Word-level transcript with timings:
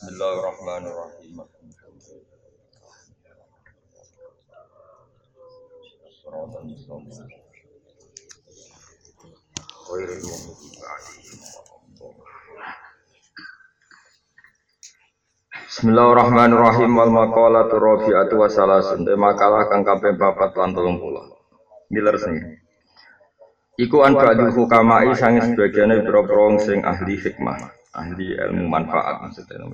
Bismillahirrahmanirrahim. 0.00 1.44
Bismillahirrahmanirrahim 15.68 16.90
wal 16.96 17.12
maqalatu 17.12 17.76
rabi'atu 17.76 18.40
wa 18.40 18.48
salasun. 18.48 19.04
Te 19.04 19.12
makalah 19.20 19.68
kang 19.68 19.84
kaping 19.84 20.16
4 20.16 20.32
lan 20.64 20.72
30. 20.72 21.92
Miler 21.92 22.16
sing. 22.16 22.40
Iku 23.76 24.00
an 24.00 24.16
ba'dul 24.16 24.48
hukamai 24.56 25.12
sange 25.12 25.44
sebagiane 25.44 26.00
boro 26.08 26.56
sing 26.56 26.88
ahli 26.88 27.20
hikmah 27.20 27.79
ahli 27.90 28.38
ilmu 28.38 28.70
manfaat 28.70 29.22
maksudnya 29.22 29.66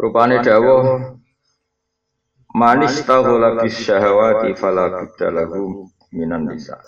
rupane 0.00 0.40
dawuh 0.40 1.16
manis 2.56 3.04
tahula 3.06 3.60
bis 3.62 3.76
syahawati 3.84 4.56
fala 4.58 4.90
lahu 4.90 5.86
minan 6.10 6.50
nisa. 6.50 6.80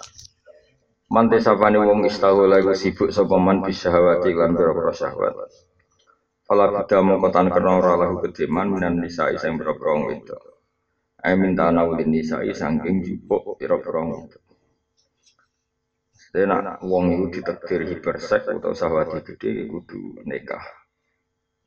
Mante 1.12 1.38
sapane 1.45 1.77
wong 1.77 2.09
istahula 2.09 2.57
iku 2.59 2.73
sibuk 2.73 3.12
sapa 3.12 3.37
man 3.37 3.60
bis 3.62 3.84
syahawati 3.84 4.33
lan 4.33 4.57
pira-pira 4.57 4.91
syahwat. 4.97 5.37
Fala 6.43 6.73
bidda 6.73 6.99
mongko 7.05 7.29
tan 7.30 7.46
kena 7.52 7.79
ora 7.79 7.95
lahu 8.01 8.24
kediman 8.24 8.74
minan 8.74 8.99
nisa 8.99 9.30
sing 9.38 9.60
pira-pira 9.60 9.93
wedok. 10.09 10.43
Ai 11.23 11.38
minta 11.38 11.71
nawulin 11.71 12.10
nisa 12.10 12.43
saking 12.43 13.05
jupuk 13.07 13.60
pira-pira 13.60 14.02
wedok 14.02 14.41
jadi 16.33 16.49
nak 16.49 16.81
wong 16.81 17.29
itu 17.29 17.45
ditekdir 17.45 17.85
hipersek 17.93 18.49
atau 18.49 18.73
sahwati 18.73 19.21
gede 19.21 19.69
kudu 19.69 20.25
nikah. 20.25 20.65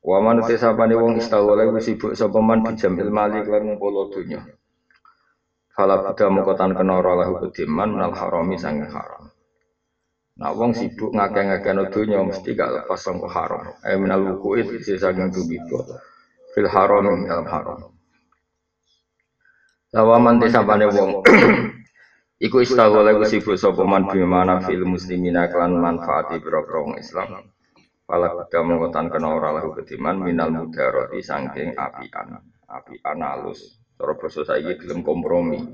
Wa 0.02 0.18
man 0.18 0.42
te 0.42 0.58
sapane 0.58 0.98
wong 0.98 1.22
istawala 1.22 1.62
iku 1.62 1.78
sibuk 1.78 2.12
sapa 2.18 2.42
man 2.42 2.66
bijamil 2.66 3.14
mali 3.14 3.46
lan 3.46 3.62
ngumpul 3.62 4.10
dunya. 4.10 4.42
Fala 5.70 6.02
buddha 6.02 6.26
mengkotan 6.26 6.74
kena 6.74 6.98
ora 6.98 7.14
lahu 7.14 7.46
kediman 7.46 7.94
nal 7.94 8.10
harami 8.10 8.58
sange 8.58 8.90
haram. 8.90 9.30
Nak 10.34 10.52
wong 10.58 10.74
sibuk 10.74 11.14
ngake-ngake 11.14 11.70
dunya 11.94 12.26
mesti 12.26 12.58
gak 12.58 12.74
lepas 12.74 12.98
sangko 12.98 13.30
haram. 13.30 13.70
Ai 13.86 13.94
minal 14.02 14.34
wukuit 14.34 14.66
isi 14.66 14.98
saking 14.98 15.30
tubibo. 15.30 15.78
Fil 16.58 16.66
haram 16.66 17.06
dalam 17.22 17.46
haram. 17.46 17.80
Lawaman 19.94 20.42
te 20.42 20.50
sapane 20.50 20.90
wong 20.90 21.22
Iku 22.36 22.60
istaghala 22.60 23.16
iku 23.16 23.24
sibuk 23.24 23.56
sapa 23.56 23.80
man 23.88 24.12
bimana 24.12 24.60
fil 24.60 24.84
muslimina 24.84 25.48
klan 25.48 25.72
manfaati 25.80 26.36
biro-biro 26.36 26.92
Islam. 27.00 27.48
Pala 28.04 28.28
kuda 28.28 28.60
mengkotan 28.60 29.08
kena 29.08 29.40
ora 29.40 29.56
lahu 29.56 29.72
kediman 29.72 30.20
minal 30.20 30.52
mudaroti 30.52 31.24
sangking 31.24 31.72
apian. 31.80 32.36
Apian 32.68 33.24
alus. 33.24 33.80
Cara 33.96 34.20
basa 34.20 34.44
saiki 34.44 34.76
gelem 34.84 35.00
kompromi. 35.00 35.64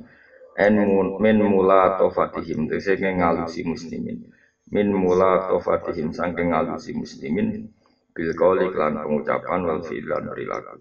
En 0.54 0.78
min 1.18 1.38
mula 1.42 1.98
tofatihim 1.98 2.70
tegese 2.70 2.94
ngalusi 3.10 3.66
muslimin. 3.66 4.30
Min 4.70 4.94
mula 4.94 5.50
tofatihim 5.50 6.14
sangking 6.14 6.54
ngalusi 6.54 6.94
muslimin 6.94 7.74
bil 8.14 8.30
qauli 8.38 8.70
klan 8.70 9.02
pengucapan 9.02 9.66
wal 9.66 9.82
fi'lan 9.82 10.30
perilaku. 10.30 10.78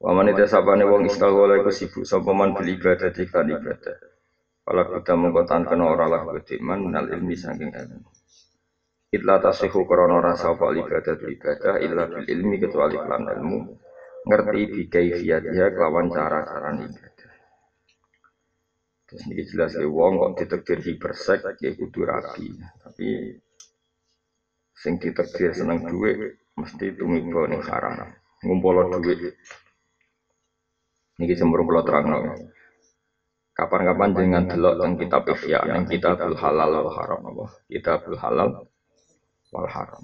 Waman 0.00 0.32
itu 0.32 0.48
sabane 0.48 0.88
wong 0.88 1.12
istaghala 1.12 1.60
iku 1.60 1.68
sibuk 1.68 2.08
sapa 2.08 2.32
man 2.32 2.56
bil 2.56 2.72
ibadah 2.72 3.12
ibadah. 3.12 4.13
Kalau 4.64 4.84
kita 4.96 5.12
mengkotan 5.12 5.68
kena 5.68 5.92
lah 5.92 6.24
kediman 6.40 6.88
minal 6.88 7.04
ilmi 7.12 7.36
saking 7.36 7.68
ilmu. 7.68 8.08
Illa 9.12 9.36
tasihu 9.36 9.84
krono 9.84 10.18
rasa 10.24 10.56
apa 10.56 10.72
ibadah 10.72 11.14
ibadah 11.20 11.74
illa 11.84 12.08
bil 12.08 12.24
ilmi 12.24 12.56
kecuali 12.58 12.96
kelan 12.96 13.28
ilmu 13.28 13.58
ngerti 14.24 14.62
bi 14.72 14.82
kaifiyatiha 14.88 15.66
kelawan 15.68 16.08
cara-cara 16.08 16.80
ibadah. 16.80 17.32
Terus 19.04 19.22
ini 19.28 19.44
jelas 19.44 19.76
ya 19.76 19.84
wong 19.84 20.12
kok 20.16 20.32
ditekdir 20.40 20.78
hipersek 20.80 21.44
ya 21.60 21.70
kudu 21.76 22.00
rapi. 22.08 22.48
Tapi 22.56 23.08
sing 24.72 24.96
ditekdir 24.96 25.52
seneng 25.52 25.84
duit 25.84 26.40
mesti 26.56 26.96
tumiba 26.96 27.44
ning 27.52 27.60
haram. 27.68 28.00
Ngumpul 28.40 28.96
duit. 29.04 29.36
Niki 31.20 31.36
sembrono 31.36 31.68
kula 31.68 31.84
terangno. 31.84 32.18
Kapan-kapan 33.54 34.10
dengan 34.18 34.42
delok 34.50 34.82
tentang 34.82 34.98
kitab 34.98 35.22
Ihya, 35.30 35.62
yang 35.70 35.86
kitabul 35.86 36.34
halal 36.34 36.74
wal 36.74 36.90
haram 36.90 37.22
apa? 37.22 37.44
Kitabul 37.70 38.18
halal 38.18 38.66
wal 39.54 39.70
haram. 39.70 40.02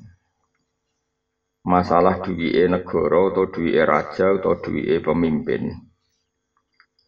Masalah 1.66 2.22
duwike 2.22 2.70
negara 2.70 3.20
atau 3.34 3.50
duwike 3.50 3.82
raja 3.82 4.38
atau 4.38 4.54
duwike 4.54 5.02
pemimpin. 5.02 5.66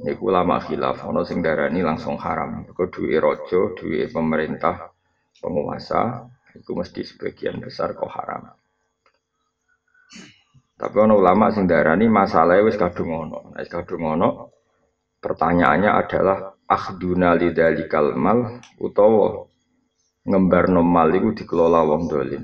Niku 0.02 0.34
lama 0.34 0.58
khilaf, 0.58 1.06
ana 1.06 1.22
sing 1.22 1.46
darani 1.46 1.78
langsung 1.78 2.18
haram. 2.18 2.66
Kok 2.74 2.90
duwike 2.90 3.22
raja, 3.22 3.60
duwike 3.78 4.10
pemerintah, 4.10 4.90
penguasa, 5.38 6.26
itu 6.58 6.74
mesti 6.74 7.06
sebagian 7.06 7.62
besar 7.62 7.94
kok 7.94 8.10
haram. 8.10 8.50
Tapi 10.76 10.96
ana 10.98 11.14
ulama 11.14 11.54
sing 11.54 11.70
darani 11.70 12.10
masalahnya 12.10 12.66
wis 12.66 12.74
kadung 12.74 13.14
ono. 13.14 13.54
Wis 13.54 13.70
kadung 13.70 14.04
ono, 14.04 14.51
Pertanyaannya 15.22 15.90
adalah 15.94 16.58
akhduna 16.66 17.38
lidzalikal 17.38 18.18
mal 18.18 18.58
utawa 18.82 19.46
ngembarno 20.26 20.82
mal 20.82 21.14
iku 21.14 21.30
dikelola 21.30 21.86
wong 21.86 22.10
dolim. 22.10 22.42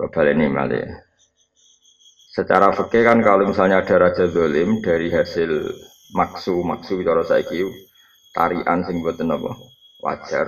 ini 0.00 0.46
male. 0.48 0.80
Secara 2.32 2.72
fikih 2.72 3.04
kan 3.04 3.20
kalau 3.20 3.44
misalnya 3.52 3.84
ada 3.84 4.00
raja 4.00 4.32
dolim 4.32 4.80
dari 4.80 5.12
hasil 5.12 5.68
maksu 6.16 6.64
maksu 6.64 7.04
cara 7.04 7.20
saiki 7.20 7.68
tarian 8.32 8.80
sing 8.88 9.04
boten 9.04 9.28
apa 9.28 9.50
wajar. 10.00 10.46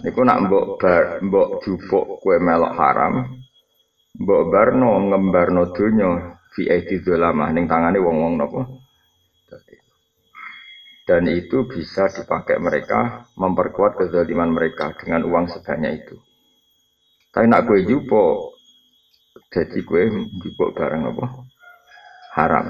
Niku 0.00 0.24
nak 0.24 0.48
mbok 0.48 0.80
bar 0.80 1.20
mbok 1.20 1.60
jupuk 1.60 2.24
kue 2.24 2.40
melok 2.40 2.72
haram, 2.72 3.36
mbok 4.16 4.42
barno 4.48 4.96
ngembarno 5.12 5.76
donya 5.76 6.38
fi 6.56 6.72
aidi 6.72 7.04
dolamah 7.04 7.52
ning 7.52 7.68
tangane 7.68 8.00
wong-wong 8.00 8.40
napa 8.40 8.87
dan 11.08 11.24
itu 11.24 11.64
bisa 11.64 12.04
dipakai 12.12 12.60
mereka 12.60 13.24
memperkuat 13.32 13.96
kezaliman 13.96 14.52
mereka 14.52 14.92
dengan 15.00 15.24
uang 15.24 15.48
sebanyak 15.48 16.04
itu. 16.04 16.20
Tapi 17.32 17.48
nak 17.48 17.64
kue 17.64 17.80
jupo, 17.88 18.52
jadi 19.48 19.80
kue 19.88 20.04
jupo 20.36 20.68
barang 20.76 21.02
apa? 21.08 21.26
Haram. 22.36 22.68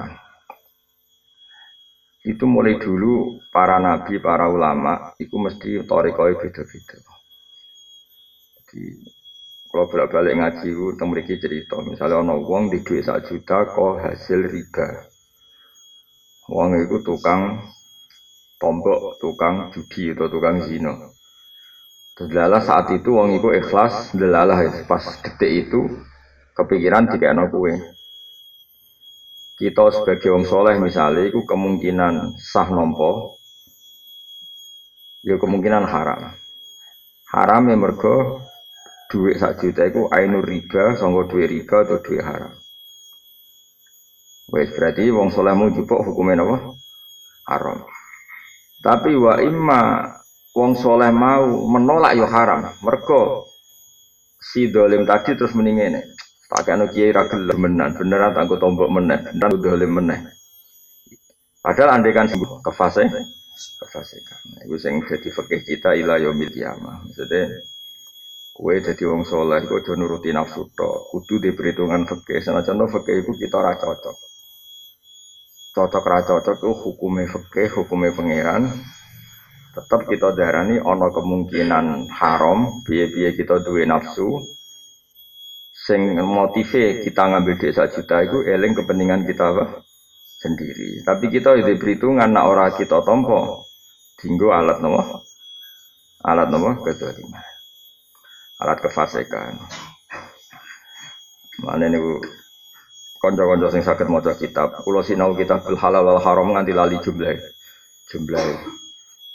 Itu 2.22 2.46
mulai 2.46 2.78
dulu 2.78 3.42
para 3.50 3.82
nabi, 3.82 4.22
para 4.22 4.46
ulama, 4.46 5.18
itu 5.18 5.34
mesti 5.34 5.82
torikoi 5.82 6.38
beda-beda. 6.38 6.98
Jadi 8.54 9.02
kalau 9.66 9.90
bolak-balik 9.90 10.38
ngaji 10.38 10.68
itu 10.70 10.94
memiliki 11.02 11.34
cerita, 11.42 11.82
misalnya 11.82 12.22
ono 12.22 12.38
uang 12.38 12.70
di 12.70 12.86
duit 12.86 13.02
satu 13.02 13.34
juta 13.34 13.66
kok 13.66 13.98
hasil 13.98 14.46
riba. 14.46 15.10
Uang 16.54 16.78
itu 16.86 17.02
tukang 17.02 17.66
tombok 18.58 19.22
tukang 19.22 19.70
judi 19.70 20.12
atau 20.12 20.26
tukang 20.26 20.66
zino. 20.66 21.14
Delalah 22.18 22.58
saat 22.58 22.90
itu 22.90 23.14
wong 23.14 23.38
iku 23.38 23.54
ikhlas, 23.54 24.10
delalah 24.18 24.66
pas 24.90 25.22
detik 25.22 25.70
itu 25.70 25.86
kepikiran 26.58 27.06
tiga 27.14 27.30
kue. 27.46 27.78
Kita 29.58 29.90
sebagai 29.94 30.34
wong 30.34 30.42
soleh 30.46 30.78
misalnya, 30.82 31.30
itu 31.30 31.46
kemungkinan 31.46 32.38
sah 32.38 32.70
nompo, 32.70 33.38
ya 35.22 35.38
kemungkinan 35.38 35.86
haram. 35.86 36.34
Haram 37.30 37.62
yang 37.70 37.82
mergo 37.82 38.42
duit 39.10 39.38
sak 39.38 39.62
juta 39.62 39.86
itu 39.86 40.06
ainur 40.10 40.42
riba, 40.46 40.98
sanggo 40.98 41.26
duit 41.30 41.50
riba 41.50 41.86
atau 41.86 41.98
duit 42.02 42.22
haram. 42.22 42.54
Wes 44.48 44.72
berarti 44.72 45.10
wong 45.12 45.28
soleh 45.30 45.52
mau 45.52 45.68
jupuk 45.68 46.02
hukumnya 46.02 46.40
apa? 46.40 46.56
Haram. 47.46 47.78
Tapi 48.78 49.10
wa 49.18 49.42
imma 49.42 49.82
wong 50.54 50.78
soleh 50.78 51.10
mau 51.10 51.46
menolak 51.66 52.14
yo 52.14 52.26
haram. 52.30 52.70
Mergo 52.82 53.50
si 54.38 54.70
dolim 54.70 55.02
tadi 55.02 55.34
terus 55.34 55.52
mendingin 55.58 55.98
pakai 56.48 56.78
anu 56.78 56.86
kiai 56.88 57.12
ragil 57.12 57.44
menan 57.58 57.98
beneran 57.98 58.32
tangguh 58.32 58.56
tombok 58.56 58.88
meneh 58.88 59.20
dan 59.34 59.50
dolim 59.58 59.90
meneh. 59.90 60.30
Padahal 61.58 61.98
andai 61.98 62.14
kan 62.14 62.30
sembuh 62.30 62.62
ke 62.62 62.70
fase 62.70 63.02
ke 63.10 63.86
fase 63.90 64.16
kan. 64.22 64.40
Iku 64.62 64.78
sing 64.78 65.02
jadi 65.02 65.28
fakih 65.34 65.60
kita 65.66 65.98
ila 65.98 66.22
yaumil 66.22 66.54
kiamah. 66.54 67.02
Maksudnya 67.02 67.50
kue 68.54 68.78
jadi 68.78 69.04
wong 69.10 69.26
soleh 69.26 69.66
kue 69.66 69.82
udah 69.82 69.94
nuruti 69.98 70.30
nafsu 70.30 70.70
tok 70.74 71.10
kudu 71.10 71.42
di 71.42 71.50
perhitungan 71.50 72.06
fakih 72.06 72.42
senajan 72.42 72.78
to 72.78 72.86
fakih 72.90 73.26
itu 73.26 73.34
kita 73.34 73.58
ora 73.58 73.74
cocok 73.74 74.27
cocok 75.78 76.04
ra 76.10 76.26
cocok 76.26 76.58
itu 76.58 76.70
hukumnya 76.74 77.30
fikih, 77.30 77.70
hukumnya 77.78 78.10
pangeran. 78.10 78.66
Tetap 79.78 80.10
kita 80.10 80.34
darani 80.34 80.82
ono 80.82 81.14
kemungkinan 81.14 82.10
haram, 82.10 82.82
biaya-biaya 82.82 83.38
kita 83.38 83.62
duwe 83.62 83.86
nafsu. 83.86 84.42
sing 85.78 86.20
motive 86.20 87.06
kita 87.06 87.22
ngambil 87.32 87.54
duit 87.56 87.72
satu 87.72 88.02
juta 88.02 88.20
itu 88.20 88.44
eling 88.44 88.76
kepentingan 88.76 89.24
kita 89.24 89.56
apa? 89.56 89.80
Sendiri. 90.42 91.00
Tapi 91.06 91.32
kita 91.32 91.54
itu 91.56 91.80
perhitungan 91.80 92.28
nak 92.28 92.44
ora 92.44 92.66
kita 92.74 93.00
tompo 93.06 93.64
tinggu 94.20 94.52
alat 94.52 94.82
nopo? 94.84 95.22
Alat 96.28 96.50
nopo? 96.52 96.84
Kedoliman 96.84 97.58
alat 98.58 98.78
kefasikan 98.82 99.54
mana 101.62 101.86
nih 101.86 102.02
konco-konco 103.18 103.68
sing 103.70 103.82
sakit 103.82 104.06
maca 104.06 104.34
kitab. 104.38 104.82
Kulo 104.82 105.02
sinau 105.02 105.34
kitab 105.34 105.66
halal 105.66 106.06
wal 106.06 106.22
haram 106.22 106.54
nganti 106.54 106.72
lali 106.72 106.96
jumlah 107.02 107.34
jumlah 108.08 108.46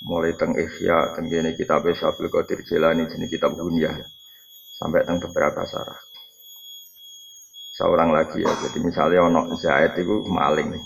mulai 0.04 0.36
teng 0.36 0.52
ihya 0.58 1.16
teng 1.16 1.32
kene 1.32 1.56
kitab 1.56 1.88
Syafil 1.88 2.28
Qadir 2.28 2.60
Jilani 2.68 3.08
jenis 3.08 3.32
kitab 3.32 3.56
dunia 3.56 3.92
sampai 4.76 5.08
teng 5.08 5.22
beberapa 5.24 5.64
sarah. 5.64 6.00
Seorang 7.74 8.14
lagi 8.14 8.44
ya 8.44 8.54
jadi 8.54 8.78
misalnya 8.86 9.26
ono 9.26 9.58
Zaid 9.58 9.98
itu 9.98 10.26
maling. 10.30 10.78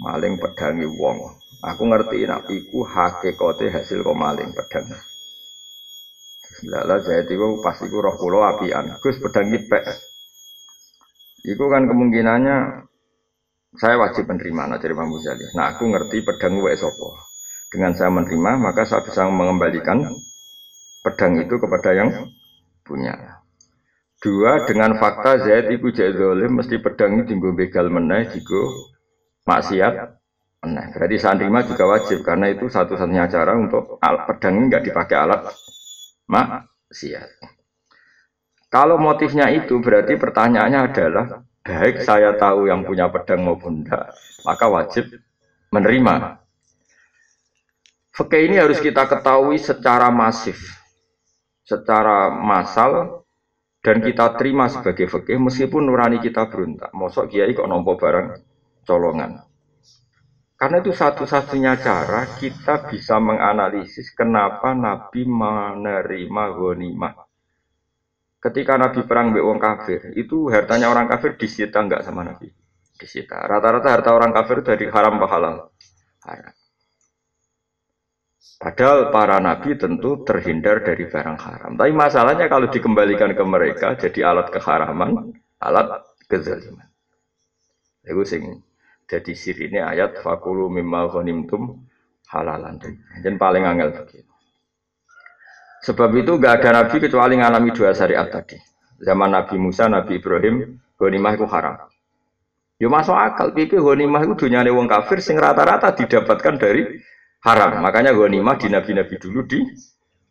Maling 0.00 0.38
pedangi 0.38 0.86
wong. 0.86 1.18
Aku 1.60 1.82
ngerti 1.84 2.24
nak 2.24 2.48
iku 2.48 2.86
hakikate 2.86 3.68
hasil 3.68 4.00
kok 4.00 4.16
maling 4.16 4.54
pedang 4.56 4.88
Lala 6.64 7.00
Zaid 7.04 7.28
itu 7.28 7.58
pasti 7.60 7.90
ku 7.90 8.00
roh 8.00 8.14
pulau 8.16 8.46
apian. 8.46 8.96
Gus 9.02 9.18
pedang 9.18 9.50
pek 9.50 9.84
Iku 11.40 11.72
kan 11.72 11.88
kemungkinannya 11.88 12.84
saya 13.78 13.96
wajib 13.96 14.26
menerima 14.26 14.62
nah 14.66 14.78
dari 14.82 14.92
Imam 14.92 15.14
Ghazali. 15.14 15.46
Nah 15.54 15.72
aku 15.72 15.88
ngerti 15.88 16.26
pedang 16.26 16.58
gue 16.58 16.74
sopo. 16.74 17.16
Dengan 17.70 17.94
saya 17.94 18.10
menerima 18.10 18.58
maka 18.58 18.82
saya 18.82 19.06
bisa 19.06 19.24
mengembalikan 19.30 20.02
pedang 21.06 21.38
itu 21.38 21.54
kepada 21.56 21.94
yang 21.94 22.10
punya. 22.82 23.40
Dua 24.20 24.68
dengan 24.68 25.00
fakta 25.00 25.48
Zaid 25.48 25.72
iku 25.72 25.88
zalim 25.96 26.60
mesti 26.60 26.76
pedang 26.76 27.16
itu 27.16 27.32
tinggal 27.32 27.56
begal 27.56 27.88
meneh 27.88 28.28
digo 28.28 28.92
maksiat 29.48 29.94
meneh. 30.60 30.86
Berarti 30.92 31.16
saya 31.16 31.40
terima 31.40 31.64
juga 31.64 31.88
wajib 31.88 32.20
karena 32.20 32.52
itu 32.52 32.68
satu-satunya 32.68 33.32
cara 33.32 33.56
untuk 33.56 33.96
alat 34.02 34.28
pedang 34.28 34.60
ini 34.60 34.64
nggak 34.68 34.84
dipakai 34.92 35.16
alat 35.16 35.40
maksiat. 36.28 37.59
Kalau 38.70 39.02
motifnya 39.02 39.50
itu 39.50 39.82
berarti 39.82 40.14
pertanyaannya 40.14 40.80
adalah 40.86 41.42
baik 41.66 42.06
saya 42.06 42.38
tahu 42.38 42.70
yang 42.70 42.86
punya 42.86 43.10
pedang 43.10 43.42
maupun 43.42 43.82
tidak, 43.82 44.14
maka 44.46 44.70
wajib 44.70 45.10
menerima. 45.74 46.38
Fakih 48.14 48.46
ini 48.46 48.62
harus 48.62 48.78
kita 48.78 49.10
ketahui 49.10 49.58
secara 49.58 50.14
masif, 50.14 50.62
secara 51.66 52.30
massal 52.30 53.26
dan 53.82 53.98
kita 54.06 54.38
terima 54.38 54.70
sebagai 54.70 55.10
fakih 55.10 55.42
meskipun 55.42 55.90
nurani 55.90 56.22
kita 56.22 56.46
berontak. 56.46 56.94
Mosok 56.94 57.26
kiai 57.26 57.50
kok 57.50 57.66
nompo 57.66 57.98
barang 57.98 58.38
colongan. 58.86 59.50
Karena 60.54 60.78
itu 60.78 60.94
satu-satunya 60.94 61.74
cara 61.82 62.38
kita 62.38 62.86
bisa 62.86 63.18
menganalisis 63.18 64.14
kenapa 64.14 64.78
Nabi 64.78 65.26
menerima 65.26 66.44
ghanimah 66.54 67.29
ketika 68.40 68.80
Nabi 68.80 69.04
perang 69.04 69.36
mbek 69.36 69.44
wong 69.44 69.58
kafir, 69.60 70.00
itu 70.16 70.48
hartanya 70.48 70.88
orang 70.88 71.06
kafir 71.06 71.36
disita 71.36 71.84
enggak 71.84 72.02
sama 72.02 72.24
Nabi? 72.24 72.48
Disita. 72.96 73.40
Rata-rata 73.48 73.88
harta 73.88 74.10
orang 74.12 74.32
kafir 74.32 74.60
dari 74.60 74.88
haram 74.92 75.16
ke 75.16 75.26
halal. 75.28 75.72
Haram. 76.24 76.54
Padahal 78.60 79.08
para 79.08 79.40
nabi 79.40 79.72
tentu 79.80 80.20
terhindar 80.20 80.84
dari 80.84 81.08
barang 81.08 81.38
haram. 81.40 81.80
Tapi 81.80 81.92
masalahnya 81.96 82.44
kalau 82.44 82.68
dikembalikan 82.68 83.32
ke 83.32 83.40
mereka 83.40 83.96
jadi 83.96 84.28
alat 84.28 84.52
keharaman, 84.52 85.32
alat 85.64 86.04
kezaliman. 86.28 86.84
Itu 88.04 88.20
sing 88.28 88.60
jadi 89.08 89.32
sirine 89.32 89.80
ayat 89.80 90.20
fakulu 90.20 90.68
mimma 90.68 91.08
ghanimtum 91.08 91.88
halalan. 92.28 92.76
Dan 93.24 93.40
paling 93.40 93.64
angel 93.64 93.96
begitu. 93.96 94.29
Sebab 95.80 96.12
itu 96.20 96.36
gak 96.36 96.60
ada 96.60 96.84
nabi 96.84 97.00
kecuali 97.00 97.40
ngalami 97.40 97.72
dua 97.72 97.96
syariat 97.96 98.28
tadi. 98.28 98.60
Zaman 99.00 99.32
Nabi 99.32 99.56
Musa, 99.56 99.88
Nabi 99.88 100.20
Ibrahim, 100.20 100.76
ghanimah 101.00 101.32
itu 101.40 101.48
haram. 101.48 101.88
Yo 102.76 102.92
masuk 102.92 103.16
akal, 103.16 103.56
pipi 103.56 103.80
ghanimah 103.80 104.24
itu 104.28 104.44
dunia 104.44 104.64
wong 104.68 104.88
kafir 104.88 105.24
sing 105.24 105.40
rata-rata 105.40 105.96
didapatkan 105.96 106.60
dari 106.60 107.00
haram. 107.44 107.80
Makanya 107.80 108.12
ghanimah 108.12 108.60
di 108.60 108.68
nabi-nabi 108.68 109.16
dulu 109.16 109.40
di 109.48 109.60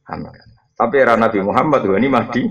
halalkan. 0.05 0.49
Tapi 0.77 0.95
era 0.97 1.13
Nabi 1.17 1.41
Muhammad 1.41 1.81
ghanimah 1.85 2.25
di 2.29 2.45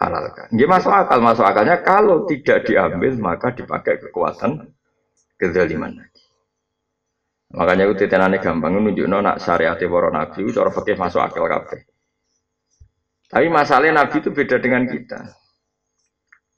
halalkan. 0.00 0.48
Dia 0.52 0.68
masuk 0.68 0.92
akal, 0.92 1.20
masuk 1.20 1.44
akalnya 1.44 1.80
kalau 1.84 2.24
tidak 2.24 2.64
diambil 2.68 3.16
maka 3.20 3.52
dipakai 3.52 4.00
kekuatan 4.00 4.68
kezaliman 5.40 5.92
lagi. 5.96 6.24
Makanya 7.56 7.88
itu 7.88 8.04
titenane 8.04 8.40
gampang 8.40 8.76
nunjukno 8.76 9.24
nak 9.24 9.40
syariat 9.42 9.76
para 9.76 10.08
nabi 10.08 10.48
cara 10.52 10.70
fikih 10.72 10.96
masuk 11.00 11.20
akal 11.20 11.48
kabeh. 11.48 11.89
Tapi 13.30 13.46
masalahnya 13.46 14.02
Nabi 14.02 14.18
itu 14.18 14.34
beda 14.34 14.58
dengan 14.58 14.90
kita. 14.90 15.38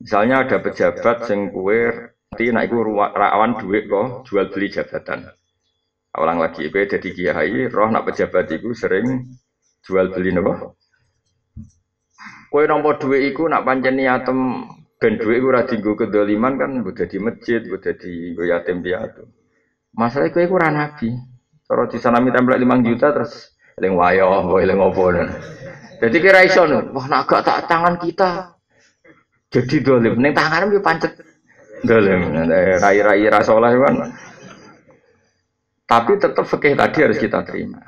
Misalnya 0.00 0.48
ada 0.48 0.56
pejabat 0.58 1.28
sing 1.28 1.52
kue 1.52 1.92
nanti 2.32 2.48
naik 2.48 2.72
rawan 2.72 3.60
duit 3.60 3.92
kok 3.92 4.24
jual 4.24 4.48
beli 4.48 4.72
jabatan. 4.72 5.28
Orang 6.16 6.40
lagi 6.40 6.72
kue 6.72 6.88
jadi 6.88 7.08
kiai, 7.12 7.68
roh 7.68 7.88
nak 7.92 8.08
pejabat 8.08 8.48
itu 8.56 8.72
sering 8.72 9.36
jual 9.84 10.16
beli 10.16 10.32
nopo. 10.32 10.80
Kue 12.48 12.64
nomor 12.64 12.96
duit 12.96 13.36
itu 13.36 13.44
nak 13.52 13.68
pancen 13.68 14.00
niatem 14.00 14.64
ben 14.96 15.20
duit 15.20 15.44
itu 15.44 15.48
rajin 15.52 15.78
gue 15.84 15.94
kedoliman 15.98 16.56
kan 16.56 16.70
buat 16.80 17.04
di 17.04 17.18
masjid, 17.20 17.60
buat 17.68 17.84
di 17.84 18.32
yatim 18.48 18.80
piatu. 18.80 19.28
Masalah 19.92 20.32
kue 20.32 20.48
kurang 20.48 20.80
nabi. 20.80 21.12
Kalau 21.68 21.84
di 21.84 22.00
sana 22.00 22.16
minta 22.20 22.40
5 22.40 22.58
juta 22.84 23.12
terus 23.12 23.56
leng 23.76 23.96
wayo, 23.96 24.48
boy 24.48 24.64
leng 24.64 24.80
opo. 24.80 25.12
Jadi 26.02 26.16
kira 26.18 26.42
iso 26.42 26.66
wah 26.66 27.06
nak 27.06 27.30
tak 27.30 27.70
tangan 27.70 27.94
kita 28.02 28.58
jadi 29.52 29.76
dolim. 29.84 30.16
Neng 30.16 30.32
tangan 30.32 30.72
yo 30.72 30.80
pancet 30.80 31.12
dolim. 31.84 32.32
Rai-rai 32.80 33.28
rasolah 33.28 33.70
kan. 33.70 33.94
Tapi 35.84 36.12
tetap 36.16 36.48
fikih 36.48 36.72
tadi 36.72 36.98
harus 37.04 37.20
kita 37.20 37.44
terima. 37.44 37.84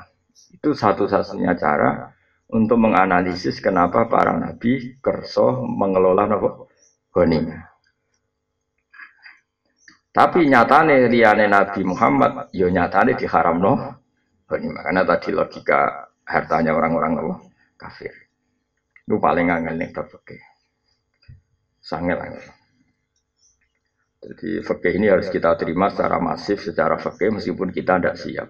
Itu 0.52 0.76
satu-satunya 0.76 1.56
cara 1.56 2.12
untuk 2.52 2.76
menganalisis 2.76 3.64
kenapa 3.64 4.05
para 4.06 4.37
nabi 4.37 5.00
kerso 5.00 5.64
mengelola 5.64 6.28
nopo 6.28 6.69
ghanimah. 7.17 7.72
Tapi 10.15 10.46
nyatane 10.46 11.10
liyane 11.10 11.50
Nabi 11.50 11.82
Muhammad 11.82 12.55
yo 12.55 12.70
nyatane 12.70 13.19
diharamno 13.19 13.72
ghanimah 14.46 14.82
karena 14.86 15.03
tadi 15.03 15.34
logika 15.34 16.06
hartanya 16.29 16.77
orang-orang 16.77 17.12
nopo 17.19 17.54
kafir. 17.76 18.12
Itu 19.04 19.20
paling 19.20 19.52
angel 19.52 19.76
nih 19.76 19.90
bab. 19.93 20.08
Sangel 21.84 22.16
angel. 22.16 22.48
Jadi 24.24 24.64
fikih 24.64 24.93
ini 24.96 25.12
harus 25.12 25.28
kita 25.28 25.52
terima 25.60 25.93
secara 25.93 26.16
masif, 26.16 26.64
secara 26.64 26.96
fikih 26.96 27.36
meskipun 27.36 27.69
kita 27.69 28.00
tidak 28.00 28.16
siap. 28.16 28.48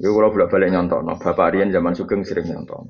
Ya 0.00 0.08
kalau 0.10 0.32
bolak 0.32 0.50
balik 0.50 0.74
nyontok, 0.74 1.00
no. 1.06 1.14
Bapak 1.20 1.54
Rian 1.54 1.70
zaman 1.70 1.94
Sugeng 1.94 2.26
sering 2.26 2.50
nyontok. 2.50 2.88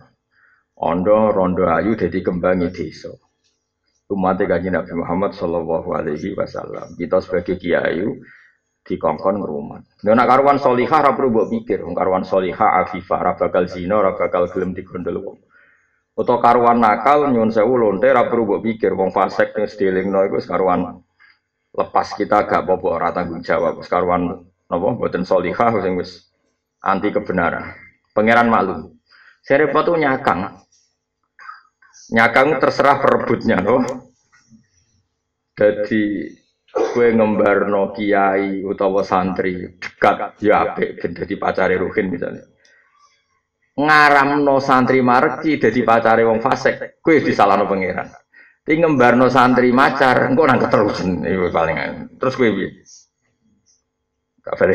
Ondo 0.80 1.28
rondo 1.28 1.68
ayu 1.68 1.92
jadi 1.98 2.24
kembangi 2.24 2.72
desa. 2.72 3.12
Umat 4.08 4.40
kaji 4.40 4.72
Nabi 4.72 4.92
Muhammad 4.96 5.36
Shallallahu 5.36 5.90
Alaihi 5.92 6.32
Wasallam. 6.32 6.96
Kita 6.96 7.20
sebagai 7.20 7.60
kiai 7.60 8.00
dikongkon 8.84 9.40
ngrumat. 9.40 9.82
Nek 10.02 10.14
nak 10.16 10.26
karuan 10.28 10.58
solihah 10.58 11.00
ora 11.04 11.12
perlu 11.12 11.46
pikir, 11.46 11.84
wong 11.84 11.94
karuan 11.94 12.24
solihah 12.24 12.84
afifah 12.84 13.18
ora 13.20 13.32
bakal 13.36 13.64
zina, 13.68 14.00
ora 14.00 14.16
bakal 14.16 14.48
gelem 14.48 14.72
digondol 14.72 15.16
wong. 15.20 15.38
Utawa 16.16 16.42
karuan 16.42 16.78
nakal 16.82 17.30
nyun 17.32 17.48
sewu 17.54 17.80
lonte 17.80 18.10
pikir 18.60 18.92
wong 18.92 19.14
fasik 19.14 19.56
ning 19.56 19.64
stilingno 19.70 20.26
iku 20.26 20.42
karuan 20.44 21.00
lepas 21.70 22.18
kita 22.18 22.50
gak 22.50 22.66
apa-apa 22.66 23.14
tanggung 23.14 23.46
jawab 23.46 23.78
karuan 23.86 24.42
napa 24.66 24.86
mboten 24.90 25.22
solihah 25.22 25.70
sing 25.80 25.94
wis 25.94 26.28
anti 26.82 27.14
kebenaran. 27.14 27.72
Pangeran 28.10 28.50
malu. 28.50 29.00
Tuh 29.46 29.96
nyakang. 29.96 30.60
Nyakang 32.10 32.58
terserah 32.58 32.98
perebutnya 32.98 33.62
loh. 33.62 33.86
Jadi 35.54 36.26
kue 36.70 37.10
ngembarno 37.10 37.90
kiai 37.90 38.62
utawa 38.62 39.02
santri 39.02 39.74
dekat 39.78 40.38
ya 40.42 40.70
apik 40.70 41.02
ben 41.02 41.12
dadi 41.14 41.34
pacare 41.34 41.74
ruhin 41.74 42.06
misalnya. 42.10 42.46
Ngaramno 43.80 44.56
santri 44.62 45.02
mareki 45.02 45.58
dadi 45.58 45.82
pacare 45.82 46.22
wong 46.22 46.38
fasik 46.38 47.02
kue 47.02 47.22
disalahno 47.22 47.66
pangeran. 47.66 48.06
Tapi 48.60 48.76
ngembarno 48.76 49.26
santri 49.26 49.74
macar 49.74 50.30
engko 50.30 50.46
nang 50.46 50.62
keterusan 50.62 51.26
iku 51.26 51.50
paling 51.50 51.76
terus 52.20 52.34
kue 52.38 52.50
piye? 52.54 52.70
Kabare 54.40 54.74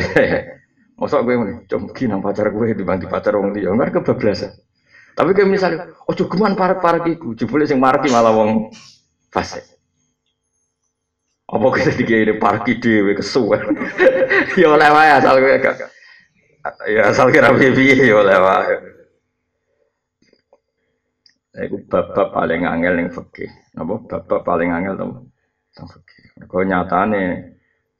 mosok 0.99 1.21
kowe 1.27 1.35
cumki 1.67 2.07
nang 2.07 2.19
pacar 2.23 2.51
kowe 2.51 2.67
dibanding 2.67 3.11
pacar 3.11 3.35
wong 3.39 3.55
liya. 3.55 3.71
Enggak 3.71 3.99
kebablasan. 3.99 4.51
Tapi 5.15 5.31
kayak 5.31 5.47
misalnya, 5.47 5.95
oh 5.95 6.11
geman 6.11 6.59
parek-parek 6.59 7.07
iku, 7.07 7.39
jebule 7.39 7.63
sing 7.63 7.79
mareki 7.79 8.11
malah 8.11 8.35
wong 8.35 8.67
fasik. 9.31 9.63
Apa 11.55 11.71
kita 11.71 12.03
ini 12.03 12.35
parki 12.35 12.83
dewe 12.83 13.15
kesuwen. 13.15 13.63
ya 14.59 14.75
oleh 14.75 14.89
wae 14.91 15.09
asal 15.15 15.39
kowe 15.39 15.55
gak. 15.55 15.87
Ya 16.91 17.07
asal 17.07 17.31
kira 17.31 17.55
piye 17.55 17.95
ya 17.95 18.19
oleh 18.19 18.35
wae. 18.35 18.75
Iku 21.55 21.87
bab 21.87 22.11
paling 22.35 22.67
angel 22.67 22.99
ning 22.99 23.07
fikih. 23.07 23.47
Napa 23.71 24.03
bab 24.27 24.43
paling 24.43 24.75
angel 24.75 24.99
to? 24.99 25.07
Teng 25.71 25.87
fikih. 25.87 26.43
Kok 26.43 26.63
nyatane 26.67 27.23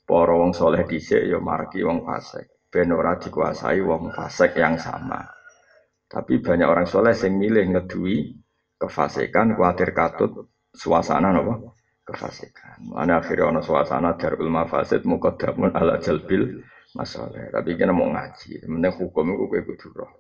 para 0.04 0.36
wong 0.36 0.52
soleh 0.52 0.84
dhisik 0.84 1.24
ya 1.24 1.40
marki 1.40 1.80
wong 1.80 2.04
fasik. 2.04 2.68
Ben 2.68 2.92
ora 2.92 3.16
dikuasai 3.16 3.80
wong 3.80 4.12
fasik 4.12 4.60
yang 4.60 4.76
sama. 4.76 5.24
Tapi 6.12 6.44
banyak 6.44 6.68
orang 6.68 6.92
soleh 6.92 7.16
yang 7.16 7.40
milih 7.40 7.66
ngedui 7.72 8.36
kefasikan, 8.76 9.56
khawatir 9.56 9.96
katut 9.96 10.52
suasana 10.76 11.32
nopo 11.32 11.75
kefasikan. 12.06 12.86
Mana 12.94 13.20
akhirnya 13.20 13.50
ono 13.50 13.62
suasana 13.66 14.14
darul 14.16 14.48
mafasid 14.54 15.04
muqaddamun 15.10 15.74
ala 15.74 15.98
jalbil 15.98 16.62
masalah. 16.94 17.50
Tapi 17.50 17.76
kita 17.76 17.92
mau 17.92 18.08
ngaji, 18.08 18.70
mending 18.70 18.94
hukum 19.02 19.26
itu 19.34 19.46
kayak 19.50 19.66
kudu 19.66 19.88
roh. 19.92 20.12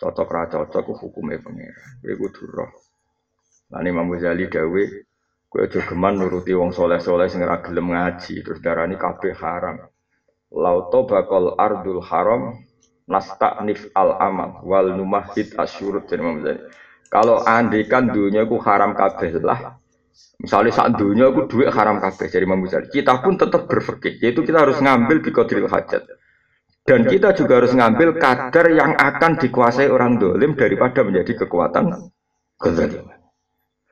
Cocok 0.00 0.28
ra 0.32 0.42
cocok 0.48 0.82
ku 0.86 0.92
hukumnya 0.96 1.42
pengira. 1.42 2.00
Kayak 2.00 2.16
kudu 2.22 2.42
roh. 2.48 2.70
Lan 3.74 3.86
Imam 3.86 4.06
Ghazali 4.08 4.46
dawe 4.46 4.82
kowe 5.50 5.66
aja 5.66 5.82
geman 5.82 6.14
nuruti 6.14 6.54
wong 6.54 6.70
soleh-soleh 6.70 7.26
sing 7.26 7.42
ngaji 7.42 8.34
terus 8.46 8.62
darani 8.62 8.94
kabeh 8.94 9.34
haram. 9.34 9.82
Lauto 10.50 11.06
bakal 11.06 11.58
ardul 11.58 12.02
haram 12.06 12.54
nif 13.66 13.90
al 13.98 14.14
amal 14.22 14.62
wal 14.62 14.94
numahid 14.94 15.58
asyurut 15.58 16.06
Imam 16.14 16.38
Ghazali. 16.40 16.70
Kalau 17.10 17.42
andikan 17.42 18.06
dunia 18.14 18.46
ku 18.46 18.62
haram 18.62 18.94
kabeh 18.94 19.42
lah, 19.42 19.79
Misalnya 20.40 20.72
saat 20.72 20.96
dunia 20.96 21.28
aku 21.28 21.52
duit 21.52 21.68
haram 21.68 22.00
kabeh 22.00 22.32
jadi 22.32 22.48
Imam 22.48 22.64
Kita 22.64 23.20
pun 23.20 23.36
tetap 23.36 23.68
berfikir, 23.68 24.16
yaitu 24.24 24.40
kita 24.40 24.64
harus 24.64 24.80
ngambil 24.80 25.20
biqadril 25.20 25.68
hajat. 25.68 26.08
Dan 26.80 27.04
kita 27.04 27.36
juga 27.36 27.60
harus 27.60 27.76
ngambil 27.76 28.16
kadar 28.16 28.66
yang 28.72 28.96
akan 28.96 29.36
dikuasai 29.36 29.92
orang 29.92 30.16
dolim 30.16 30.56
daripada 30.56 31.04
menjadi 31.04 31.44
kekuatan 31.44 32.08
kezaliman. 32.56 33.20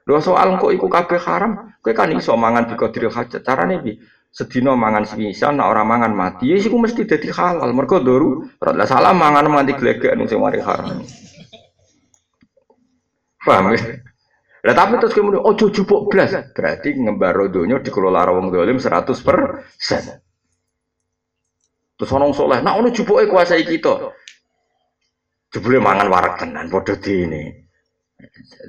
Dua 0.09 0.25
soal 0.25 0.57
kok 0.57 0.73
ikut 0.73 0.89
kabeh 0.89 1.21
haram, 1.21 1.69
kue 1.85 1.93
kan 1.93 2.09
iso 2.17 2.33
mangan 2.33 2.65
biqadril 2.73 3.13
hajat. 3.13 3.45
Caranya 3.45 3.85
bi 3.85 4.01
sedino 4.33 4.73
mangan 4.73 5.05
semisal, 5.05 5.53
nak 5.53 5.69
orang 5.69 5.85
mangan 5.85 6.13
mati, 6.17 6.49
ya 6.49 6.57
sih 6.57 6.73
mesti 6.73 7.05
jadi 7.05 7.29
halal. 7.29 7.77
Mereka 7.77 8.01
doru, 8.01 8.49
lah 8.65 8.89
salah 8.89 9.13
mangan 9.13 9.53
mati 9.53 9.77
gelegek 9.77 10.17
nih 10.17 10.33
mari 10.41 10.65
haram. 10.65 11.05
Paham 13.45 13.77
ya? 13.77 14.08
Lah 14.67 14.75
tapi 14.75 14.99
terus 14.99 15.15
kemudian 15.15 15.43
oh 15.47 15.55
jupuk 15.55 16.11
blas, 16.11 16.35
berarti 16.51 16.99
ngembaro 16.99 17.47
donya 17.47 17.79
dikelola 17.79 18.27
wong 18.35 18.51
dolim 18.51 18.83
100%. 18.83 19.15
Terus 21.99 22.11
orang 22.15 22.31
soleh, 22.31 22.63
nah 22.63 22.79
ono 22.79 22.95
jupuke 22.95 23.27
kuasai 23.27 23.67
kita. 23.67 24.15
Jebule 25.51 25.83
mangan 25.83 26.07
warak 26.13 26.39
tenan 26.43 26.71
padha 26.71 26.95
ini. 27.11 27.67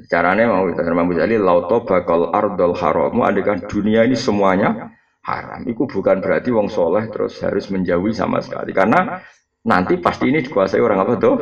Caranya 0.06 0.46
mau 0.46 0.70
kita 0.70 0.86
Imam 0.86 1.10
Ghazali 1.10 1.38
lauto 1.42 1.82
bakal 1.82 2.30
ardol 2.30 2.78
haramu 2.78 3.26
adegan 3.26 3.66
dunia 3.66 4.06
ini 4.06 4.14
semuanya 4.14 4.94
haram. 5.26 5.66
Itu 5.66 5.90
bukan 5.90 6.22
berarti 6.22 6.54
wong 6.54 6.70
soleh 6.70 7.10
terus 7.10 7.42
harus 7.42 7.66
menjauhi 7.74 8.14
sama 8.14 8.46
sekali 8.46 8.74
karena 8.74 9.22
nanti 9.66 9.98
pasti 9.98 10.30
ini 10.30 10.46
dikuasai 10.46 10.82
orang 10.82 11.02
apa 11.02 11.14
tuh? 11.18 11.36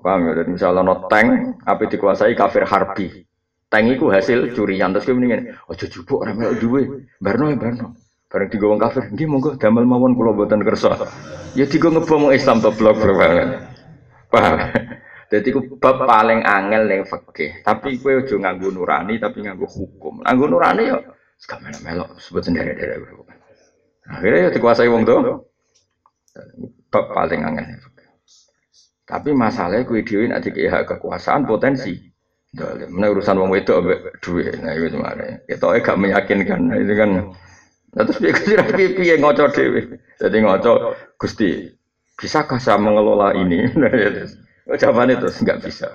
Paham 0.00 0.32
ya? 0.32 0.44
Misalnya 0.48 0.80
no 0.80 1.06
tank, 1.06 1.60
apa 1.64 1.82
dikuasai 1.86 2.32
kafir 2.32 2.64
harbi. 2.64 3.28
Tank 3.70 3.86
itu 3.86 4.10
hasil 4.10 4.56
curian 4.56 4.90
terus 4.90 5.06
kemudian, 5.06 5.54
oh 5.70 5.76
jujubuk 5.78 6.26
orang 6.26 6.42
melok 6.42 6.54
duwe, 6.58 6.82
barno 7.22 7.54
ya 7.54 7.56
barno. 7.60 7.94
Bareng 8.30 8.46
tiga 8.46 8.70
orang 8.70 8.78
kafir, 8.78 9.10
dia 9.14 9.26
monggo 9.26 9.58
damel 9.58 9.82
mawon 9.86 10.14
kulo 10.14 10.38
buatan 10.38 10.62
kerso. 10.62 10.94
Ya 11.58 11.66
tiga 11.66 11.90
ngebom 11.90 12.30
Islam 12.30 12.62
to 12.62 12.70
blok 12.70 13.02
banget. 13.02 13.58
Paham? 14.30 14.70
Jadi 15.30 15.48
ku 15.50 15.78
bab 15.78 16.06
paling 16.06 16.42
angel 16.46 16.86
yang 16.90 17.02
fakih. 17.06 17.62
Tapi 17.66 17.98
kue 17.98 18.22
ojo 18.22 18.34
nganggu 18.38 18.70
nurani, 18.70 19.18
tapi 19.18 19.42
nganggu 19.42 19.66
hukum. 19.66 20.22
Nganggu 20.22 20.46
nurani 20.46 20.94
ya, 20.94 20.98
sekarang 21.42 21.74
melok 21.82 22.18
sebut 22.22 22.42
sendiri 22.46 22.74
dari 22.78 23.02
Akhirnya 24.10 24.38
ya 24.46 24.50
dikuasai 24.54 24.90
wong 24.90 25.02
tuh. 25.06 25.46
Bab 26.90 27.10
paling 27.14 27.42
angel 27.42 27.66
tapi 29.10 29.34
masalahnya 29.34 29.82
kue 29.82 30.06
dewi 30.06 30.30
nanti 30.30 30.54
kayak 30.54 30.86
kekuasaan 30.86 31.42
potensi. 31.50 31.98
Mana 32.90 33.10
urusan 33.14 33.38
wong 33.38 33.54
itu 33.58 33.74
duit, 34.22 34.58
nah 34.58 34.74
itu 34.74 34.98
gimana? 34.98 35.38
Itu 35.46 35.70
gak 35.70 35.98
meyakinkan, 35.98 36.60
nah, 36.66 36.78
itu 36.78 36.94
kan. 36.98 37.10
Nah, 37.94 38.02
terus 38.06 38.18
dia 38.22 38.34
kira 38.34 38.66
yang 39.02 39.22
ngocok 39.22 39.48
dewi. 39.54 39.82
Jadi 40.18 40.36
ngocok, 40.42 40.78
gusti, 41.18 41.74
bisakah 42.18 42.58
saya 42.62 42.78
mengelola 42.78 43.34
ini? 43.34 43.66
Nah, 43.78 43.90
ya. 43.90 44.26
Oh, 44.70 44.78
jawabannya 44.78 45.18
terus 45.18 45.42
nggak 45.42 45.66
bisa. 45.66 45.90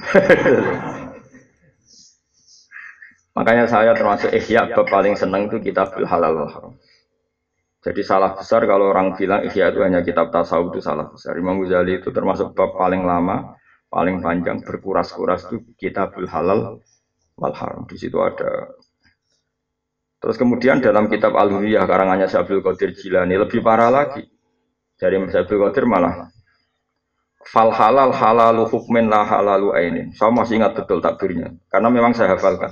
Makanya 3.36 3.66
saya 3.66 3.94
termasuk 3.98 4.30
ihya 4.30 4.70
paling 4.86 5.18
seneng 5.18 5.50
itu 5.50 5.58
kitab 5.58 5.90
halal 6.06 6.46
haram. 6.46 6.78
Jadi 7.80 8.04
salah 8.04 8.36
besar 8.36 8.68
kalau 8.68 8.92
orang 8.92 9.16
bilang 9.16 9.40
Ihya 9.40 9.72
itu 9.72 9.80
hanya 9.80 10.04
kitab 10.04 10.28
tasawuf 10.28 10.76
itu 10.76 10.84
salah 10.84 11.08
besar. 11.08 11.32
Imam 11.40 11.56
Ghazali 11.64 11.96
itu 11.96 12.12
termasuk 12.12 12.52
bab 12.52 12.76
paling 12.76 13.08
lama, 13.08 13.56
paling 13.88 14.20
panjang 14.20 14.60
berkuras-kuras 14.60 15.48
itu 15.48 15.64
kitabul 15.80 16.28
halal 16.28 16.84
wal 17.40 17.54
haram. 17.56 17.88
Di 17.88 17.96
situ 17.96 18.20
ada 18.20 18.68
Terus 20.20 20.36
kemudian 20.36 20.84
dalam 20.84 21.08
kitab 21.08 21.32
Al-Huriyah 21.32 21.88
karangannya 21.88 22.28
Syabdul 22.28 22.60
Qadir 22.60 22.92
Jilani 22.92 23.40
lebih 23.40 23.64
parah 23.64 23.88
lagi. 23.88 24.28
Dari 25.00 25.16
Syabdul 25.16 25.64
Qadir 25.64 25.88
malah 25.88 26.28
fal 27.48 27.72
halal 27.72 28.12
halalu 28.12 28.68
hukmin 28.68 29.08
la 29.08 29.24
halalu 29.24 29.72
ainin. 29.72 30.12
Saya 30.12 30.28
masih 30.28 30.60
ingat 30.60 30.76
betul 30.76 31.00
takbirnya 31.00 31.56
karena 31.72 31.88
memang 31.88 32.12
saya 32.12 32.36
hafalkan. 32.36 32.68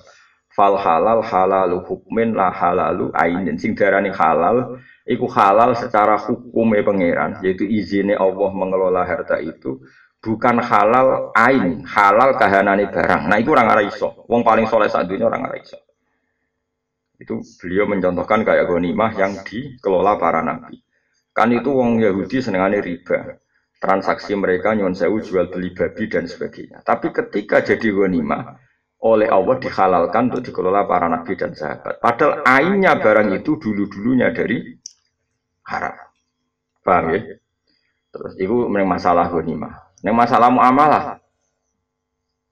Fal 0.59 0.75
halal 0.75 1.23
halalu 1.23 1.87
hukmin 1.87 2.35
la 2.35 2.51
halalu 2.51 3.15
ainin. 3.15 3.55
Sing 3.63 3.79
darani 3.79 4.11
halal 4.11 4.83
iku 5.07 5.31
halal 5.31 5.79
secara 5.79 6.19
hukumnya 6.19 6.83
pangeran, 6.83 7.39
yaitu 7.47 7.63
izinnya 7.63 8.19
Allah 8.19 8.51
mengelola 8.51 9.07
harta 9.07 9.39
itu 9.39 9.79
bukan 10.19 10.59
halal 10.59 11.31
ain, 11.39 11.87
halal 11.87 12.35
kahanane 12.35 12.91
barang. 12.91 13.31
Nah, 13.31 13.39
itu 13.39 13.55
orang 13.55 13.71
arah 13.71 13.85
iso. 13.87 14.27
Wong 14.27 14.43
paling 14.43 14.67
soleh 14.67 14.91
saat 14.91 15.07
dunia 15.07 15.31
orang 15.31 15.47
arah 15.47 15.59
iso. 15.63 15.79
Itu 17.19 17.43
beliau 17.63 17.87
mencontohkan 17.91 18.47
kayak 18.47 18.67
ghanimah 18.67 19.11
yang 19.15 19.43
dikelola 19.43 20.19
para 20.19 20.43
nabi. 20.43 20.83
Kan 21.35 21.55
itu 21.55 21.71
wong 21.71 22.03
Yahudi 22.03 22.43
senengannya 22.43 22.83
riba. 22.83 23.39
Transaksi 23.79 24.35
mereka 24.35 24.75
nyon 24.75 24.91
sewu 24.91 25.23
jual 25.23 25.55
beli 25.55 25.71
babi 25.71 26.11
dan 26.11 26.27
sebagainya. 26.27 26.83
Tapi 26.83 27.15
ketika 27.15 27.63
jadi 27.63 27.95
ghanimah, 27.95 28.59
oleh 28.99 29.31
Allah 29.31 29.57
dihalalkan 29.63 30.35
untuk 30.35 30.43
dikelola 30.51 30.83
para 30.91 31.07
nabi 31.07 31.39
dan 31.39 31.55
sahabat. 31.55 32.03
Padahal 32.03 32.43
ainnya 32.43 32.99
barang 32.99 33.31
itu 33.31 33.55
dulu-dulunya 33.55 34.35
dari 34.35 34.59
haram. 35.71 35.95
Paham 36.83 37.15
ya? 37.15 37.21
Terus 38.11 38.35
itu 38.41 38.67
meneng 38.67 38.91
masalah 38.91 39.31
mah. 39.31 39.75
Neng 40.03 40.15
masalah 40.19 40.51
muamalah. 40.51 41.23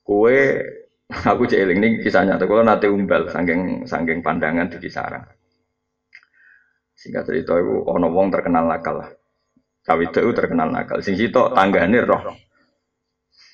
Kue 0.07 0.62
aku 1.31 1.43
cek 1.50 1.67
kisahnya 2.03 2.38
tuh 2.38 2.47
kalau 2.47 2.62
nanti 2.62 2.87
umbal 2.87 3.26
sangking 3.31 3.87
sangking 3.87 4.23
pandangan 4.23 4.71
di 4.71 4.79
kisaran. 4.79 5.23
Singkat 6.97 7.29
cerita 7.29 7.59
itu 7.59 7.85
ono 7.87 8.07
wong 8.09 8.31
terkenal 8.31 8.67
nakal 8.71 9.03
lah. 9.03 9.11
Cawi 9.87 10.11
itu 10.11 10.31
terkenal 10.35 10.71
nakal. 10.71 10.99
Sing 11.03 11.15
situ 11.15 11.38
tanggane 11.55 12.03
roh. 12.03 12.23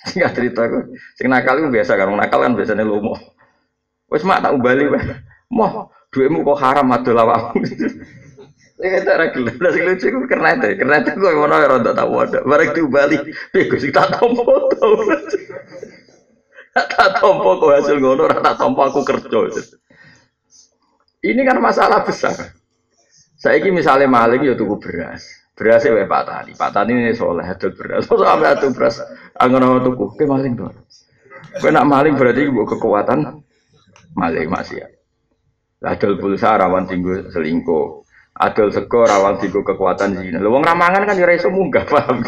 Singkat 0.11 0.33
cerita 0.35 0.61
itu, 0.67 0.99
sing 1.15 1.31
nakal 1.31 1.63
itu 1.63 1.71
biasa 1.71 1.95
kan, 1.95 2.11
nakal 2.11 2.43
kan 2.43 2.59
biasanya 2.59 2.83
lomo. 2.83 3.15
Wes 4.11 4.27
mak 4.27 4.43
tak 4.43 4.53
umbali 4.53 4.91
wes. 4.91 5.05
Moh, 5.53 5.95
duitmu 6.11 6.43
kok 6.43 6.59
haram 6.59 6.91
adol 6.91 7.23
awakmu. 7.23 7.63
Saya 8.83 8.99
tak 9.07 9.15
ragil, 9.15 9.47
lah 9.47 9.71
sing 9.71 9.87
lucu 9.87 10.27
karena 10.27 10.59
itu, 10.59 10.75
karena 10.75 11.07
itu 11.07 11.15
gue 11.15 11.39
mau 11.39 11.47
nanya 11.47 11.71
rontok 11.71 11.95
tahu 11.95 12.19
ada, 12.19 12.43
barang 12.43 12.71
di 12.75 12.83
Bali, 12.83 13.17
bego 13.55 13.79
sih 13.79 13.95
tak 13.95 14.19
tompo 14.19 14.43
tau, 14.75 14.99
tak 16.75 17.23
tompo 17.23 17.63
kok 17.63 17.79
hasil 17.79 18.03
ngono, 18.03 18.27
tak 18.27 18.59
tompo 18.59 18.83
aku 18.83 19.07
kerja. 19.07 19.39
Ini 21.23 21.41
kan 21.47 21.63
masalah 21.63 22.03
besar. 22.03 22.35
Saya 23.39 23.63
ini 23.63 23.71
misalnya 23.71 24.11
maling 24.11 24.51
ya 24.51 24.59
tuku 24.59 24.75
beras, 24.83 25.31
beras 25.53 25.85
ya 25.85 25.93
Pak 26.09 26.23
Tani, 26.25 26.53
Pak 26.57 26.71
Tani 26.73 26.93
ini 26.97 27.13
soleh 27.13 27.45
ada 27.45 27.69
beras, 27.71 28.09
so 28.09 28.17
sampai 28.17 28.57
ada 28.57 28.67
beras, 28.73 29.05
angin 29.37 29.61
nama 29.61 29.79
tuku, 29.85 30.17
ke 30.17 30.25
maling 30.25 30.57
tuh. 30.57 30.73
Kue 31.61 31.69
nak 31.69 31.85
maling 31.85 32.17
berarti 32.17 32.49
gue 32.49 32.65
kekuatan 32.65 33.45
maling 34.17 34.49
masih 34.49 34.81
ya. 34.81 34.89
Ladol 35.85 36.17
pulsa 36.17 36.57
rawan 36.57 36.89
tinggal 36.89 37.29
selingkuh, 37.29 38.07
adol 38.39 38.73
sego 38.73 39.05
rawan 39.05 39.37
tigo 39.37 39.61
kekuatan 39.61 40.17
zina. 40.17 40.41
Wong 40.41 40.65
ramangan 40.65 41.05
kan 41.05 41.19
ora 41.21 41.35
iso 41.37 41.53
munggah, 41.53 41.85
paham. 41.93 42.25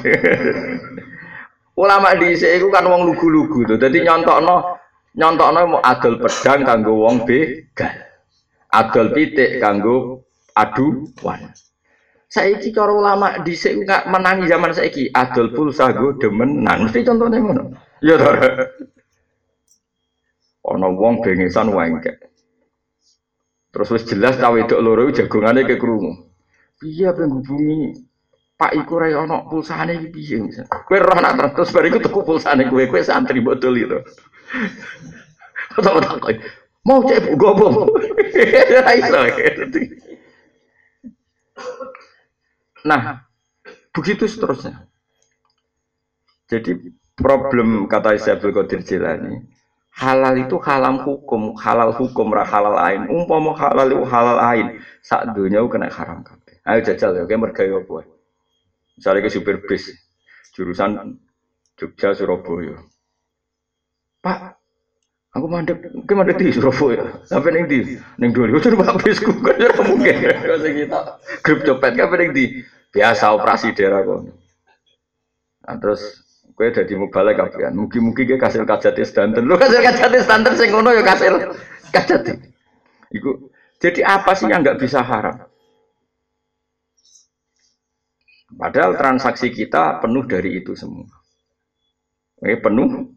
Ulama 1.74 2.12
di 2.18 2.36
iku 2.36 2.68
kan 2.68 2.84
wong 2.84 3.08
lugu-lugu 3.08 3.64
tuh. 3.64 3.76
Dadi 3.80 4.04
nyontokno 4.04 4.84
Nyontokno 5.14 5.60
mau 5.70 5.78
adol 5.78 6.18
pedang 6.18 6.66
kanggo 6.66 7.06
wong 7.06 7.22
begal. 7.22 7.94
Adol 8.74 9.14
pitik 9.14 9.62
kanggo 9.62 10.26
aduan. 10.58 11.54
Saiki 12.34 12.74
cara 12.74 12.90
ulama 12.90 13.38
dhisik 13.46 13.86
enggak 13.86 14.10
menangi 14.10 14.50
zaman 14.50 14.74
saiki 14.74 15.06
adol 15.14 15.54
pulsa 15.54 15.94
go 15.94 16.18
demenan. 16.18 16.90
Mesti 16.90 17.06
contohnya 17.06 17.38
ngono. 17.38 17.62
Ya 18.02 18.18
to. 18.18 18.26
Ana 20.66 20.90
wong 20.90 21.22
bengesan 21.22 21.70
wengkek. 21.70 22.18
Terus 23.70 23.88
wis 23.94 24.02
jelas 24.10 24.34
cawe 24.42 24.50
wedok 24.50 24.82
loro 24.82 25.14
jagongane 25.14 25.62
ke 25.62 25.78
krungu. 25.78 26.26
Iya 26.82 27.14
penghubungi 27.14 28.02
Pak 28.58 28.70
iku 28.82 28.98
ra 28.98 29.14
ono 29.14 29.46
pulsane 29.46 29.94
iki 29.98 30.08
piye 30.10 30.36
misal. 30.42 30.66
Kowe 30.66 30.98
roh 30.98 31.18
nak 31.22 31.54
terus 31.54 31.70
bariku 31.70 32.02
tuku 32.02 32.18
pulsane 32.22 32.66
kowe 32.66 32.82
kowe 32.90 33.02
santri 33.02 33.38
botol 33.38 33.78
itu. 33.78 33.98
Mau 36.82 36.98
cek 37.06 37.38
gobo. 37.38 37.86
Ra 38.74 38.90
iso. 38.98 39.18
Nah, 42.84 43.24
begitu 43.96 44.28
seterusnya. 44.28 44.84
Jadi 46.44 46.92
problem 47.16 47.88
kata 47.88 48.20
Syaikhul 48.20 48.52
Qadir 48.52 48.84
Jilani, 48.84 49.40
halal 49.96 50.36
itu 50.44 50.60
halal 50.60 51.00
hukum, 51.00 51.56
halal 51.56 51.96
hukum 51.96 52.28
ra 52.28 52.44
halal 52.44 52.76
ain. 52.76 53.08
Umpama 53.08 53.56
halal 53.56 53.88
itu 53.88 54.04
halal 54.04 54.38
ain, 54.44 54.66
sak 55.00 55.32
dunia 55.32 55.64
kena 55.64 55.88
haram 55.88 56.20
kabeh. 56.20 56.60
Ayo 56.68 56.84
jajal 56.84 57.16
ya, 57.16 57.24
kayak 57.24 57.40
mergawe 57.40 57.72
apa? 57.80 58.08
Misalnya 59.00 59.24
ke 59.24 59.30
supir 59.32 59.56
bis, 59.64 59.88
jurusan 60.52 61.16
Jogja 61.80 62.12
Surabaya. 62.12 62.78
Pak, 64.20 64.53
Aku 65.34 65.50
mandek, 65.50 65.82
aku 65.90 66.12
mandek 66.14 66.38
di 66.38 66.54
Surabaya. 66.54 67.10
Sampai 67.26 67.50
neng 67.50 67.66
di, 67.66 67.98
neng 68.22 68.30
dua 68.30 68.46
ribu 68.46 68.62
tuh 68.62 68.78
pak 68.78 69.02
bisku 69.02 69.34
kan 69.42 69.58
ya 69.58 69.66
mungkin. 69.82 70.14
Kalau 70.30 70.62
kita 70.62 71.00
grup 71.42 71.60
copet 71.66 71.92
kan 71.98 72.06
neng 72.14 72.30
di 72.30 72.62
biasa 72.94 73.34
operasi 73.34 73.74
daerah 73.74 74.06
kok. 74.06 74.30
Nah, 75.66 75.76
terus 75.82 76.22
gue 76.54 76.70
udah 76.70 76.84
di 76.86 76.94
mubalik 76.94 77.34
kapian. 77.34 77.74
Mungkin-mungkin 77.74 78.30
gue 78.30 78.38
kasih 78.38 78.62
kajati 78.62 79.02
standar. 79.02 79.42
Lu 79.42 79.58
kasih 79.58 79.82
kajati 79.82 80.18
standar 80.22 80.54
sing 80.54 80.70
ngono 80.70 80.94
ya 80.94 81.02
kasih 81.02 81.50
kajati. 81.90 82.32
Iku. 83.10 83.50
Jadi 83.82 84.06
apa 84.06 84.38
sih 84.38 84.46
yang 84.46 84.62
nggak 84.62 84.78
bisa 84.78 85.02
haram? 85.02 85.50
Padahal 88.54 88.94
transaksi 88.94 89.50
kita 89.50 89.98
penuh 89.98 90.22
dari 90.30 90.62
itu 90.62 90.78
semua. 90.78 91.10
Ini 92.38 92.62
penuh 92.62 93.10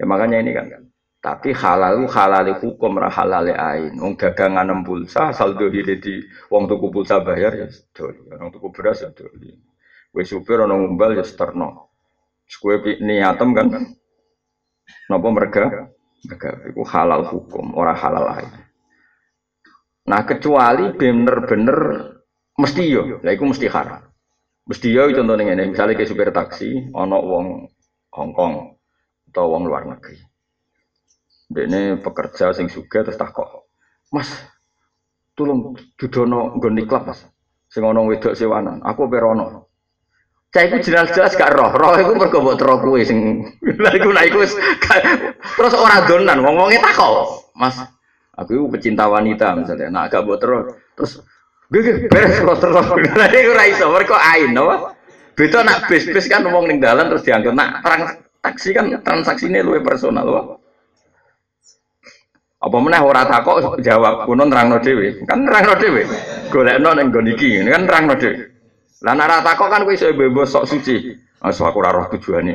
Ya 0.00 0.08
makanya 0.08 0.40
ini 0.40 0.56
kan. 0.56 0.72
Tapi 1.20 1.52
halal 1.52 2.08
halal 2.08 2.56
hukum 2.56 2.96
ra 2.96 3.12
halal 3.12 3.52
ain. 3.52 3.92
Wong 4.00 4.16
dagangan 4.16 4.64
nem 4.64 4.80
pulsa 4.80 5.36
saldo 5.36 5.68
hile 5.68 6.00
di 6.00 6.24
wong 6.48 6.64
tuku 6.64 6.88
pulsa 6.88 7.20
bayar 7.20 7.52
ya 7.60 7.68
sedoli. 7.68 8.24
Wong 8.32 8.48
tuku 8.48 8.72
beras 8.72 9.04
ya 9.04 9.12
sedoli. 9.12 9.52
Wis 10.16 10.32
supir 10.32 10.64
ana 10.64 10.72
ngumbal 10.80 11.20
ya 11.20 11.24
seterno. 11.28 11.92
Kowe 12.48 12.80
niatem 13.04 13.52
kan. 13.52 13.68
Napa 15.12 15.28
mereka? 15.28 15.92
Mereka 16.24 16.72
itu 16.72 16.82
halal 16.88 17.28
hukum, 17.28 17.76
orang 17.76 18.00
halal 18.00 18.26
ain. 18.40 18.52
Nah 20.08 20.24
kecuali 20.24 20.96
bener-bener 20.96 21.78
mesti 22.56 22.82
yo, 22.88 23.20
lah 23.20 23.32
iku 23.32 23.44
mesti 23.48 23.70
haram. 23.70 24.02
Mesti 24.66 24.88
yo 24.90 25.08
contohnya 25.14 25.54
ini, 25.54 25.72
misalnya 25.72 25.96
ke 25.96 26.04
supir 26.08 26.32
taksi, 26.34 26.90
ono 26.92 27.18
wong 27.22 27.46
Hongkong, 28.10 28.79
atau 29.30 29.54
wong 29.54 29.70
luar 29.70 29.86
negeri. 29.86 30.18
Ini 31.50 31.98
pekerja 32.02 32.50
sing 32.54 32.70
suka 32.70 33.02
terus 33.02 33.18
tak 33.18 33.34
kok, 33.34 33.70
Mas, 34.14 34.30
tolong 35.34 35.74
dudono 35.98 36.54
nggon 36.58 36.82
klub 36.86 37.06
Mas. 37.10 37.26
Sing 37.70 37.86
ana 37.86 38.02
wedok 38.02 38.34
sewanan, 38.34 38.82
aku 38.82 39.06
perono. 39.06 39.70
Cah 40.50 40.66
jelas-jelas 40.66 41.38
gak 41.38 41.54
roh, 41.54 41.70
roh 41.70 41.94
iku 41.94 42.18
mergo 42.18 42.42
mbok 42.42 42.58
kuwe 42.82 43.06
sing 43.06 43.46
lha 43.82 43.90
iku 43.94 44.10
nek 44.10 44.26
iku 44.26 44.42
terus 45.54 45.74
ora 45.78 46.02
donan 46.10 46.42
wong-wonge 46.42 46.82
takok. 46.82 47.54
Mas, 47.54 47.78
aku 48.34 48.58
iku 48.58 48.66
pecinta 48.74 49.06
wanita 49.06 49.54
misalnya. 49.54 49.86
Nah, 49.94 50.10
gak 50.10 50.26
mbok 50.26 50.42
terus 50.42 51.22
Gue 51.70 52.10
beres 52.10 52.42
terus 52.42 52.58
terus. 52.58 52.86
Lha 53.14 53.26
iku 53.30 53.50
ora 53.54 53.64
iso 53.70 53.86
mergo 53.94 54.18
ain, 54.18 54.50
no? 54.50 54.90
Beda 55.38 55.62
nak 55.62 55.86
bis-bis 55.86 56.26
kan 56.26 56.42
ngomong 56.42 56.66
ning 56.66 56.82
dalan 56.82 57.06
terus 57.14 57.22
diangkut 57.22 57.54
nak 57.54 57.86
terang 57.86 58.19
Taksi 58.40 58.72
kan 58.72 58.88
transaksinya 59.04 59.60
luwih 59.60 59.84
personal 59.84 60.24
loh. 60.24 60.46
Apa 62.60 62.76
meneh 62.76 63.00
ora 63.00 63.24
takok 63.24 63.80
jawab 63.80 64.28
kuno 64.28 64.44
nerangno 64.48 64.80
dhewe. 64.80 65.24
Kan 65.24 65.48
nerangno 65.48 65.76
dhewe. 65.80 66.04
Golekno 66.52 66.90
ning 66.96 67.08
nggon 67.08 67.32
iki 67.32 67.60
kan 67.64 67.84
nerangno 67.88 68.14
dhewe. 68.16 68.36
Lah 69.04 69.12
nek 69.16 69.26
ora 69.28 69.38
takok 69.44 69.68
kan 69.68 69.84
kowe 69.84 69.92
iso 69.96 70.12
bebas 70.12 70.52
sok 70.52 70.68
suci. 70.68 70.96
Aso 71.40 71.64
aku 71.64 71.80
ora 71.80 71.92
roh 71.92 72.06
tujuane. 72.12 72.54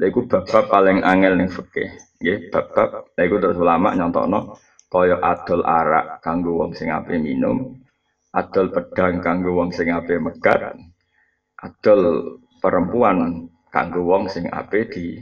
Lha 0.00 0.04
iku 0.08 0.24
bab-bab 0.24 0.68
paling 0.72 1.04
angel 1.04 1.36
ning 1.36 1.48
fikih. 1.52 1.88
Nggih, 2.20 2.52
bab-bab 2.52 3.16
lha 3.16 3.22
iku 3.24 3.36
terus 3.40 3.60
ulama 3.60 3.92
nyontokno 3.96 4.56
kaya 4.90 5.22
adol 5.22 5.62
arak 5.62 6.18
kanggo 6.18 6.58
wong 6.58 6.74
sing 6.74 6.90
ape 6.90 7.14
minum, 7.14 7.78
adol 8.34 8.74
pedang 8.74 9.22
kanggo 9.22 9.54
wong 9.54 9.70
sing 9.70 9.86
ape 9.94 10.18
megat, 10.18 10.74
adol 11.62 12.02
perempuan 12.60 13.48
kanggo 13.72 14.04
wong 14.04 14.28
sing 14.28 14.46
ape 14.52 14.86
di 14.92 15.18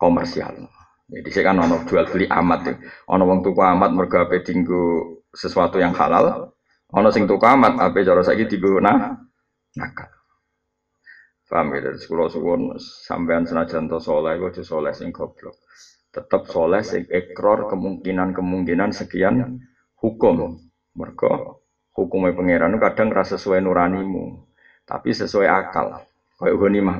komersial. 0.00 0.66
Jadi 1.12 1.28
saya 1.28 1.52
kan 1.52 1.60
ono 1.60 1.84
jual 1.84 2.08
beli 2.08 2.26
amat 2.26 2.60
ya. 2.64 2.74
Ono 3.12 3.22
wong 3.28 3.44
tuku 3.44 3.60
amat 3.60 3.92
mergo 3.92 4.16
ape 4.16 4.40
dinggo 4.40 4.82
sesuatu 5.28 5.76
yang 5.76 5.92
halal. 5.92 6.56
Ono 6.96 7.08
sing 7.12 7.28
tuku 7.28 7.44
amat 7.44 7.78
ape 7.78 8.00
cara 8.02 8.24
saiki 8.24 8.48
dinggo 8.48 8.80
nah 8.80 9.20
nakal. 9.76 10.08
Paham 11.52 11.68
ya 11.76 11.84
dari 11.84 12.00
sekolah 12.00 12.32
suwun 12.32 12.80
sampean 12.80 13.44
senajan 13.44 13.84
to 13.84 14.00
soleh 14.00 14.40
aja 14.40 14.64
soleh 14.64 14.96
sing 14.96 15.12
goblok. 15.12 15.60
Tetap 16.08 16.48
soleh 16.48 16.80
sing 16.80 17.04
ekror 17.12 17.68
kemungkinan-kemungkinan 17.68 18.96
sekian 18.96 19.60
hukum. 20.00 20.56
Mergo 20.96 21.60
hukumnya 21.92 22.32
pangeran 22.32 22.80
kadang 22.80 23.12
rasa 23.12 23.36
sesuai 23.36 23.64
nuranimu, 23.68 24.48
tapi 24.88 25.12
sesuai 25.12 25.48
akal. 25.48 26.00
Kayak 26.42 26.58
ghanimah. 26.58 26.98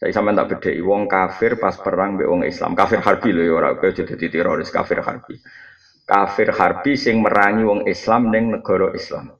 Saya 0.00 0.12
sama 0.12 0.32
tak 0.32 0.56
beda, 0.56 0.72
wong 0.84 1.08
kafir 1.08 1.60
pas 1.60 1.76
perang 1.76 2.16
be 2.20 2.24
wong 2.28 2.44
Islam, 2.44 2.76
kafir 2.76 3.00
harbi 3.00 3.32
loh 3.32 3.44
ya 3.44 3.52
orang 3.56 3.80
kaya 3.80 3.92
jadi 3.96 4.26
teroris 4.28 4.68
kafir 4.68 5.00
harbi. 5.00 5.40
Kafir 6.04 6.52
harbi 6.52 7.00
sing 7.00 7.24
merangi 7.24 7.64
wong 7.64 7.80
Islam 7.88 8.28
neng 8.28 8.60
negara 8.60 8.92
Islam. 8.92 9.32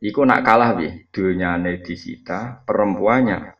Iku 0.00 0.24
nak 0.24 0.44
kalah 0.44 0.76
bi, 0.76 0.88
dunyane 1.12 1.84
disita, 1.84 2.64
perempuannya 2.64 3.56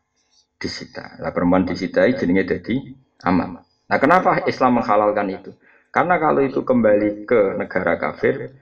disita. 0.60 1.20
Lah 1.20 1.32
perempuan 1.32 1.64
disita 1.64 2.04
jenenge 2.08 2.48
jadi 2.48 2.76
aman. 3.24 3.60
Nah 3.60 3.98
kenapa 4.00 4.44
Islam 4.44 4.80
menghalalkan 4.80 5.28
itu? 5.28 5.52
Karena 5.88 6.20
kalau 6.20 6.44
itu 6.44 6.64
kembali 6.64 7.24
ke 7.24 7.56
negara 7.56 7.96
kafir, 7.96 8.60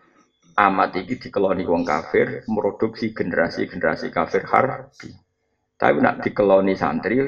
amat 0.55 0.95
ini 0.95 1.15
dikeloni 1.19 1.67
wong 1.67 1.83
kafir, 1.83 2.43
produksi 2.47 3.11
generasi-generasi 3.11 4.15
kafir 4.15 4.47
harbi. 4.47 5.28
Tapi 5.79 6.03
nak 6.03 6.27
dikeloni 6.27 6.75
santri, 6.75 7.23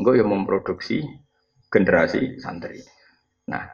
enggak 0.00 0.14
yang 0.16 0.32
memproduksi 0.32 1.04
generasi 1.68 2.40
santri. 2.40 2.80
Nah, 3.52 3.68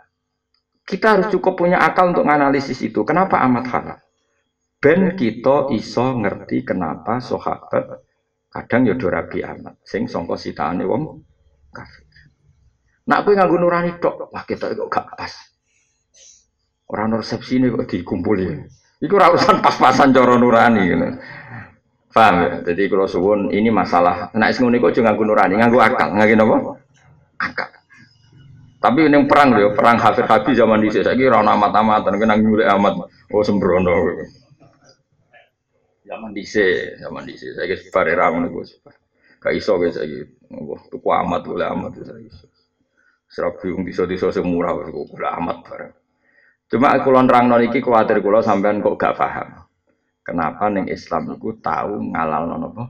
kita 0.82 1.14
harus 1.14 1.30
cukup 1.30 1.54
punya 1.54 1.78
akal 1.78 2.10
untuk 2.10 2.26
menganalisis 2.26 2.82
itu. 2.82 3.06
Kenapa 3.06 3.38
amat 3.46 3.64
halal? 3.70 3.98
Ben 4.82 5.14
kita 5.14 5.70
iso 5.72 6.14
ngerti 6.20 6.66
kenapa 6.66 7.22
sahabat 7.22 8.06
kadang 8.52 8.86
ya 8.86 8.94
rabi 8.94 9.40
amat 9.42 9.80
sing 9.82 10.04
sangka 10.06 10.36
sitaane 10.36 10.84
wong 10.84 11.24
kafir. 11.72 12.04
Nak 13.06 13.22
kowe 13.22 13.32
nganggo 13.38 13.56
nurani 13.62 14.02
tok, 14.02 14.34
wah 14.34 14.42
kita 14.42 14.74
kok 14.74 14.90
gak 14.90 15.06
pas. 15.14 15.32
Orang 16.90 17.18
resepsi 17.18 17.62
ini 17.62 17.70
kok 17.70 17.86
dikumpuli. 17.86 18.46
Iku 19.02 19.14
urusan 19.14 19.62
pas-pasan 19.62 20.10
cara 20.10 20.34
nurani. 20.34 20.82
Gitu. 20.90 21.06
Paham 22.16 22.34
ya? 22.40 22.50
Jadi 22.72 22.88
kalau 22.88 23.04
suwun 23.04 23.52
ini 23.52 23.68
masalah. 23.68 24.32
Nah, 24.32 24.48
sing 24.48 24.64
kok 24.72 24.96
nganggo 24.96 25.20
nurani, 25.28 25.60
nganggo 25.60 25.84
akal, 25.84 26.16
nganggo 26.16 26.34
napa? 26.40 26.56
Akal. 27.36 27.68
Tapi 28.80 29.04
ini 29.04 29.18
perang 29.28 29.52
loh, 29.52 29.76
perang 29.76 30.00
hafir 30.00 30.24
habi 30.24 30.56
zaman 30.56 30.80
di 30.80 30.88
saya 30.94 31.12
kira 31.12 31.36
orang 31.36 31.60
amat 31.60 31.72
amatan, 31.76 32.16
kena 32.16 32.40
nyulek 32.40 32.70
amat, 32.70 32.94
oh 33.34 33.42
sembrono. 33.44 34.14
Zaman 36.06 36.30
di 36.32 36.46
zaman 36.46 37.26
di 37.28 37.34
saya 37.36 37.66
kira 37.66 37.82
sebar 37.82 38.06
nih 38.08 38.48
gue 38.48 38.64
sebar. 38.64 38.94
Gak 39.42 39.52
iso 39.58 39.76
guys 39.76 39.98
saya 39.98 40.22
wah 40.54 40.80
tuku 40.86 41.08
amat 41.10 41.40
boleh 41.44 41.66
amat 41.66 41.98
iso. 41.98 42.46
Serap 43.26 43.58
bingung 43.58 43.90
so 43.90 44.30
semurah, 44.30 44.72
gue 44.86 45.18
amat 45.18 45.56
bareng. 45.66 45.92
Cuma 46.70 46.94
kalau 47.02 47.26
nerang 47.26 47.50
niki 47.50 47.82
khawatir 47.82 48.22
kalau 48.22 48.38
sampean 48.38 48.80
kok 48.80 48.96
gak 48.96 49.18
paham. 49.18 49.65
Kenapa 50.26 50.66
neng 50.66 50.90
Islam 50.90 51.38
itu 51.38 51.54
tahu 51.62 52.10
ngalal 52.10 52.50
nopo 52.58 52.82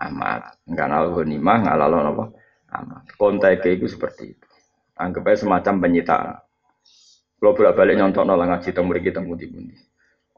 amat, 0.00 0.56
ngalal 0.64 1.12
ghanimah, 1.12 1.58
ngalal 1.68 1.92
nopo 2.08 2.24
amal. 2.72 3.04
Konteke 3.20 3.76
itu 3.76 3.84
seperti 3.84 4.32
itu. 4.32 4.48
Anggap 4.96 5.28
aja 5.28 5.44
semacam 5.44 5.74
penyitaan. 5.84 6.40
Kalau 7.38 7.54
bolak-balik 7.54 8.00
nyontok 8.00 8.24
nolak 8.26 8.50
ngaji 8.50 8.70
temu 8.74 8.90
kita 8.98 9.20
mundi-mundi. 9.22 9.76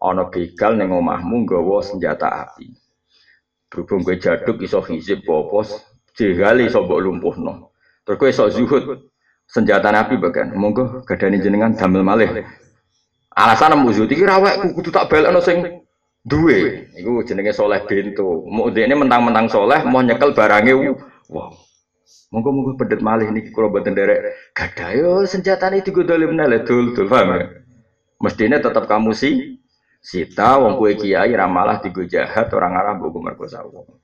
Ono 0.04 0.28
begal 0.28 0.76
neng 0.76 0.92
omahmu 0.92 1.48
senjata 1.80 2.28
api. 2.44 2.68
Berhubung 3.72 4.04
gue 4.04 4.20
jaduk 4.20 4.60
iso 4.60 4.82
hizib 4.84 5.24
bopos, 5.24 5.80
jegali 6.12 6.68
iso 6.68 6.84
mbok 6.84 7.00
lumpuhno. 7.00 7.72
Terus 8.04 8.18
gue 8.20 8.28
iso 8.34 8.44
zuhud 8.52 9.08
senjata 9.48 9.88
api 9.94 10.20
bagian. 10.20 10.52
Monggo 10.58 11.06
gadani 11.08 11.40
jenengan 11.40 11.72
damel 11.72 12.04
malih. 12.04 12.28
Alasan 13.32 13.80
mu 13.80 13.94
zuhud 13.96 14.12
iki 14.12 14.26
rawek 14.26 14.76
kudu 14.76 14.92
tak 14.92 15.08
balekno 15.08 15.40
sing 15.40 15.79
duwe. 16.24 16.90
Iku 16.96 17.24
jenenge 17.24 17.52
soleh 17.56 17.84
bento. 17.84 18.44
Mau 18.48 18.68
ini 18.68 18.94
mentang-mentang 18.94 19.48
soleh 19.48 19.80
mau 19.88 20.04
nyekel 20.04 20.36
barangnya 20.36 20.74
wow. 21.32 21.52
Monggo 22.30 22.54
monggo 22.54 22.72
pedet 22.78 23.02
malih 23.02 23.26
niki 23.34 23.50
kula 23.50 23.74
boten 23.74 23.90
derek 23.90 24.54
gadah 24.54 24.90
yo 24.94 25.10
senjatane 25.26 25.82
digo 25.82 26.06
dolim 26.06 26.38
nale 26.38 26.62
dul 26.62 26.94
dul 26.94 27.10
paham 27.10 27.34
ya? 27.34 27.46
Mestinya 28.22 28.62
tetap 28.62 28.86
kamu 28.86 29.10
sih 29.10 29.58
sita 29.98 30.62
wong 30.62 30.78
kue 30.78 30.94
kiai 30.94 31.34
ramalah 31.34 31.82
digo 31.82 32.06
jahat 32.06 32.54
orang 32.54 32.78
Arab 32.78 33.02
buku 33.02 33.18
merkosa 33.18 33.66
wong. 33.66 33.98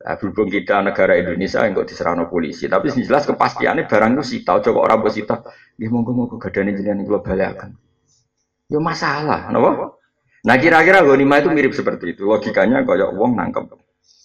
Nah, 0.00 0.16
berhubung 0.16 0.48
kita 0.48 0.80
negara 0.80 1.12
Indonesia 1.20 1.60
yang 1.60 1.76
kok 1.76 1.84
diserang 1.84 2.24
polisi, 2.32 2.64
tapi 2.72 2.88
jelas 2.88 3.28
kepastiannya 3.28 3.84
barang 3.84 4.16
itu 4.16 4.24
sita, 4.24 4.56
coba 4.64 4.88
orang 4.88 5.04
buat 5.04 5.12
sita, 5.12 5.44
ya 5.76 5.92
monggo 5.92 6.16
monggo 6.16 6.40
gadane 6.40 6.72
jenengan 6.72 7.04
kula 7.04 7.20
balakan. 7.20 7.76
Yo 8.72 8.80
masalah, 8.80 9.52
napa? 9.52 9.99
Nah 10.40 10.56
kira-kira 10.56 11.04
ghanimah 11.04 11.44
itu 11.44 11.50
mirip 11.52 11.72
seperti 11.76 12.16
itu. 12.16 12.24
Logikanya 12.24 12.80
kayak 12.84 13.12
wong 13.12 13.36
nangkep 13.36 13.76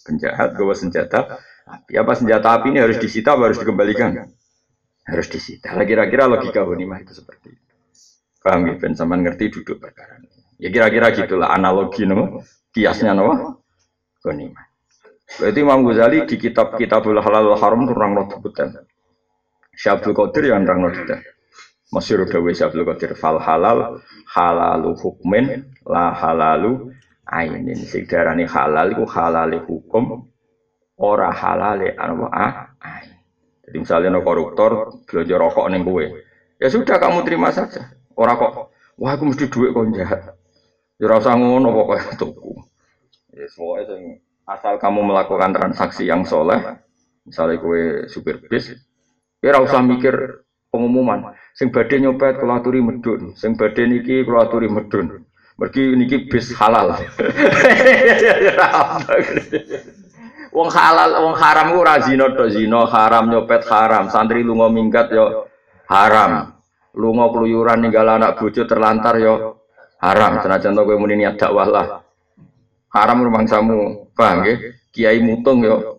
penjahat 0.06 0.56
bawa 0.56 0.74
senjata, 0.78 1.42
api. 1.68 1.98
Apa 1.98 2.14
senjata 2.16 2.56
api 2.56 2.72
ini 2.72 2.80
harus 2.80 3.02
disita 3.02 3.36
atau 3.36 3.50
harus 3.50 3.60
dikembalikan? 3.60 4.32
Harus 5.06 5.28
disita. 5.28 5.76
Lah 5.76 5.86
kira-kira 5.86 6.26
logika 6.26 6.64
Ghanimah 6.64 7.04
itu 7.04 7.14
seperti 7.14 7.54
itu. 7.54 7.74
Paham 8.42 8.70
ya? 8.70 8.74
Ben 8.78 8.94
sampean 8.94 9.26
ngerti 9.26 9.60
duduk 9.60 9.82
perkara 9.82 10.22
ini. 10.22 10.30
Ya 10.62 10.70
kira-kira 10.72 11.12
gitulah 11.12 11.52
analogi 11.52 12.08
no, 12.08 12.42
kiasnya 12.72 13.12
no, 13.12 13.60
Ghanimah. 14.24 14.66
Berarti 15.26 15.60
Imam 15.60 15.82
Ghazali 15.84 16.24
di 16.30 16.36
kitab 16.38 16.78
Kitabul 16.78 17.18
Halal 17.18 17.58
Haram 17.58 17.84
itu 17.84 17.94
orang 17.98 18.14
not 18.14 18.28
sebutan. 18.30 18.78
Syabdul 19.74 20.14
Qadir 20.16 20.54
yang 20.54 20.64
orang 20.64 20.80
not 20.86 20.96
Masyur 21.94 22.26
dawe 22.26 22.52
Syabdul 22.54 22.86
Qadir 22.88 23.14
fal 23.14 23.38
halal 23.38 24.02
halalu 24.32 24.98
hukmin 24.98 25.70
la 25.86 26.14
halalu 26.18 26.90
ainin. 27.30 27.78
Sing 27.86 28.10
darani 28.10 28.50
halal 28.50 28.94
iku 28.94 29.06
halali 29.06 29.62
hukum 29.62 30.26
ora 30.98 31.30
halale 31.30 31.94
anu 31.94 32.26
ah, 32.32 32.74
ah. 32.82 33.02
Jadi 33.66 33.78
misalnya 33.82 34.14
no 34.14 34.22
koruptor 34.22 35.02
belanja 35.10 35.36
rokok 35.42 35.66
neng 35.74 35.82
kue, 35.82 36.22
ya 36.62 36.70
sudah 36.70 37.02
kamu 37.02 37.26
terima 37.26 37.50
saja. 37.50 37.98
Ora 38.14 38.38
kok, 38.38 38.70
wah 39.02 39.18
aku 39.18 39.34
mesti 39.34 39.50
duit 39.50 39.74
kok 39.74 39.90
jahat. 39.90 40.38
Ya 41.02 41.10
rasa 41.10 41.34
ngono 41.34 41.74
pokoknya 41.74 42.14
tuku. 42.14 42.62
Ya 43.34 43.50
semuanya 43.50 44.22
asal 44.46 44.78
kamu 44.78 45.02
melakukan 45.02 45.50
transaksi 45.58 46.06
yang 46.06 46.30
soleh, 46.30 46.62
misalnya 47.26 47.58
kue 47.58 48.06
supir 48.06 48.38
bis, 48.46 48.70
ya 49.42 49.58
mikir 49.82 50.45
pengumuman. 50.76 51.32
Sing 51.56 51.72
badhe 51.72 52.04
nyopet 52.04 52.36
kulaturi 52.44 52.84
medun, 52.84 53.32
sing 53.40 53.56
badhe 53.56 53.88
niki 53.88 54.28
kulaturi 54.28 54.68
medun. 54.68 55.24
Mergi 55.56 55.96
niki 55.96 56.28
bis 56.28 56.52
halal. 56.60 56.92
Wong 60.56 60.72
halal, 60.72 61.20
wong 61.20 61.36
haram 61.36 61.76
ku 61.76 61.84
ora 61.84 62.00
zina 62.00 62.32
tok 62.32 62.48
zina, 62.48 62.88
haram 62.88 63.28
nyopet 63.28 63.68
haram, 63.68 64.08
santri 64.08 64.40
lunga 64.40 64.72
minggat 64.72 65.12
yo 65.12 65.48
haram. 65.92 66.56
Lunga 66.96 67.28
keluyuran 67.28 67.84
ninggal 67.84 68.08
anak 68.08 68.40
bojo 68.40 68.64
terlantar 68.64 69.20
yo 69.20 69.60
haram. 70.00 70.40
Senajan 70.40 70.80
to 70.80 70.88
kowe 70.88 70.96
muni 70.96 71.20
niat 71.20 71.36
dakwah 71.36 71.68
lah. 71.68 72.08
Haram 72.88 73.28
rumangsamu, 73.28 74.12
paham 74.16 74.48
nggih? 74.48 74.80
Kiai 74.96 75.20
mutung 75.20 75.60
yo 75.60 75.95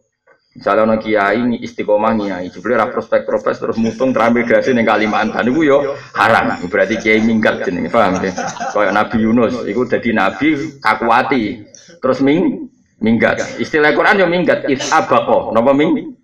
Misalnya 0.57 0.89
orang 0.89 1.01
kiai 1.05 1.61
istiqomah 1.61 2.17
kiai, 2.17 2.49
sebenarnya 2.49 2.89
prospek 2.89 3.29
profes 3.29 3.61
terus 3.61 3.77
mutung 3.77 4.17
terambil 4.17 4.49
gasi 4.49 4.73
nih 4.73 4.89
Kalimantan 4.89 5.45
itu 5.45 5.69
yo 5.69 5.93
haram. 6.17 6.57
Berarti 6.65 6.97
kiai 6.97 7.21
minggat 7.21 7.69
jenenge, 7.69 7.93
paham 7.93 8.17
ya? 8.25 8.33
Kayak 8.73 8.93
Nabi 8.97 9.17
Yunus, 9.21 9.53
itu 9.69 9.85
jadi 9.85 10.17
nabi 10.17 10.81
kakuati, 10.81 11.69
terus 12.01 12.25
ming 12.25 12.73
minggat. 13.01 13.61
Istilah 13.61 13.93
Quran 13.93 14.25
yo 14.25 14.27
minggat 14.29 14.65
isabako. 14.69 15.53
Napa 15.53 15.77
ming? 15.77 16.17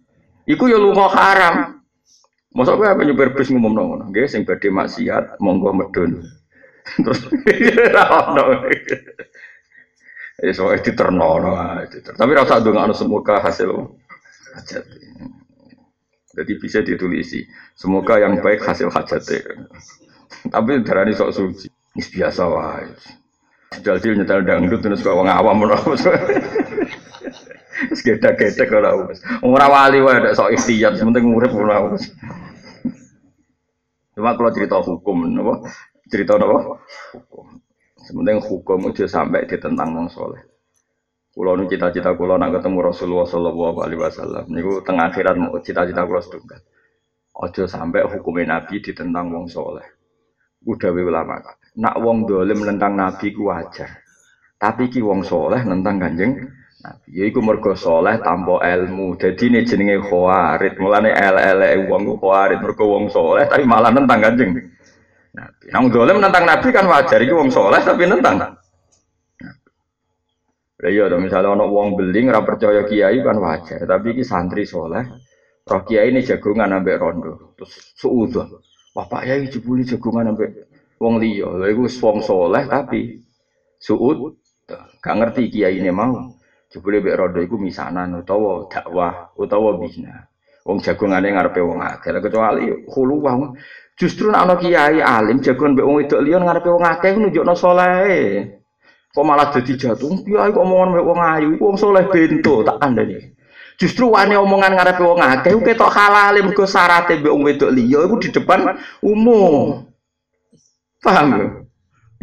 Iku 0.49 0.67
yo 0.67 0.81
lunga 0.81 1.13
haram. 1.13 1.85
Kowe 2.53 2.85
apa 2.85 3.01
nyuper 3.01 3.33
bis 3.33 3.49
ngomong 3.49 3.73
ngono? 3.73 4.05
Nggih 4.13 4.29
sing 4.29 4.45
badhe 4.45 4.69
maksiat 4.69 5.41
monggo 5.41 5.73
medun. 5.73 6.21
Terus 7.01 7.21
ra 7.97 8.05
ono. 8.29 8.45
Ya 10.43 10.53
soal 10.53 10.83
diterno 10.83 11.39
Tapi 12.03 12.31
ra 12.35 12.45
usah 12.45 12.61
ndongakno 12.61 12.93
semoga 12.93 13.41
hasil 13.41 14.02
hajat. 14.53 14.85
Jadi 16.33 16.53
bisa 16.57 16.81
ditulisi. 16.81 17.45
Semoga 17.77 18.17
yang 18.17 18.41
baik 18.41 18.65
hasil 18.65 18.89
hajat. 18.89 19.25
Tapi 20.49 20.71
darani 20.85 21.13
sok 21.13 21.33
suci. 21.33 21.69
Ini 21.93 22.03
biasa 22.09 22.43
wae. 22.49 22.89
Jajil 23.85 24.17
nyetel 24.21 24.45
dangdut 24.45 24.81
terus 24.81 25.05
kok 25.05 25.17
wong 25.17 25.29
awam 25.29 25.61
ngono. 25.61 25.77
Wis 27.93 28.01
gedhe-gedhe 28.01 28.65
ora 28.73 28.97
wis. 29.09 29.21
Ora 29.45 29.67
wali 29.69 30.01
wae 30.01 30.33
sok 30.33 30.57
ikhtiyat 30.57 31.01
penting 31.01 31.33
urip 31.33 31.53
ora 31.53 31.93
wis. 31.93 32.13
Cuma 34.13 34.37
kalau 34.37 34.53
cerita 34.53 34.77
hukum, 34.77 35.25
napa? 35.33 35.65
Cerita 36.13 36.37
napa? 36.37 36.85
Hukum. 37.17 37.61
Sementing 38.05 38.45
hukum 38.45 38.93
itu 38.93 39.09
sampai 39.09 39.49
ditentang 39.49 39.97
wong 39.97 40.09
soleh. 40.13 40.52
Kulo 41.33 41.57
nu 41.57 41.65
cita-cita 41.65 42.13
kulo 42.13 42.37
nak 42.37 42.61
ketemu 42.61 42.93
Rasulullah 42.93 43.25
Shallallahu 43.25 43.79
Alaihi 43.81 44.01
Wasallam. 44.05 44.45
Niku 44.53 44.85
tengah 44.85 45.09
akhirat 45.09 45.41
mau 45.41 45.57
cita-cita 45.65 46.05
kulo 46.05 46.21
sedungkan. 46.21 46.61
Ojo 47.33 47.65
sampai 47.65 48.05
hukumnya 48.05 48.61
Nabi 48.61 48.85
ditentang 48.85 49.33
wong 49.33 49.49
soleh. 49.49 49.89
Udah 50.69 50.93
ulama 50.93 51.41
nak 51.77 51.97
wong 52.05 52.29
dolim 52.29 52.69
nentang 52.69 52.93
nabi 52.95 53.33
ku 53.33 53.49
wajar. 53.49 53.89
Tapi 54.61 54.93
ki 54.93 55.01
wong 55.01 55.25
soleh 55.25 55.65
nentang 55.65 55.99
kanjeng 55.99 56.37
nabi. 56.85 57.09
Ya 57.17 57.25
iku 57.27 57.41
mergo 57.41 57.73
soleh 57.75 58.21
tanpa 58.21 58.61
ilmu. 58.63 59.17
Jadi 59.17 59.49
ini 59.49 59.65
jenenge 59.65 60.05
khawarid. 60.05 60.77
Mulane 60.79 61.17
ele-ele 61.17 61.89
wong 61.89 62.13
ku 62.13 62.15
khawarid 62.21 62.61
mergo 62.61 62.85
wong 62.93 63.09
soleh 63.09 63.49
tapi 63.49 63.65
malah 63.65 63.91
nentang 63.91 64.21
kanjeng 64.21 64.53
nabi. 65.35 65.65
Nang 65.73 65.89
dolim 65.89 66.21
nentang 66.21 66.45
nabi 66.45 66.69
kan 66.71 66.85
wajar. 66.87 67.19
Iku 67.25 67.35
wong 67.41 67.51
soleh 67.51 67.81
tapi 67.81 68.05
nentang. 68.05 68.62
Lah 70.83 70.91
iya 70.91 71.07
misalnya 71.15 71.55
ana 71.55 71.63
wong 71.63 71.95
beling 71.95 72.35
ora 72.35 72.43
percaya 72.43 72.83
kiai 72.83 73.23
kan 73.23 73.39
wajar, 73.39 73.87
tapi 73.87 74.19
iki 74.19 74.27
santri 74.27 74.67
soleh. 74.67 75.07
Roh 75.63 75.83
kiai 75.87 76.11
ini 76.11 76.27
jagungan 76.27 76.75
ambek 76.75 76.99
rondo. 76.99 77.55
Terus 77.55 77.95
suudzon. 77.95 78.51
Wah 78.99 79.07
Pak 79.07 79.23
Yai 79.31 79.47
jebuli 79.47 79.87
jagungan 79.87 80.35
ambek 80.35 80.51
wong 80.99 81.23
liya. 81.23 81.55
Lha 81.55 81.71
iku 81.71 81.87
wong 81.87 82.19
soleh 82.27 82.67
tapi 82.67 83.23
suud 83.79 84.43
gak 84.99 85.15
ngerti 85.23 85.55
kiai 85.55 85.79
ini 85.79 85.95
mau. 85.95 86.19
Jebule 86.67 86.99
mek 86.99 87.15
rondo 87.15 87.39
iku 87.39 87.63
misanan 87.63 88.19
utawa 88.19 88.67
dakwah 88.67 89.31
utawa 89.39 89.79
bina. 89.79 90.27
Wong 90.67 90.83
jagongane 90.83 91.31
ngarepe 91.31 91.63
wong 91.63 91.79
akeh. 91.79 92.11
Kecuali 92.19 92.91
hulu 92.91 93.23
wong 93.23 93.55
justru 93.95 94.35
ana 94.35 94.59
kiai 94.59 94.99
alim 94.99 95.39
jagongan 95.39 95.79
mbek 95.79 95.87
wong 95.87 95.97
wedok 96.03 96.21
liya 96.27 96.43
ngarepe 96.43 96.75
wong 96.75 96.85
akeh 96.91 97.15
nunjukno 97.15 97.55
saleh. 97.55 98.62
Kok 99.13 99.29
malah 99.29 99.53
dadi 99.53 99.77
jatuh, 99.77 100.25
kiai 100.25 100.49
kok 100.57 100.65
omongan 100.65 100.97
mbek 100.97 101.05
wong 101.05 101.21
ayu, 101.21 101.53
soleh 101.77 102.09
bento 102.09 102.65
tak 102.65 102.81
kandhani. 102.81 103.37
Justru 103.77 104.09
wani 104.09 104.41
omongan 104.41 104.73
ngarepe 104.73 105.05
wong 105.05 105.21
akeh 105.21 105.53
ketok 105.61 105.93
halal 105.93 106.33
mergo 106.41 106.65
syaraté 106.65 107.21
mbek 107.21 107.29
wong 107.29 107.45
wedok 107.45 107.77
liya 107.77 108.09
iku 108.09 108.17
di 108.17 108.33
depan 108.33 108.73
umum. 109.05 109.85
Paham 111.05 111.29
ya? 111.29 111.45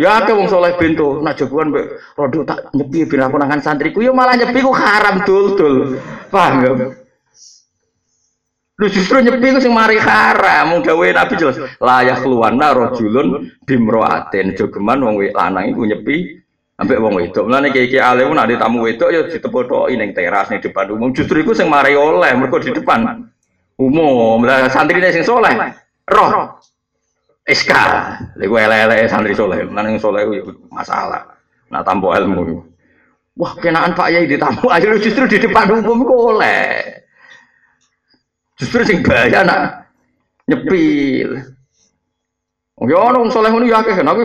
Ya 0.01 0.09
akeh 0.17 0.33
soleh 0.49 0.73
bento, 0.81 1.21
nak 1.21 1.37
jagoan 1.37 1.69
mbek 1.69 1.93
rodok 2.17 2.49
tak 2.49 2.73
nyepi 2.73 3.05
ben 3.05 3.21
aku 3.21 3.37
nangan 3.37 3.61
santriku 3.61 4.01
ya 4.01 4.09
malah 4.09 4.33
nyepi 4.33 4.57
ku 4.57 4.73
haram 4.73 5.21
dul-dul. 5.21 6.01
Paham 6.33 6.53
ya? 6.65 6.71
Lu 8.81 8.87
justru 8.89 9.21
nyepi 9.21 9.53
ku 9.53 9.61
sing 9.61 9.77
mari 9.77 10.01
haram, 10.01 10.73
mung 10.73 10.81
gawe 10.81 11.05
Nabi 11.05 11.37
jelas 11.37 11.61
layak 11.77 12.25
luwana 12.25 12.73
rajulun 12.73 13.45
bimroaten 13.69 14.57
jogeman 14.57 15.05
wong 15.05 15.21
lanang 15.37 15.69
iku 15.69 15.85
nyepi 15.85 16.39
ambek 16.79 16.97
wong 17.03 17.13
wedok. 17.19 17.45
Mulane 17.45 17.75
kiai-kiai 17.75 17.99
alim 17.99 18.31
nak 18.31 18.47
tamu 18.55 18.87
wedok 18.87 19.11
ya 19.11 19.21
ditepothoki 19.27 19.99
ning 19.99 20.15
teras 20.15 20.47
ning 20.47 20.63
depan 20.63 20.87
umum. 20.95 21.11
Justru 21.11 21.43
iku 21.43 21.51
sing 21.51 21.67
mari 21.67 21.93
oleh 21.93 22.31
mergo 22.39 22.57
di 22.57 22.71
depan 22.71 23.27
umum. 23.75 24.39
Lah 24.47 24.71
santrine 24.71 25.11
sing 25.11 25.27
soleh 25.27 25.51
roh 26.07 26.55
SK. 27.43 27.71
Lha 28.39 28.45
ele-ele 28.47 29.11
santri 29.11 29.35
soleh. 29.35 29.67
Nang 29.67 29.99
soleh 29.99 30.23
itu 30.23 30.55
masalah. 30.71 31.27
Nak 31.69 31.83
tampo 31.85 32.15
ilmu. 32.15 32.65
Wah, 33.39 33.55
kenaan 33.55 33.95
Pak 33.95 34.09
Yai 34.11 34.27
ditamu 34.27 34.67
ayo 34.67 34.99
justru 35.03 35.23
di 35.29 35.39
depan 35.39 35.71
umum 35.71 36.03
kok 36.03 36.21
oleh. 36.35 36.67
Justru 38.59 38.83
sing 38.83 38.99
bahaya 38.99 39.47
nak 39.47 39.87
nyepil. 40.47 41.58
Ya 42.79 42.95
ono 42.95 43.27
wong 43.27 43.31
saleh 43.35 43.51
ngono 43.51 43.67
ya 43.67 43.83
akeh. 43.83 43.99
Aku 43.99 44.21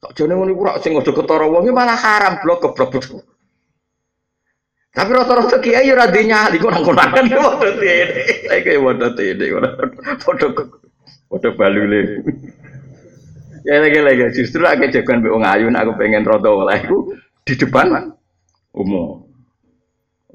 tak 0.00 0.12
jane 0.16 0.32
ngono 0.32 0.50
iku 0.56 0.62
rak 0.64 0.80
sing 0.80 0.96
aja 0.96 1.12
ketara 1.12 1.44
wong 1.44 1.68
malah 1.68 1.98
haram 1.98 2.40
blok 2.40 2.64
keblok. 2.64 3.20
Tapi 4.88 5.10
rata-rata 5.12 5.60
kiai 5.60 5.86
ya 5.86 5.94
ora 5.94 6.08
nyali 6.08 6.56
kok 6.56 6.72
nang 6.72 6.82
konakan 6.82 7.28
ya 7.28 7.38
padha 7.38 7.70
tene. 7.76 8.18
Saya 8.48 8.60
kayak 8.64 8.80
padha 8.80 9.08
tene 9.12 9.44
padha 10.24 10.46
padha 11.28 11.48
balule. 11.52 12.00
Ya 13.68 13.84
lagi 13.84 14.00
lagi 14.00 14.24
justru 14.32 14.64
aku 14.64 14.88
jagoan 14.88 15.20
mbek 15.20 15.32
wong 15.34 15.44
ayu 15.44 15.68
aku 15.68 15.92
pengen 16.00 16.24
rada 16.24 16.48
oleh 16.48 16.80
iku 16.80 17.12
di 17.44 17.54
depan 17.60 18.16
umum. 18.72 19.28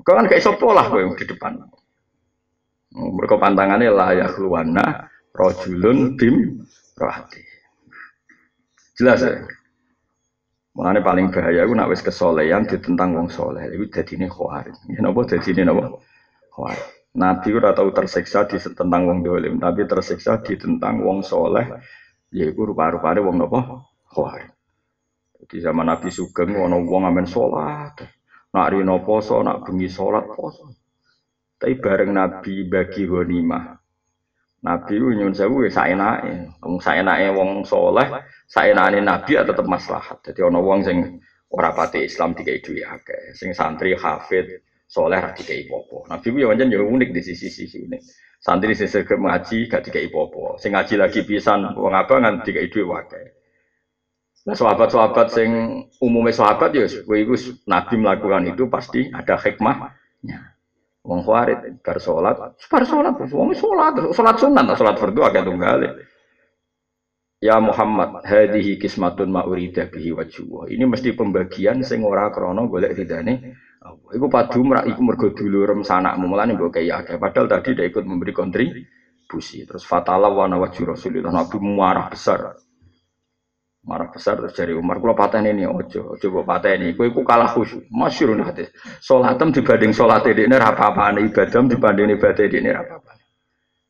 Kau 0.05 0.13
kan 0.13 0.29
kayak 0.29 0.45
sopo 0.45 0.69
lah 0.75 0.85
kowe 0.93 1.01
di 1.17 1.25
depan. 1.25 1.57
Mereka 2.93 3.41
pantangannya 3.41 3.89
layak 3.89 4.37
luwana 4.37 5.09
rojulun 5.33 6.13
bim 6.13 6.61
rohati. 6.93 7.52
Jelas 8.93 9.19
ya. 9.25 9.41
Mengenai 10.73 11.05
paling 11.05 11.27
bahaya 11.29 11.69
aku 11.69 11.73
nak 11.77 11.89
wis 11.93 12.01
kesolehan 12.01 12.65
ditentang 12.65 13.13
wong 13.13 13.29
soleh. 13.29 13.69
Itu 13.69 13.93
jadi 13.93 14.17
ini 14.17 14.25
khawarij. 14.25 14.73
Ya 14.89 15.05
jadi 15.05 15.49
ini 15.53 15.61
napa? 15.69 16.01
Khawarij. 16.49 16.81
Nabi 17.13 17.49
ora 17.53 17.77
tahu 17.77 17.93
tersiksa 17.93 18.49
di 18.49 18.57
tentang 18.57 19.05
wong 19.05 19.21
dolim, 19.21 19.61
tapi 19.61 19.85
tersiksa 19.85 20.41
di 20.41 20.57
tentang 20.57 21.05
wong 21.05 21.21
soleh. 21.21 21.77
Yaiku 22.33 22.73
rupa-rupane 22.73 23.21
wong 23.21 23.37
napa? 23.37 23.85
Khawarij. 24.09 24.49
Di 25.43 25.59
zaman 25.59 25.91
Nabi 25.91 26.09
Sugeng 26.09 26.55
ono 26.55 26.81
wong 26.81 27.03
amen 27.03 27.27
sholat. 27.27 27.99
Nak 28.53 28.67
rino 28.71 29.01
poso, 29.03 29.41
nak 29.43 29.65
bengi 29.65 29.91
sholat 29.91 30.25
poso. 30.31 30.71
Tapi 31.59 31.77
bareng 31.77 32.15
Nabi 32.15 32.63
bagi 32.65 33.03
ghanimah. 33.03 33.82
Nabi 34.63 34.95
ku 34.95 35.11
nyun 35.11 35.35
sewu 35.35 35.67
ya 35.67 35.71
saenake. 35.71 36.55
Wong 36.63 36.79
saenake 36.79 37.35
wong 37.35 37.67
soleh, 37.67 38.07
saenake 38.47 39.03
Nabi 39.03 39.35
ya 39.35 39.43
tetep 39.43 39.67
maslahat. 39.67 40.23
Jadi 40.23 40.39
ana 40.39 40.63
wong 40.63 40.87
sing 40.87 41.19
ora 41.51 41.75
pati 41.75 42.07
Islam 42.07 42.31
dikai 42.31 42.63
duwe 42.63 42.81
akeh, 42.87 43.35
sing 43.35 43.51
santri 43.51 43.93
hafid 43.93 44.63
soleh 44.87 45.19
ra 45.19 45.35
dikai 45.35 45.67
popo. 45.67 46.07
Nabi 46.07 46.27
ku 46.31 46.37
ya 46.39 46.47
pancen 46.47 46.71
ya 46.71 46.79
unik 46.79 47.09
di 47.11 47.21
sisi-sisi 47.21 47.83
unik. 47.83 48.01
Santri 48.39 48.71
sing 48.75 48.87
segep 48.87 49.19
ngaji 49.19 49.67
gak 49.67 49.83
dikai 49.83 50.07
popo. 50.07 50.55
Sing 50.55 50.71
ngaji 50.71 50.95
lagi 50.95 51.27
pisan 51.27 51.75
wong 51.75 51.91
abangan 51.91 52.39
dikai 52.47 52.71
duwe 52.71 52.87
akeh. 53.03 53.43
Nah 54.43 54.55
sahabat-sahabat 54.59 55.27
sing 55.31 55.49
umumnya 56.03 56.35
sahabat 56.35 56.75
ya, 56.75 56.83
iku 56.83 57.35
Nabi 57.63 57.95
melakukan 57.95 58.43
itu 58.51 58.67
pasti 58.67 59.07
ada 59.07 59.39
hikmahnya. 59.39 60.52
Wong 61.03 61.19
khawarit 61.27 61.83
bar 61.83 61.99
salat, 61.99 62.55
bar 62.55 62.83
salat, 62.87 63.11
wong 63.27 63.51
salat, 63.51 63.95
salat 64.15 64.35
sunat, 64.39 64.71
salat 64.79 64.95
fardu 64.95 65.19
agak 65.19 65.43
tunggal. 65.43 65.99
Ya 67.43 67.59
Muhammad, 67.59 68.23
hadhihi 68.23 68.79
kismatun 68.79 69.27
ma 69.27 69.43
urida 69.43 69.91
bihi 69.91 70.15
wajhu. 70.15 70.63
Ini 70.71 70.87
mesti 70.87 71.11
pembagian 71.11 71.83
sing 71.83 72.07
ora 72.07 72.31
krana 72.31 72.63
golek 72.71 72.95
ridane 72.95 73.51
Allah. 73.83 74.15
Iku 74.15 74.31
merak 74.63 74.87
iku 74.87 75.01
mergo 75.03 75.27
dulurem 75.35 75.83
sanakmu 75.83 76.23
mulane 76.23 76.55
mbok 76.55 76.79
kaya 76.79 77.03
akeh. 77.03 77.19
Padahal 77.19 77.51
tadi 77.51 77.75
dia 77.75 77.83
ikut 77.83 78.07
memberi 78.07 78.31
kontribusi. 78.31 79.67
Terus 79.67 79.83
fatala 79.83 80.31
wa 80.31 80.47
nawajhu 80.47 80.87
Rasulullah 80.87 81.35
Nabi 81.35 81.59
marah 81.59 82.07
besar 82.07 82.55
marah 83.83 84.07
besar 84.07 84.39
terus 84.39 84.55
dari 84.55 84.71
Umar 84.71 85.03
kalau 85.03 85.15
paten 85.15 85.43
ini 85.43 85.67
ojo 85.67 86.15
ojo 86.15 86.27
paten 86.47 86.87
ini 86.87 86.95
kue 86.95 87.11
kalah 87.27 87.51
khusyuk. 87.51 87.91
Masyur 87.91 88.35
nanti 88.39 88.63
sholatem 89.03 89.51
dibanding 89.51 89.91
sholat 89.91 90.23
ini 90.31 90.47
ini 90.47 90.55
apa 90.55 90.95
apa 90.95 91.11
ibadah 91.19 91.61
dibanding 91.67 92.15
ibadah 92.15 92.45
ini 92.47 92.71
apa 92.71 92.93
apa 93.03 93.11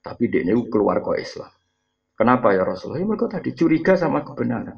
tapi 0.03 0.27
dia 0.27 0.43
ini 0.43 0.57
keluar 0.67 0.99
kok 0.99 1.15
Islam. 1.15 1.47
Kenapa 2.13 2.51
ya 2.51 2.67
Rasulullah? 2.67 2.99
Ya 3.01 3.07
mereka 3.07 3.31
tadi 3.31 3.55
curiga 3.55 3.95
sama 3.95 4.21
kebenaran. 4.21 4.77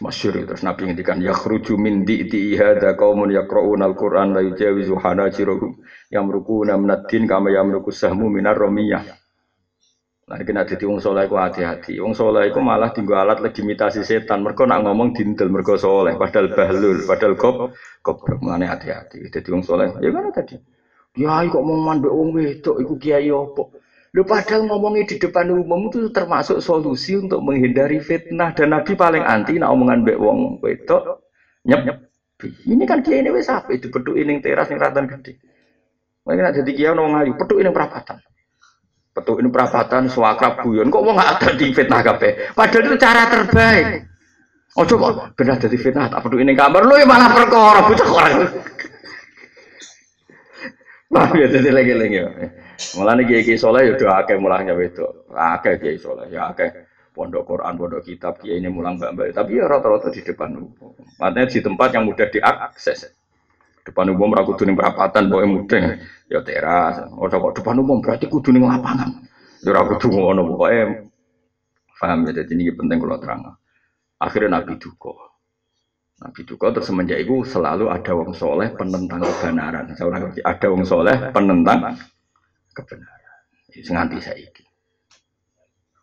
Masyur 0.00 0.48
terus 0.48 0.64
Nabi 0.64 0.88
ngendikan 0.88 1.20
yakhruju 1.20 1.76
min 1.76 2.08
di'ti 2.08 2.56
hadza 2.56 2.96
qaumun 2.96 3.28
yaqra'una 3.28 3.84
al-Qur'an 3.84 4.32
la 4.32 4.40
yujawizu 4.40 4.96
hanajirahum 4.96 5.76
yamrukuna 6.08 6.80
minad 6.80 7.04
din 7.04 7.28
kama 7.28 7.52
yamruku 7.52 7.92
sahmu 7.92 8.32
minar 8.32 8.56
romiyah 8.56 9.04
Nah, 10.28 10.36
kena 10.44 10.68
jadi 10.68 10.84
wong 10.84 11.00
soleh 11.00 11.24
ku 11.24 11.40
hati-hati. 11.40 11.96
Wong 12.04 12.12
soleh 12.12 12.52
ku 12.52 12.60
malah 12.60 12.92
tinggal 12.92 13.24
alat 13.24 13.40
legitimasi 13.40 14.04
setan. 14.04 14.44
Mereka 14.44 14.68
nak 14.68 14.84
ngomong 14.84 15.16
dintel 15.16 15.48
mereka 15.48 15.80
soleh. 15.80 16.20
Padahal 16.20 16.52
bahlul, 16.52 17.00
padahal 17.08 17.34
kop, 17.40 17.72
kop 18.04 18.20
mana 18.44 18.68
hati-hati. 18.68 19.24
Jadi 19.32 19.48
wong 19.48 19.64
soleh. 19.64 19.88
Ya 20.04 20.12
mana 20.12 20.28
tadi? 20.28 20.60
Ya, 21.16 21.40
kok 21.48 21.64
mau 21.64 21.80
mandek 21.80 22.12
wong 22.12 22.36
wedok, 22.36 22.76
iku 22.76 23.00
kiai 23.00 23.32
opo. 23.32 23.72
Lu 24.12 24.24
padahal 24.24 24.64
ngomongnya 24.64 25.04
di 25.04 25.16
depan 25.20 25.52
umum 25.52 25.92
itu 25.92 26.08
termasuk 26.08 26.64
solusi 26.64 27.16
untuk 27.20 27.44
menghindari 27.44 28.00
fitnah 28.00 28.56
dan 28.56 28.72
Nabi 28.72 28.96
paling 28.96 29.20
anti 29.20 29.60
nak 29.60 29.68
omongan 29.68 30.00
mbek 30.00 30.16
wong 30.16 30.64
wedok 30.64 31.28
nyep 31.68 31.80
nyep. 31.84 31.98
Ini 32.64 32.84
kan 32.88 33.04
kiai 33.04 33.20
ini 33.20 33.34
apa 33.34 33.68
itu 33.74 33.92
peduk 33.92 34.16
ini 34.16 34.40
teras 34.40 34.72
yang 34.72 34.80
ratan 34.80 35.10
gede. 35.10 35.36
Mungkin 36.24 36.44
ada 36.44 36.56
jadi 36.56 36.70
kiai 36.72 36.92
nong 36.96 37.20
ayu 37.20 37.32
peduk 37.36 37.60
ini 37.60 37.68
perapatan. 37.68 38.27
Betul 39.18 39.42
ini 39.42 39.50
perapatan 39.50 40.06
suakrab 40.06 40.62
guyon 40.62 40.94
kok 40.94 41.02
mau 41.02 41.18
nggak 41.18 41.30
ada 41.42 41.48
di 41.58 41.74
fitnah 41.74 42.06
kape. 42.06 42.54
Padahal 42.54 42.86
itu 42.86 42.96
cara 43.02 43.22
terbaik. 43.26 43.86
Oh 44.78 44.86
coba 44.86 45.34
benar 45.34 45.58
jadi 45.58 45.74
fitnah 45.74 46.06
tak 46.06 46.22
perlu 46.22 46.38
ini 46.38 46.54
kamar 46.54 46.86
lu 46.86 46.94
malah 47.02 47.34
perkara 47.34 47.82
bocah 47.82 48.08
orang. 48.14 48.34
Wah 51.10 51.28
ya 51.34 51.50
jadi 51.50 51.70
lagi 51.74 51.92
lagi. 51.98 52.18
Malah 52.94 53.18
nih 53.18 53.42
kiai 53.42 53.58
soleh 53.58 53.90
ya 53.90 53.98
doa 53.98 54.22
akeh 54.22 54.38
mulanya 54.38 54.78
itu. 54.78 55.02
Akeh 55.34 55.82
kiai 55.82 55.98
soleh 55.98 56.30
ya 56.30 56.54
akeh 56.54 56.70
pondok 57.10 57.42
Quran, 57.42 57.74
pondok 57.74 58.06
kitab 58.06 58.38
kiai 58.38 58.62
ini 58.62 58.70
mulang 58.70 59.02
mbak 59.02 59.18
mbak. 59.18 59.34
Tapi 59.34 59.58
ya 59.58 59.66
rata-rata 59.66 60.14
di 60.14 60.22
depan. 60.22 60.54
Artinya 61.18 61.50
di 61.50 61.58
tempat 61.58 61.88
yang 61.90 62.06
mudah 62.06 62.30
diakses. 62.30 63.10
Depan 63.88 64.12
umum 64.12 64.36
ragu 64.36 64.52
tuh 64.52 64.68
perapatan 64.68 65.32
boleh 65.32 65.48
mudah 65.48 65.96
ya 66.28 66.44
teras. 66.44 67.08
Oh 67.16 67.24
kok 67.24 67.56
depan 67.56 67.80
umum 67.80 68.04
berarti 68.04 68.28
kudu 68.28 68.52
ning 68.52 68.68
lapangan. 68.68 69.24
Ya 69.64 69.72
ora 69.72 69.88
kudu 69.88 70.12
ngono 70.12 70.44
pokoke. 70.44 71.08
Paham 71.96 72.28
ya 72.28 72.44
jadi 72.44 72.52
ini 72.52 72.68
penting 72.76 73.00
kalau 73.00 73.16
terang. 73.16 73.40
Akhirnya 74.20 74.60
Nabi 74.60 74.76
duka. 74.76 75.16
Nabi 76.20 76.40
duka 76.44 76.66
terus 76.76 76.92
semenjak 76.92 77.16
itu 77.24 77.48
selalu 77.48 77.88
ada 77.88 78.12
wong 78.12 78.36
soleh 78.36 78.68
penentang 78.76 79.24
kebenaran. 79.24 79.96
Seorang 79.96 80.36
ada 80.36 80.66
wong 80.68 80.84
soleh 80.84 81.16
penentang 81.32 81.96
kebenaran. 82.76 83.40
Itu 83.72 83.88
nganti 83.96 84.20
saiki. 84.20 84.64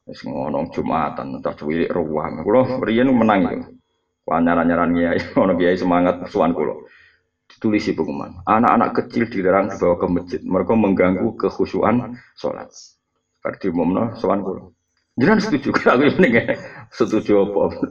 Wis 0.09 0.25
ngono 0.25 0.73
Jumatan 0.73 1.37
tak 1.45 1.61
cuwilik 1.61 1.93
ruang. 1.93 2.41
Kula 2.41 2.81
riyen 2.81 3.13
menang 3.13 3.45
itu. 3.45 3.77
Nyaran-nyaran 4.25 4.89
kiai, 4.97 5.21
ono 5.37 5.53
kiai 5.53 5.77
semangat 5.77 6.25
suan 6.33 6.49
kula 6.49 6.81
ditulis 7.49 7.85
pengumuman. 7.93 8.41
Anak-anak 8.45 8.89
kecil 8.97 9.29
dilarang 9.29 9.69
dibawa 9.69 9.95
ke 10.01 10.07
masjid. 10.09 10.41
Mereka 10.41 10.73
mengganggu 10.73 11.29
kekhusyuan 11.37 12.17
sholat. 12.37 12.69
Karena 13.45 13.65
umumnya 13.69 14.03
soal 14.17 14.41
kulo. 14.41 14.73
Jangan 15.15 15.39
setuju 15.39 15.69
aku 15.71 16.03
ini 16.11 16.43
setuju 16.91 17.47
apa? 17.47 17.87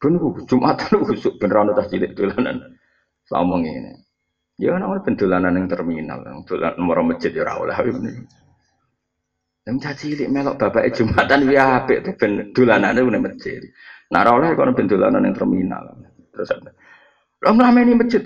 Ben 0.00 0.18
Jumatan 0.48 1.04
khusuk 1.06 1.38
beneran 1.38 1.74
tas 1.76 1.86
cilik 1.92 2.16
dolanan. 2.16 2.58
Ini. 3.32 3.92
Ya 4.60 4.76
kan 4.76 4.84
orang 4.84 5.04
pendolanan 5.06 5.56
yang 5.56 5.66
terminal, 5.70 6.20
dolan 6.44 6.72
nomor 6.76 7.00
masjid 7.06 7.32
ya 7.32 7.54
oleh 7.56 7.74
ini. 7.86 8.26
Yang 9.62 9.76
caci 9.78 10.06
cilik 10.18 10.28
melok 10.28 10.58
bapak 10.58 10.90
Jumatan 10.92 11.46
ya 11.48 11.82
apik 11.82 12.02
tuh 12.02 12.14
ben 12.18 12.50
dolanan 12.50 12.98
itu 12.98 13.10
masjid. 13.14 13.62
Nah 14.10 14.26
ora 14.26 14.50
oleh 14.50 14.58
kono 14.58 14.74
pendolanan 14.74 15.22
yang 15.22 15.34
terminal. 15.38 15.82
Terus 16.34 16.50
ada. 16.50 16.70
Lah 17.42 17.52
ngrameni 17.54 17.94
masjid. 17.94 18.22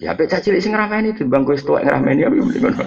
Ya 0.00 0.16
apik 0.16 0.32
caci 0.32 0.48
cilik 0.48 0.64
sing 0.64 0.72
ngrameni 0.72 1.12
timbang 1.12 1.44
kowe 1.44 1.52
tuwek 1.60 1.84
ngrameni 1.84 2.24
apa 2.24 2.32
mending 2.32 2.62
ngono. 2.64 2.84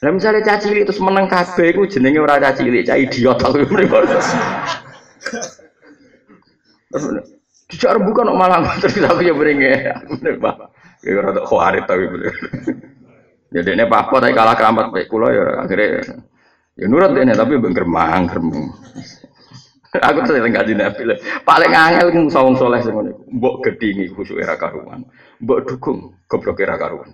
Lah 0.00 0.10
misale 0.16 0.40
caci 0.40 0.72
cilik 0.72 0.88
terus 0.88 1.04
meneng 1.04 1.28
kabeh 1.28 1.76
iku 1.76 1.84
jenenge 1.84 2.24
ora 2.24 2.40
caci 2.40 2.64
cilik, 2.64 2.88
cah 2.88 2.96
idiot 2.96 3.36
aku 3.36 3.68
ngono. 3.68 4.16
Dijak 7.68 8.00
rembukan 8.00 8.32
kok 8.32 8.38
malah 8.40 8.64
terus 8.80 8.96
aku 8.96 9.20
ya. 9.20 9.36
Bener, 9.36 10.34
Pak. 10.40 10.56
Ya 11.04 11.20
ora 11.20 11.36
tok 11.36 11.46
khawarit 11.52 11.84
tapi 11.84 12.04
bener. 12.08 12.32
Ya 13.50 13.60
dene 13.60 13.84
apa 13.84 14.08
tapi 14.08 14.32
kalah 14.32 14.54
keramat 14.56 14.88
baik 14.94 15.10
kula 15.10 15.34
ya 15.34 15.66
akhirnya 15.66 16.06
ya 16.78 16.86
nurut 16.86 17.12
dene 17.12 17.34
tapi 17.36 17.58
ben 17.58 17.76
gremang 17.76 18.24
gremeng. 18.24 18.72
Aku 19.90 20.22
yang 20.22 20.54
ngaji 20.54 20.78
nabi 20.78 21.02
lah. 21.02 21.18
Paling 21.42 21.74
angel 21.74 22.14
ku 22.14 22.20
sawung 22.30 22.54
soleh 22.54 22.78
ngene. 22.78 23.10
Mbok 23.26 23.66
gedhingi 23.66 24.06
khusuk 24.14 24.38
era 24.38 24.54
karuan. 24.54 25.02
Mbok 25.42 25.66
dukung 25.66 26.14
goblok 26.30 26.62
era 26.62 26.78
karuan. 26.78 27.10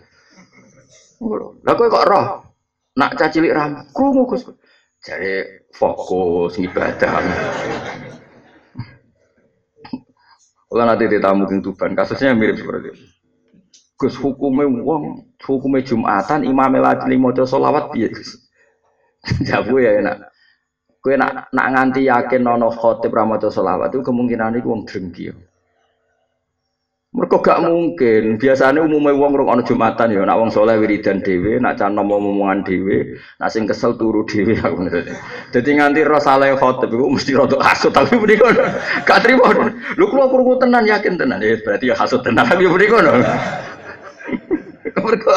Kowe 1.16 1.88
kok 1.88 2.04
roh 2.04 2.26
nak 3.00 3.16
cacilik 3.16 3.56
ram 3.56 3.88
krungu 3.96 4.28
Gus. 4.28 4.44
Jare 5.00 5.64
fokus 5.72 6.60
ibadah. 6.60 7.16
Kalau 10.66 10.82
nanti 10.82 11.08
ditamu 11.08 11.46
ke 11.48 11.62
Tuban, 11.62 11.94
kasusnya 11.96 12.34
mirip 12.36 12.58
seperti 12.58 12.92
itu. 12.92 13.04
Gus 13.96 14.12
hukume 14.20 14.68
wong, 14.84 15.32
hukume 15.40 15.80
Jumatan 15.80 16.44
imam 16.44 16.74
lagi 16.76 17.16
maca 17.16 17.48
selawat 17.48 17.96
piye 17.96 18.12
Gus? 18.12 18.36
Jabu 19.48 19.80
ya 19.80 19.96
enak. 20.04 20.35
Kowe 21.06 21.14
nak 21.14 21.54
nak 21.54 21.66
nganti 21.70 22.10
yakin 22.10 22.42
nono 22.42 22.66
khotib 22.66 23.14
ra 23.14 23.22
maca 23.22 23.46
itu 23.46 24.02
kemungkinan 24.02 24.58
iku 24.58 24.74
wong 24.74 24.90
drengki. 24.90 25.30
Mereka 27.14 27.46
gak 27.46 27.62
mungkin. 27.62 28.42
Biasanya 28.42 28.82
umumnya 28.82 29.14
wong 29.14 29.38
rong 29.38 29.54
ana 29.54 29.62
Jumatan 29.62 30.10
ya, 30.10 30.26
nak 30.26 30.34
wong 30.42 30.50
soleh 30.50 30.74
wiridan 30.82 31.22
dhewe, 31.22 31.62
nak 31.62 31.78
can 31.78 31.94
nomo 31.94 32.18
omongan 32.18 32.66
dhewe, 32.66 33.22
nak 33.38 33.54
sing 33.54 33.70
kesel 33.70 33.94
turu 33.94 34.26
dhewe 34.26 34.58
aku 34.58 34.82
ngerti. 34.82 35.14
Dadi 35.54 35.70
nganti 35.78 36.02
roh 36.02 36.18
saleh 36.18 36.58
khotib 36.58 36.90
iku 36.90 37.06
mesti 37.06 37.38
rada 37.38 37.62
hasud 37.62 37.94
tapi 37.94 38.18
mriko 38.18 38.50
gak 39.06 39.22
trimo. 39.22 39.46
Lu 39.94 40.10
kula 40.10 40.26
krungu 40.26 40.58
tenan 40.58 40.90
yakin 40.90 41.14
tenan. 41.14 41.38
Ya 41.38 41.54
berarti 41.62 41.86
ya 41.86 41.94
hasud 41.94 42.26
tenan 42.26 42.50
tapi 42.50 42.66
mriko 42.66 42.98
no. 42.98 43.14
Mergo 45.06 45.34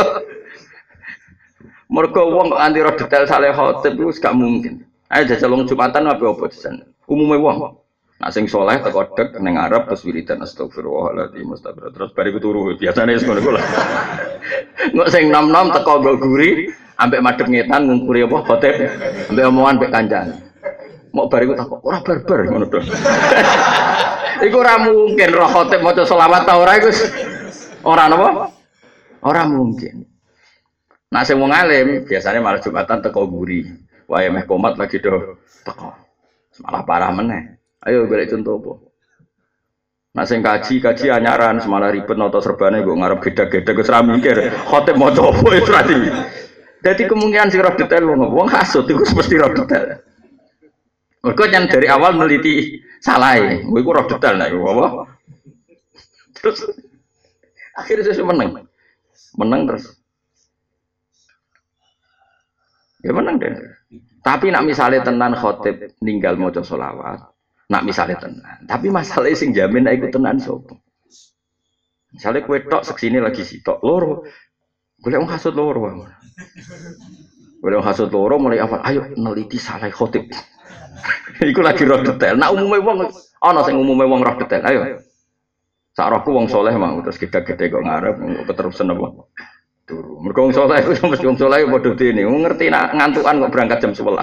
Mergo 1.94 2.22
wong 2.34 2.58
roh 2.58 2.94
detail 2.98 3.30
saleh 3.30 3.54
khotib 3.54 4.02
iku 4.02 4.10
gak 4.18 4.34
mungkin. 4.34 4.89
Ayo 5.10 5.26
jajal 5.26 5.50
wong 5.50 5.66
Jumatan 5.66 6.06
apa 6.06 6.22
apa 6.22 6.46
disan. 6.54 6.86
Umumnya 7.10 7.42
wong. 7.42 7.82
Nak 8.20 8.36
sing 8.36 8.52
soleh 8.52 8.78
teko 8.84 9.16
dek 9.16 9.40
ning 9.40 9.56
Arab 9.56 9.88
terus 9.88 10.04
wiridan 10.04 10.44
astagfirullahaladzim 10.44 11.56
astagfirullah 11.56 11.96
terus 11.96 12.12
bari 12.12 12.36
turu 12.36 12.76
biasane 12.76 13.16
wis 13.16 13.24
ngono 13.24 13.40
kula. 13.40 13.64
Nggak 14.94 15.10
sing 15.10 15.32
nom-nom 15.32 15.72
teko 15.72 16.04
nggo 16.04 16.20
guri 16.20 16.68
ambek 17.00 17.24
madhep 17.24 17.48
ngetan 17.48 17.88
ngungkuri 17.88 18.28
apa 18.28 18.38
khotib 18.44 18.76
ambek 19.32 19.48
omongan 19.50 19.76
ambek 19.80 19.92
kancan. 19.96 20.28
Mau 21.16 21.32
bariku 21.32 21.56
takok 21.56 21.80
ora 21.80 22.04
barbar 22.04 22.40
ngono 22.44 22.66
to. 22.68 22.80
Iku 24.46 24.56
ora 24.62 24.76
mungkin 24.84 25.30
roh 25.32 25.50
khotib 25.50 25.80
maca 25.80 26.04
selawat 26.04 26.44
ta 26.44 26.60
ora 26.60 26.76
iku 26.76 26.92
ora 27.88 28.12
napa? 28.12 28.52
Ora 29.24 29.48
mungkin. 29.48 30.04
Nah 31.10 31.24
sing 31.24 31.40
wong 31.40 31.56
alim 31.56 32.04
biasanya 32.04 32.44
malah 32.44 32.60
Jumatan 32.60 33.00
teko 33.00 33.26
guri. 33.32 33.89
Wae 34.10 34.34
meh 34.34 34.44
komat 34.50 34.82
lagi 34.82 34.98
do 34.98 35.38
teko. 35.62 35.94
Malah 36.66 36.82
parah 36.82 37.14
meneh. 37.14 37.62
Ayo 37.86 38.10
golek 38.10 38.34
contoh 38.34 38.58
apa? 38.58 38.72
Nah 40.18 40.26
sing 40.26 40.42
kaji 40.42 40.82
kaji 40.82 41.14
anyaran 41.14 41.62
semalah 41.62 41.94
ribet 41.94 42.18
noto 42.18 42.42
serbane 42.42 42.82
gue 42.82 42.92
ngarep 42.92 43.22
gede-gede 43.22 43.72
gue 43.72 43.86
seram 43.86 44.10
mikir 44.10 44.50
khotib 44.66 44.98
mau 44.98 45.14
coba 45.14 45.54
itu 45.54 45.70
berarti. 45.70 45.96
Jadi 46.82 47.02
kemungkinan 47.06 47.54
sih 47.54 47.62
detail 47.62 48.10
wong 48.10 48.34
wong 48.34 48.50
hasut 48.50 48.90
itu 48.90 49.00
mesti 49.14 49.36
roh 49.38 49.54
detail. 49.54 50.02
Mereka 51.20 51.44
yang 51.52 51.68
dari 51.70 51.88
awal 51.92 52.16
meliti 52.16 52.80
salah 53.04 53.36
ya, 53.36 53.60
gue 53.60 53.84
roh 53.84 54.08
detail 54.08 54.40
nih, 54.40 54.56
gue 54.56 54.72
apa? 54.72 54.88
Terus 56.40 56.60
akhirnya 57.76 58.16
saya 58.16 58.24
menang, 58.24 58.64
menang 59.36 59.62
terus. 59.68 60.00
Ya 63.04 63.12
menang 63.12 63.36
deh. 63.40 63.52
Tapi 64.30 64.54
nak 64.54 64.62
misalnya 64.62 65.02
tenan 65.02 65.34
khotib 65.34 65.98
ninggal 66.06 66.38
mau 66.38 66.54
solawat, 66.54 67.34
Nak 67.74 67.82
misalnya 67.82 68.22
tenan. 68.22 68.62
Tapi 68.70 68.94
masalahnya 68.94 69.34
sing 69.34 69.58
jamin 69.58 69.90
ikut 69.90 70.14
tenan 70.14 70.38
sopo. 70.38 70.78
Misalnya 72.14 72.46
kue 72.46 72.62
tok 72.70 72.86
seksini 72.86 73.18
lagi 73.18 73.42
si 73.42 73.66
tok 73.66 73.82
loro. 73.82 74.22
Gue 75.02 75.18
mau 75.18 75.26
hasut 75.26 75.58
loro. 75.58 76.06
Gue 77.58 77.70
mau 77.74 77.82
hasut 77.82 78.10
loro 78.14 78.38
mulai 78.38 78.62
awal. 78.62 78.86
Ayo 78.86 79.10
neliti 79.18 79.58
salah 79.58 79.90
khotib. 79.90 80.30
Iku 81.50 81.62
lagi 81.66 81.90
roh 81.90 82.06
detail. 82.06 82.38
Nah 82.38 82.54
umumnya 82.54 82.86
wong, 82.86 82.98
oh 83.10 83.52
no, 83.54 83.62
sing 83.66 83.82
umumnya 83.82 84.06
wong 84.06 84.22
roh 84.22 84.36
detail. 84.38 84.62
Ayo. 84.66 84.82
Saat 85.98 86.10
rohku 86.14 86.32
wong 86.32 86.48
soleh 86.48 86.76
mau 86.78 87.02
terus 87.02 87.18
kita 87.18 87.42
gede 87.44 87.74
kok 87.74 87.82
ngarep 87.82 88.46
keterusan 88.46 88.94
apa? 88.94 89.26
Turu. 89.90 90.22
Mereka 90.22 90.40
wong 90.46 90.54
soleh 90.54 90.86
itu 90.86 91.02
mesti 91.10 91.26
wong 91.26 91.40
soleh 91.42 91.66
bodoh 91.66 91.98
ini. 91.98 92.22
Ngerti 92.22 92.70
nak 92.70 92.94
ngantukan 92.94 93.42
kok 93.42 93.52
berangkat 93.52 93.78
jam 93.82 93.94
11. 93.98 94.06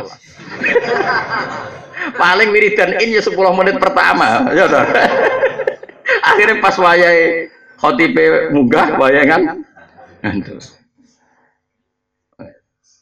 Paling 2.22 2.48
wiridan 2.54 2.94
in 3.02 3.18
ya 3.18 3.18
10 3.18 3.34
menit 3.34 3.82
pertama. 3.82 4.46
Ya. 4.54 4.70
Akhirnya 6.30 6.62
pas 6.62 6.78
wayai 6.78 7.50
khotibe 7.82 8.54
munggah 8.54 8.94
wayangan 8.94 9.66
ngantuk. 10.22 10.62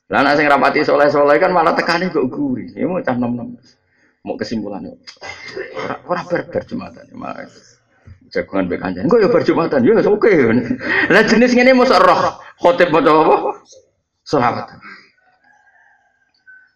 Lah 0.08 0.20
anak 0.20 0.36
sing 0.36 0.48
rapati 0.48 0.84
soleh-soleh 0.84 1.40
kan 1.40 1.52
malah 1.52 1.76
tekani 1.76 2.08
kok 2.08 2.28
guri. 2.32 2.72
Ya 2.72 2.88
mau 2.88 3.04
cah 3.04 3.16
nom-nom. 3.16 3.56
Mau 4.24 4.40
kesimpulannya. 4.40 4.96
Ora 6.08 6.24
berber 6.24 6.64
jumatan. 6.64 7.12
Malah 7.12 7.44
jagungan 8.34 8.66
be 8.66 8.76
kanjeng. 8.82 9.06
Kok 9.06 9.22
ya 9.22 9.28
bar 9.30 9.42
jumatan. 9.46 9.86
Ya 9.86 9.94
oke. 10.02 10.32
Lah 11.14 11.22
jenis 11.22 11.54
ngene 11.54 11.70
mosok 11.78 12.02
roh 12.02 12.20
khotib 12.58 12.90
maca 12.90 13.12
apa? 13.14 13.36
Selawat. 14.26 14.66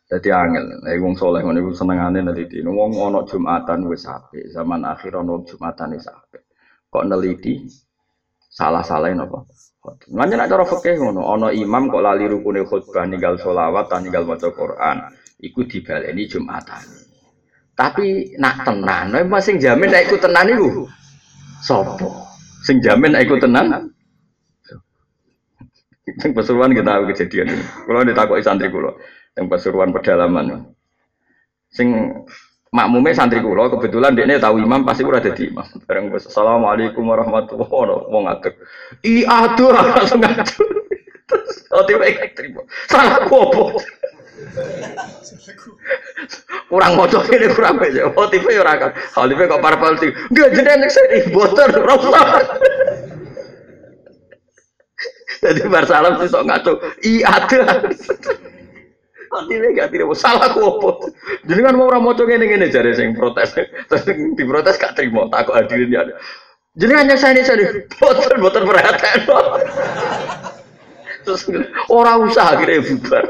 Jadi 0.09 0.33
angel, 0.33 0.65
nek 0.89 1.05
wong 1.05 1.21
soleh 1.21 1.45
ngono 1.45 1.61
iku 1.61 1.73
senengane 1.77 2.25
neliti. 2.25 2.65
Wong 2.65 2.97
ana 2.97 3.29
Jumatan 3.29 3.93
wis 3.93 4.09
apik, 4.09 4.49
zaman 4.49 4.81
akhir 4.89 5.21
ana 5.21 5.37
Jumatan 5.45 5.93
wis 5.93 6.09
apik. 6.09 6.49
Kok 6.89 7.05
neliti 7.05 7.69
salah-salah 8.49 9.13
napa? 9.13 9.45
Manja 10.09 10.41
nak 10.41 10.49
cara 10.49 10.65
fikih 10.65 10.97
ngono, 10.97 11.29
ana 11.29 11.53
imam 11.53 11.93
kok 11.93 12.01
lali 12.01 12.25
rukune 12.25 12.65
khutbah 12.65 13.05
ninggal 13.05 13.37
selawat, 13.37 13.93
ninggal 14.01 14.25
maca 14.25 14.49
Quran, 14.49 15.13
iku 15.45 15.69
dibaleni 15.69 16.25
Jumatan. 16.25 16.85
Tapi 17.77 18.33
nak 18.41 18.65
tenan, 18.65 19.13
nek 19.13 19.29
sing 19.45 19.61
jamin 19.61 19.93
nek 19.93 20.09
iku 20.09 20.17
tenan 20.17 20.49
iku 20.49 20.89
sapa? 21.63 22.09
Sing 22.67 22.83
jamin 22.83 23.15
iku 23.19 23.39
tenan 23.39 23.91
Sing 26.17 26.33
pesuruan 26.33 26.73
kita 26.73 26.89
tahu 26.89 27.13
kejadian 27.13 27.53
ini. 27.53 27.65
Kalau 27.85 28.01
ditakoki 28.01 28.41
santri 28.41 28.73
kula 28.73 28.97
yang 29.37 29.45
pasuruan 29.53 29.93
pedalaman. 29.93 30.73
Sing 31.69 31.93
makmume 32.73 33.13
santri 33.13 33.45
kula 33.45 33.69
kebetulan 33.69 34.17
dia 34.17 34.41
tahu 34.41 34.57
imam 34.57 34.89
pasti 34.89 35.05
udah 35.05 35.21
jadi 35.21 35.53
imam. 35.53 35.69
Bareng 35.85 36.09
assalamualaikum 36.17 37.05
warahmatullahi 37.05 37.69
wabarakatuh. 37.69 38.09
Wong 38.09 38.25
ngadeg. 38.25 38.55
I 39.05 39.15
aduh 39.29 39.69
langsung 39.77 40.25
ngadeg. 40.25 40.49
Oh 41.77 41.85
tiba 41.85 42.09
terima. 42.33 42.65
Salah 42.89 43.29
apa? 43.29 43.41
Kurang 46.69 46.93
moco 46.95 47.19
ini 47.33 47.49
kurang 47.55 47.81
aja. 47.81 48.13
Oh 48.13 48.27
tipe 48.29 48.51
ya 48.53 48.63
kan. 48.65 48.93
Hal 48.93 49.27
tipe 49.29 49.45
kok 49.49 49.63
parpol 49.63 49.95
tipe. 49.97 50.15
Gak 50.35 50.53
jadi 50.55 50.79
anak 50.79 50.91
saya 50.93 51.07
di 51.13 51.21
botol. 51.33 51.69
Jadi 55.39 55.61
barsalam 55.71 56.19
sih 56.19 56.29
sok 56.29 56.45
ngaco. 56.47 56.73
Iya 57.07 57.27
ada. 57.31 57.61
Artinya 59.29 59.69
gak 59.77 59.93
tidak 59.93 60.09
salah 60.17 60.49
aku 60.49 60.61
apa. 60.65 60.91
Jadi 61.45 61.61
kan 61.61 61.75
mau 61.77 61.93
mau 62.01 62.17
coba 62.17 62.33
ini 62.33 62.73
jadi 62.73 62.97
sing 62.97 63.13
protes, 63.13 63.53
terus 63.53 64.03
diprotes 64.35 64.81
gak 64.81 64.97
terima, 64.97 65.29
takut 65.29 65.53
hadirin 65.53 65.93
ya. 65.93 66.03
Jadi 66.79 66.93
hanya 66.97 67.15
saya 67.19 67.37
ini 67.37 67.45
saya 67.45 67.69
botol 68.01 68.41
botol 68.41 68.65
perhatian. 68.65 69.29
Terus 71.29 71.45
orang 71.93 72.25
usaha 72.25 72.57
akhirnya 72.57 72.89
bubar. 72.89 73.25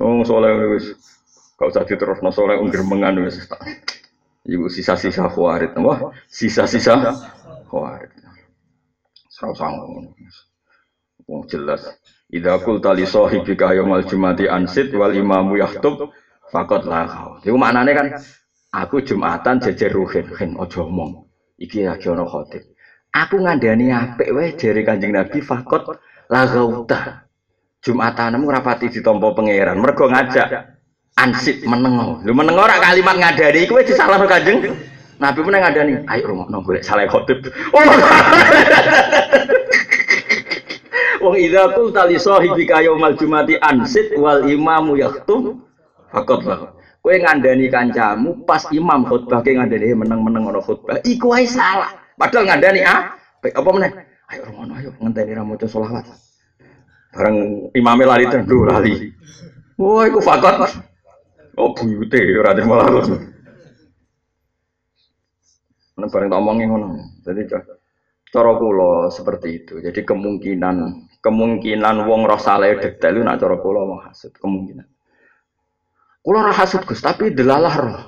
Oh 0.00 0.26
soleh 0.26 0.50
wis, 0.74 0.98
kau 1.54 1.70
usah 1.70 1.86
diterus 1.86 2.18
no 2.18 2.34
soleh 2.34 2.58
ungkir 2.58 2.82
mengan 2.82 3.22
wis. 3.22 3.46
Ibu 4.42 4.66
sisa-sisa 4.66 5.30
khawarit, 5.30 5.76
wah 5.78 6.10
sisa-sisa 6.26 6.98
khawarit. 7.70 8.10
Serau 9.30 9.54
sanggup. 9.54 10.10
Wong 11.30 11.46
jelas. 11.46 11.86
Idza 12.30 12.58
qulta 12.58 12.90
li 12.94 13.06
sahibika 13.06 13.70
yaumal 13.70 14.02
jumati 14.02 14.50
ansit 14.50 14.90
wal 14.94 15.14
imamu 15.14 15.58
yahtub 15.62 16.10
faqad 16.50 16.82
la 16.90 17.06
Iku 17.46 17.54
maknane 17.54 17.92
kan 17.94 18.08
aku 18.74 19.02
Jumatan 19.06 19.62
jejer 19.62 19.94
ruhin, 19.94 20.26
hen 20.34 20.58
aja 20.58 20.82
omong. 20.82 21.30
Iki 21.58 21.86
lagi 21.86 22.10
ana 22.10 22.26
khotib. 22.26 22.66
Aku 23.14 23.42
ngandani 23.42 23.90
apik 23.94 24.30
wae 24.34 24.54
jere 24.58 24.82
Kanjeng 24.82 25.14
Nabi 25.14 25.38
faqad 25.42 25.98
la 26.30 26.42
gauta. 26.46 27.29
Jumatanmu 27.80 28.44
rapati 28.48 28.92
ditampa 28.92 29.32
pangeran. 29.32 29.80
Mergo 29.80 30.08
ngajak 30.12 30.48
ansit 31.16 31.64
menengo. 31.64 32.20
Lu 32.24 32.32
menengo 32.36 32.64
ora 32.64 32.76
kalimat 32.80 33.16
ngadani 33.16 33.64
iku 33.64 33.80
wis 33.80 33.88
disalahno 33.92 34.28
Kanjeng 34.28 34.60
Nabi 35.20 35.44
pun 35.44 35.52
ngadani, 35.52 36.00
ayo 36.08 36.32
rungokno 36.32 36.64
golek 36.64 36.80
salah 36.80 37.04
khotib. 37.04 37.44
Oh. 37.76 37.84
Wong 41.20 41.36
idza 41.36 41.76
qulta 41.76 42.08
li 42.08 42.16
sahibika 42.16 42.80
yaumal 42.80 43.12
jumati 43.20 43.60
ansit 43.60 44.16
wal 44.16 44.48
imamu 44.48 44.96
yaktum 44.96 45.60
faqat 46.08 46.40
lah. 46.48 46.72
Kowe 47.04 47.12
ngandani 47.12 47.68
kancamu 47.68 48.48
pas 48.48 48.64
imam 48.72 49.04
khutbah 49.04 49.44
ke 49.44 49.52
ngandani 49.52 49.92
meneng-meneng 49.92 50.48
ana 50.48 50.64
khutbah. 50.64 50.96
Iku 51.04 51.36
wae 51.36 51.44
salah. 51.44 51.92
Padahal 52.16 52.48
ngandani 52.48 52.80
ah 52.88 53.12
apa 53.44 53.68
meneh? 53.76 53.92
Ayo 54.32 54.48
romono 54.48 54.72
ayo 54.80 54.96
ngenteni 55.04 55.36
ra 55.36 55.44
maca 55.44 55.68
selawat. 55.68 56.08
Bareng 57.10 57.68
imame 57.74 58.04
lali 58.06 58.24
tendu 58.30 58.62
lali. 58.62 59.10
Wah 59.80 60.06
iku 60.06 60.22
fakot. 60.22 60.70
Oh 61.58 61.74
buyute 61.74 62.20
ora 62.38 62.54
terima 62.54 62.86
lalu. 62.86 63.18
Nek 65.98 66.08
bareng 66.08 66.28
tak 66.30 66.40
omongin 66.40 66.70
ngono. 66.70 66.88
Jadi 67.26 67.50
cara 68.30 68.50
kula 68.56 69.10
seperti 69.10 69.48
itu. 69.64 69.74
Jadi 69.82 70.00
kemungkinan 70.06 70.76
kemungkinan 71.20 72.08
wong 72.08 72.24
roh 72.24 72.40
saleh 72.40 72.78
detail 72.78 73.20
nak 73.26 73.42
cara 73.42 73.56
kula 73.58 73.84
mau 73.84 74.00
hasud 74.00 74.32
kemungkinan. 74.38 74.86
Kula 76.20 76.46
ora 76.46 76.52
hasud 76.52 76.84
Gus, 76.84 77.00
tapi 77.00 77.32
delalah 77.32 77.74
roh. 77.80 78.00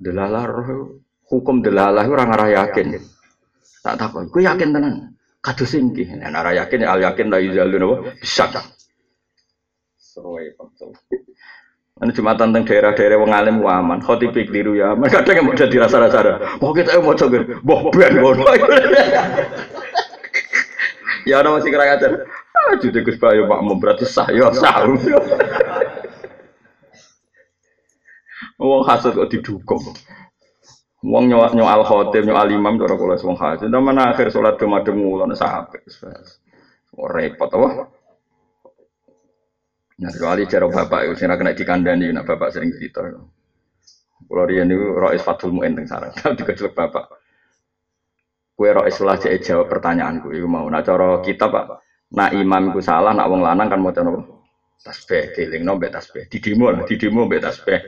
Delalah 0.00 0.42
roh 0.48 0.98
hukum 1.30 1.62
delalah 1.62 2.04
ora 2.08 2.24
ngarah 2.26 2.50
yakin. 2.66 2.98
Tak 3.82 3.98
takon, 3.98 4.30
kowe 4.30 4.38
yakin 4.42 4.70
tenan? 4.70 5.12
Kados 5.42 5.74
singki. 5.74 6.06
Nek 6.06 6.30
ora 6.30 6.54
yakin 6.54 6.86
al 6.86 7.02
yakin 7.02 7.26
la 7.26 7.38
yuzalu 7.42 7.76
napa? 7.82 7.96
Bisa. 8.22 8.46
Seruai 9.98 10.54
Anu 12.02 12.10
Jumatan 12.10 12.50
tentang 12.50 12.66
daerah-daerah 12.66 13.14
wong 13.14 13.30
alim 13.30 13.62
aman, 13.62 14.02
khotib 14.02 14.34
keliru 14.34 14.74
ya 14.74 14.90
aman. 14.96 15.06
Kadang 15.06 15.38
yang 15.38 15.46
mau 15.46 15.54
jadi 15.54 15.76
rasa-rasa. 15.86 16.58
Mau 16.58 16.74
kita 16.74 16.98
mau 16.98 17.14
coba, 17.14 17.46
boh 17.62 17.94
ben 17.94 18.18
ngono. 18.18 18.42
Ya 21.22 21.38
ana 21.38 21.54
masih 21.54 21.70
kurang 21.70 21.94
ajar. 21.94 22.26
Ah, 22.50 22.74
jadi 22.82 23.06
Gus 23.06 23.14
Bayu 23.22 23.46
makmum 23.46 23.78
berarti 23.78 24.02
sah 24.02 24.26
ya 24.34 24.50
sah. 24.50 24.82
Wong 28.58 28.82
hasud 28.82 29.14
kok 29.14 29.30
didukung. 29.30 29.82
Wong 31.02 31.26
nyoal 31.26 31.50
nyoal 31.58 31.82
khotib 31.82 32.22
nyoal 32.30 32.46
imam 32.54 32.78
cara 32.78 32.94
kula 32.94 33.18
wong 33.18 33.34
hasud. 33.34 33.66
Nang 33.66 33.90
akhir 33.98 34.30
salat 34.30 34.54
kemadem 34.54 35.02
ngulon 35.02 35.34
sampe. 35.34 35.82
Repot 36.94 37.50
apa? 37.50 37.68
Nah, 40.02 40.10
kecuali 40.10 40.46
cara 40.50 40.66
bapak 40.66 41.00
itu 41.06 41.14
sing 41.14 41.30
kena 41.30 41.54
dikandani, 41.54 42.10
nah 42.10 42.26
bapak 42.26 42.50
sering 42.50 42.74
cerita. 42.74 43.06
Kalau 43.06 44.44
dia 44.48 44.64
ini 44.66 44.74
rois 44.74 45.22
fatul 45.22 45.52
mu'in 45.54 45.78
teng 45.78 45.86
sarang, 45.86 46.10
tapi 46.14 46.42
kecelek 46.42 46.74
bapak. 46.74 47.06
Kue 48.56 48.70
rois 48.70 48.96
lah 49.02 49.18
cek 49.18 49.42
jawab 49.42 49.70
pertanyaanku, 49.70 50.34
itu 50.34 50.46
mau. 50.46 50.66
Nah 50.70 50.82
cara 50.82 51.22
kita 51.22 51.50
pak, 51.50 51.82
nak 52.14 52.30
imam 52.34 52.74
ku 52.74 52.80
salah, 52.82 53.14
nak 53.14 53.28
wong 53.30 53.42
lanang 53.46 53.68
kan 53.70 53.78
mau 53.78 53.94
coba 53.94 54.22
tasbih, 54.82 55.34
diling 55.38 55.62
no 55.62 55.78
tasbih, 55.78 56.26
di 56.26 56.38
demo 56.42 56.70
lah, 56.70 56.82
di 56.82 56.94
demo 56.98 57.22
tasbih. 57.26 57.80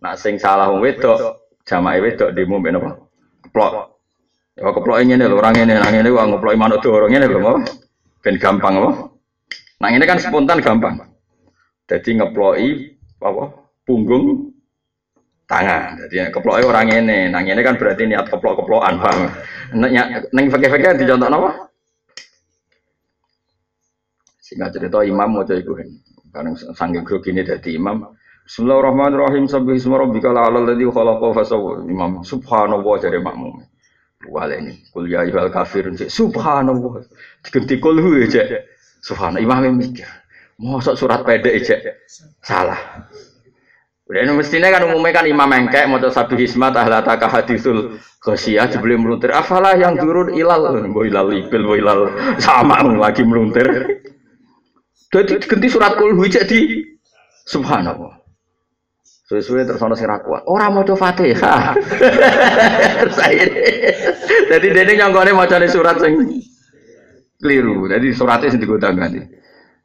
Nak 0.00 0.14
sing 0.16 0.40
salah 0.40 0.72
wong 0.72 0.80
wedok, 0.80 1.47
jamaah 1.68 2.00
wedok 2.00 2.32
demo 2.32 2.56
be 2.64 2.72
nopo, 2.72 3.12
keplok. 3.44 4.00
Ya 4.56 4.72
keplok 4.72 4.98
ini 5.04 5.14
nih, 5.14 5.28
orang 5.28 5.54
ini, 5.54 5.76
ini, 5.76 6.08
uang 6.10 6.40
keplok 6.40 6.56
iman 6.56 6.74
itu 6.74 6.88
orang 6.90 7.14
ini 7.14 7.26
loh, 7.28 7.40
mau. 7.44 7.56
Ben 8.24 8.34
gampang 8.40 8.74
apa? 8.82 8.90
Nah 9.78 9.88
ini 9.94 10.02
kan 10.02 10.18
spontan 10.18 10.58
gampang. 10.58 10.98
Jadi 11.86 12.18
ngeploi 12.18 12.98
apa 13.22 13.44
punggung 13.86 14.50
tangan. 15.46 16.02
Jadi 16.02 16.34
keploi 16.34 16.66
orang 16.66 16.90
ini, 16.90 17.30
nang 17.30 17.46
ini 17.46 17.62
kan 17.62 17.78
berarti 17.78 18.10
niat 18.10 18.26
keplok-keplokan, 18.26 18.98
paham? 18.98 19.30
Neng 20.34 20.46
fakir-fakir 20.50 20.98
di 20.98 21.06
contoh 21.06 21.30
apa? 21.30 21.50
Singkat 24.42 24.74
cerita 24.74 25.04
imam 25.04 25.28
mau 25.28 25.44
jadi 25.46 25.60
gue, 25.60 25.86
karena 26.32 26.56
sanggih 26.74 27.04
grup 27.04 27.22
ini 27.28 27.46
dari 27.46 27.78
imam. 27.78 28.10
Bismillahirrahmanirrahim. 28.48 29.44
Sabbi 29.44 29.76
isma 29.76 30.00
rabbika 30.00 30.32
la'ala 30.32 30.64
alladhi 30.64 30.88
khalaqa 30.88 31.36
fasawwa. 31.36 31.84
Imam 31.84 32.24
subhanallah 32.24 32.96
jadi 32.96 33.20
makmum. 33.20 33.60
Wale 34.24 34.56
ini 34.64 34.72
kuliah 34.88 35.28
ibal 35.28 35.52
kafir 35.52 35.84
subhanallah. 36.08 37.04
Diganti 37.44 37.76
kulhu 37.76 38.24
aja. 38.24 38.64
Subhanallah 39.04 39.44
imam 39.44 39.76
mikir. 39.76 40.08
Mosok 40.56 40.96
surat 40.96 41.28
pendek 41.28 41.60
ijek 41.60 42.08
salah. 42.40 43.04
Udah 44.08 44.20
ini 44.24 44.32
mestinya 44.32 44.72
kan 44.72 44.88
umumnya 44.88 45.20
kan 45.20 45.28
imam 45.28 45.52
engkek 45.52 45.84
mau 45.84 46.00
satu 46.00 46.32
hismat 46.40 46.72
ahlata 46.72 47.20
hadisul 47.28 48.00
khosyah 48.24 48.72
sebelum 48.72 49.04
meluntir. 49.04 49.28
Afalah 49.28 49.76
yang 49.76 50.00
turun 50.00 50.32
ilal, 50.32 50.88
boy 50.88 51.12
ilal 51.12 51.36
ipil, 51.36 51.68
boy 51.68 51.84
ilal 51.84 52.16
sama 52.40 52.80
lagi 52.80 53.28
meluntir. 53.28 53.68
Jadi 55.12 55.36
ganti 55.44 55.68
surat 55.68 56.00
kul 56.00 56.16
ijek 56.16 56.48
di 56.48 56.80
subhanallah. 57.44 58.18
Suwe-suwe 59.28 59.68
terus 59.68 59.84
ono 59.84 59.92
sing 59.92 60.08
kuat. 60.08 60.48
Ora 60.48 60.72
maca 60.72 60.96
Fatihah. 60.96 61.76
Jadi 64.48 64.66
dene 64.72 64.96
nyonggone 64.96 65.36
macane 65.36 65.68
surat 65.68 66.00
sing 66.00 66.16
keliru. 67.36 67.84
Jadi 67.92 68.16
suratnya 68.16 68.48
sing 68.48 68.60
digodang 68.64 68.96
ganti. 68.96 69.20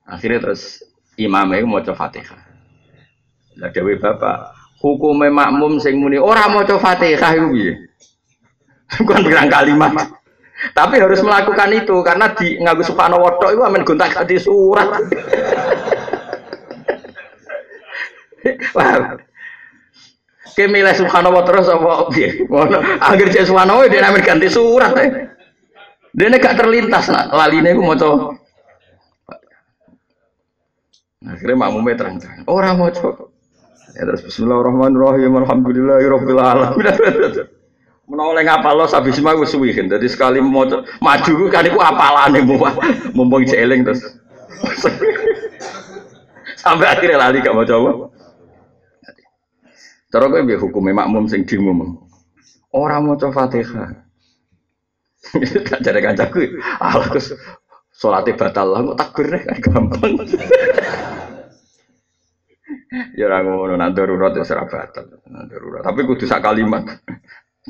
Akhirnya 0.08 0.39
terus 0.48 0.80
imamnya 1.20 1.68
mau 1.68 1.84
coba 1.84 2.08
fatihah. 2.08 2.39
Lah 3.60 3.70
dewi 3.76 4.00
bapak, 4.00 4.56
hukumnya 4.80 5.28
makmum 5.28 5.76
sing 5.84 6.00
muni 6.00 6.16
orang 6.16 6.56
mau 6.56 6.64
coba 6.64 6.96
fatihah 6.96 7.36
itu 7.36 7.48
biye. 7.52 7.74
Bukan 9.04 9.28
bilang 9.28 9.52
kalimat. 9.52 9.91
Tapi 10.72 11.04
harus 11.04 11.20
melakukan 11.20 11.76
itu 11.76 12.00
karena 12.00 12.32
di 12.32 12.56
ngaku 12.64 12.88
subhanahu 12.88 13.28
wa 13.28 13.36
itu 13.52 13.60
amen 13.60 13.84
gontak 13.84 14.16
di 14.24 14.39
surat. 14.39 14.88
Wah. 18.76 19.20
Kemilih 20.54 20.93
subhanahu 20.93 21.34
wa 21.34 21.43
terus 21.45 21.66
apa 21.66 22.14
piye? 22.14 22.45
Ngono. 22.45 22.78
Akhir 23.01 23.34
cek 23.34 23.49
subhanahu 23.49 23.89
dia 23.89 24.06
amen 24.06 24.22
ganti 24.22 24.47
surat. 24.49 24.93
Dia 26.14 26.30
gak 26.30 26.62
terlintas 26.62 27.10
nak 27.10 27.34
laline 27.34 27.74
ku 27.74 27.82
maca 27.82 28.38
Akhirnya 31.24 31.56
makmumnya 31.56 31.95
terang-terang. 31.97 32.43
Orang 32.45 32.84
mau 32.84 32.91
coba. 32.91 33.32
Ya 33.95 34.04
terus 34.04 34.22
Bismillahirrahmanirrahim. 34.28 35.32
Alhamdulillahirabbil 35.41 36.41
alamin. 36.41 36.86
Menoleh 38.12 38.43
ngapal 38.43 38.76
lo 38.76 38.86
sabis 38.86 39.24
mah 39.24 39.34
wis 39.39 39.56
suwi. 39.56 39.72
Jadi 39.72 40.06
sekali 40.12 40.43
mau 40.43 40.68
maju 40.99 41.34
kan 41.47 41.64
iku 41.64 41.80
apalane 41.80 42.43
mu. 42.43 42.60
Mumpung 43.16 43.47
jeeling 43.47 43.88
terus. 43.88 44.04
Sampai 46.64 46.91
akhirnya 46.91 47.18
lali 47.18 47.39
gak 47.39 47.56
mau 47.56 47.64
coba. 47.64 48.12
Cara 50.14 50.30
kowe 50.30 50.45
piye 50.45 50.61
hukume 50.61 50.93
makmum 50.93 51.26
sing 51.26 51.41
dimum? 51.41 51.97
Ora 52.70 53.01
maca 53.01 53.34
Fatihah. 53.34 53.89
Tak 55.74 55.82
jare 55.82 55.97
kancaku. 56.05 56.61
Allah 56.78 57.09
Sholatnya 57.93 58.38
batal 58.38 58.68
lah, 58.74 58.82
kok 58.82 58.97
takbir 58.97 59.26
kan 59.38 59.57
gampang. 59.66 60.14
ya 63.18 63.26
orang 63.30 63.45
ngono 63.45 63.74
nak 63.78 63.93
darurat 63.93 64.34
ya 64.34 64.41
serah 64.41 64.66
batal, 64.66 65.22
darurat. 65.49 65.86
Tapi 65.86 66.01
kudu 66.01 66.26
sak 66.26 66.41
kalimat. 66.41 66.82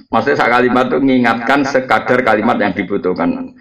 Maksudnya 0.07 0.39
sak 0.39 0.51
kalimat 0.51 0.87
itu 0.89 0.97
mengingatkan 1.03 1.67
sekadar 1.67 2.23
kalimat 2.23 2.55
yang 2.55 2.71
dibutuhkan. 2.71 3.51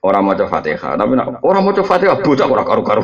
Orang 0.00 0.28
mau 0.28 0.36
coba 0.36 0.60
fatihah, 0.60 0.96
tapi 0.96 1.12
orang 1.44 1.60
mau 1.60 1.72
coba 1.76 1.88
fatihah 1.88 2.16
bocah 2.20 2.46
orang 2.48 2.68
karu-karu. 2.68 3.02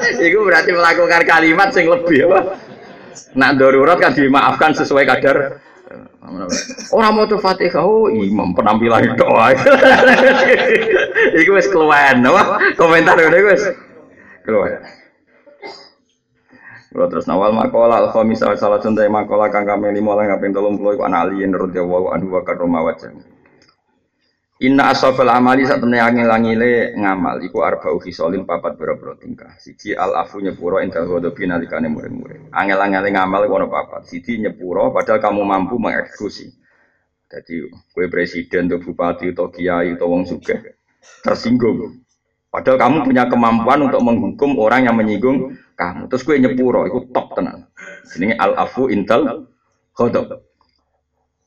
Iku 0.00 0.38
berarti 0.48 0.70
melakukan 0.72 1.22
kalimat 1.28 1.68
sing 1.70 1.84
lebih 1.88 2.32
apa? 2.32 2.56
Nak 3.36 3.60
darurat 3.60 4.00
kan 4.00 4.16
dimaafkan 4.16 4.72
sesuai 4.72 5.04
kadar 5.04 5.60
Orang 6.94 7.12
mau 7.18 7.26
Fatihah, 7.28 7.84
oh 7.84 8.08
imam 8.08 8.56
penampilan 8.56 9.18
doa. 9.18 9.52
Iku 11.34 11.50
wis 11.58 11.68
keluwen, 11.68 12.24
apa? 12.24 12.72
Komentar 12.78 13.18
udah 13.20 13.40
wis 13.52 13.62
keluwen. 14.46 14.80
Kalau 16.92 17.08
terus 17.08 17.24
nawal 17.24 17.56
makola 17.56 18.04
al 18.04 18.12
misal 18.28 18.52
salah 18.60 18.76
contoh 18.76 19.00
makola 19.08 19.48
kang 19.48 19.64
kami 19.64 19.96
lima 19.96 20.12
orang 20.12 20.28
ngaping 20.28 20.52
tolong 20.52 20.76
puluh 20.76 20.92
iku 20.92 21.08
anak 21.08 21.24
aliyin 21.24 21.56
radhiyallahu 21.56 22.12
anhu 22.12 22.36
wa 22.36 22.44
karrama 22.44 22.84
wajah. 22.84 23.16
Inna 24.62 24.94
asofel 24.94 25.26
amali 25.26 25.66
saat 25.66 25.82
temen 25.82 25.98
angin 25.98 26.30
langile 26.30 26.94
ngamal 26.94 27.42
iku 27.42 27.66
arba'u 27.66 27.98
hisolin 27.98 28.46
papat 28.46 28.78
boro-boro 28.78 29.18
tingkah. 29.18 29.58
Siji 29.58 29.90
al 29.98 30.14
afu 30.14 30.38
nyepuro 30.38 30.78
intel 30.78 31.10
godobi 31.10 31.50
nalikane 31.50 31.90
murid-murid. 31.90 32.54
Angel-angel 32.54 33.10
ngamal 33.10 33.50
kono 33.50 33.66
papat. 33.66 34.06
Siji 34.06 34.38
nyepuro 34.38 34.94
padahal 34.94 35.18
kamu 35.18 35.42
mampu 35.42 35.82
mengeksekusi. 35.82 36.54
Jadi 37.26 37.74
kue 37.90 38.06
presiden 38.06 38.70
atau 38.70 38.78
bupati 38.78 39.34
atau 39.34 39.50
kiai 39.50 39.98
atau 39.98 40.06
wong 40.06 40.30
sugih 40.30 40.62
tersinggung. 41.26 41.98
Padahal 42.46 42.78
kamu 42.78 42.96
punya 43.02 43.26
kemampuan 43.26 43.90
untuk 43.90 43.98
menghukum 43.98 44.62
orang 44.62 44.86
yang 44.86 44.94
menyinggung 44.94 45.58
kamu. 45.74 46.06
Terus 46.06 46.22
kue 46.22 46.38
nyepuro, 46.38 46.86
itu 46.86 47.10
top 47.10 47.34
tenan. 47.34 47.66
Ini 48.14 48.38
al 48.38 48.54
afu 48.54 48.86
intel 48.94 49.50
godob. 49.96 50.51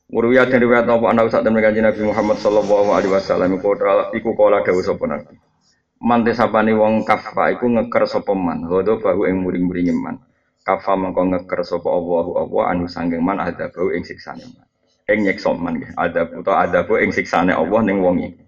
Muruya 0.06 0.46
dan 0.46 0.62
riwayat 0.62 0.86
nopo 0.86 1.10
anak 1.10 1.34
saat 1.34 1.42
kanjeng 1.42 1.82
Nabi 1.82 2.06
Muhammad 2.06 2.38
sallallahu 2.38 2.94
alaihi 2.94 3.10
wasallam 3.10 3.58
iku 3.58 3.74
iku 4.14 4.38
kala 4.38 4.62
dawuh 4.62 4.78
sapa 4.78 5.02
nabi. 5.02 5.34
Mante 5.98 6.30
sapane 6.30 6.70
wong 6.78 7.02
kafa 7.02 7.58
iku 7.58 7.66
ngeker 7.66 8.06
sapa 8.06 8.30
man, 8.30 8.70
hodo 8.70 9.02
bahu 9.02 9.26
ing 9.26 9.42
muring-muring 9.42 9.98
man. 9.98 10.22
Kafa 10.62 10.94
mengko 10.94 11.26
ngeker 11.26 11.66
sapa 11.66 11.90
Allahu 11.90 12.38
Allah 12.38 12.62
anu 12.70 12.86
sanggeng 12.86 13.18
man 13.18 13.42
ada 13.42 13.66
bau 13.66 13.90
ing 13.90 14.06
siksane 14.06 14.46
man. 14.46 14.66
Ing 15.10 15.26
nyekso 15.26 15.58
man 15.58 15.82
nggih, 15.82 15.90
ada 15.98 16.22
utawa 16.38 16.70
ada 16.70 16.86
bau 16.86 17.02
ing 17.02 17.10
siksane 17.10 17.50
Allah 17.50 17.80
ning 17.82 17.98
wong 17.98 18.16
iki. 18.22 18.42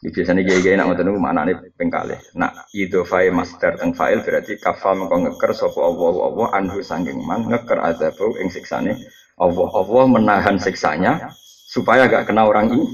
biasanya 0.00 0.46
gaya-gaya 0.46 0.80
nak 0.80 0.86
ngoten 0.94 1.04
niku 1.10 1.20
maknane 1.20 1.52
ping 1.74 1.90
kalih. 1.90 2.22
Nak 2.38 2.70
idhofai 2.70 3.34
master 3.34 3.74
teng 3.82 3.98
file 3.98 4.22
berarti 4.22 4.62
kafa 4.62 4.94
mengko 4.94 5.26
ngeker 5.26 5.58
sapa 5.58 5.80
Allah 5.82 6.14
Allah 6.22 6.46
anhu 6.54 6.78
sanggeng 6.86 7.18
man 7.18 7.50
ngeker 7.50 7.82
ada 7.82 8.14
bau 8.14 8.30
ing 8.38 8.46
siksane 8.46 8.94
Allah 9.40 9.68
Allah 9.72 10.04
menahan 10.04 10.56
siksanya 10.60 11.32
supaya 11.72 12.04
gak 12.12 12.28
kena 12.28 12.44
orang 12.44 12.76
ini 12.76 12.84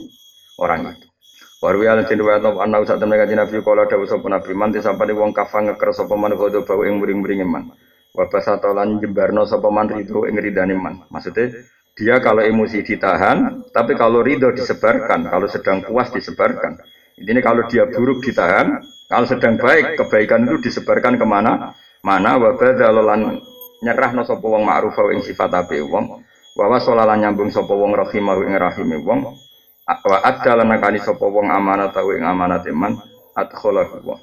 orang 0.63 0.95
itu. 0.95 1.07
Waru 1.57 1.83
ya 1.83 1.97
lantin 1.97 2.21
wa 2.21 2.39
top 2.39 2.63
anau 2.63 2.85
sak 2.85 3.01
temen 3.01 3.17
kanjeng 3.19 3.41
Nabi 3.41 3.59
kala 3.65 3.89
dawuh 3.89 4.07
sapa 4.07 4.29
Nabi 4.29 4.53
man 4.55 4.71
disapane 4.71 5.17
wong 5.17 5.33
kafang 5.35 5.67
ngeker 5.67 5.91
sapa 5.91 6.15
man 6.15 6.37
kodo 6.37 6.63
bau 6.63 6.85
ing 6.85 7.01
muring-muring 7.01 7.43
man. 7.49 7.73
Wa 8.13 8.29
basata 8.29 8.71
lan 8.77 9.01
jembarno 9.03 9.49
sapa 9.49 9.73
man 9.73 9.89
rido 9.89 10.29
ing 10.29 10.37
ridane 10.37 10.77
man. 10.77 11.09
Maksudnya 11.09 11.67
dia 11.97 12.21
kalau 12.21 12.45
emosi 12.45 12.85
ditahan, 12.85 13.73
tapi 13.73 13.97
kalau 13.97 14.21
ridho 14.21 14.53
disebarkan, 14.53 15.33
kalau 15.33 15.49
sedang 15.49 15.81
puas 15.81 16.13
disebarkan. 16.13 16.77
Ini 17.17 17.41
kalau 17.41 17.65
dia 17.73 17.89
buruk 17.89 18.21
ditahan, 18.21 18.85
kalau 19.09 19.25
sedang 19.25 19.57
baik 19.57 19.97
kebaikan 19.97 20.45
itu 20.45 20.69
disebarkan 20.69 21.17
ke 21.17 21.25
mana? 21.25 21.73
Mana 22.05 22.37
wabah 22.37 22.77
dalolan 22.77 23.41
nyerah 23.81 24.13
no 24.13 24.29
sopo 24.29 24.53
wong 24.53 24.69
ma'ruf 24.69 24.93
ing 25.09 25.25
sifat 25.25 25.57
ape 25.57 25.81
wong. 25.81 26.26
Wawa 26.57 26.81
solalan 26.81 27.21
nyambung 27.21 27.53
sopo 27.53 27.77
wong 27.77 27.93
rahimahu 27.93 28.49
ing 28.49 28.57
rahime 28.57 28.97
wong. 29.05 29.29
Wa 29.87 30.19
adda 30.25 30.57
lan 30.57 30.73
nakani 30.73 30.99
sapa 30.99 31.23
wong 31.29 31.53
amanat 31.53 31.93
tau 31.93 32.09
ing 32.17 32.25
amanat 32.25 32.65
iman 32.73 32.97
adkhalahu 33.37 34.01
wa. 34.03 34.17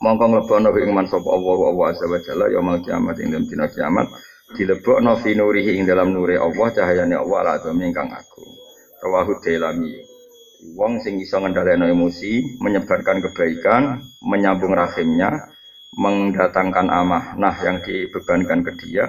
Mongko 0.00 0.24
nglebono 0.30 0.70
ing 0.78 0.94
man 0.94 1.10
sapa 1.10 1.26
Allah 1.26 1.58
wa 1.74 1.84
azza 1.90 2.06
wa 2.06 2.16
jalla 2.22 2.46
yaumul 2.48 2.80
kiamat 2.80 3.18
ing 3.18 3.34
dina 3.50 3.66
kiamat 3.66 4.08
dilebokno 4.56 5.14
fi 5.22 5.34
nurihi 5.38 5.78
ing 5.78 5.84
dalam 5.86 6.10
nure 6.10 6.34
Allah 6.34 6.68
cahayane 6.74 7.14
Allah 7.14 7.38
ala 7.42 7.50
adami 7.62 7.86
ingkang 7.86 8.10
aku 8.10 8.42
rawahu 8.98 9.38
dailami 9.46 9.94
wong 10.74 10.98
sing 11.00 11.22
iso 11.22 11.38
ngendhaleno 11.38 11.86
emosi 11.86 12.58
menyebarkan 12.58 13.22
kebaikan 13.30 14.02
menyambung 14.26 14.74
rahimnya 14.74 15.50
mendatangkan 15.94 16.90
amanah 16.90 17.56
yang 17.62 17.78
dibebankan 17.82 18.66
ke 18.66 18.72
dia 18.82 19.06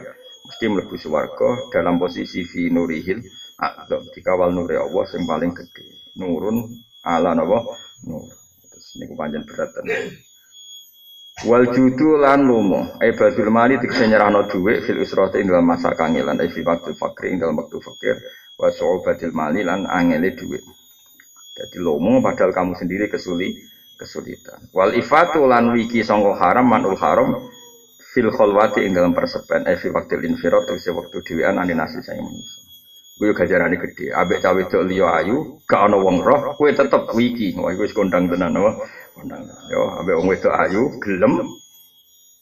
mesti 0.51 0.67
mlebu 0.67 0.99
swarga 0.99 1.71
dalam 1.71 1.95
posisi 1.95 2.43
fi 2.43 2.67
nurihil 2.67 3.23
adab 3.55 4.03
dikawal 4.11 4.51
nure 4.51 4.75
Allah 4.75 5.07
yang 5.15 5.23
paling 5.23 5.51
gede 5.55 6.11
nurun 6.19 6.67
ala 7.07 7.31
napa? 7.31 7.63
Nur. 8.03 8.27
Terus 8.67 8.87
niku 8.99 9.15
panjang 9.15 9.47
berat 9.47 9.71
Wal 11.41 11.73
judu 11.73 12.21
lan 12.21 12.45
lomo, 12.45 13.01
ai 13.01 13.17
badul 13.17 13.49
mali 13.49 13.81
tegese 13.81 14.05
nyerahno 14.05 14.45
dhuwit 14.45 14.85
fil 14.85 15.01
usrati 15.01 15.41
ing 15.41 15.49
dalam 15.49 15.65
masa 15.65 15.95
kangelan. 15.97 16.37
Ai 16.37 16.53
fi 16.53 16.61
waktu 16.61 16.93
fakir 16.93 17.33
ing 17.33 17.41
dalam 17.41 17.57
waktu 17.57 17.81
fakir. 17.81 18.13
Wa 18.61 18.69
su'ubatil 18.69 19.33
mali 19.33 19.65
lan 19.65 19.89
angele 19.89 20.37
dhuwit. 20.37 20.61
Jadi 21.57 21.81
lomo 21.81 22.21
padahal 22.21 22.53
kamu 22.53 22.77
sendiri 22.77 23.09
kesuli 23.09 23.57
kesulitan. 23.97 24.69
Wal 24.69 24.93
ifatu 24.93 25.49
lan 25.49 25.73
wiki 25.73 26.05
sangka 26.05 26.37
haram 26.37 26.69
manul 26.69 26.99
haram 26.99 27.33
fil 28.11 28.29
khalwati 28.29 28.83
ing 28.83 28.91
dalam 28.91 29.15
persepen 29.15 29.63
ai 29.65 29.79
fi 29.79 29.87
waktu 29.89 30.19
infirat 30.27 30.67
tegese 30.67 30.91
waktu 30.91 31.23
dhewean 31.23 31.55
ane 31.57 31.73
nasi 31.73 32.03
saya 32.03 32.19
manusia. 32.19 32.67
Kuwi 33.21 33.37
gajarane 33.37 33.77
gede. 33.77 34.09
Ambek 34.17 34.41
cawe 34.41 34.57
wedok 34.57 34.81
liya 34.89 35.21
ayu, 35.21 35.61
gak 35.69 35.85
ana 35.85 35.93
wong 36.01 36.25
roh, 36.25 36.57
kowe 36.57 36.65
tetep 36.73 37.05
wiki. 37.13 37.53
Wah 37.53 37.69
wis 37.77 37.93
kondang 37.93 38.25
tenan 38.25 38.57
apa? 38.57 38.81
Kondang. 39.13 39.45
Yo, 39.69 39.93
ambek 40.01 40.17
wong 40.17 40.27
wedok 40.33 40.49
ayu, 40.57 40.89
gelem. 40.97 41.45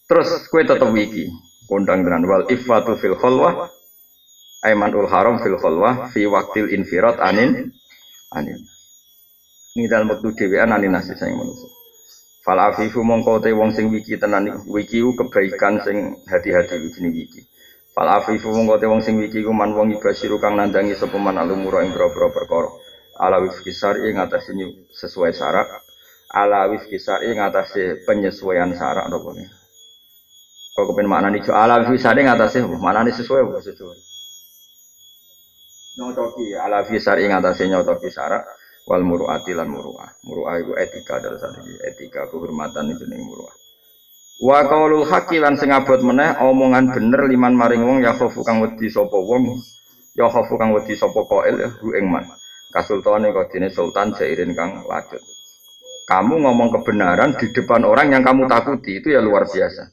Terus 0.07 0.47
kowe 0.47 0.63
tetep 0.63 0.88
wiki. 0.95 1.28
Kondang 1.67 2.07
tenan 2.07 2.24
wal 2.24 2.47
ifatu 2.47 2.95
fil 2.95 3.20
khalwah 3.20 3.67
Aimanul 4.59 5.07
haram 5.07 5.39
fil 5.39 5.55
khalwah 5.55 6.11
fi 6.11 6.28
waktil 6.28 6.67
infirat 6.67 7.15
anin 7.24 7.72
anin. 8.36 8.59
Ini 9.76 9.88
dalam 9.88 10.11
waktu 10.11 10.36
dhewean 10.36 10.76
anin 10.76 10.91
nasi 10.91 11.15
saya 11.15 11.32
manusia. 11.32 11.78
Fal 12.49 12.57
afifu 12.57 13.05
mongko 13.05 13.45
te 13.45 13.53
wong 13.53 13.69
sing 13.77 13.93
wiki 13.93 14.17
tenan 14.17 14.49
wiki 14.65 15.05
kebaikan 15.05 15.85
sing 15.85 16.17
hati-hati 16.25 16.81
wiki 16.81 17.05
wiki. 17.05 17.41
Fal 17.93 18.09
afifu 18.09 18.49
mongko 18.49 18.81
te 18.81 18.89
wong 18.89 19.05
sing 19.05 19.21
wiki 19.21 19.45
ku 19.45 19.53
man 19.53 19.77
wong 19.77 19.93
ibasiru 19.93 20.41
kang 20.41 20.57
nandangi 20.57 20.97
sapa 20.97 21.13
man 21.21 21.37
alumura 21.37 21.85
ing 21.85 21.93
boro-boro 21.93 22.33
perkara. 22.33 22.73
Ala 23.21 23.37
wifki 23.37 23.69
syar'i 23.69 24.17
ngatasi 24.17 24.57
sesuai 24.89 25.29
syarat. 25.29 25.69
Ala 26.33 26.73
syar'i 26.73 27.37
ngatasi 27.37 28.09
penyesuaian 28.09 28.73
syarat 28.73 29.05
apa 29.05 29.29
ne? 29.37 29.45
Kok 30.73 30.89
kepen 30.89 31.05
maknane 31.05 31.45
jo 31.45 31.53
ala 31.53 31.85
wifki 31.85 32.01
syar'i 32.01 32.25
ngatasi 32.25 32.65
apa? 32.65 32.77
Maknane 32.81 33.13
sesuai 33.13 33.45
apa 33.45 33.61
sesuai? 33.61 33.99
Nyocoki 36.01 36.57
ala 36.57 36.81
wifki 36.81 36.97
syar'i 36.97 37.29
ngatasi 37.29 37.69
nyocoki 37.69 38.09
syarat 38.09 38.41
wal 38.89 39.05
muruati 39.05 39.53
lan 39.53 39.69
muruah. 39.69 40.09
Muruah 40.25 40.57
itu 40.57 40.73
etika 40.73 41.21
dalam 41.21 41.37
satu 41.37 41.61
etika 41.85 42.25
kehormatan 42.33 42.89
itu 42.89 43.05
ning 43.05 43.21
muruah. 43.21 43.53
Wa 44.41 44.65
qaulul 44.65 45.05
haqqi 45.05 45.37
lan 45.37 45.53
sing 45.61 45.69
abot 45.69 46.01
meneh 46.01 46.33
omongan 46.41 46.89
bener 46.89 47.29
liman 47.29 47.53
maring 47.53 47.85
wong 47.85 47.97
ya 48.01 48.17
khofu 48.17 48.41
kang 48.41 48.65
wedi 48.65 48.89
sapa 48.89 49.13
wong 49.13 49.61
ya 50.17 50.25
khofu 50.25 50.57
kang 50.57 50.73
wedi 50.73 50.97
sapa 50.97 51.21
qail 51.29 51.55
ya 51.61 51.69
hu 51.69 51.93
ing 51.93 52.09
man. 52.09 52.25
Kasultane 52.69 53.33
kodine 53.33 53.69
sultan 53.69 54.13
jairin 54.17 54.57
kang 54.57 54.85
lajut. 54.89 55.21
Kamu 56.09 56.41
ngomong 56.41 56.73
kebenaran 56.81 57.37
di 57.37 57.53
depan 57.53 57.85
orang 57.85 58.13
yang 58.13 58.25
kamu 58.25 58.49
takuti 58.49 58.97
itu 58.97 59.13
ya 59.13 59.21
luar 59.21 59.45
biasa. 59.45 59.89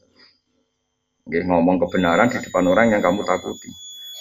Nggih 1.29 1.43
ngomong 1.45 1.77
kebenaran 1.85 2.29
di 2.29 2.37
depan 2.41 2.65
orang 2.65 2.93
yang 2.93 3.01
kamu 3.01 3.21
takuti. 3.25 3.69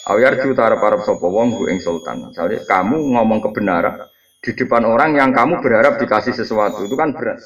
Awyar 0.08 0.40
ju 0.40 0.56
tarep 0.56 0.80
arep 0.80 1.00
sapa 1.04 1.24
wong 1.24 1.56
hu 1.56 1.62
ing 1.68 1.80
sultan. 1.80 2.32
Misalnya 2.32 2.64
kamu 2.64 2.96
ngomong 3.16 3.40
kebenaran 3.44 4.08
di 4.42 4.50
depan 4.54 4.82
orang 4.84 5.16
yang 5.16 5.30
kamu 5.32 5.60
berharap 5.60 6.00
dikasih 6.00 6.36
sesuatu 6.36 6.84
itu 6.84 6.94
kan 6.94 7.12
berat. 7.12 7.40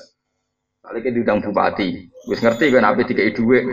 Kali 0.81 0.99
ke 1.05 1.13
diundang 1.13 1.45
bupati, 1.45 2.09
wis 2.27 2.41
ngerti 2.41 2.73
kan 2.73 2.89
apa 2.89 3.05
tiga 3.05 3.23
duit. 3.31 3.65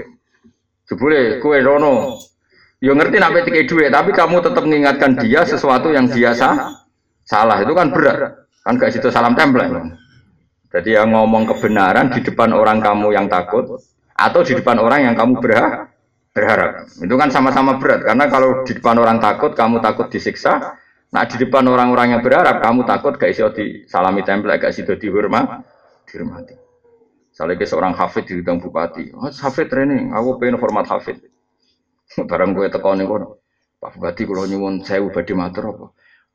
Jebule 0.87 1.39
kue 1.39 1.59
rono. 1.63 2.19
Yo 2.77 2.93
ngerti 2.93 3.17
apa 3.17 3.41
tiga 3.41 3.61
duit, 3.65 3.89
tapi 3.89 4.11
kamu 4.13 4.43
tetap 4.43 4.63
mengingatkan 4.63 5.17
dia 5.17 5.41
sesuatu 5.47 5.89
yang 5.89 6.11
biasa 6.11 6.77
salah 7.25 7.57
itu 7.63 7.73
kan 7.73 7.89
berat. 7.89 8.47
Kan 8.67 8.75
gak 8.75 8.91
situ 8.91 9.07
salam 9.07 9.33
tempel. 9.33 9.63
Jadi 10.67 10.99
yang 10.99 11.15
ngomong 11.15 11.47
kebenaran 11.47 12.11
di 12.11 12.19
depan 12.19 12.51
orang 12.51 12.83
kamu 12.83 13.15
yang 13.15 13.31
takut 13.31 13.79
atau 14.11 14.41
di 14.43 14.53
depan 14.59 14.77
orang 14.83 15.07
yang 15.07 15.15
kamu 15.15 15.39
berharap 15.39 15.95
berharap. 16.37 16.85
Itu 17.01 17.15
kan 17.17 17.33
sama-sama 17.33 17.81
berat 17.81 18.05
karena 18.05 18.29
kalau 18.29 18.61
di 18.61 18.77
depan 18.77 19.01
orang 19.01 19.17
takut 19.17 19.57
kamu 19.57 19.81
takut 19.81 20.05
disiksa, 20.13 20.77
nah 21.07 21.23
di 21.23 21.35
depan 21.39 21.63
orang-orang 21.67 22.17
yang 22.17 22.21
berharap 22.21 22.59
kamu 22.59 22.83
takut 22.83 23.15
gak 23.15 23.31
iso 23.31 23.47
disalami 23.53 24.21
tempel, 24.27 24.51
gak 24.59 24.75
iso 24.75 24.83
dihormat, 24.83 25.63
dihormati. 26.07 26.55
Misalnya 27.31 27.69
seorang 27.69 27.93
hafid 27.93 28.25
di 28.25 28.41
bidang 28.41 28.57
bupati, 28.57 29.13
oh, 29.13 29.29
hafid 29.29 29.69
training, 29.69 30.09
aku 30.09 30.41
pengen 30.41 30.57
format 30.57 30.89
hafid. 30.89 31.21
Barang 32.29 32.57
gue 32.57 32.65
tekan 32.71 32.97
nih 32.97 33.05
Pak 33.77 33.93
Bupati 33.93 34.25
kalau 34.25 34.49
nyuwun 34.49 34.81
saya 34.81 35.05
badhe 35.05 35.37
matur 35.37 35.69
apa? 35.69 35.85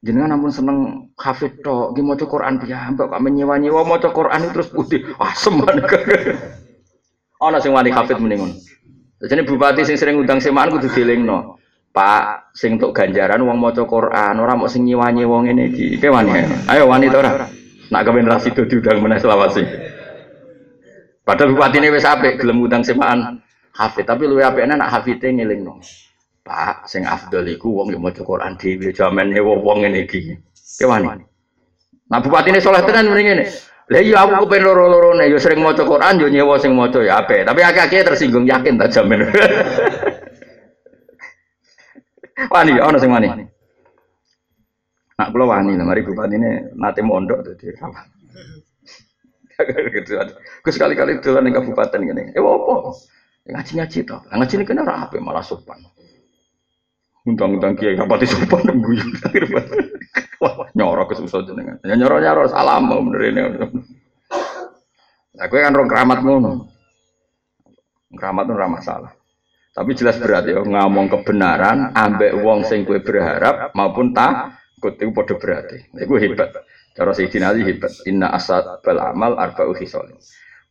Jenengan 0.02 0.38
namun 0.38 0.50
seneng 0.54 0.78
hafid 1.18 1.62
tok, 1.62 1.94
ki 1.94 2.02
maca 2.02 2.26
Quran 2.26 2.58
piyambak 2.58 3.10
kok 3.10 3.22
menyewa-nyewa 3.22 3.82
maca 3.86 4.14
Quran 4.14 4.50
terus 4.50 4.70
putih. 4.70 5.02
Asem 5.18 5.58
banget. 5.62 6.06
Ana 7.42 7.58
sing 7.58 7.74
wani 7.74 7.90
hafid 7.90 8.18
mendingun. 8.18 8.54
Jadi 9.22 9.42
bupati 9.46 9.86
sing 9.86 9.98
sering 9.98 10.18
undang 10.18 10.42
semaan 10.42 10.74
kudu 10.74 10.90
dilingno. 10.90 11.58
Pak 11.94 12.41
sing 12.52 12.76
untuk 12.76 12.92
ganjaran 12.92 13.40
wong 13.40 13.56
maca 13.56 13.82
Quran, 13.88 14.36
ora 14.36 14.52
mau 14.52 14.68
sing 14.68 14.84
nyewa-nyewa 14.84 15.48
ngene 15.48 15.72
iki. 15.72 15.96
Ki 15.96 16.08
wani. 16.12 16.36
Ayo 16.68 16.84
wani 16.84 17.08
to 17.08 17.18
ora? 17.18 17.48
Nak 17.92 18.02
kepen 18.04 18.28
ra 18.28 18.36
sido 18.40 18.64
diundang 18.68 19.00
meneh 19.00 19.20
selawase. 19.20 19.64
Padahal 21.24 21.54
ini 21.76 21.88
wis 21.92 22.04
apik 22.04 22.40
gelem 22.40 22.64
undang 22.64 22.82
semaan 22.82 23.40
hafid, 23.78 24.04
tapi 24.04 24.28
luwe 24.28 24.44
apikne 24.44 24.76
nak 24.76 24.92
hafide 24.92 25.32
ngelingno. 25.32 25.80
Pak, 26.42 26.90
sing 26.90 27.06
afdal 27.06 27.46
iku 27.46 27.70
wong 27.70 27.94
yo 27.94 28.02
maca 28.02 28.20
Quran 28.26 28.58
dhewe 28.58 28.90
jaman 28.90 29.30
nyewa 29.30 29.54
wong 29.62 29.86
ngene 29.86 30.04
iki. 30.04 30.34
Ki 30.52 30.84
wani. 30.84 31.22
Nah 32.10 32.18
bupati 32.20 32.50
ini 32.50 32.60
soleh 32.60 32.82
tenan 32.82 33.08
mending 33.08 33.26
ngene. 33.32 33.44
Lah 33.92 34.00
iya 34.02 34.24
aku 34.24 34.46
kepen 34.46 34.66
loro-lorone 34.66 35.30
yo 35.30 35.38
sering 35.38 35.62
maca 35.62 35.86
Quran 35.86 36.18
yo 36.18 36.26
nyewa 36.26 36.58
sing 36.58 36.74
maca 36.74 36.98
ya 37.00 37.22
apik, 37.22 37.46
tapi 37.46 37.60
akeh-akeh 37.62 38.02
tersinggung 38.02 38.44
yakin 38.44 38.76
tak 38.76 38.90
jamin. 38.90 39.22
wani 42.50 42.72
ana 42.80 42.98
sing 42.98 43.12
wani. 43.12 43.28
Nak 45.18 45.28
kula 45.30 45.44
wani 45.46 45.78
lah 45.78 45.84
mari 45.86 46.02
bupati 46.02 46.34
ini 46.34 46.50
nate 46.74 47.00
mondok 47.04 47.46
dadi 47.46 47.70
rawan. 47.78 48.06
Gus 50.64 50.74
sekali-kali 50.74 51.22
dolan 51.22 51.42
ning 51.46 51.54
kabupaten 51.54 52.00
ngene. 52.02 52.22
Eh 52.34 52.42
opo? 52.42 52.96
Ngaji-ngaji 53.46 53.98
to. 54.08 54.16
Ngaji 54.32 54.54
ini 54.58 54.64
kena 54.66 54.82
rapi 54.82 55.18
malah 55.22 55.44
sopan. 55.44 55.78
Undang-undang 57.22 57.78
kiai 57.78 57.94
rapati 57.94 58.26
sopan 58.26 58.66
guyu. 58.84 59.06
Wah, 60.42 60.66
nyorok 60.78 61.14
kesusah 61.14 61.46
jenengan. 61.46 61.78
Ya 61.86 61.94
nyorok-nyorok 61.94 62.50
salam 62.50 62.90
bener 62.90 63.22
ini. 63.30 63.40
Nah, 65.32 65.46
gue 65.48 65.60
kan 65.62 65.72
rong 65.72 65.88
keramat 65.88 66.18
ngono. 66.20 66.68
Keramat 68.12 68.44
itu 68.50 68.54
ramah 68.58 68.82
salah. 68.84 69.12
Tapi 69.72 69.96
jelas 69.96 70.20
berat 70.20 70.44
ya 70.44 70.60
ngomong 70.60 71.08
kebenaran 71.08 71.96
ambek 71.96 72.44
wong 72.44 72.60
sing 72.68 72.84
gue 72.84 73.00
berharap 73.00 73.72
maupun 73.72 74.12
takut 74.12 75.00
itu 75.00 75.08
pada 75.16 75.34
berarti. 75.40 75.78
Itu 75.96 76.20
hebat. 76.20 76.52
Cara 76.92 77.16
Sayyidina 77.16 77.56
Ali 77.56 77.64
hebat. 77.64 77.88
Inna 78.04 78.36
asad 78.36 78.84
bal 78.84 79.00
amal 79.00 79.40
arba'u 79.40 79.72
khisalin. 79.72 80.20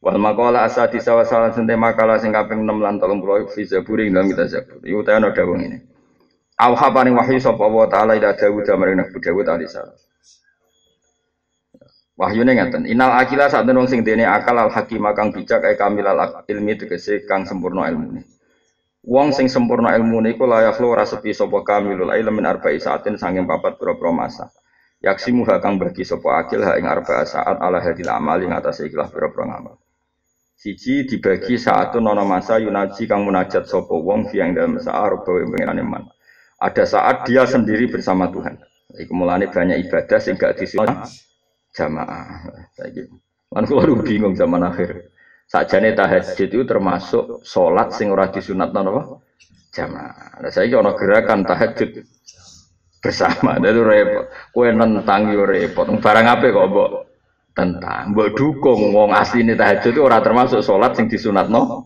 Wal 0.05 0.21
maqala 0.21 0.69
asadi 0.69 1.01
sawasalan 1.01 1.53
sente 1.53 1.73
makalah 1.73 2.21
sing 2.21 2.29
kaping 2.29 2.61
6 2.61 2.77
lan 2.77 3.01
30 3.01 3.53
fi 3.53 3.61
zaburi 3.65 4.09
dalam 4.13 4.29
kita 4.29 4.45
zabur. 4.49 4.81
Iku 4.85 5.01
ta 5.01 5.17
ana 5.17 5.33
dawuh 5.33 5.57
ngene. 5.57 5.77
Auha 6.61 6.93
paring 6.93 7.17
wahyu 7.17 7.41
sapa 7.41 7.61
Allah 7.65 7.85
taala 7.89 8.13
ila 8.13 8.37
Dawud 8.37 8.69
maring 8.69 9.01
Nabi 9.01 9.17
Dawud 9.17 9.45
alaihi 9.49 9.69
salam. 9.69 9.97
Wahyune 12.21 12.53
ngeten, 12.53 12.85
inal 12.85 13.17
akila 13.17 13.49
sak 13.49 13.65
wong 13.65 13.89
sing 13.89 14.05
dene 14.05 14.29
akal 14.29 14.53
al 14.53 14.69
hakim 14.69 15.01
kang 15.17 15.33
bijak 15.33 15.65
e 15.65 15.73
kamil 15.73 16.05
al 16.05 16.45
ilmi 16.45 16.77
tegese 16.77 17.25
kang 17.25 17.49
sempurna 17.49 17.89
ilmune. 17.89 18.40
Wong 19.01 19.33
sing 19.33 19.49
sempurna 19.49 19.97
ilmune 19.97 20.37
iku 20.37 20.45
layak 20.45 20.77
lo 20.77 20.93
ora 20.93 21.09
sepi 21.09 21.33
sapa 21.33 21.65
kamilul 21.65 22.13
ilm 22.13 22.37
min 22.37 22.45
arba'i 22.45 22.77
saatin 22.77 23.17
sanging 23.17 23.49
papat 23.49 23.81
pira-pira 23.81 24.13
masa. 24.13 24.45
Yaksimu 25.01 25.41
kang 25.57 25.81
bagi 25.81 26.05
sapa 26.05 26.45
akil 26.45 26.61
ha 26.61 26.77
ing 26.77 26.85
arba'a 26.85 27.25
saat 27.25 27.57
ala 27.57 27.81
hadil 27.81 28.05
amal 28.13 28.37
ing 28.37 28.53
atase 28.53 28.85
ikhlas 28.85 29.09
pira-pira 29.09 29.49
ngamal. 29.49 29.81
Siji 30.53 31.09
dibagi 31.09 31.57
saat 31.57 31.97
nono 31.97 32.21
masa 32.21 32.61
yunaji 32.61 33.09
kang 33.09 33.25
munajat 33.25 33.65
sopo 33.65 33.97
wong 33.97 34.29
fi 34.29 34.45
yang 34.45 34.53
dalam 34.53 34.77
saat 34.77 35.25
bawa. 35.25 36.05
Ada 36.61 36.83
saat 36.85 37.25
dia 37.25 37.49
sendiri 37.49 37.89
bersama 37.89 38.29
Tuhan. 38.29 38.61
Iku 39.01 39.17
mulane 39.17 39.49
banyak 39.49 39.89
ibadah 39.89 40.21
sehingga 40.21 40.53
disunat 40.53 41.09
jamaah. 41.73 42.45
Saiki 42.77 43.09
lan 43.51 43.63
kula 43.67 43.83
bingung 44.05 44.37
zaman 44.37 44.63
akhir. 44.63 45.10
Sakjane 45.51 45.91
tahajud 45.91 46.47
itu 46.47 46.63
termasuk 46.63 47.43
sholat 47.43 47.91
sing 47.91 48.07
ora 48.07 48.31
disunat 48.31 48.71
napa? 48.71 49.19
Jamaah. 49.75 50.39
Lah 50.39 50.47
saiki 50.47 50.79
ana 50.79 50.95
gerakan 50.95 51.43
tahajud 51.43 52.07
bersama. 53.03 53.59
Itu 53.59 53.83
repot. 53.83 54.31
Kue 54.55 54.71
nentang 54.71 55.27
yo 55.27 55.43
repot. 55.43 55.91
Barang 55.99 56.23
apa 56.31 56.47
kok 56.47 56.67
mbok 56.71 56.89
tentang 57.51 58.15
mbok 58.15 58.31
dukung 58.31 58.95
wong 58.95 59.11
asline 59.11 59.59
tahajud 59.59 59.91
itu 59.91 59.99
ora 59.99 60.23
termasuk 60.23 60.63
salat 60.63 60.95
sing 60.95 61.11
disunatno 61.11 61.83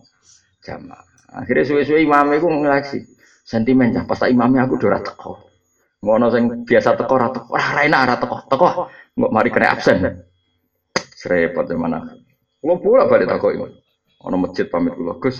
jamaah. 0.62 1.02
Akhirnya 1.34 1.66
suwe-suwe 1.66 2.06
imam 2.06 2.38
iku 2.38 2.46
ngaji. 2.46 3.02
Sentimen 3.42 3.90
cah 3.90 4.06
pas 4.06 4.30
imamnya 4.30 4.70
aku 4.70 4.78
ora 4.86 5.02
teko. 5.02 5.42
Ngono 6.06 6.30
sing 6.30 6.62
biasa 6.62 6.94
teko 6.94 7.12
ora 7.18 7.34
teko. 7.34 7.50
Ora 7.50 7.82
enak 7.82 8.00
ora 8.06 8.16
teko. 8.22 8.36
Teko 8.46 8.66
kok 8.86 9.30
mari 9.34 9.50
kena 9.50 9.74
absen. 9.74 10.22
Serepot 11.18 11.66
mana. 11.74 12.25
Kulo 12.66 12.82
pula 12.82 13.06
balik 13.06 13.30
teko 13.30 13.54
iku. 13.54 13.66
Ono 14.26 14.42
masjid 14.42 14.66
pamit 14.66 14.98
kula, 14.98 15.22
Gus. 15.22 15.38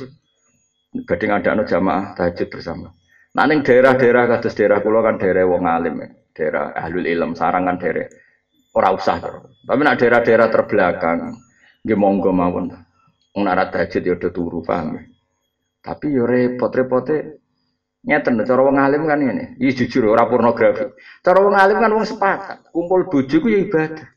Badhe 0.94 1.26
ngadakno 1.26 1.66
jamaah 1.66 2.14
tahajud 2.14 2.46
bersama. 2.54 2.94
Nah 3.34 3.50
ning 3.50 3.66
daerah-daerah 3.66 4.30
kados 4.30 4.54
daerah 4.54 4.78
kula 4.78 5.02
kan 5.02 5.18
daerah 5.18 5.42
wong 5.42 5.66
alim, 5.66 6.06
ya. 6.06 6.08
daerah 6.30 6.70
ahlul 6.78 7.02
ilm, 7.02 7.34
sarangan 7.34 7.82
daerah 7.82 8.06
ora 8.78 8.94
usah. 8.94 9.18
Tapi 9.66 9.80
nak 9.82 9.98
daerah-daerah 9.98 10.54
terbelakang, 10.54 11.34
nggih 11.82 11.98
monggo 11.98 12.30
mawon. 12.30 12.70
Wong 13.34 13.42
nek 13.42 13.74
tahajud 13.74 14.06
ya 14.06 14.14
udah 14.14 14.30
turu 14.30 14.62
paham. 14.62 14.94
Ya? 14.94 15.02
Tapi 15.82 16.14
yo 16.14 16.30
repot-repote 16.30 17.42
nyeten 18.06 18.38
cara 18.46 18.62
wong 18.62 18.78
alim 18.78 19.02
kan 19.02 19.18
ini. 19.18 19.58
Iki 19.58 19.90
jujur 19.90 20.14
ora 20.14 20.30
pornografi. 20.30 20.94
Cara 21.26 21.42
wong 21.42 21.58
alim 21.58 21.82
kan 21.82 21.90
wong 21.90 22.06
sepakat, 22.06 22.70
kumpul 22.70 23.10
bojo 23.10 23.34
ku 23.42 23.50
ya 23.50 23.66
ibadah. 23.66 24.14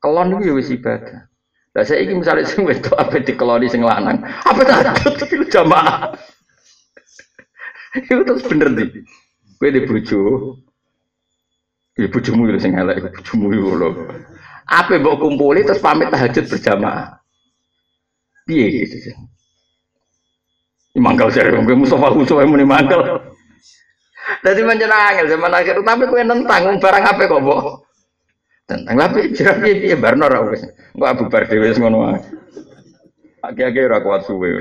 Kelon 0.00 0.40
ya 0.40 0.56
wis 0.56 0.72
ibadah. 0.72 1.35
Lah 1.76 1.84
saiki 1.84 2.16
misalnya 2.16 2.48
sing 2.48 2.64
wedok 2.64 2.96
ape 2.96 3.20
dikeloni 3.20 3.68
sing 3.68 3.84
lanang, 3.84 4.24
apa 4.24 4.60
tahajud 4.64 5.12
tapi 5.20 5.44
jamaah. 5.52 6.16
Itu 8.00 8.24
terus 8.24 8.48
bener 8.48 8.72
nih. 8.72 8.88
Gue 9.60 9.68
di 9.72 9.80
bojo, 9.84 10.20
Ya 11.96 12.12
bojomu 12.12 12.44
lho 12.44 12.60
sing 12.60 12.76
elek 12.76 13.08
bojomu 13.08 13.48
lho. 13.52 13.88
Apa 14.68 15.00
mbok 15.00 15.16
kumpuli 15.16 15.64
terus 15.64 15.80
pamit 15.80 16.12
tahajud 16.12 16.44
berjamaah. 16.44 17.16
Piye 18.44 18.84
gitu. 18.84 19.16
Mangkal 20.96 21.32
jare 21.32 21.56
wong 21.56 21.68
Mustafa 21.76 22.12
Huso 22.12 22.40
muni 22.44 22.68
mangkal. 22.68 23.00
Dadi 24.44 24.60
pancen 24.60 24.92
angel 24.92 25.26
zaman 25.28 25.54
akhir 25.56 25.80
tapi 25.86 26.04
kowe 26.08 26.20
nentang 26.20 26.76
barang 26.76 27.04
apa 27.04 27.22
kok 27.24 27.40
mbok. 27.40 27.85
Tentang 28.66 28.98
lah 28.98 29.08
piye 29.14 29.30
piye 29.30 29.74
piye 29.78 29.96
barno 29.96 30.26
ora 30.26 30.42
wis. 30.42 30.66
Engko 30.94 31.26
bubar 31.26 31.46
dhewe 31.46 31.70
wis 31.70 31.78
ngono 31.78 31.98
wae. 32.02 32.18
Aki-aki 33.46 33.80
ora 33.86 34.02
kuat 34.02 34.26
suwe. 34.26 34.58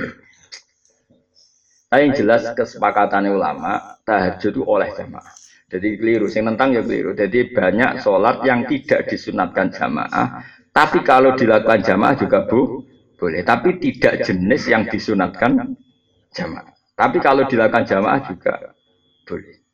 Tapi 1.89 2.01
yang 2.01 2.13
jelas 2.13 2.43
kesepakatan 2.53 3.29
ulama 3.33 3.97
tahajud 4.05 4.51
itu 4.51 4.61
oleh 4.65 4.93
jamaah. 4.93 5.33
Jadi 5.65 5.97
keliru, 5.97 6.29
sing 6.29 6.45
tentang 6.45 6.77
ya 6.77 6.85
keliru. 6.85 7.17
Jadi 7.17 7.49
banyak 7.49 8.05
sholat 8.05 8.45
yang 8.45 8.69
tidak 8.69 9.09
disunatkan 9.09 9.73
jamaah, 9.73 10.45
tapi 10.69 11.01
kalau 11.01 11.33
dilakukan 11.33 11.81
jamaah 11.81 12.13
juga 12.19 12.45
bu, 12.45 12.85
boleh. 13.17 13.41
Tapi 13.41 13.81
tidak 13.81 14.27
jenis 14.27 14.69
yang 14.69 14.85
disunatkan 14.85 15.73
jamaah. 16.35 16.69
Tapi 16.93 17.17
kalau 17.23 17.49
dilakukan 17.49 17.87
jamaah 17.87 18.19
juga 18.27 18.75
boleh. 19.25 19.64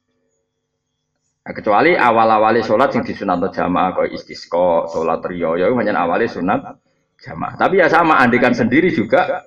Nah, 1.41 1.57
kecuali 1.57 1.97
awal-awali 1.97 2.61
sholat 2.61 2.93
yang 2.93 3.01
disunat 3.01 3.41
jamaah, 3.49 3.97
kau 3.97 4.05
istisqo, 4.05 4.85
sholat 4.93 5.25
rio, 5.25 5.57
ya 5.57 5.73
hanya 5.73 5.97
awalnya 5.97 6.29
sunat 6.29 6.61
jamaah. 7.17 7.57
Tapi 7.57 7.81
ya 7.81 7.89
sama, 7.89 8.21
andikan 8.21 8.53
sendiri 8.53 8.93
juga 8.93 9.41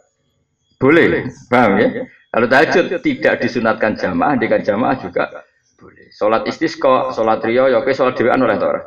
boleh. 0.82 1.30
Paham 1.46 1.78
ya? 1.78 2.10
Kalau 2.34 2.46
tahajud 2.50 2.98
tidak 2.98 3.46
disunatkan 3.46 3.94
jamaah, 3.94 4.34
andikan 4.34 4.58
jamaah 4.66 4.98
juga 4.98 5.46
boleh. 5.78 6.10
Sholat 6.10 6.50
istisqa, 6.50 7.14
sholat 7.14 7.38
rio, 7.46 7.70
ya 7.70 7.78
oke 7.78 7.94
sholat 7.94 8.18
dewan 8.18 8.42
oleh 8.42 8.58
tora. 8.58 8.82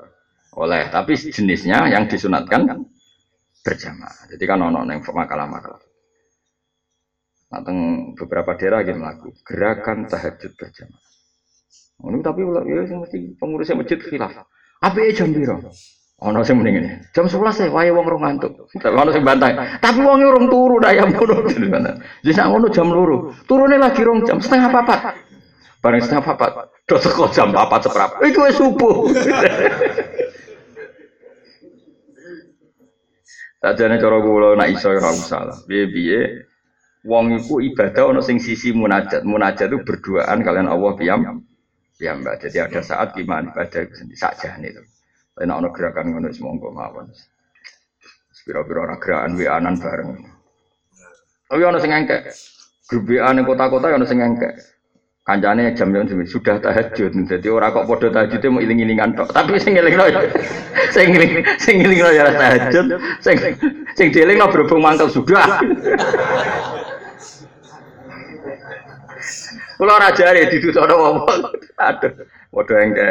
Oleh, 0.59 0.91
tapi 0.91 1.15
jenisnya 1.15 1.87
yang 1.87 2.11
disunatkan 2.11 2.67
berjamaah. 3.63 4.27
Jadi 4.35 4.43
kan 4.43 4.59
ono 4.59 4.83
neng 4.83 4.99
makalah-makalah. 4.99 5.79
Nah, 7.47 7.63
beberapa 8.19 8.59
daerah 8.59 8.83
yang 8.83 8.99
melakukan 8.99 9.39
gerakan 9.47 9.97
tahajud 10.11 10.51
berjamaah. 10.59 11.06
Ini 11.97 12.21
tapi 12.21 12.45
ya 12.45 12.81
mesti 12.85 13.33
pengurusnya 13.41 13.81
masjid 13.81 13.97
khilaf. 13.97 14.29
Apa 14.85 14.97
ya 15.01 15.17
jam 15.17 15.33
biro? 15.33 15.57
Ono 16.17 16.41
sing 16.41 16.57
mending 16.57 16.81
ini. 16.81 16.89
Jam 17.13 17.29
11 17.29 17.69
ya 17.69 17.73
wae 17.73 17.93
wong 17.93 18.05
rong 18.05 18.21
ngantuk. 18.25 18.69
Ono 18.73 19.09
sing 19.13 19.21
bantai. 19.21 19.53
Tapi 19.81 19.99
wong 20.01 20.21
urung 20.21 20.49
turu 20.49 20.81
dah 20.81 20.93
yang 20.93 21.13
ngono. 21.13 21.45
Jadi 21.45 22.33
sak 22.33 22.49
ngono 22.49 22.69
jam 22.73 22.89
loro. 22.89 23.33
Turune 23.45 23.77
lagi 23.77 24.01
rong 24.01 24.25
jam 24.25 24.41
setengah 24.41 24.69
papat. 24.73 25.13
Bareng 25.81 26.01
setengah 26.01 26.25
papat. 26.25 26.73
Do 26.89 26.97
teko 26.97 27.29
jam 27.33 27.53
4 27.53 27.85
seprap. 27.85 28.21
Iku 28.21 28.39
wis 28.45 28.57
subuh. 28.57 28.95
Sajane 33.57 33.97
cara 33.97 34.17
kula 34.21 34.53
nak 34.57 34.69
iso 34.69 34.93
ora 34.93 35.13
usah. 35.13 35.65
Piye-piye 35.65 36.49
wong 37.05 37.41
iku 37.41 37.61
ibadah 37.61 38.13
ana 38.13 38.21
sing 38.25 38.41
sisi 38.41 38.73
munajat. 38.73 39.21
Munajat 39.21 39.69
itu 39.69 39.81
berduaan 39.85 40.41
kalian 40.45 40.69
Allah 40.69 40.93
piyam. 40.97 41.45
Piyambak. 41.97 42.45
Jadi 42.45 42.57
ada 42.61 42.81
saat 42.85 43.17
gimana 43.17 43.49
ibadah 43.51 43.81
itu 43.81 43.93
sendiri 43.97 44.17
sakjane 44.21 44.69
itu. 44.69 44.81
Tapi 45.33 45.49
nek 45.49 45.57
ana 45.57 45.69
gerakan 45.73 46.05
ngono 46.13 46.29
semongko 46.29 46.69
mawon. 46.69 47.09
Pira-pira 48.47 48.79
ora 48.87 48.95
gerakan 48.95 49.35
wianan 49.35 49.75
bareng. 49.75 50.09
Tapi 51.49 51.61
ana 51.65 51.77
sing 51.81 51.91
engkek. 51.91 52.31
Grup 52.87 53.03
WA 53.11 53.33
kota-kota 53.43 53.91
ana 53.91 54.05
sing 54.07 54.21
engkek. 54.23 54.55
Kancane 55.27 55.75
jam 55.75 55.91
jam 55.91 56.07
sudah 56.23 56.55
tahajud, 56.63 57.11
jadi 57.11 57.47
orang 57.51 57.75
kok 57.75 57.83
podo 57.83 58.07
tahajud 58.07 58.39
mau 58.47 58.63
iling-ilingan 58.63 59.11
tok. 59.11 59.27
Tapi 59.35 59.59
sing 59.59 59.75
ngelingno 59.75 60.07
sing 60.95 61.11
ngeling 61.11 61.43
sing 61.59 61.83
ngelingno 61.83 62.15
ya 62.15 62.31
tahajud, 62.31 62.95
sing 63.19 63.35
sing 63.99 64.07
dielingno 64.07 64.47
berhubung 64.47 64.79
mangkel 64.79 65.11
sudah. 65.11 65.59
Kula 69.78 70.01
ora 70.01 70.09
jare 70.09 70.49
ditutono 70.49 70.95
wong. 70.97 71.17
Aduh, 71.78 72.13
padha 72.49 72.75
engke. 72.82 73.07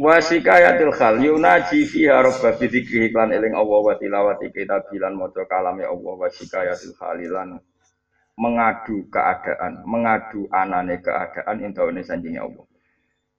Wasikayatil 0.00 0.96
khal 0.96 1.20
yunaji 1.20 1.84
fiha 1.84 2.24
rabba 2.24 2.56
bi 2.56 2.72
dzikri 2.72 3.12
lan 3.12 3.36
eling 3.36 3.52
Allah 3.52 3.78
wa 3.84 3.94
tilawati 4.00 4.48
kitabilan 4.48 5.12
maca 5.12 5.44
kalame 5.44 5.84
Allah 5.84 6.32
khalilan 6.96 7.60
mengadu 8.40 9.04
keadaan, 9.12 9.84
mengadu 9.84 10.48
anane 10.48 11.04
keadaan 11.04 11.60
intaune 11.60 12.00
sanjingnya 12.00 12.48
Allah. 12.48 12.64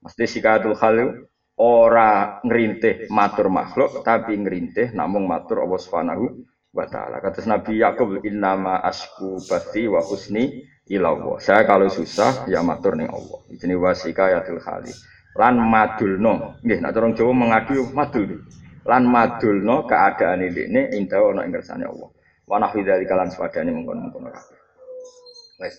Mesti 0.05 0.29
sikatul 0.29 0.77
hal 0.77 1.25
ora 1.57 2.37
ngerintih 2.45 3.09
matur 3.09 3.49
makhluk 3.49 4.05
tapi 4.05 4.37
ngerintih 4.37 4.93
namung 4.93 5.25
matur 5.25 5.65
Allah 5.65 5.81
Subhanahu 5.81 6.45
wa 6.71 6.87
taala. 6.87 7.19
Kata 7.19 7.43
Nabi 7.47 7.79
Yakub 7.79 8.23
innama 8.23 8.83
asku 8.83 9.39
bati 9.45 9.87
wa 9.91 10.01
husni 10.03 10.63
ilallah. 10.87 11.39
Saya 11.43 11.67
kalau 11.67 11.91
susah 11.91 12.47
ya 12.47 12.63
matur 12.63 12.95
ning 12.95 13.11
Allah. 13.11 13.39
Ini 13.51 13.75
wasikayatul 13.75 14.63
khali. 14.63 14.91
Lan 15.35 15.59
madulno. 15.59 16.55
Nggih 16.63 16.79
nek 16.83 16.95
orang 16.95 17.15
Jawa 17.15 17.33
mengadu 17.35 17.91
madul. 17.91 18.39
Lan 18.87 19.05
madulno 19.05 19.85
keadaan 19.85 20.41
ini 20.41 20.89
indah 20.97 21.21
ana 21.31 21.45
ing 21.45 21.53
kersane 21.53 21.85
Allah. 21.85 22.09
Wa 22.47 22.59
nahwi 22.59 22.83
dzalika 22.83 23.15
lan 23.15 23.31
swadane 23.31 23.71
mengkon-mengkon 23.71 24.27
kabeh. 24.27 25.71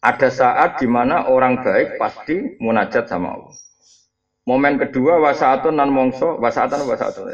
Ada 0.00 0.32
saat 0.32 0.80
di 0.80 0.88
mana 0.88 1.28
orang 1.28 1.60
baik 1.60 2.00
pasti 2.00 2.56
munajat 2.60 3.08
sama 3.08 3.36
Allah. 3.36 3.52
Momen 4.48 4.80
kedua 4.80 5.20
wasaatun 5.20 5.76
nan 5.76 5.92
mongso, 5.92 6.40
wasaatun 6.40 6.88
wasaatun 6.88 7.28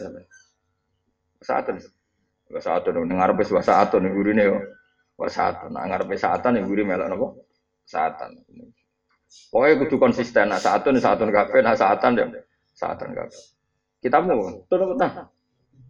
ya 2.50 2.58
Wasaatun. 2.58 2.94
Wasaatun 2.94 3.10
dengar 3.10 3.30
bes 3.34 3.50
wasaatun 3.50 4.08
gurine 4.14 4.42
yo. 4.46 4.58
Wasaatun. 5.18 5.74
Nah 5.74 5.84
ngarepe 5.90 6.14
saatan 6.14 6.62
guri 6.66 6.82
melok 6.86 7.08
napa? 7.10 7.28
saatan. 7.86 8.34
Pokoknya 9.50 9.86
kudu 9.86 9.96
konsisten, 9.98 10.50
nah 10.50 10.58
saatun 10.58 10.98
saatun 10.98 11.30
kafe, 11.30 11.62
nah 11.62 11.78
saatan 11.78 12.18
ya 12.18 12.26
saatan 12.74 13.14
kafe. 13.14 13.38
Kita 14.02 14.22
mau, 14.22 14.66
apa 14.68 15.26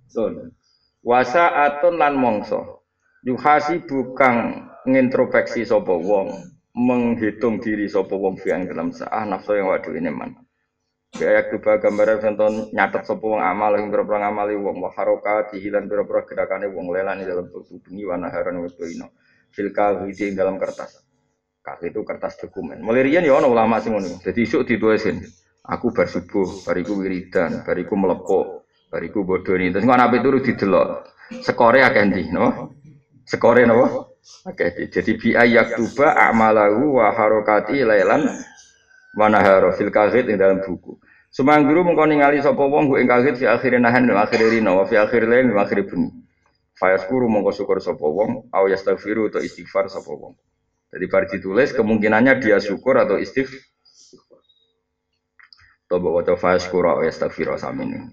Tuh. 0.07 0.55
Wasa 1.03 1.53
atun 1.67 1.99
lan 1.99 2.17
mongso. 2.17 2.87
Yuhasi 3.27 3.83
bukan 3.85 4.67
ngintrospeksi 4.87 5.67
sopo 5.67 5.99
wong, 5.99 6.31
menghitung 6.79 7.59
diri 7.59 7.91
sopo 7.91 8.15
wong 8.23 8.39
yang 8.47 8.71
dalam 8.71 8.95
saah 8.95 9.27
nafsu 9.27 9.59
yang 9.59 9.67
waduh 9.67 9.95
ini 9.99 10.11
man. 10.15 10.46
Kayak 11.15 11.55
coba 11.55 11.79
gambar 11.79 12.19
contoh 12.19 12.49
nyatet 12.75 13.03
sopo 13.07 13.39
wong 13.39 13.43
amal 13.45 13.79
yang 13.79 13.89
berapa 13.95 14.21
ngamali 14.21 14.59
wong 14.59 14.83
wah 14.83 14.93
haroka 14.93 15.49
dihilan 15.55 15.87
berapa 15.87 16.27
gerakannya 16.27 16.69
wong 16.75 16.93
lelan 16.93 17.23
dalam 17.23 17.47
tubuh 17.49 17.79
bengi 17.81 18.03
warna 18.05 18.29
haran 18.29 18.59
waktu 18.61 18.99
ini. 18.99 19.07
Filka 19.55 19.97
di 20.03 20.35
dalam 20.37 20.61
kertas. 20.61 21.07
Kaki 21.67 21.91
itu 21.91 22.07
kertas 22.07 22.39
dokumen. 22.39 22.79
Mulirian 22.79 23.27
ya 23.27 23.39
ono 23.39 23.51
ulama 23.51 23.83
sing 23.83 23.97
ngono. 23.97 24.23
Dadi 24.23 24.47
isuk 24.47 24.63
ditulisin. 24.69 25.19
Aku 25.67 25.91
bar 25.91 26.07
subuh, 26.07 26.63
bariku 26.63 26.95
wiridan, 26.95 27.67
bariku 27.67 27.99
melepok, 27.99 28.71
bariku 28.87 29.27
bodoni. 29.27 29.75
Terus 29.75 29.83
kok 29.83 29.99
ape 29.99 30.17
turu 30.23 30.39
didelok. 30.39 30.89
Skore 31.43 31.83
akeh 31.83 32.07
ndi, 32.07 32.31
no? 32.31 32.71
Skore 33.27 33.67
napa? 33.67 34.07
Oke, 34.47 34.91
jadi 34.91 35.13
bi 35.19 35.35
tuba 35.75 36.15
amalahu 36.15 37.03
wa 37.03 37.11
harokati 37.11 37.83
lailan 37.83 38.31
wa 39.17 39.33
nahara 39.33 39.73
fil 39.73 39.89
kahit 39.89 40.29
ing 40.29 40.37
dalam 40.37 40.61
buku. 40.61 41.01
Sumangguru 41.33 41.85
mengko 41.85 42.05
ningali 42.07 42.41
sapa 42.45 42.61
wong 42.61 42.97
ing 43.01 43.09
kahit 43.09 43.41
fi 43.41 43.49
akhirin 43.49 43.83
nahan 43.83 44.05
wa 44.13 44.29
akhir 44.29 44.41
rina 44.45 44.77
wa 44.77 44.85
fi 44.85 45.01
akhir 45.01 45.25
lain 45.25 45.51
wa 45.57 45.65
akhir 45.65 45.89
bunyi. 45.89 46.13
Fayaskuru 46.77 47.25
mongko 47.33 47.57
syukur 47.57 47.81
sapa 47.81 48.05
wong 48.05 48.53
au 48.53 48.65
yastaghfiru 48.69 49.33
atau 49.33 49.41
istighfar 49.41 49.89
sapa 49.89 50.13
wong. 50.13 50.37
Jadi 50.93 51.05
bar 51.09 51.25
ditulis 51.27 51.73
kemungkinannya 51.73 52.37
dia 52.45 52.61
syukur 52.61 53.01
atau 53.01 53.17
istighfar. 53.17 53.59
Toba 55.89 56.09
waca 56.13 56.37
fayaskuru 56.37 57.01
au 57.01 57.03
yastaghfiru 57.03 57.57
samini. 57.57 58.13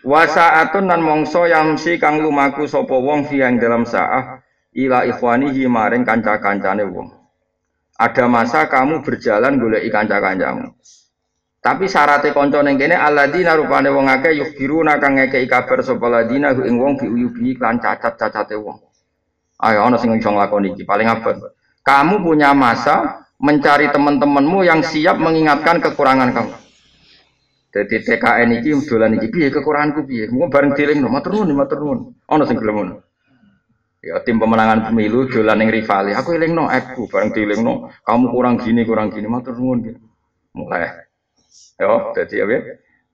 Wasaatun 0.00 0.88
nan 0.88 1.04
mongso 1.04 1.44
yamsi 1.44 2.00
kang 2.00 2.22
lumaku 2.24 2.64
sapa 2.64 2.94
wong 2.96 3.28
fi 3.28 3.42
dalam 3.60 3.84
saah 3.84 4.40
ila 4.72 5.04
ikhwanihi 5.04 5.68
maring 5.68 6.06
kanca-kancane 6.08 6.88
wong. 6.88 7.19
Ada 8.00 8.24
masa 8.32 8.64
kamu 8.64 9.04
berjalan 9.04 9.60
golek 9.60 9.84
kanca-kancamu. 9.92 10.72
Tapi 11.60 11.84
syaratnya 11.84 12.32
konco 12.32 12.64
neng 12.64 12.80
kene 12.80 12.96
aladina 12.96 13.52
rupane 13.52 13.92
wong 13.92 14.08
akeh 14.08 14.32
yukhbiruna 14.40 14.96
kang 14.96 15.20
ngekeki 15.20 15.44
kabar 15.44 15.84
sapa 15.84 16.08
ladina 16.08 16.56
ing 16.56 16.80
wong 16.80 16.96
biuyubi 16.96 17.60
klan 17.60 17.76
cacat-cacate 17.76 18.56
wong. 18.56 18.80
Ayo 19.60 19.84
ana 19.84 20.00
sing 20.00 20.16
iso 20.16 20.32
nglakoni 20.32 20.72
iki 20.72 20.88
paling 20.88 21.04
abot. 21.04 21.36
Kamu 21.84 22.24
punya 22.24 22.56
masa 22.56 23.28
mencari 23.36 23.92
teman-temanmu 23.92 24.64
yang 24.64 24.80
siap 24.80 25.20
mengingatkan 25.20 25.84
kekurangan 25.84 26.32
kamu. 26.32 26.56
Jadi 27.76 27.96
TKN 28.00 28.64
iki 28.64 28.72
dolan 28.88 29.20
iki 29.20 29.28
piye 29.28 29.52
kekuranganku 29.52 30.08
piye? 30.08 30.32
Mau 30.32 30.48
bareng 30.48 30.72
dilingno 30.72 31.12
matur 31.12 31.36
nuwun 31.36 31.52
matur 31.52 31.84
nuwun. 31.84 32.16
Ana 32.24 32.48
sing 32.48 32.56
gelem. 32.56 33.04
Ya 34.00 34.16
tim 34.24 34.40
pemenangan 34.40 34.88
pemilu 34.88 35.28
dolan 35.28 35.60
ning 35.60 35.68
rivali. 35.68 36.16
Aku 36.16 36.32
elingno 36.32 36.64
aku 36.64 37.04
bareng 37.04 37.36
dilingno 37.36 37.92
kamu 38.00 38.32
kurang 38.32 38.56
gini 38.56 38.88
kurang 38.88 39.12
gini 39.12 39.28
matur 39.28 39.60
nuwun. 39.60 39.92
Mulai 40.56 41.04
Yo, 41.76 42.12
jadi 42.16 42.44
apa? 42.44 42.56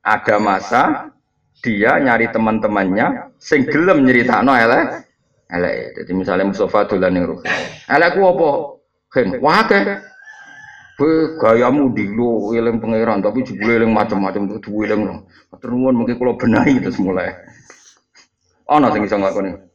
Ada 0.06 0.36
masa 0.38 0.82
dia 1.58 1.98
nyari 1.98 2.30
teman-temannya 2.30 3.34
sing 3.42 3.66
gelem 3.66 4.06
nyeritakno 4.06 4.54
elek 4.54 5.10
elek. 5.50 5.98
Jadi 6.02 6.12
misalnya 6.14 6.46
Mustafa 6.46 6.86
dolan 6.86 7.10
ning 7.18 7.24
ruh. 7.26 7.42
Elek 7.90 8.14
ku 8.14 8.20
apa? 8.22 8.48
Ken, 9.10 9.28
wae 9.42 9.82
Kowe 10.96 11.36
gayamu 11.36 11.92
dilo 11.92 12.56
eling 12.56 12.80
pangeran 12.80 13.20
tapi 13.20 13.44
jebule 13.44 13.76
eling 13.76 13.92
macam-macam 13.92 14.48
tuh 14.56 14.80
eling. 14.80 15.28
Matur 15.52 15.68
nuwun 15.76 15.92
mungkin 15.92 16.16
kula 16.16 16.40
benahi 16.40 16.80
terus 16.80 16.96
mulai. 16.96 17.36
Ana 18.64 18.88
sing 18.94 19.04
iso 19.04 19.20
nglakoni. 19.20 19.65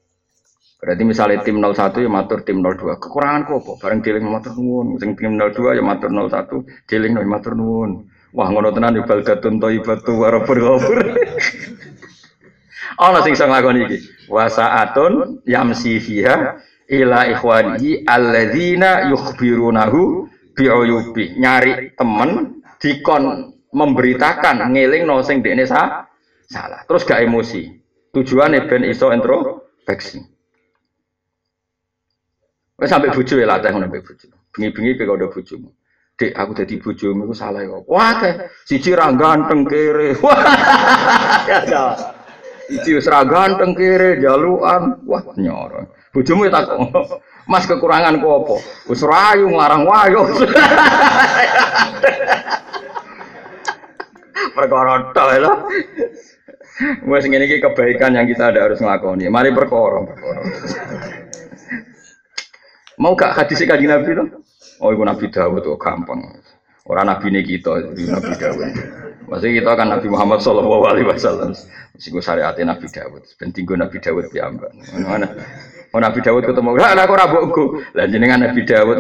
Berarti 0.82 1.06
misalnya 1.06 1.46
tim 1.46 1.62
01 1.62 1.94
ya 2.02 2.10
matur 2.10 2.42
tim 2.42 2.58
02. 2.58 2.98
Kekurangan 2.98 3.46
kok 3.46 3.62
apa? 3.62 3.72
Bareng 3.86 4.02
dealing 4.02 4.26
matur 4.26 4.58
nuwun. 4.58 4.98
Sing 4.98 5.14
tim 5.14 5.38
02 5.38 5.78
ya 5.78 5.84
matur 5.86 6.10
01, 6.10 6.90
dealing 6.90 7.14
matur 7.22 7.54
nuwun. 7.54 8.10
Wah 8.34 8.50
ngono 8.50 8.74
tenan 8.74 8.98
yo 8.98 9.06
baldatun 9.06 9.62
thayyibatu 9.62 10.18
wa 10.18 10.28
rabbul 10.34 10.58
ghafur. 10.58 10.98
Ana 12.98 13.22
sing 13.22 13.38
iso 13.38 13.46
nglakoni 13.46 13.80
iki. 13.86 13.98
Wa 14.26 14.50
sa'atun 14.50 15.46
yamsi 15.46 16.02
fiha 16.02 16.58
ila 16.90 17.30
ikhwanihi 17.30 18.08
alladzina 18.10 19.06
yukhbirunahu 19.14 20.26
bi'uyubi. 20.58 21.38
Nyari 21.38 21.94
temen 21.94 22.64
dikon 22.82 23.54
memberitakan 23.70 24.74
ngeling 24.74 25.06
no 25.06 25.22
sing 25.22 25.46
dekne 25.46 25.70
sa 25.70 26.10
salah. 26.50 26.82
Terus 26.90 27.06
gak 27.06 27.22
emosi. 27.22 27.70
Tujuannya 28.18 28.66
ben 28.66 28.82
iso 28.88 29.14
introspeksi. 29.14 30.31
Wes 32.82 32.90
sampai 32.90 33.14
bojo 33.14 33.38
ya 33.38 33.46
latih 33.46 33.70
ngono 33.70 33.86
sampai 33.86 34.02
bojo. 34.02 34.26
Bengi-bengi 34.58 34.98
kowe 34.98 35.14
udah 35.14 35.30
bojomu. 35.30 35.70
Dek, 36.18 36.34
aku 36.34 36.52
jadi 36.58 36.76
bojomu 36.82 37.30
iku 37.30 37.36
salah 37.38 37.62
kok. 37.62 37.86
Wah, 37.86 38.18
teh, 38.18 38.34
siji 38.66 38.98
ra 38.98 39.14
ganteng 39.14 39.70
kere. 39.70 40.18
Wah. 40.26 40.42
ya 41.46 41.62
ya. 41.70 41.94
Siji 42.66 42.98
wis 42.98 43.06
ra 43.06 43.22
ganteng 43.22 43.78
kere 43.78 44.18
jaluan. 44.18 44.98
Wah, 45.06 45.22
nyoro. 45.38 45.94
Bojomu 46.10 46.50
tak 46.50 46.74
Mas 47.46 47.70
kekurangan 47.70 48.18
ku 48.18 48.28
apa? 48.34 48.56
Wis 48.90 49.06
rayu 49.06 49.46
nglarang 49.54 49.86
wayo. 49.86 50.26
perkara 54.58 55.14
tok 55.14 55.30
lho. 55.38 55.54
Wes 57.06 57.30
ngene 57.30 57.46
iki 57.46 57.62
kebaikan 57.62 58.18
yang 58.18 58.26
kita 58.26 58.50
ada 58.50 58.66
harus 58.66 58.82
nglakoni. 58.82 59.30
Mari 59.30 59.54
perkara, 59.54 60.02
perkara. 60.02 60.42
Mau 63.02 63.18
gak 63.18 63.34
hadis 63.34 63.66
kanjeng 63.66 63.90
Nabi 63.90 64.14
tuh? 64.14 64.28
Oh, 64.78 64.94
itu 64.94 65.02
Nabi 65.02 65.26
Dawud 65.34 65.66
tuh 65.66 65.74
gampang. 65.82 66.22
Orang 66.86 67.10
Nabi 67.10 67.34
ini 67.34 67.42
kita, 67.42 67.82
Nabi 67.98 68.34
Dawud. 68.38 68.70
Maksudnya 69.26 69.54
kita 69.58 69.72
kan 69.74 69.88
Nabi 69.90 70.08
Muhammad 70.10 70.38
Shallallahu 70.46 70.86
Alaihi 70.86 71.10
Wasallam. 71.10 71.58
Meskipun 71.98 72.22
syariatnya 72.22 72.78
Nabi 72.78 72.86
Dawud. 72.94 73.26
Penting 73.42 73.66
gue 73.66 73.78
Nabi 73.78 73.98
Dawud 73.98 74.30
piambak. 74.30 74.70
Mana? 75.02 75.34
Oh 75.94 75.98
Nabi 75.98 76.22
Dawud 76.22 76.46
ketemu. 76.46 76.78
Lah 76.78 76.94
aku 76.94 77.14
rabokku. 77.18 77.66
Lah 77.98 78.06
jenengan 78.06 78.38
Nabi 78.38 78.62
Dawud. 78.70 78.98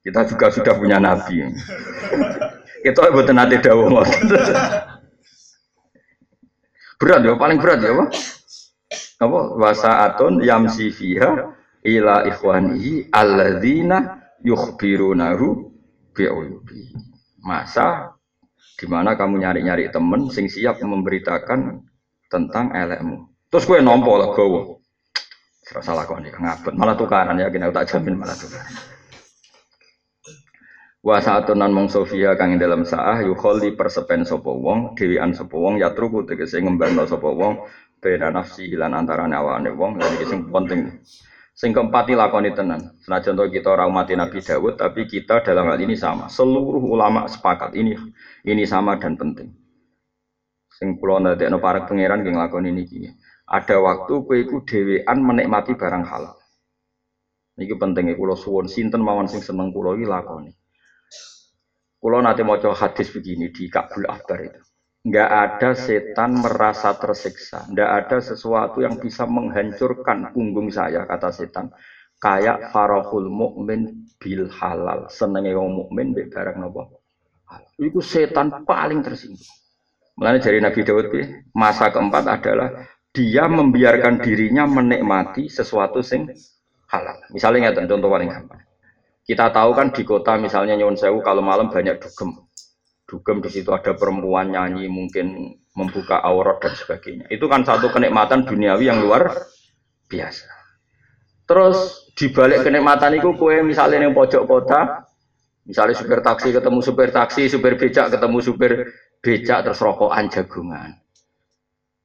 Kita 0.00 0.24
juga 0.24 0.46
sudah 0.48 0.74
punya 0.80 0.96
Nabi. 0.96 1.44
Kita 2.84 3.12
buat 3.12 3.28
nanti 3.32 3.60
Dawud. 3.60 3.92
berat 6.94 7.20
ya, 7.20 7.36
paling 7.36 7.60
berat 7.60 7.84
ya 7.84 7.92
apa? 7.92 8.04
Apa? 9.20 9.40
Wasaatun 9.60 10.40
yamsi 10.40 10.88
fiha 10.88 11.53
ila 11.84 12.24
ikhwanihi 12.24 13.12
alladzina 13.12 14.24
yukhbirunahu 14.40 15.46
bi'uyubi. 16.16 16.96
Masa 17.44 18.16
di 18.74 18.88
mana 18.88 19.14
kamu 19.14 19.44
nyari-nyari 19.44 19.92
temen 19.92 20.32
sing 20.32 20.48
siap 20.48 20.80
memberitakan 20.80 21.84
tentang 22.32 22.72
elekmu. 22.72 23.28
Terus 23.52 23.64
gue 23.68 23.78
nompo 23.84 24.16
lah 24.16 24.32
gue. 24.32 24.80
Kok 25.64 26.20
nih 26.20 26.32
ngabut 26.32 26.74
malah 26.76 26.92
tukaran 26.92 27.40
ya 27.40 27.48
kena 27.48 27.72
tak 27.72 27.88
jamin 27.88 28.20
malah 28.20 28.36
tukaran. 28.36 28.74
Wa 31.04 31.20
saatun 31.20 31.60
nan 31.60 31.88
Sofia 31.92 32.32
kang 32.32 32.56
dalam 32.56 32.88
saah 32.88 33.20
yukholi 33.20 33.76
persepen 33.76 34.24
sapa 34.24 34.48
wong 34.48 34.96
dhewean 34.96 35.36
sapa 35.36 35.52
wong 35.52 35.76
yatruku 35.76 36.24
tegese 36.24 36.64
ngembangno 36.64 37.04
sapa 37.04 37.28
wong 37.28 37.60
beda 38.00 38.32
nafsi 38.32 38.72
lan 38.72 38.96
antara 38.96 39.28
awane 39.28 39.68
wong 39.76 40.00
lan 40.00 40.10
iki 40.16 40.24
sing 40.24 40.48
penting. 40.48 41.04
Sing 41.54 41.70
keempat 41.70 42.10
lakoni 42.10 42.50
tenan. 42.50 42.98
Senajan 43.06 43.38
kita 43.46 43.70
ora 43.70 43.86
umat 43.86 44.10
Nabi 44.10 44.42
Dawud, 44.42 44.74
tapi 44.74 45.06
kita 45.06 45.38
dalam 45.46 45.70
hal 45.70 45.78
ini 45.78 45.94
sama. 45.94 46.26
Seluruh 46.26 46.82
ulama 46.82 47.30
sepakat 47.30 47.78
ini 47.78 47.94
ini 48.42 48.66
sama 48.66 48.98
dan 48.98 49.14
penting. 49.14 49.54
Sing 50.74 50.98
kula 50.98 51.22
ndadekno 51.22 51.62
para 51.62 51.86
pangeran 51.86 52.26
nggih 52.26 52.34
nglakoni 52.34 52.74
niki. 52.74 53.06
Ada 53.46 53.78
waktu 53.78 54.12
kowe 54.26 54.34
iku 54.34 54.66
dhewean 54.66 55.22
menikmati 55.22 55.78
barang 55.78 56.02
halal. 56.02 56.34
Niki 57.54 57.78
pentingnya 57.78 58.18
kula 58.18 58.34
suwun 58.34 58.66
sinten 58.66 58.98
mawon 58.98 59.30
sing 59.30 59.38
seneng 59.38 59.70
kula 59.70 59.94
iki 59.94 60.10
lakoni. 60.10 60.50
Kula 62.02 62.18
nate 62.18 62.42
maca 62.42 62.74
hadis 62.74 63.14
begini 63.14 63.54
di 63.54 63.70
Kabul 63.70 64.10
Akbar 64.10 64.42
itu 64.42 64.73
nggak 65.04 65.30
ada 65.30 65.70
setan 65.76 66.40
merasa 66.40 66.96
tersiksa, 66.96 67.68
nggak 67.68 67.90
ada 68.04 68.16
sesuatu 68.24 68.80
yang 68.80 68.96
bisa 68.96 69.28
menghancurkan 69.28 70.32
punggung 70.32 70.72
saya 70.72 71.04
kata 71.04 71.28
setan. 71.28 71.68
Kayak 72.16 72.72
farahul 72.72 73.28
mukmin 73.28 74.08
bil 74.16 74.48
halal, 74.48 75.12
senengnya 75.12 75.60
wong 75.60 75.76
mukmin 75.76 76.16
be 76.16 76.24
barang 76.32 76.56
nopo. 76.56 77.04
Itu 77.76 78.00
setan 78.00 78.64
paling 78.64 79.04
tersinggung. 79.04 79.44
Mulanya 80.16 80.40
dari 80.40 80.58
Nabi 80.62 80.80
Daud 80.86 81.06
masa 81.52 81.92
keempat 81.92 82.24
adalah 82.24 82.88
dia 83.12 83.44
membiarkan 83.44 84.24
dirinya 84.24 84.64
menikmati 84.64 85.52
sesuatu 85.52 86.00
sing 86.00 86.32
halal. 86.88 87.18
Misalnya 87.28 87.76
contoh 87.76 88.08
paling 88.08 88.30
gampang. 88.32 88.62
Kita 89.24 89.52
tahu 89.52 89.70
kan 89.76 89.92
di 89.92 90.02
kota 90.04 90.36
misalnya 90.36 90.76
Nyuwun 90.76 90.96
Sewu 90.96 91.20
kalau 91.24 91.40
malam 91.40 91.72
banyak 91.72 91.96
dugem. 91.96 92.36
Dugem 93.14 93.38
di 93.38 93.46
situ 93.46 93.70
ada 93.70 93.94
perempuan 93.94 94.50
nyanyi 94.50 94.90
mungkin 94.90 95.54
membuka 95.70 96.18
aurat 96.18 96.58
dan 96.58 96.74
sebagainya. 96.74 97.30
Itu 97.30 97.46
kan 97.46 97.62
satu 97.62 97.94
kenikmatan 97.94 98.42
duniawi 98.42 98.90
yang 98.90 99.06
luar 99.06 99.30
biasa. 100.10 100.50
Terus 101.46 102.10
dibalik 102.18 102.66
kenikmatan 102.66 103.22
itu 103.22 103.30
kue 103.38 103.62
misalnya 103.62 104.02
yang 104.02 104.18
pojok 104.18 104.50
kota, 104.50 105.06
misalnya 105.62 105.94
supir 105.94 106.26
taksi 106.26 106.50
ketemu 106.50 106.80
supir 106.82 107.14
taksi, 107.14 107.42
supir 107.46 107.78
becak 107.78 108.10
ketemu 108.10 108.38
supir 108.42 108.72
becak 109.22 109.62
terus 109.62 109.78
rokokan 109.78 110.26
jagungan. 110.26 110.90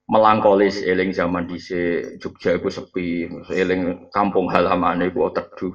Melangkolis 0.10 0.86
eling 0.86 1.10
zaman 1.10 1.50
di 1.50 1.58
Jogja 2.22 2.54
itu 2.54 2.70
sepi, 2.70 3.26
eling 3.50 4.14
kampung 4.14 4.46
halaman 4.54 5.10
itu 5.10 5.26
teduh. 5.34 5.74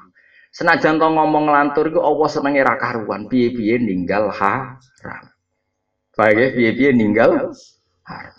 Senajan 0.55 1.03
to 1.03 1.09
ngomong 1.11 1.51
lantur 1.51 1.91
iku 1.91 1.99
Allah 1.99 2.31
senenge 2.31 2.63
ra 2.63 2.79
karuan, 2.79 3.27
piye-piye 3.27 3.75
ninggal 3.83 4.31
haram. 4.31 4.79
Baik 6.15 6.35
ya, 6.39 6.49
piye-piye 6.55 6.91
ninggal 6.95 7.51
haram. 8.07 8.37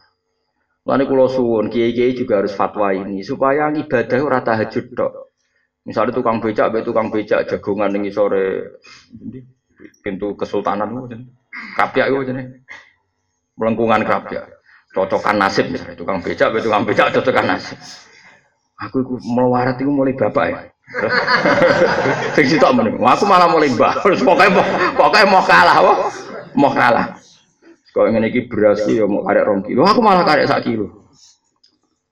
Lalu 0.88 1.04
kulo 1.12 1.28
suwun, 1.28 1.68
kiai-kiai 1.68 2.16
juga 2.16 2.40
harus 2.40 2.56
fatwa 2.56 2.96
ini 2.96 3.20
supaya 3.20 3.68
ibadah 3.68 4.20
ora 4.24 4.40
tahajud 4.40 4.96
tok. 4.96 5.36
Misalnya 5.84 6.16
tukang 6.16 6.40
becak, 6.40 6.72
be 6.72 6.88
tukang 6.88 7.12
becak 7.12 7.52
jagongan 7.52 7.92
ning 7.92 8.08
sore 8.08 8.80
pintu 10.00 10.40
kesultanan 10.40 10.96
itu 10.96 11.20
kapyak 11.76 12.16
itu 12.16 12.32
melengkungan 13.60 14.08
kapyak. 14.08 14.56
Cocokan 14.96 15.36
nasib 15.36 15.68
misalnya. 15.68 16.00
Tukang 16.00 16.24
becak 16.24 16.48
be 16.56 16.64
tukang 16.64 16.88
becak 16.88 17.12
cocokan 17.12 17.60
nasib. 17.60 17.76
Aku 18.88 19.04
itu 19.04 19.20
melarat 19.28 19.76
itu 19.84 19.92
mulai 19.92 20.16
bapak 20.16 20.46
ya 20.48 20.75
Sing 22.38 22.46
sitok 22.46 22.72
meneh. 22.78 22.94
Aku 23.02 23.26
malah 23.26 23.50
mulai 23.50 23.74
mbah. 23.74 24.06
Pokoke 24.06 24.48
pokoke 24.94 25.20
mau 25.26 25.42
kalah 25.42 25.78
wah. 25.82 25.98
Mau 26.54 26.72
kalah. 26.72 27.18
Kok 27.90 28.12
ngene 28.12 28.30
iki 28.30 28.46
beras 28.46 28.86
ya 28.86 29.08
mau 29.10 29.26
karek 29.26 29.44
rong 29.48 29.62
kilo. 29.66 29.82
Aku 29.88 30.00
malah 30.04 30.28
karek 30.28 30.46
sak 30.46 30.68
kilo. 30.68 31.10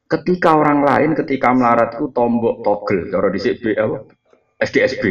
Ketika 0.09 0.57
orang 0.57 0.85
lain 0.85 1.11
ketika 1.17 1.53
melarat 1.53 1.97
itu 1.97 2.09
tombok 2.13 2.61
togel 2.61 3.09
cara 3.09 3.27
dhisik 3.33 3.61
B 3.61 3.73
apa? 3.77 4.09
SDSB. 4.61 5.03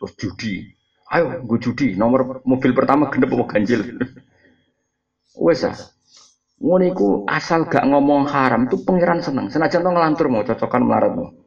Terus 0.00 0.12
judi. 0.16 0.64
Ayo, 1.10 1.42
gue 1.44 1.58
judi. 1.60 1.98
Nomor 1.98 2.40
mobil 2.48 2.72
pertama 2.72 3.12
genep 3.12 3.28
apa 3.34 3.44
ganjil. 3.56 3.82
Wes 5.36 5.64
ah. 5.68 5.76
Ngono 6.60 7.24
asal 7.24 7.64
gak 7.72 7.88
ngomong 7.88 8.28
haram 8.28 8.68
tuh 8.68 8.84
pangeran 8.84 9.24
seneng. 9.24 9.48
Senajan 9.48 9.80
to 9.80 9.90
ngelantur 9.92 10.28
mau 10.28 10.44
cocokan 10.44 10.84
melaratmu 10.84 11.39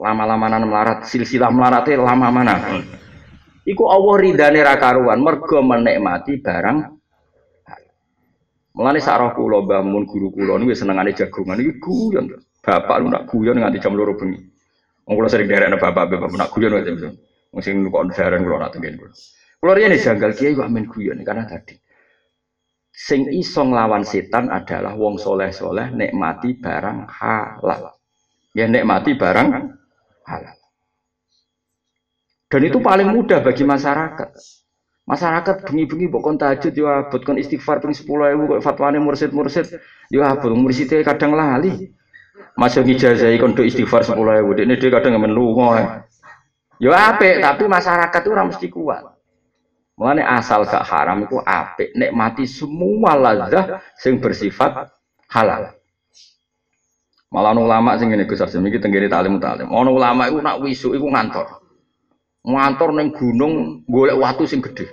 lama-lamanan 0.00 0.64
melarat 0.64 1.04
silsilah 1.04 1.52
melarate 1.52 1.94
lama 1.94 2.32
mana 2.32 2.56
iku 3.68 3.84
Allah 3.92 4.16
ridane 4.16 4.60
ra 4.64 4.80
karuan 4.80 5.20
mergo 5.20 5.60
menikmati 5.60 6.40
barang 6.40 7.00
Mulane 8.70 9.02
sak 9.02 9.18
roh 9.18 9.30
kula 9.34 9.66
Mbah 9.66 9.82
Mun 9.82 10.06
guru 10.06 10.30
kula 10.30 10.54
niku 10.56 10.78
senengane 10.78 11.10
jagongan 11.10 11.58
iki 11.58 11.82
guyon. 11.82 12.32
Bapak 12.62 12.96
lu 13.02 13.10
nak 13.10 13.26
guyon 13.26 13.58
nganti 13.58 13.82
jam 13.82 13.98
2 13.98 14.14
bengi. 14.14 14.38
Wong 15.04 15.14
kula 15.18 15.28
sering 15.28 15.50
derekne 15.50 15.74
bapak 15.74 16.06
bapak 16.06 16.30
nak 16.38 16.48
guyon 16.54 16.78
wae 16.78 16.86
jam 16.86 17.12
Wong 17.50 17.60
sing 17.60 17.82
kok 17.82 18.04
ndaran 18.08 18.46
kula 18.46 18.56
nak 18.62 18.70
tengen 18.72 18.94
kula. 18.94 19.10
Kula 19.58 19.72
riyen 19.74 19.98
janggal 19.98 20.32
kiai 20.38 20.54
kok 20.54 20.64
amen 20.70 20.86
guyon 20.86 21.18
karena 21.26 21.44
tadi 21.50 21.74
sing 22.94 23.26
iso 23.32 23.64
nglawan 23.64 24.06
setan 24.06 24.48
adalah 24.48 24.94
wong 24.94 25.18
soleh-soleh 25.18 25.90
nikmati 25.90 26.56
barang 26.56 27.10
halal. 27.10 27.96
Ya 28.54 28.70
nikmati 28.70 29.18
barang 29.18 29.69
halal. 30.30 30.56
Dan 32.50 32.62
itu 32.66 32.78
paling 32.78 33.10
mudah 33.10 33.42
bagi 33.42 33.66
masyarakat. 33.66 34.30
Masyarakat 35.06 35.66
bengi-bengi 35.66 36.06
bukan 36.06 36.38
tahajud 36.38 36.70
ya 36.70 37.02
abot 37.06 37.18
kon 37.26 37.34
istighfar 37.34 37.82
ping 37.82 37.90
10000 37.90 38.46
kok 38.46 38.62
fatwane 38.62 39.02
mursid-mursid 39.02 39.82
ya 40.06 40.30
abot 40.30 40.54
murside 40.54 41.02
kadang 41.02 41.34
lali. 41.34 41.90
Masuk 42.54 42.86
ijazah 42.86 43.34
kon 43.42 43.58
do 43.58 43.66
istighfar 43.66 44.06
10000 44.06 44.22
dekne 44.54 44.74
dia 44.78 44.90
kadang 44.94 45.18
men 45.18 45.34
lunga. 45.34 46.06
Ya 46.78 46.94
apik 47.10 47.42
tapi 47.42 47.66
masyarakat 47.66 48.20
itu 48.22 48.30
ora 48.30 48.44
mesti 48.46 48.66
kuat. 48.70 49.02
Mulane 49.98 50.22
asal 50.24 50.64
gak 50.64 50.86
haram 50.86 51.26
itu 51.26 51.36
apik 51.42 51.92
nikmati 51.92 52.46
semua 52.46 53.18
lazah 53.18 53.82
sing 53.98 54.22
bersifat 54.22 54.94
halal. 55.28 55.74
Malah 57.30 57.54
ulama 57.54 57.94
sing 57.94 58.10
ngene 58.10 58.26
Gus 58.26 58.42
Arsim 58.42 58.66
iki 58.66 58.82
tenggene 58.82 59.06
talim 59.06 59.38
talim. 59.38 59.70
Ono 59.70 59.94
ulama 59.94 60.26
iku 60.26 60.42
nak 60.42 60.58
wisu 60.66 60.98
iku 60.98 61.06
ngantor. 61.06 61.62
Ngantor 62.42 62.90
ning 62.98 63.14
gunung 63.14 63.86
golek 63.86 64.18
watu 64.18 64.50
sing 64.50 64.58
gedhe. 64.58 64.90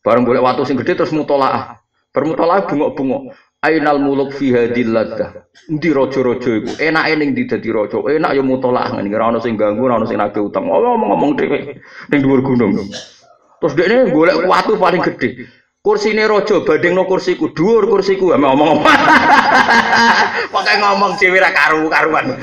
Bareng 0.00 0.24
golek 0.24 0.40
watu 0.40 0.64
sing 0.64 0.80
gedhe 0.80 0.96
terus 0.96 1.12
mutolaah. 1.12 1.76
Bermutolaah 2.16 2.64
bungok-bungok. 2.64 3.36
Ainal 3.60 4.00
muluk 4.00 4.32
fi 4.32 4.56
hadil 4.56 4.92
laddah. 4.92 5.44
Endi 5.68 5.92
raja-raja 5.92 6.50
iku? 6.64 6.70
Enake 6.80 7.12
ning 7.20 7.36
ndi 7.36 7.44
dadi 7.44 7.68
raja? 7.68 7.96
Enak 8.00 8.32
ya 8.36 8.42
mutolaah 8.44 8.96
ngene 8.96 9.12
ora 9.12 9.36
ono 9.36 9.40
sing 9.44 9.60
ganggu, 9.60 9.84
ora 9.84 10.00
ono 10.00 10.08
sing 10.08 10.16
nagih 10.16 10.48
utang. 10.48 10.64
Oh, 10.68 10.80
ngomong-ngomong 10.80 11.32
dhewe 11.36 11.76
ning 12.08 12.18
dhuwur 12.24 12.40
gunung. 12.40 12.88
Terus 13.60 13.72
dekne 13.76 14.08
golek 14.16 14.48
watu 14.48 14.80
paling 14.80 15.04
gedhe. 15.04 15.44
Kursine 15.84 16.24
raja 16.24 16.64
bandingno 16.64 17.04
kursiku, 17.04 17.52
dhuwur 17.52 17.84
kursiku, 17.84 18.32
ngomong-ngomong. 18.32 18.88
Pakai 20.56 20.80
ngomong 20.80 21.20
dhewe 21.20 21.36
ra 21.36 21.52
karu-karuan. 21.52 22.40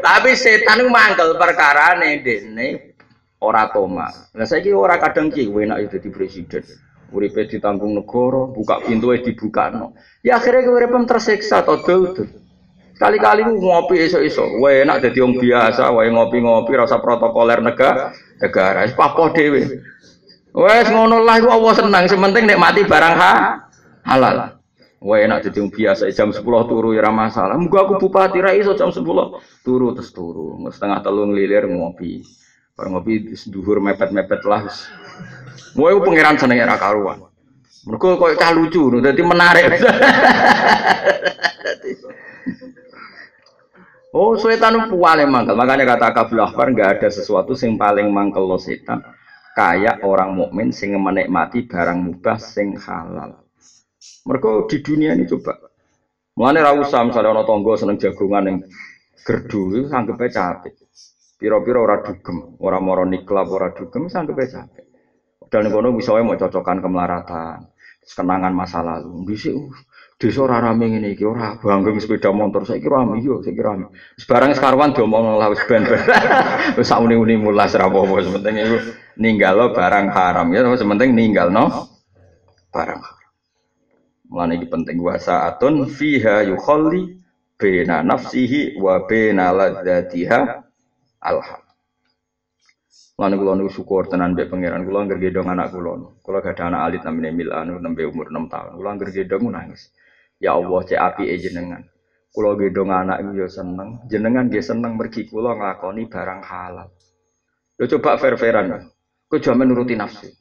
Tapi 0.00 0.32
setan 0.32 0.80
ku 0.80 0.88
mangkel 0.88 1.36
perkarane 1.36 2.24
dene 2.24 2.96
ora 3.44 3.68
toma. 3.68 4.08
Lah 4.32 4.48
saiki 4.48 4.72
ora 4.72 4.96
kadang 4.96 5.28
ki 5.28 5.44
enak 5.44 5.76
ya 5.76 5.86
dadi 5.92 6.08
presiden. 6.08 6.64
Uripe 7.12 7.44
ditanggung 7.44 7.92
negara, 7.92 8.48
buka 8.48 8.80
pintu 8.80 9.12
dibukano. 9.12 9.92
Ya 10.24 10.40
akhirnya 10.40 10.64
keuripem 10.64 11.04
tersiksa 11.04 11.68
to 11.68 11.84
dul 11.84 12.16
Kali-kali 12.96 13.44
ngopi 13.44 14.08
esok-esok, 14.08 14.58
wae 14.58 14.88
enak 14.88 15.04
dadi 15.04 15.20
wong 15.20 15.36
biasa, 15.36 15.92
wae 15.92 16.10
ngopi-ngopi 16.10 16.72
rasa 16.74 16.98
protokoler 16.98 17.60
negara, 17.60 18.10
negara, 18.40 18.88
wis 18.88 18.96
papoh 18.96 19.30
dhewe. 19.36 19.84
Wes 20.58 20.90
ngono 20.90 21.22
lah 21.22 21.38
iku 21.38 21.54
Allah 21.54 21.70
senang, 21.78 22.10
sementing 22.10 22.50
nikmati 22.50 22.82
barang 22.82 23.14
ha 23.14 23.62
halal. 24.02 24.58
Wah 24.98 25.18
enak 25.22 25.46
jadi 25.46 25.62
biasa 25.70 26.10
jam 26.10 26.34
10 26.34 26.42
turu 26.42 26.90
ya 26.98 27.06
masalah. 27.14 27.54
Muga 27.54 27.86
aku 27.86 28.02
bupati 28.02 28.42
ra 28.42 28.50
iso 28.50 28.74
jam 28.74 28.90
10 28.90 29.06
turu 29.62 29.94
terus 29.94 30.10
turu. 30.10 30.58
Setengah 30.74 30.98
telung 31.06 31.30
lilir 31.30 31.70
ngopi. 31.70 32.26
Bareng 32.74 32.98
ngopi 32.98 33.38
dhuwur 33.38 33.78
mepet-mepet 33.78 34.42
lah. 34.42 34.66
Wah 35.78 35.88
iku 35.94 36.02
pangeran 36.02 36.34
senenge 36.34 36.66
ra 36.66 36.74
karuan. 36.74 37.22
Mergo 37.86 38.18
koyo 38.18 38.34
cah 38.34 38.50
lucu, 38.50 38.90
dadi 38.98 39.22
menarik. 39.22 39.70
oh, 44.18 44.34
setan 44.34 44.90
paling 44.90 45.30
mangkel. 45.30 45.54
Makanya 45.54 45.94
kata 45.94 46.10
Kabul 46.10 46.42
Akbar 46.42 46.74
enggak 46.74 46.98
ada 46.98 47.08
sesuatu 47.14 47.54
yang 47.54 47.78
paling 47.78 48.10
mangkel 48.10 48.42
lo 48.42 48.58
setan 48.58 49.06
kayak 49.58 50.06
orang 50.06 50.38
mukmin 50.38 50.70
sing 50.70 50.94
menikmati 50.94 51.66
barang 51.66 51.98
mubah 51.98 52.38
sing 52.38 52.78
halal. 52.78 53.42
Mereka 54.22 54.70
di 54.70 54.78
dunia 54.86 55.18
ini 55.18 55.26
coba. 55.26 55.58
Mulane 56.38 56.62
ra 56.62 56.70
usah 56.78 57.02
misale 57.02 57.26
ana 57.26 57.42
tangga 57.42 57.74
seneng 57.74 57.98
jagongan 57.98 58.42
ning 58.46 58.56
gerdu 59.26 59.74
itu 59.74 59.90
sanggepe 59.90 60.30
capek. 60.30 60.78
Piro-piro 61.38 61.82
ora 61.82 61.98
dugem, 61.98 62.54
ora 62.62 62.78
moro 62.78 63.02
niklap 63.02 63.50
ora 63.50 63.74
dugem 63.74 64.06
sanggepe 64.06 64.46
capek. 64.46 64.86
Dan 65.50 65.74
kono 65.74 65.90
misalnya 65.90 66.22
mau 66.22 66.38
cocokan 66.38 66.78
kemelaratan, 66.78 67.58
kenangan 68.06 68.54
masa 68.54 68.86
lalu. 68.86 69.26
Dhisik 69.26 69.58
uh, 69.58 69.74
desa 70.18 70.42
ora 70.42 70.58
rame 70.58 70.90
ngene 70.90 71.14
iki 71.14 71.22
ora 71.22 71.58
bangga 71.58 71.94
sepeda 71.94 72.34
motor 72.34 72.66
saiki 72.66 72.90
rame 72.90 73.22
yo 73.22 73.38
saiki 73.38 73.62
rame 73.62 73.94
sebarang 74.18 74.50
sekarwan 74.50 74.90
diomong 74.90 75.38
lah 75.38 75.46
wis 75.46 75.62
ben-ben 75.70 75.94
wis 76.78 76.90
sak 76.90 76.98
uni-uni 76.98 77.38
mulas 77.38 77.70
ra 77.78 77.86
apa-apa 77.86 78.26
iku 78.26 78.78
ninggalo 79.18 79.74
barang 79.74 80.08
haram 80.14 80.46
ya 80.54 80.62
sementing 80.78 81.12
ninggalno 81.12 81.90
barang 82.70 83.00
haram 83.02 83.16
Mulane 84.28 84.60
iki 84.60 84.68
penting 84.68 85.00
wasaatun 85.00 85.88
fiha 85.88 86.44
yukhalli 86.52 87.16
bena 87.56 88.04
nafsihi 88.04 88.76
wa 88.76 89.08
bena 89.08 89.56
ladzatiha 89.56 90.40
alham 91.24 91.62
Lan 93.18 93.34
kula 93.34 93.58
niku 93.58 93.82
syukur 93.82 94.06
tenan 94.06 94.38
mbek 94.38 94.46
pangeran 94.46 94.86
kula 94.86 95.02
anggere 95.02 95.18
gedong 95.18 95.50
anak 95.50 95.74
kula. 95.74 96.22
Kula 96.22 96.38
gak 96.38 96.54
ada 96.54 96.70
anak 96.70 96.80
alit 96.86 97.02
namine 97.02 97.34
Milan 97.34 97.74
nembe 97.82 98.06
umur 98.06 98.30
6 98.30 98.46
tahun. 98.46 98.78
Kula 98.78 98.88
anggere 98.94 99.10
gedong 99.10 99.50
nangis. 99.50 99.90
Ya 100.38 100.54
Allah 100.54 100.86
cek 100.86 101.00
api 101.02 101.26
e 101.26 101.34
jenengan. 101.34 101.82
Kulo 102.30 102.54
gedong 102.54 102.94
anak 102.94 103.26
itu 103.26 103.42
ya 103.42 103.50
seneng. 103.50 104.06
Jenengan 104.06 104.46
dia 104.46 104.62
seneng 104.62 104.94
mergi 104.94 105.26
kulo 105.26 105.50
nglakoni 105.50 106.06
barang 106.06 106.40
halal. 106.46 106.94
Lo 107.74 107.84
coba 107.90 108.22
fair-fairan. 108.22 108.86
Kau 109.28 109.36
cuma 109.36 109.60
menuruti 109.60 109.92
nafsu. 109.92 110.32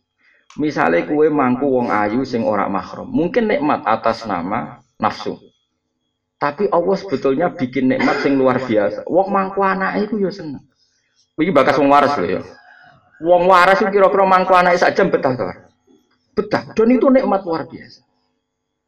Misalnya 0.56 1.04
kue 1.06 1.28
mangku 1.28 1.68
wong 1.68 1.92
ayu 1.92 2.24
sing 2.24 2.48
ora 2.48 2.72
mahrum, 2.72 3.12
mungkin 3.12 3.52
nikmat 3.52 3.84
atas 3.84 4.24
nama 4.24 4.80
nafsu. 4.98 5.36
Tapi 6.40 6.72
Allah 6.72 6.96
sebetulnya 6.96 7.52
bikin 7.52 7.92
nikmat 7.92 8.24
sing 8.24 8.40
luar 8.40 8.64
biasa. 8.64 9.04
Wong 9.06 9.28
mangku 9.28 9.60
anak 9.62 10.08
itu 10.08 10.22
ya 10.24 10.32
seneng. 10.32 10.64
Iki 11.38 11.52
bakas 11.54 11.78
wong 11.78 11.90
waras 11.92 12.16
loh 12.18 12.30
ya. 12.30 12.42
Wong 13.22 13.50
waras 13.50 13.82
itu 13.82 13.90
kira-kira 13.90 14.26
mangku 14.26 14.54
anak 14.56 14.78
sak 14.80 14.96
jam 14.96 15.12
betah 15.12 15.34
tuh. 15.36 15.50
Betah. 16.38 16.74
Dan 16.78 16.90
itu 16.94 17.10
nikmat 17.10 17.42
luar 17.44 17.66
biasa. 17.66 18.06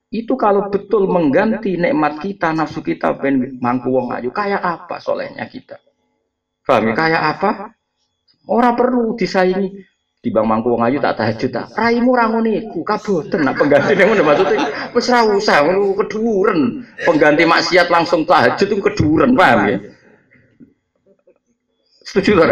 Itu 0.09 0.33
kalau 0.37 0.73
betul 0.73 1.05
mengganti 1.05 1.77
nikmat 1.77 2.21
kita, 2.21 2.49
nafsu 2.53 2.81
kita 2.81 3.13
ben 3.17 3.61
mangku 3.61 3.93
wong 3.93 4.09
ayu, 4.13 4.33
kayak 4.33 4.61
apa 4.61 4.97
solehnya 4.97 5.45
kita? 5.45 5.77
Paham 6.65 6.89
ya? 6.89 6.93
Kayak 6.97 7.21
apa? 7.37 7.49
Orang 8.49 8.73
perlu 8.77 9.13
disaingi. 9.13 9.88
Di 10.19 10.35
bang 10.35 10.43
mangku 10.43 10.75
wong 10.75 10.83
ayu 10.83 10.99
tak 10.99 11.15
tahajud 11.15 11.47
tak. 11.47 11.71
Raimu 11.79 12.11
rangun 12.11 12.43
iku 12.43 12.83
kaboten 12.83 13.47
nak 13.47 13.55
pengganti 13.55 13.95
ngono 13.95 14.27
maksudnya 14.27 14.67
wis 14.91 15.07
ra 15.07 15.23
usah 15.23 15.63
ngono 15.63 15.95
keduren. 15.95 16.83
Pengganti 17.07 17.47
maksiat 17.47 17.87
langsung 17.87 18.27
tahajud 18.27 18.67
itu 18.67 18.83
keduren, 18.83 19.31
paham 19.31 19.71
ya? 19.71 19.77
Setuju 22.03 22.35
ta? 22.35 22.45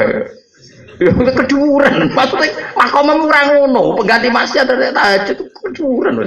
Ya 0.95 1.11
keduren. 1.11 2.07
Maksudnya 2.15 2.71
makommu 2.71 3.27
ora 3.27 3.41
ngono, 3.51 3.99
pengganti 3.99 4.31
maksiat 4.31 4.63
ada 4.71 4.87
tahajud 4.95 5.35
itu 5.35 5.45
keduren. 5.51 6.23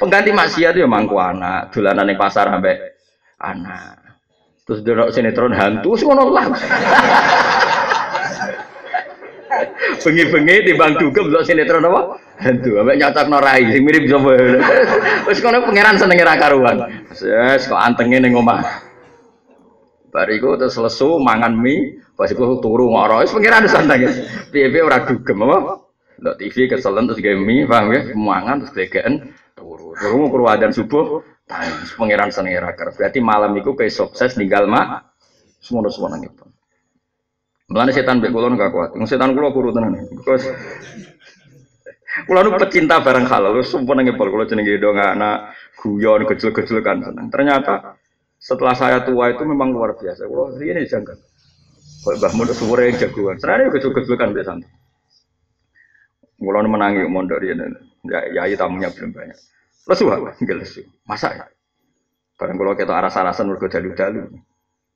Pengganti 0.00 0.32
maksiat 0.32 0.72
ya 0.72 0.88
mangku 0.88 1.20
anak, 1.20 1.68
dolanan 1.76 2.08
ning 2.08 2.16
pasar 2.16 2.48
sampai 2.48 2.80
anak. 3.44 4.00
Terus 4.64 4.80
delok 4.80 5.12
sinetron 5.12 5.52
hantu 5.52 6.00
ngono 6.00 6.32
lah. 6.32 6.48
Bengi-bengi 10.02 10.66
di 10.66 10.72
bang 10.74 10.96
dugem 10.96 11.28
delok 11.28 11.44
sinetron 11.44 11.86
apa? 11.86 12.00
Hantu, 12.42 12.80
ambek 12.80 12.98
nyatakno 12.98 13.38
rai 13.38 13.62
sing 13.70 13.82
mirip 13.86 14.10
sapa. 14.10 14.32
Wis 15.28 15.38
kono 15.38 15.62
pangeran 15.62 15.94
senenge 16.00 16.24
ra 16.26 16.34
karuan. 16.40 16.76
Wes 17.12 17.68
kok 17.70 17.78
antenge 17.78 18.18
ning 18.18 18.34
omah. 18.34 18.64
Bariku 20.12 20.58
terus 20.60 20.76
lesu 20.76 21.16
mangan 21.22 21.56
mie, 21.56 22.02
pas 22.18 22.28
iku 22.28 22.58
turu 22.58 22.90
ngoro. 22.90 23.22
Wis 23.22 23.30
pangeran 23.30 23.70
santai. 23.70 24.10
Piye-piye 24.50 24.82
ora 24.82 25.06
dugem 25.06 25.38
apa? 25.46 25.86
Ndak 26.22 26.36
TV 26.38 26.70
keselen 26.70 27.06
terus 27.06 27.22
gawe 27.22 27.36
mie, 27.38 27.66
paham 27.68 27.94
ya? 27.94 28.00
Mangan 28.16 28.66
terus 28.66 28.72
glegeken 28.74 29.14
turu. 29.54 29.94
Turu 29.94 30.26
kru 30.32 30.44
dan 30.58 30.74
subuh, 30.74 31.22
pangeran 31.94 32.34
senenge 32.34 32.58
ra 32.58 32.72
Berarti 32.74 33.22
malam 33.22 33.54
iku 33.54 33.78
kayak 33.78 33.94
sukses 33.94 34.34
ninggal 34.34 34.66
mak. 34.66 35.14
Semono 35.62 35.94
semono 35.94 36.18
ngipun. 36.18 36.51
Mulane 37.72 37.96
setan 37.96 38.20
mbek 38.20 38.36
kula 38.36 38.52
gak 38.52 38.68
kuat. 38.68 38.90
Wong 38.92 39.08
setan 39.08 39.32
kula 39.32 39.48
kuru 39.48 39.72
tenan. 39.72 39.96
Because 40.12 40.44
kula 42.28 42.44
nu 42.44 42.52
pecinta 42.60 43.00
barang 43.00 43.24
halal, 43.24 43.56
sumpah 43.64 43.96
nang 43.96 44.12
ngepol 44.12 44.28
kula 44.28 44.44
jenenge 44.44 44.76
do 44.76 44.92
anak 44.92 45.56
guyon 45.80 46.28
kecil-kecil 46.28 46.84
kan 46.84 47.00
senang. 47.00 47.32
Ternyata 47.32 47.96
setelah 48.36 48.76
saya 48.76 49.00
tua 49.08 49.32
itu 49.32 49.40
memang 49.48 49.72
luar 49.72 49.96
biasa. 49.96 50.28
Kula 50.28 50.52
ini 50.60 50.84
janggal. 50.84 51.16
Kok 52.04 52.14
Mbah 52.20 52.32
Mun 52.36 52.52
suwure 52.52 52.92
jagoan. 52.92 53.40
Senane 53.40 53.72
kecil-kecil 53.72 54.20
kan 54.20 54.36
biasa. 54.36 54.52
Kula 56.36 56.68
menangi 56.68 57.08
mondok 57.08 57.40
riyen. 57.40 57.72
Ya, 58.04 58.44
ya 58.44 58.58
tamunya 58.60 58.92
belum 58.92 59.16
banyak. 59.16 59.38
Lesu, 59.88 60.10
enggak 60.10 60.56
lesu. 60.60 60.82
Masa 61.08 61.32
ya? 61.32 61.46
Barang 62.36 62.58
kalau 62.58 62.74
kita 62.74 62.90
aras-arasan 62.90 63.46
mergo 63.46 63.70
dalu-dalu. 63.70 64.26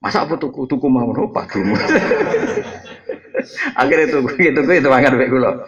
Masa 0.06 0.22
apa 0.22 0.38
tuku 0.38 0.70
tuku 0.70 0.86
mau 0.86 1.10
nopo 1.10 1.34
padumu. 1.34 1.74
Akhirnya 3.80 4.06
tuku 4.06 4.38
itu 4.38 4.60
itu 4.62 4.86
mangan 4.86 5.18
mek 5.18 5.34
kula. 5.34 5.66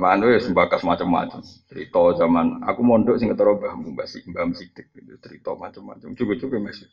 Mangan 0.00 0.24
wis 0.32 0.48
sembakas 0.48 0.80
macam-macam. 0.80 1.44
Cerita 1.68 2.00
zaman 2.16 2.64
aku 2.64 2.80
mondok 2.80 3.20
sing 3.20 3.28
ketara 3.28 3.52
mbahmu 3.52 3.92
Mbah 3.92 4.08
Mbah 4.08 4.56
Sidik 4.56 4.88
gitu. 4.96 5.20
Cerita 5.20 5.52
macam-macam. 5.52 6.16
Cukup-cukup 6.16 6.64
masih. 6.64 6.88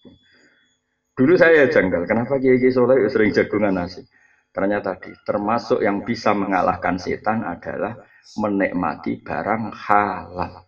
Dulu 1.16 1.40
saya 1.40 1.72
janggal, 1.72 2.04
kenapa 2.04 2.36
Kiai 2.44 2.60
Kiai 2.60 2.76
Soleh 2.76 3.08
sering 3.08 3.32
jagungan 3.32 3.80
nasi? 3.80 4.04
Ternyata 4.52 5.00
tadi, 5.00 5.16
termasuk 5.24 5.80
yang 5.80 6.04
bisa 6.04 6.36
mengalahkan 6.36 7.00
setan 7.00 7.48
adalah 7.48 7.96
menikmati 8.36 9.24
barang 9.24 9.64
halal. 9.72 10.68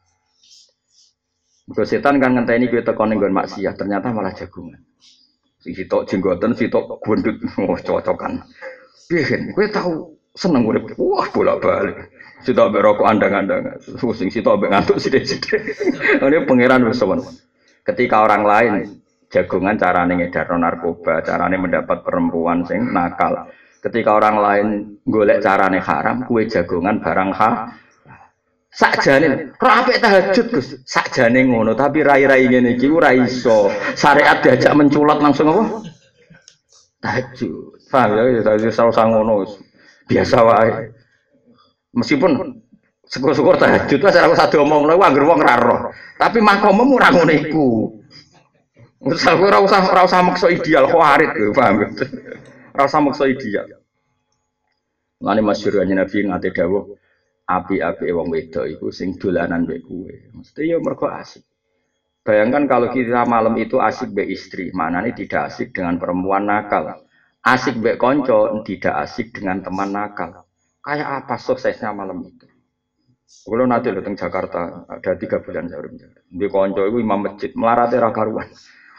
Kalau 1.72 1.88
setan 1.88 2.20
kan 2.20 2.32
ngenteni 2.36 2.72
kowe 2.72 2.80
tekan 2.80 3.12
ning 3.12 3.20
maksiat, 3.20 3.76
ternyata 3.76 4.12
malah 4.12 4.32
jagungan. 4.32 4.80
Sitok 5.62 6.09
jenggoten, 6.09 6.57
sitok 6.57 6.97
gundut, 7.05 7.38
oh 7.62 7.78
cocokan. 7.78 8.41
Piye 9.05 9.53
kowe 9.53 9.68
tahu 9.70 9.93
seneng 10.34 10.66
urip. 10.66 10.97
Wah, 10.97 11.30
bolak-balik. 11.30 12.09
Sitok 12.41 12.74
ambek 12.74 13.05
andang-andang. 13.05 13.78
Sing 14.18 14.34
sitok 14.34 14.57
ambek 14.57 14.74
ngantuk 14.74 14.97
sithik-sithik. 14.97 15.62
Ini 16.26 16.49
pangeran 16.49 16.89
wis 16.89 17.03
Ketika 17.82 18.26
orang 18.26 18.41
lain 18.45 18.74
jagongan 19.30 19.78
carane 19.78 20.14
ngedar 20.18 20.49
narkoba, 20.57 21.22
carane 21.22 21.57
mendapat 21.62 22.01
perempuan 22.01 22.66
sing 22.66 22.89
nakal. 22.89 23.49
Ketika 23.82 24.18
orang 24.18 24.38
lain 24.38 24.68
golek 25.05 25.41
carane 25.41 25.82
haram, 25.82 26.26
kue 26.30 26.45
jagongan 26.45 27.01
barang 27.01 27.32
ha 27.34 27.49
sakjane 28.72 29.51
rapi 29.59 29.99
tahajud 29.99 30.47
Gus. 30.47 30.80
Sakjane 30.88 31.43
ngono 31.43 31.76
tapi 31.76 32.01
rai-rai 32.01 32.47
ngene 32.47 32.80
iki 32.80 32.88
ora 32.88 33.11
iso. 33.11 33.67
Syariat 33.93 34.39
diajak 34.39 34.72
menculat 34.74 35.19
langsung 35.19 35.51
apa? 35.51 35.63
Tahajud. 37.03 37.78
Paham 37.91 38.15
ya? 38.15 38.41
Tahajud 38.41 38.72
selalu 38.72 38.91
ngono 39.11 39.34
biasa 40.07 40.38
wae. 40.47 40.72
Meskipun 41.91 42.32
syukur-syukur 43.11 43.59
tahajud 43.59 43.99
lah 43.99 44.11
aku 44.24 44.36
satu 44.39 44.63
omong 44.63 44.88
lho 44.88 44.95
anggere 45.03 45.28
wong 45.28 45.43
ra 45.43 45.55
roh. 45.59 45.91
Tapi 46.15 46.39
makommu 46.39 46.95
ora 46.95 47.11
ngono 47.11 47.32
iku. 47.36 47.67
Usah 49.01 49.36
ora 49.36 49.59
usah 49.59 49.82
ora 49.91 50.05
usah 50.07 50.22
maksa 50.22 50.47
ideal 50.53 50.86
khawarit 50.86 51.34
paham 51.57 51.89
ora 52.72 52.84
usah 52.86 53.01
maksa 53.03 53.28
ideal. 53.28 53.67
Lani 55.22 55.41
masyhur 55.41 55.82
Nabi 55.86 56.17
ngate 56.30 56.49
dawuh 56.53 57.01
api-api 57.60 58.08
wong 58.16 58.32
wedok 58.32 58.66
iku 58.70 58.88
sing 58.93 59.20
dolanan 59.20 59.68
mbek 59.68 59.84
kowe. 59.84 60.16
Mesti 60.38 60.72
ya 60.72 60.78
mergo 60.80 61.12
asik. 61.12 61.43
Bayangkan 62.22 62.70
kalau 62.70 62.93
kita 62.93 63.26
malam 63.26 63.58
itu 63.58 63.82
asik 63.82 64.14
mbek 64.14 64.30
istri, 64.30 64.70
nih 64.70 65.14
tidak 65.18 65.49
asik 65.49 65.74
dengan 65.74 65.97
perempuan 65.97 66.45
nakal. 66.45 67.02
Asik 67.41 67.82
mbek 67.82 67.97
konco, 67.97 68.62
tidak 68.62 68.93
asik 69.10 69.34
dengan 69.34 69.66
teman 69.66 69.89
nakal. 69.89 70.45
Kayak 70.86 71.26
apa 71.26 71.36
suksesnya 71.41 71.89
malam 71.93 72.22
itu? 72.26 72.45
Kalau 73.41 73.66
nanti 73.66 73.89
datang 73.89 74.14
Jakarta 74.14 74.86
ada 74.86 75.12
tiga 75.18 75.41
bulan 75.41 75.66
saya 75.72 75.82
udah 75.82 76.12
Di 76.30 76.47
konco 76.52 76.82
itu 76.86 76.97
imam 77.02 77.20
masjid 77.26 77.52
melarati 77.58 77.97
rakaruan. 77.97 78.49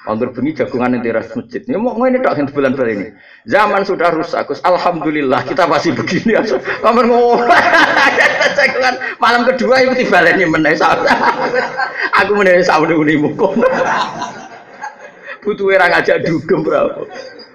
Anggur 0.03 0.35
bengi 0.35 0.51
jagungan 0.59 0.99
di 0.99 1.07
teras 1.07 1.31
masjid. 1.31 1.63
Ini 1.63 1.79
mau 1.79 1.95
ini 2.03 2.19
tak 2.19 2.35
bulan 2.51 2.75
bulan 2.75 2.91
ini. 2.91 3.07
Zaman 3.47 3.87
sudah 3.87 4.11
rusak, 4.11 4.51
Gus. 4.51 4.59
Alhamdulillah 4.67 5.47
kita 5.47 5.71
masih 5.71 5.95
begini. 5.95 6.35
Kamu 6.83 7.07
ngomong. 7.07 7.47
jagungan 8.59 8.95
malam 9.23 9.47
kedua 9.47 9.79
itu 9.87 10.03
tiba 10.03 10.19
ini 10.27 10.43
meneh 10.43 10.75
Aku 12.19 12.35
meneh 12.35 12.67
sahur 12.67 12.91
ini 12.91 13.15
mukum. 13.15 13.63
Butuh 15.43 15.71
orang 15.71 15.91
ngajak 15.95 16.27
dugem 16.27 16.67
berapa. 16.67 17.07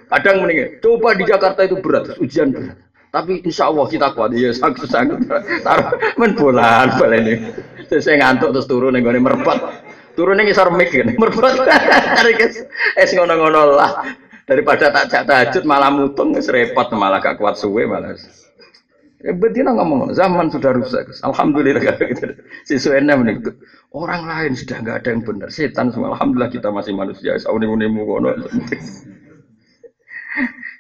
Kadang 0.08 0.48
mending 0.48 0.80
coba 0.80 1.20
di 1.20 1.24
Jakarta 1.28 1.68
itu 1.68 1.76
berat, 1.84 2.16
ujian 2.24 2.56
berat. 2.56 2.80
Tapi 3.12 3.44
insya 3.44 3.68
Allah 3.68 3.92
kita 3.92 4.16
kuat. 4.16 4.32
Ya 4.36 4.56
sanggup 4.56 4.88
sanggup. 4.88 5.20
Taruh 5.68 6.00
men 6.16 6.32
bulan 6.32 6.96
balen 6.96 7.28
ini. 7.28 7.36
Saya 7.92 8.20
ngantuk 8.24 8.56
terus 8.56 8.68
turun 8.72 8.96
nih 8.96 9.04
gue 9.04 9.20
merpat 9.20 9.87
turunnya 10.18 10.50
ngisor 10.50 10.74
mik 10.74 10.90
kan. 10.90 11.08
Cari 12.18 12.34
es 12.98 13.10
ngono-ngono 13.14 13.78
lah. 13.78 14.18
Daripada 14.50 14.90
tak 14.90 15.12
cak 15.12 15.24
tahajud 15.30 15.64
malah 15.70 15.94
mutung 15.94 16.34
es 16.34 16.50
repot 16.50 16.90
malah 16.98 17.22
gak 17.22 17.38
kuat 17.38 17.62
suwe 17.62 17.86
malah. 17.86 18.18
Ya 19.22 19.34
betina 19.34 19.74
ngomong 19.78 20.18
zaman 20.18 20.50
sudah 20.50 20.74
rusak 20.74 21.14
alhamdulillah. 21.22 21.94
Gitu 22.02 22.34
si 22.68 22.82
suena 22.82 23.14
menikut 23.14 23.54
orang 23.94 24.26
lain 24.26 24.52
sudah 24.58 24.82
nggak 24.82 24.98
ada 25.06 25.10
yang 25.14 25.22
benar. 25.22 25.50
Setan 25.54 25.94
semua. 25.94 26.18
Alhamdulillah 26.18 26.50
kita 26.50 26.74
masih 26.74 26.98
manusia. 26.98 27.38
Sauni 27.38 27.70
unimu 27.70 28.02
kono 28.10 28.34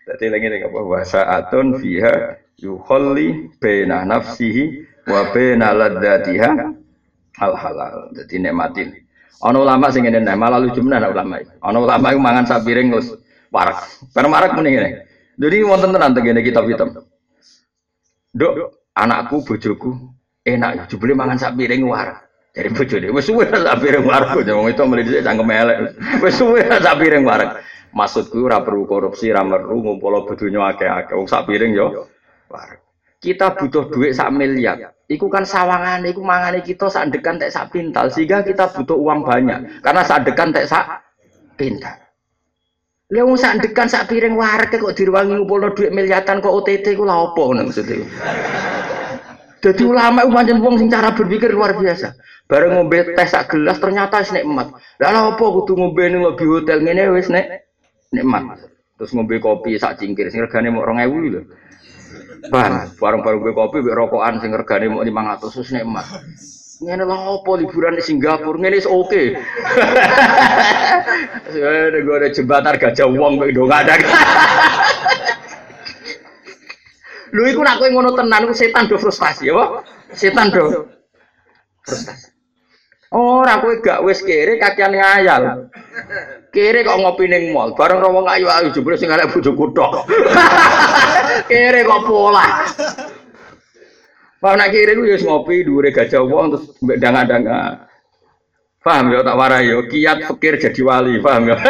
jadi 0.07 0.25
lagi 0.33 0.45
nih 0.49 0.65
apa? 0.65 0.79
Bahasa 0.81 1.21
atun 1.27 1.77
fiha 1.77 2.39
yuholli 2.57 3.53
bena 3.61 4.01
nafsihi 4.01 4.85
wa 5.05 5.29
bena 5.29 5.77
ladatiha 5.77 6.73
hal 7.37 7.53
halal 7.53 8.09
jadi 8.17 8.49
nikmatin 8.49 9.06
Ono 9.45 9.61
ulama 9.61 9.93
sing 9.93 10.01
ngene 10.01 10.25
malah 10.33 10.57
lucu 10.57 10.81
menan 10.81 11.13
ulama. 11.13 11.37
Ono 11.61 11.85
ulama 11.85 12.09
iku 12.09 12.21
mangan 12.21 12.45
sak 12.49 12.65
piring 12.65 12.89
terus 12.89 13.13
warak. 13.53 13.77
Bareng 14.15 14.33
warak 14.33 14.51
muni 14.57 14.73
ngene. 14.73 14.89
Jadi 15.37 15.57
wonten 15.61 15.93
tenan 15.93 16.17
teng 16.17 16.25
kitab 16.41 16.65
hitam. 16.65 17.05
Dok, 18.33 18.53
anakku 18.97 19.45
bojoku 19.45 19.93
enak 20.41 20.89
jebule 20.89 21.13
mangan 21.13 21.37
sak 21.37 21.53
piring 21.53 21.85
warak. 21.85 22.25
Jadi 22.57 22.73
bojone 22.73 23.07
wis 23.13 23.29
suwe 23.29 23.45
sak 23.45 23.77
piring 23.77 24.01
warak. 24.09 24.33
Wong 24.41 24.73
itu 24.73 24.81
meli 24.89 25.05
dhisik 25.05 25.21
cangkem 25.21 25.53
elek. 25.53 25.77
Wis 26.25 26.33
suwe 26.33 26.65
sak 26.65 26.97
piring 26.97 27.21
warak. 27.21 27.61
Maksudku 27.93 28.49
ora 28.49 28.65
perlu 28.65 28.89
korupsi, 28.89 29.29
ora 29.29 29.45
perlu 29.45 29.77
ngumpul 29.85 30.25
bodonya 30.25 30.73
akeh-akeh. 30.73 31.13
Wong 31.13 31.29
sak 31.29 31.45
piring 31.45 31.77
yo 31.77 32.09
warak. 32.49 32.86
Kita 33.17 33.57
butuh 33.57 33.89
duit 33.89 34.13
sak 34.13 34.29
miliar. 34.29 34.93
Iku 35.07 35.31
kan 35.31 35.47
sawangan, 35.47 36.05
iku 36.05 36.21
mangane 36.21 36.61
kita 36.61 36.91
sak 36.91 37.09
dekan 37.09 37.39
tek 37.39 37.49
sak 37.49 37.71
pintal 37.71 38.11
sehingga 38.11 38.43
kita 38.43 38.69
butuh 38.75 38.99
uang 38.99 39.23
banyak 39.23 39.81
karena 39.81 40.01
sak 40.03 40.27
dekan 40.27 40.51
tek 40.51 40.67
sak 40.67 41.01
pintal. 41.57 42.07
Lha 43.07 43.23
wong 43.23 43.39
sak 43.39 43.63
dekan 43.63 43.87
sak 43.87 44.11
piring 44.11 44.35
warek 44.35 44.75
kok 44.75 44.91
diruwangi 44.91 45.31
ngumpulno 45.31 45.71
dhuwit 45.71 45.95
miliatan 45.95 46.43
kok 46.43 46.51
OTT 46.51 46.99
ku 46.99 47.07
lha 47.07 47.15
opo 47.15 47.55
ngono 47.55 47.71
maksudnya. 47.71 48.03
Jadi 49.63 49.83
ulama 49.87 50.27
itu 50.27 50.35
pancen 50.35 50.59
wong 50.59 50.75
sing 50.75 50.91
cara 50.91 51.15
berpikir 51.15 51.55
luar 51.55 51.71
biasa. 51.79 52.19
Bareng 52.51 52.75
ngombe 52.75 53.15
teh 53.15 53.27
sak 53.27 53.55
gelas 53.55 53.79
ternyata 53.79 54.19
wis 54.19 54.35
nikmat. 54.35 54.75
Lah 54.99 55.09
lha 55.15 55.21
opo 55.31 55.63
kudu 55.63 55.79
ngombe 55.79 56.03
ning 56.03 56.19
lobby 56.19 56.51
hotel 56.51 56.83
ngene 56.83 57.15
wis 57.15 57.31
nek 57.31 57.63
nikmat. 58.11 58.59
Terus 58.99 59.15
ngombe 59.15 59.39
kopi 59.39 59.79
sak 59.79 60.03
cingkir 60.03 60.27
sing 60.27 60.43
regane 60.43 60.67
mok 60.67 60.83
2000 60.83 61.31
lho. 61.31 61.41
Paham? 62.47 62.93
Bareng-bareng 63.01 63.39
ngombe 63.41 63.51
kopi 63.57 63.77
mbek 63.81 63.97
rokokan 63.97 64.39
sing 64.39 64.51
regane 64.53 64.85
mok 64.93 65.03
500 65.03 65.57
wis 65.57 65.69
nikmat. 65.73 66.05
Ngene 66.77 67.03
lho 67.09 67.41
opo 67.41 67.57
liburan 67.57 67.97
di 67.97 68.05
Singapura 68.05 68.61
ngene 68.61 68.77
is 68.77 68.85
oke. 68.85 69.23
Ada 71.47 71.99
gue 72.03 72.15
ada 72.19 72.29
jembatan 72.29 72.77
gajah 72.77 73.07
wong 73.09 73.41
kok 73.41 73.49
ndong 73.49 73.71
ada. 73.71 73.93
Lho 77.33 77.43
iku 77.49 77.61
nak 77.65 77.81
kowe 77.81 77.89
ngono 77.89 78.13
tenan 78.13 78.53
setan 78.53 78.85
do 78.85 78.99
frustasi 79.01 79.49
ya, 79.49 79.81
Setan 80.13 80.53
do 80.53 80.85
frustasi. 81.81 82.29
Ora 83.15 83.63
kowe 83.63 83.73
gak 83.81 84.03
wis 84.05 84.21
kere 84.21 84.59
kakian 84.59 84.93
ngayal. 84.93 85.71
Kere 86.47 86.79
kok 86.81 86.97
ngopi 87.03 87.27
ning 87.27 87.51
mall, 87.51 87.75
bareng 87.75 87.99
wong 87.99 88.23
ayu-ayu 88.23 88.71
jebule 88.71 88.95
sing 88.95 89.11
arek 89.11 89.35
bojoku 89.35 89.75
tok. 89.75 90.07
kere 91.51 91.83
kok 91.83 92.01
pola. 92.07 92.45
Pak 94.37 94.53
nak 94.55 94.71
gue 94.71 95.11
ya 95.11 95.17
ngopi 95.17 95.65
dure 95.67 95.89
gajah 95.91 96.23
wong 96.23 96.55
terus 96.55 96.65
danga-danga. 97.01 97.89
Paham 98.79 99.11
ya 99.11 99.19
tak 99.19 99.35
warai 99.35 99.67
yo 99.67 99.83
kiat 99.91 100.31
pikir 100.31 100.55
jadi 100.63 100.81
wali, 100.87 101.19
paham 101.19 101.51
ya. 101.51 101.59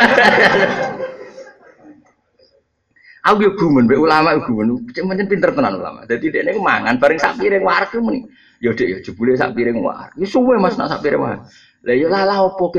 Aku 3.28 3.43
yo 3.43 3.51
gumen 3.57 3.89
mbek 3.89 3.97
ulama 3.97 4.38
yo 4.38 4.45
gumen, 4.45 4.88
pancen 4.93 5.25
pinter 5.25 5.51
tenan 5.51 5.82
ulama. 5.82 6.05
Dadi 6.05 6.30
dekne 6.30 6.53
ku 6.53 6.61
mangan 6.61 7.01
bareng 7.01 7.17
sak 7.17 7.41
piring 7.41 7.65
warak 7.65 7.89
ku 7.89 7.99
muni. 7.99 8.30
Yo 8.61 8.71
dek 8.78 8.88
yo 8.88 8.97
jebule 9.01 9.34
sak 9.34 9.57
piring 9.57 9.82
warak. 9.82 10.13
Wis 10.15 10.30
suwe 10.30 10.55
Mas 10.61 10.78
nak 10.78 10.93
sak 10.93 11.01
piring 11.01 11.19
warak. 11.19 11.41
Lah 11.82 11.95
yo 11.97 12.07
lalah 12.07 12.45
opo. 12.45 12.69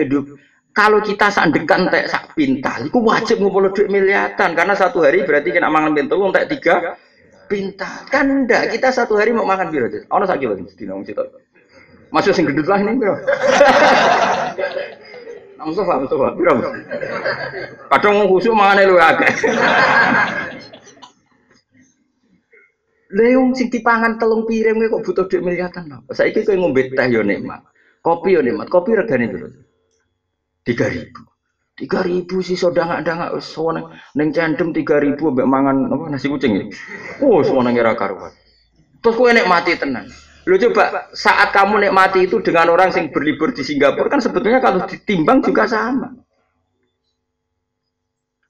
Kalau 0.76 1.02
kita 1.02 1.32
sandekan 1.32 1.90
tek 1.90 2.06
sak 2.06 2.38
pintal, 2.38 2.86
itu 2.86 2.98
wajib 3.02 3.42
ngumpul 3.42 3.66
duit 3.74 3.90
miliatan 3.90 4.54
karena 4.54 4.74
satu 4.78 5.02
hari 5.02 5.26
berarti 5.26 5.50
kena 5.50 5.66
mangan 5.66 5.90
pintu 5.90 6.14
entek 6.22 6.46
tiga 6.54 6.94
pintar. 7.50 8.06
Kan 8.12 8.30
enggak, 8.30 8.70
kita 8.70 8.92
satu 8.92 9.18
hari 9.18 9.34
mau 9.34 9.48
makan 9.48 9.72
biro. 9.72 9.88
Ono 9.90 10.24
sak 10.28 10.38
kilo 10.38 10.54
wong 10.54 11.02
sitok. 11.02 11.26
Masuk 12.14 12.32
sing 12.36 12.46
gendut 12.46 12.68
lah 12.68 12.78
ini 12.78 12.94
biro. 12.94 13.16
Nang 15.58 15.74
sofa, 15.74 16.06
sofa, 16.06 16.36
biro. 16.38 16.54
Kadang 17.90 18.12
mau 18.22 18.30
khusuk 18.30 18.54
mangane 18.54 18.86
lu 18.86 19.00
agak. 19.00 19.34
Leung 23.08 23.56
sing 23.56 23.72
dipangan 23.72 24.20
telung 24.20 24.44
piring 24.44 24.84
kok 24.84 25.00
butuh 25.00 25.24
duit 25.26 25.40
miliatan 25.40 25.88
apa? 25.88 26.12
Saiki 26.12 26.44
kowe 26.44 26.54
ngombe 26.54 26.92
teh 26.92 27.06
yo 27.08 27.24
nikmat. 27.24 27.64
Kopi 28.04 28.36
yo 28.36 28.44
nikmat. 28.44 28.68
Kopi 28.68 28.92
regane 28.94 29.26
piro? 29.32 29.48
3000 30.68 31.28
tiga 31.78 32.02
ribu 32.02 32.42
sih 32.42 32.58
sudah 32.58 32.90
nggak 32.90 33.00
ada 33.06 33.12
nggak 33.14 33.32
soalnya 33.38 33.94
neng 34.18 34.34
cendem 34.34 34.74
tiga 34.74 34.98
ribu 34.98 35.30
mbak 35.30 35.46
mangan 35.46 35.86
apa 35.86 36.10
nasi 36.10 36.26
kucing 36.26 36.58
ini. 36.58 36.66
Oh 37.22 37.38
semua 37.46 37.70
ngira 37.70 37.94
karuan. 37.94 38.34
Terus 38.98 39.14
kue 39.14 39.30
mati 39.46 39.78
tenang 39.78 40.10
lo 40.48 40.56
coba 40.56 41.12
saat 41.12 41.52
kamu 41.52 41.86
nikmati 41.86 42.24
itu 42.24 42.40
dengan 42.40 42.72
orang 42.72 42.88
yang 42.90 43.12
berlibur 43.12 43.52
di 43.52 43.60
Singapura 43.60 44.08
kan 44.08 44.18
sebetulnya 44.18 44.58
kalau 44.58 44.82
ditimbang 44.90 45.44
juga 45.44 45.70
sama. 45.70 46.18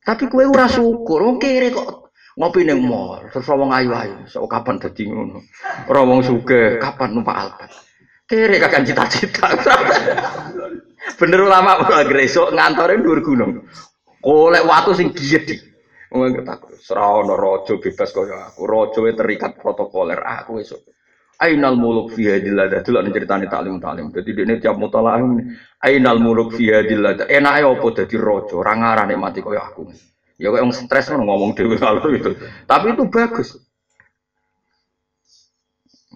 Tapi 0.09 0.25
kue 0.33 0.49
ura 0.49 0.65
syukur 0.65 1.37
oke 1.37 1.45
kere 1.45 1.69
kok 1.69 2.09
ngopi 2.39 2.65
neng 2.65 2.81
mall 2.81 3.29
terus 3.29 3.51
wong 3.51 3.77
ayu 3.77 3.93
ayu 3.93 4.25
so 4.25 4.49
kapan 4.49 4.81
dadi 4.81 5.05
ngono? 5.05 5.45
Ora 5.85 6.01
wong 6.01 6.25
suge 6.25 6.81
kapan 6.81 7.13
numpak 7.13 7.37
alpat 7.37 7.71
kere 8.25 8.57
kakak 8.57 8.89
cita-cita 8.89 9.49
Bener 11.19 11.41
ulama 11.47 11.79
lagi 11.87 12.15
esuk 12.19 12.55
ngantore 12.55 12.99
dhuwur 12.99 13.21
gunung. 13.23 13.53
Golek 14.19 14.67
watu 14.67 14.95
sing 14.95 15.15
giyedi. 15.15 15.59
Wong 16.09 16.41
takut 16.43 16.75
serono 16.81 17.37
rojo 17.37 17.79
bebas 17.79 18.11
kaya 18.11 18.51
aku. 18.51 18.65
Rojo 18.65 19.01
terikat 19.13 19.61
protokoler 19.61 20.19
aku 20.19 20.59
esuk. 20.63 20.81
Ainal 21.39 21.79
muluk 21.79 22.19
fi 22.19 22.35
hadil 22.35 22.59
lada 22.59 22.83
delok 22.83 23.15
ceritane 23.15 23.47
taklim 23.47 23.79
taklim. 23.79 24.11
Dadi 24.11 24.35
dekne 24.35 24.59
tiap 24.59 24.75
mutalaah 24.75 25.23
Ainal 25.87 26.19
muluk 26.19 26.59
fi 26.59 26.75
hadil 26.75 26.99
lada. 26.99 27.31
Enake 27.31 27.63
opo 27.63 27.95
dadi 27.95 28.19
raja, 28.19 28.59
ora 28.59 28.75
ngarane 28.75 29.15
mati 29.15 29.39
kaya 29.39 29.63
aku. 29.71 29.87
Ya 30.39 30.51
kok 30.51 30.63
wong 30.63 30.75
stres 30.75 31.11
ngono 31.15 31.31
ngomong 31.31 31.51
dhewe 31.55 31.79
kalau 31.79 32.03
itu. 32.11 32.35
Tapi 32.67 32.95
itu 32.95 33.05
bagus. 33.07 33.59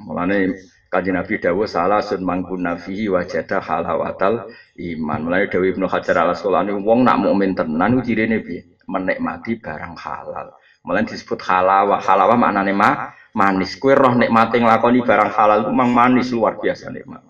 Mulane 0.02 0.58
Kaji 0.92 1.08
Nabi 1.08 1.40
Dawo 1.40 1.64
salah 1.64 2.04
sun 2.04 2.20
mangkun 2.20 2.68
nafihi 2.68 3.08
wajada 3.08 3.64
halawatal 3.64 4.52
iman. 4.76 5.24
Mulai 5.24 5.48
Dawi 5.48 5.72
Ibnu 5.72 5.88
Hajar 5.88 6.20
al 6.20 6.36
Asqalani 6.36 6.76
wong 6.76 7.08
nak 7.08 7.16
mukmin 7.16 7.56
tenan 7.56 8.04
cirine 8.04 8.44
piye? 8.44 8.76
Menikmati 8.84 9.56
barang 9.56 9.96
halal. 9.96 10.52
Mulai 10.84 11.08
disebut 11.08 11.40
halawah. 11.40 11.96
Halawah 11.96 12.36
maknane 12.36 12.76
ma 12.76 13.08
manis. 13.32 13.80
Kue 13.80 13.96
roh 13.96 14.12
nikmati 14.12 14.60
nglakoni 14.60 15.00
barang 15.00 15.32
halal 15.32 15.58
itu 15.64 15.72
mang 15.72 15.96
manis 15.96 16.28
luar 16.28 16.60
biasa 16.60 16.92
nikmat. 16.92 17.24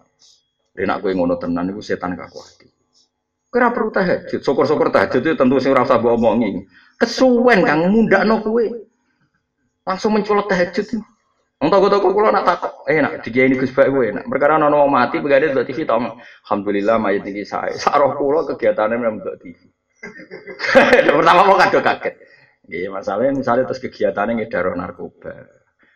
Dia 0.74 0.90
nak 0.90 0.98
kue 0.98 1.14
ngono 1.14 1.38
tenan 1.38 1.70
itu 1.70 1.86
setan 1.86 2.18
gak 2.18 2.34
kuat. 2.34 2.66
Kira 3.46 3.70
perlu 3.70 3.94
tahajud. 3.94 4.42
Syukur-syukur 4.42 4.90
tahajud 4.90 5.22
itu 5.22 5.38
tentu 5.38 5.62
sing 5.62 5.70
ora 5.70 5.86
usah 5.86 6.02
omongi. 6.02 6.66
Kesuwen 6.98 7.62
kang 7.62 7.86
mundakno 7.94 8.42
kue. 8.42 8.90
Langsung 9.86 10.18
mencolot 10.18 10.50
tahajud. 10.50 11.11
Untuk 11.62 11.86
toko 11.94 12.10
kulo 12.10 12.34
nak 12.34 12.42
takut, 12.42 12.74
eh 12.90 12.98
nak 12.98 13.22
tiga 13.22 13.46
ini 13.46 13.54
gus 13.54 13.70
baik 13.70 13.94
gue 13.94 14.06
nak. 14.10 14.26
Perkara 14.26 14.58
nono 14.58 14.82
mati 14.90 15.22
begadai 15.22 15.54
di 15.54 15.62
TV 15.62 15.86
tau. 15.86 16.02
Alhamdulillah 16.42 16.98
mayat 16.98 17.22
ini 17.22 17.46
saya. 17.46 17.78
Saroh 17.78 18.18
kulo 18.18 18.42
kegiatannya 18.50 18.98
memang 18.98 19.22
di 19.22 19.30
TV. 19.38 19.60
Pertama 21.22 21.46
mau 21.46 21.54
kado 21.54 21.78
kaget. 21.78 22.18
Iya 22.66 22.90
masalahnya 22.90 23.38
misalnya 23.38 23.70
terus 23.70 23.78
kegiatannya 23.78 24.42
ngedaro 24.42 24.74
narkoba, 24.74 25.34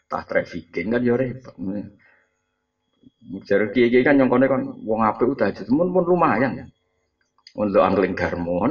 tah 0.07 0.23
trafficking 0.23 0.95
kan 0.95 1.03
repot. 1.03 1.55
Jadi 3.43 3.91
kiai 3.91 4.07
kan 4.07 4.23
nyongkone 4.23 4.47
kan 4.47 4.63
wong 4.87 5.03
apik 5.03 5.35
udah 5.35 5.51
aja, 5.51 5.67
pun 5.67 5.91
lumayan 5.91 6.63
ya. 6.63 6.67
Untuk 7.59 7.83
angling 7.83 8.15
garmo, 8.15 8.63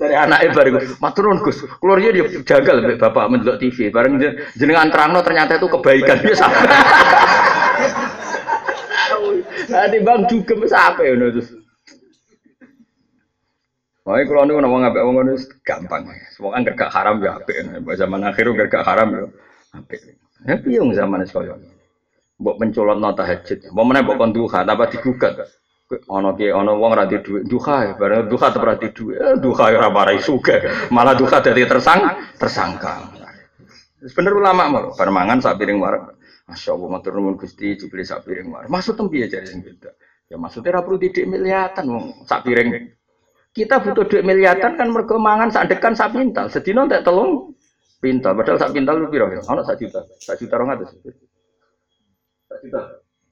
dari 0.00 0.16
anak 0.16 0.56
baru 0.56 0.80
maturun 0.96 1.44
Gus. 1.44 1.60
Keluarnya 1.76 2.16
dia 2.16 2.24
jagal 2.48 2.80
bapak 2.96 3.28
mendelok 3.28 3.60
TV 3.60 3.92
bareng 3.92 4.16
jenengan 4.56 4.88
terangno 4.88 5.20
ternyata 5.20 5.60
itu 5.60 5.68
kebaikan. 5.68 6.16
Biasa 6.24 6.46
Nanti 9.70 9.98
bang 10.02 10.26
juga 10.26 10.54
apa 10.74 11.04
ya 11.04 11.14
terus 11.14 11.52
Makanya 14.00 14.24
kalau 14.26 14.42
nih 14.48 14.54
ngomong 14.58 14.82
apa 14.82 14.98
ngomong 15.04 15.24
itu 15.36 15.44
gampang, 15.62 16.02
semua 16.32 16.56
kan 16.56 16.64
gak 16.64 16.90
haram 16.90 17.20
ya 17.20 17.36
apa 17.36 17.92
zaman 17.94 18.24
akhir 18.24 18.48
gak 18.66 18.82
haram 18.82 19.08
ya 19.12 19.22
apa. 19.76 19.94
Ya 20.48 20.56
piung 20.56 20.90
zaman 20.96 21.22
sekolah. 21.28 21.60
Buat 22.40 22.56
mencolot 22.56 22.96
nota 22.96 23.22
hajat, 23.28 23.68
mau 23.76 23.84
mana 23.84 24.00
buat 24.00 24.16
konduha, 24.16 24.64
apa 24.64 24.88
digugat 24.88 25.36
ono 25.90 26.38
ki 26.38 26.54
ono 26.54 26.78
wong 26.78 26.92
ra 26.94 27.04
duwe 27.10 27.42
duha 27.42 27.98
bareng 27.98 28.30
duha 28.30 28.46
tetep 28.54 28.62
ra 28.62 28.74
duwe 28.78 29.14
duha 29.42 29.64
ora 29.74 29.90
marai 29.90 30.22
suga 30.22 30.62
malah 30.94 31.18
duha 31.18 31.42
dadi 31.42 31.66
tersang 31.66 32.00
tersangka. 32.38 33.10
Bener 34.00 34.32
ulama 34.32 34.64
mau 34.70 34.94
bar 34.94 35.10
mangan 35.10 35.42
sak 35.42 35.58
piring 35.58 35.82
war 35.82 36.14
Masya 36.46 36.72
Allah 36.74 36.88
matur 36.88 37.14
nuwun 37.18 37.36
Gusti 37.36 37.74
jebule 37.74 38.06
sak 38.06 38.22
piring 38.22 38.48
war 38.54 38.70
maksud 38.70 38.94
tempiye 38.94 39.26
jare 39.26 39.50
sing 39.50 39.66
beda. 39.66 39.90
Ya 40.30 40.38
maksudnya 40.38 40.78
ra 40.78 40.86
perlu 40.86 41.02
didik 41.02 41.26
miliatan 41.26 41.84
wong 41.90 42.04
sak 42.22 42.46
piring. 42.46 42.94
Kita 43.50 43.82
butuh 43.82 44.06
duit 44.06 44.22
miliatan 44.22 44.78
kan 44.78 44.88
mergo 44.94 45.18
mangan 45.18 45.50
sak 45.50 45.74
dekan 45.74 45.98
sak 45.98 46.14
pintal. 46.14 46.46
Sedina 46.54 46.86
tak 46.86 47.02
telung 47.02 47.58
pintal 47.98 48.38
padahal 48.38 48.62
sak 48.62 48.70
pintal 48.70 48.94
lu 48.94 49.10
piro 49.10 49.26
ya? 49.26 49.42
Ono 49.42 49.66
sak 49.66 49.82
juta? 49.82 50.06
Sak 50.22 50.38
juta 50.38 50.54
200 50.54 50.86
sak 52.46 52.58
juta 52.62 52.82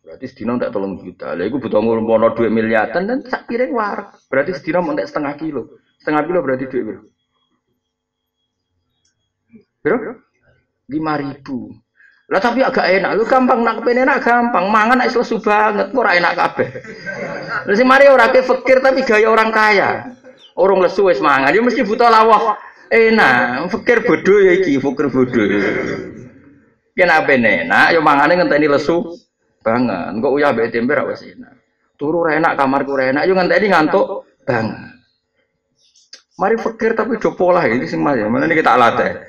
Berarti 0.08 0.24
sedina 0.24 0.56
tak 0.56 0.72
tolong 0.72 1.04
juta. 1.04 1.36
Lah 1.36 1.44
iku 1.44 1.60
butuh 1.60 1.84
ngono 1.84 2.32
duit 2.32 2.48
miliatan 2.48 3.04
dan 3.04 3.20
sak 3.28 3.44
piring 3.44 3.76
war. 3.76 4.16
Berarti 4.32 4.56
sedina 4.56 4.80
mau 4.80 4.96
setengah 4.96 5.36
kilo. 5.36 5.76
Setengah 6.00 6.24
kilo 6.24 6.40
berarti 6.40 6.64
duit 6.64 6.80
berapa? 6.88 7.04
Berapa? 9.84 10.16
Lima 10.88 11.12
ribu. 11.20 11.76
Lah 12.32 12.40
tapi 12.40 12.64
agak 12.64 12.88
enak, 12.88 13.20
lu 13.20 13.28
gampang 13.28 13.60
nak 13.60 13.84
enak 13.84 14.20
gampang, 14.24 14.68
mangan 14.72 15.00
nek 15.00 15.12
lesu 15.12 15.40
banget, 15.40 15.92
ora 15.92 16.16
enak 16.16 16.36
kabeh. 16.36 16.68
Lah 17.68 17.74
sing 17.76 17.88
mari 17.88 18.08
ora 18.08 18.32
ke 18.32 18.40
fakir 18.40 18.80
tapi 18.80 19.04
gaya 19.04 19.28
orang 19.28 19.52
kaya. 19.52 20.16
Orang 20.56 20.80
lesu 20.80 21.08
wis 21.08 21.20
mangan, 21.20 21.52
dia 21.52 21.60
mesti 21.60 21.84
butuh 21.84 22.08
lawah. 22.08 22.56
Enak, 22.88 23.68
fakir 23.68 24.04
bodoh 24.08 24.40
ya 24.40 24.56
iki, 24.56 24.80
fakir 24.80 25.12
bodoh. 25.12 25.44
Kenapa 26.96 27.32
enak, 27.36 27.92
yo 27.92 28.00
mangane 28.00 28.40
ngenteni 28.40 28.72
lesu 28.72 29.27
banget. 29.68 30.16
Engko 30.16 30.28
uyah 30.32 30.56
mbek 30.56 30.72
tempe 30.72 30.96
ra 30.96 31.04
wis 31.04 31.20
enak. 31.20 31.52
Turu 32.00 32.24
ra 32.24 32.40
enak, 32.40 32.56
kamarku 32.56 32.96
ra 32.96 33.12
enak, 33.12 33.28
yo 33.28 33.36
ngenteni 33.36 33.66
ngantuk 33.68 34.06
banget. 34.48 34.96
Mari 36.38 36.54
fakir 36.54 36.94
tapi 36.94 37.18
do 37.18 37.34
pola 37.34 37.66
ini 37.66 37.84
sing 37.84 37.98
mas. 38.00 38.16
Mana 38.22 38.46
ini 38.46 38.54
kita 38.56 38.78
latih. 38.78 39.26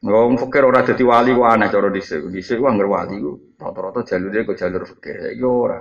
Ngomong 0.00 0.40
fakir 0.40 0.64
ora 0.64 0.80
dadi 0.80 1.04
wali 1.04 1.36
ku 1.36 1.44
aneh 1.44 1.68
cara 1.68 1.92
dhisik. 1.92 2.32
Dhisik 2.32 2.56
ku 2.56 2.64
anggere 2.64 2.88
wali 2.88 3.20
ku 3.20 3.52
rata-rata 3.60 4.00
jalure 4.08 4.48
kok 4.48 4.56
jalur 4.56 4.82
fakir. 4.88 5.36
Ya 5.36 5.44
ora. 5.44 5.78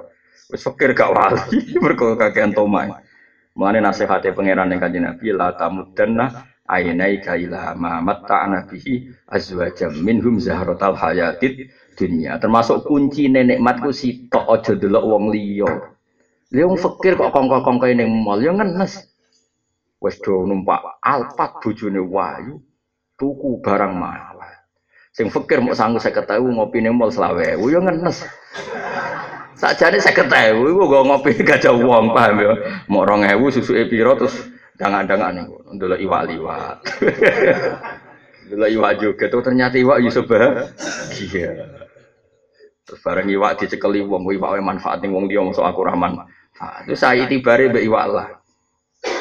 Wis 0.52 0.60
fakir 0.60 0.91
gak 0.91 1.15
wali 1.15 1.41
mergo 1.84 2.19
kakean 2.19 2.52
tomai. 2.52 2.91
Mulane 3.56 3.80
nasihate 3.80 4.36
pangeran 4.36 4.68
ning 4.69 4.84
kanjeng 4.84 5.07
Nabi 5.07 5.32
la 5.32 5.56
tamudanna 5.56 6.30
ainai 6.68 7.23
kaila 7.23 7.73
ma 7.80 8.03
matta'na 8.03 8.68
bihi 8.68 9.10
azwajam 9.31 9.95
minhum 10.03 10.38
zahratal 10.38 10.94
hayatid 10.94 11.72
dunia. 11.95 12.38
Termasuk 12.38 12.84
kunci 12.85 13.31
nikmatku 13.31 13.95
sitok 13.95 14.45
aja 14.52 14.76
delok 14.76 15.03
wong 15.07 15.31
liya. 15.31 15.72
Lha 16.52 16.64
wong 16.64 16.80
fakir 16.80 17.15
kok 17.15 17.31
kongko-kongko 17.31 17.88
ning 17.91 18.11
mall 18.23 18.39
ya 18.39 18.56
ngenes 18.56 19.07
wis 19.98 20.22
do 20.22 20.45
numpak 20.45 21.02
alpat 21.02 21.57
bojone 21.60 21.99
wayu 21.99 22.61
tuku 23.18 23.60
barang 23.65 23.98
mahal 23.98 24.38
sing 25.10 25.34
fakir 25.34 25.57
mau 25.57 25.73
sanggup 25.73 25.98
saya 25.98 26.14
ketahui 26.14 26.53
ngopi 26.53 26.85
nih 26.85 26.94
mall 26.94 27.10
selawe 27.10 27.57
yo 27.57 27.80
ngenes 27.81 28.22
sakjane 29.57 29.98
saya 29.98 30.14
ketahui 30.14 30.69
gue 30.69 30.85
gak 30.85 31.03
ngopi 31.10 31.31
gak 31.41 31.65
uang 31.73 32.14
paham 32.14 32.38
ya 32.38 32.53
mau 32.85 33.02
orang 33.02 33.26
ewu 33.34 33.49
susu 33.49 33.73
epiro 33.73 34.14
terus 34.14 34.38
jangan-jangan 34.78 35.34
nih 35.34 35.45
dulu 35.78 35.95
iwak 35.98 36.24
liwat 36.30 36.78
dulu 38.48 38.68
iwak 38.68 38.94
juga. 39.04 39.26
Tuh 39.28 39.44
ternyata 39.44 39.76
iwak 39.76 39.99
Yusuf 40.02 40.26
iya. 40.32 41.52
Terus 42.88 42.99
barang 43.04 43.28
iwak 43.28 43.60
dicekeli 43.60 43.99
wong. 44.08 44.24
Iwak 44.32 44.64
manfaat 44.64 45.04
nih 45.04 45.12
wong 45.12 45.28
dia 45.28 45.44
masuk 45.44 45.68
aku 45.68 45.84
rahman. 45.84 46.24
Itu 46.88 46.95
saya 46.95 47.28
tibare 47.28 47.68
be 47.70 47.84
iwak 47.84 48.06
lah. 48.08 48.28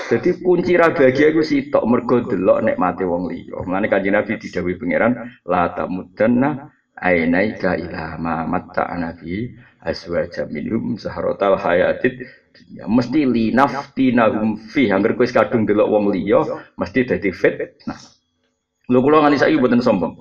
Jadi 0.07 0.39
kunci 0.39 0.79
ra 0.79 0.95
bahagia 0.95 1.35
iku 1.35 1.43
sitok. 1.43 1.83
Mergo 1.83 2.23
delok 2.23 2.63
nikmate 2.63 3.03
wong 3.03 3.27
liya. 3.27 3.59
Mulane 3.67 3.91
Kanjeng 3.91 4.15
Nabi 4.15 4.39
didhawuhi 4.39 4.79
pangeran 4.79 5.43
la 5.43 5.75
tamudanna 5.75 6.71
ainaika 6.97 7.75
ila 7.77 8.17
ma 8.17 8.49
matta 8.49 8.89
nabi 8.97 9.53
aswaja 9.85 10.49
minhum 10.49 10.97
zahratal 10.97 11.61
hayatid 11.61 12.25
dunya. 12.57 12.85
Mesti 12.89 13.21
linaftinahum 13.29 14.57
fi 14.73 14.89
hanger 14.89 15.13
kowe 15.13 15.29
kadung 15.29 15.69
delok 15.69 15.93
wong 15.93 16.09
liya 16.09 16.41
mesti 16.81 17.05
dadi 17.05 17.31
fit. 17.31 17.85
Nah. 17.85 18.01
Lho 18.89 18.99
kula 19.05 19.21
ngani 19.21 19.37
saiki 19.37 19.61
mboten 19.61 19.85
sombong. 19.85 20.17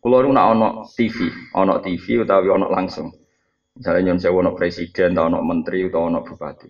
Kula 0.00 0.24
nu 0.24 0.36
nak 0.36 0.46
ana 0.52 0.68
TV, 0.92 1.32
ana 1.56 1.80
TV 1.80 2.20
utawi 2.20 2.52
ana 2.52 2.68
langsung. 2.68 3.12
Misalnya 3.76 4.12
nyon 4.12 4.18
sewu 4.20 4.44
ana 4.44 4.52
presiden, 4.52 5.16
atau 5.16 5.28
ana 5.28 5.38
menteri, 5.40 5.88
atau 5.88 6.08
ana 6.08 6.20
bupati 6.20 6.68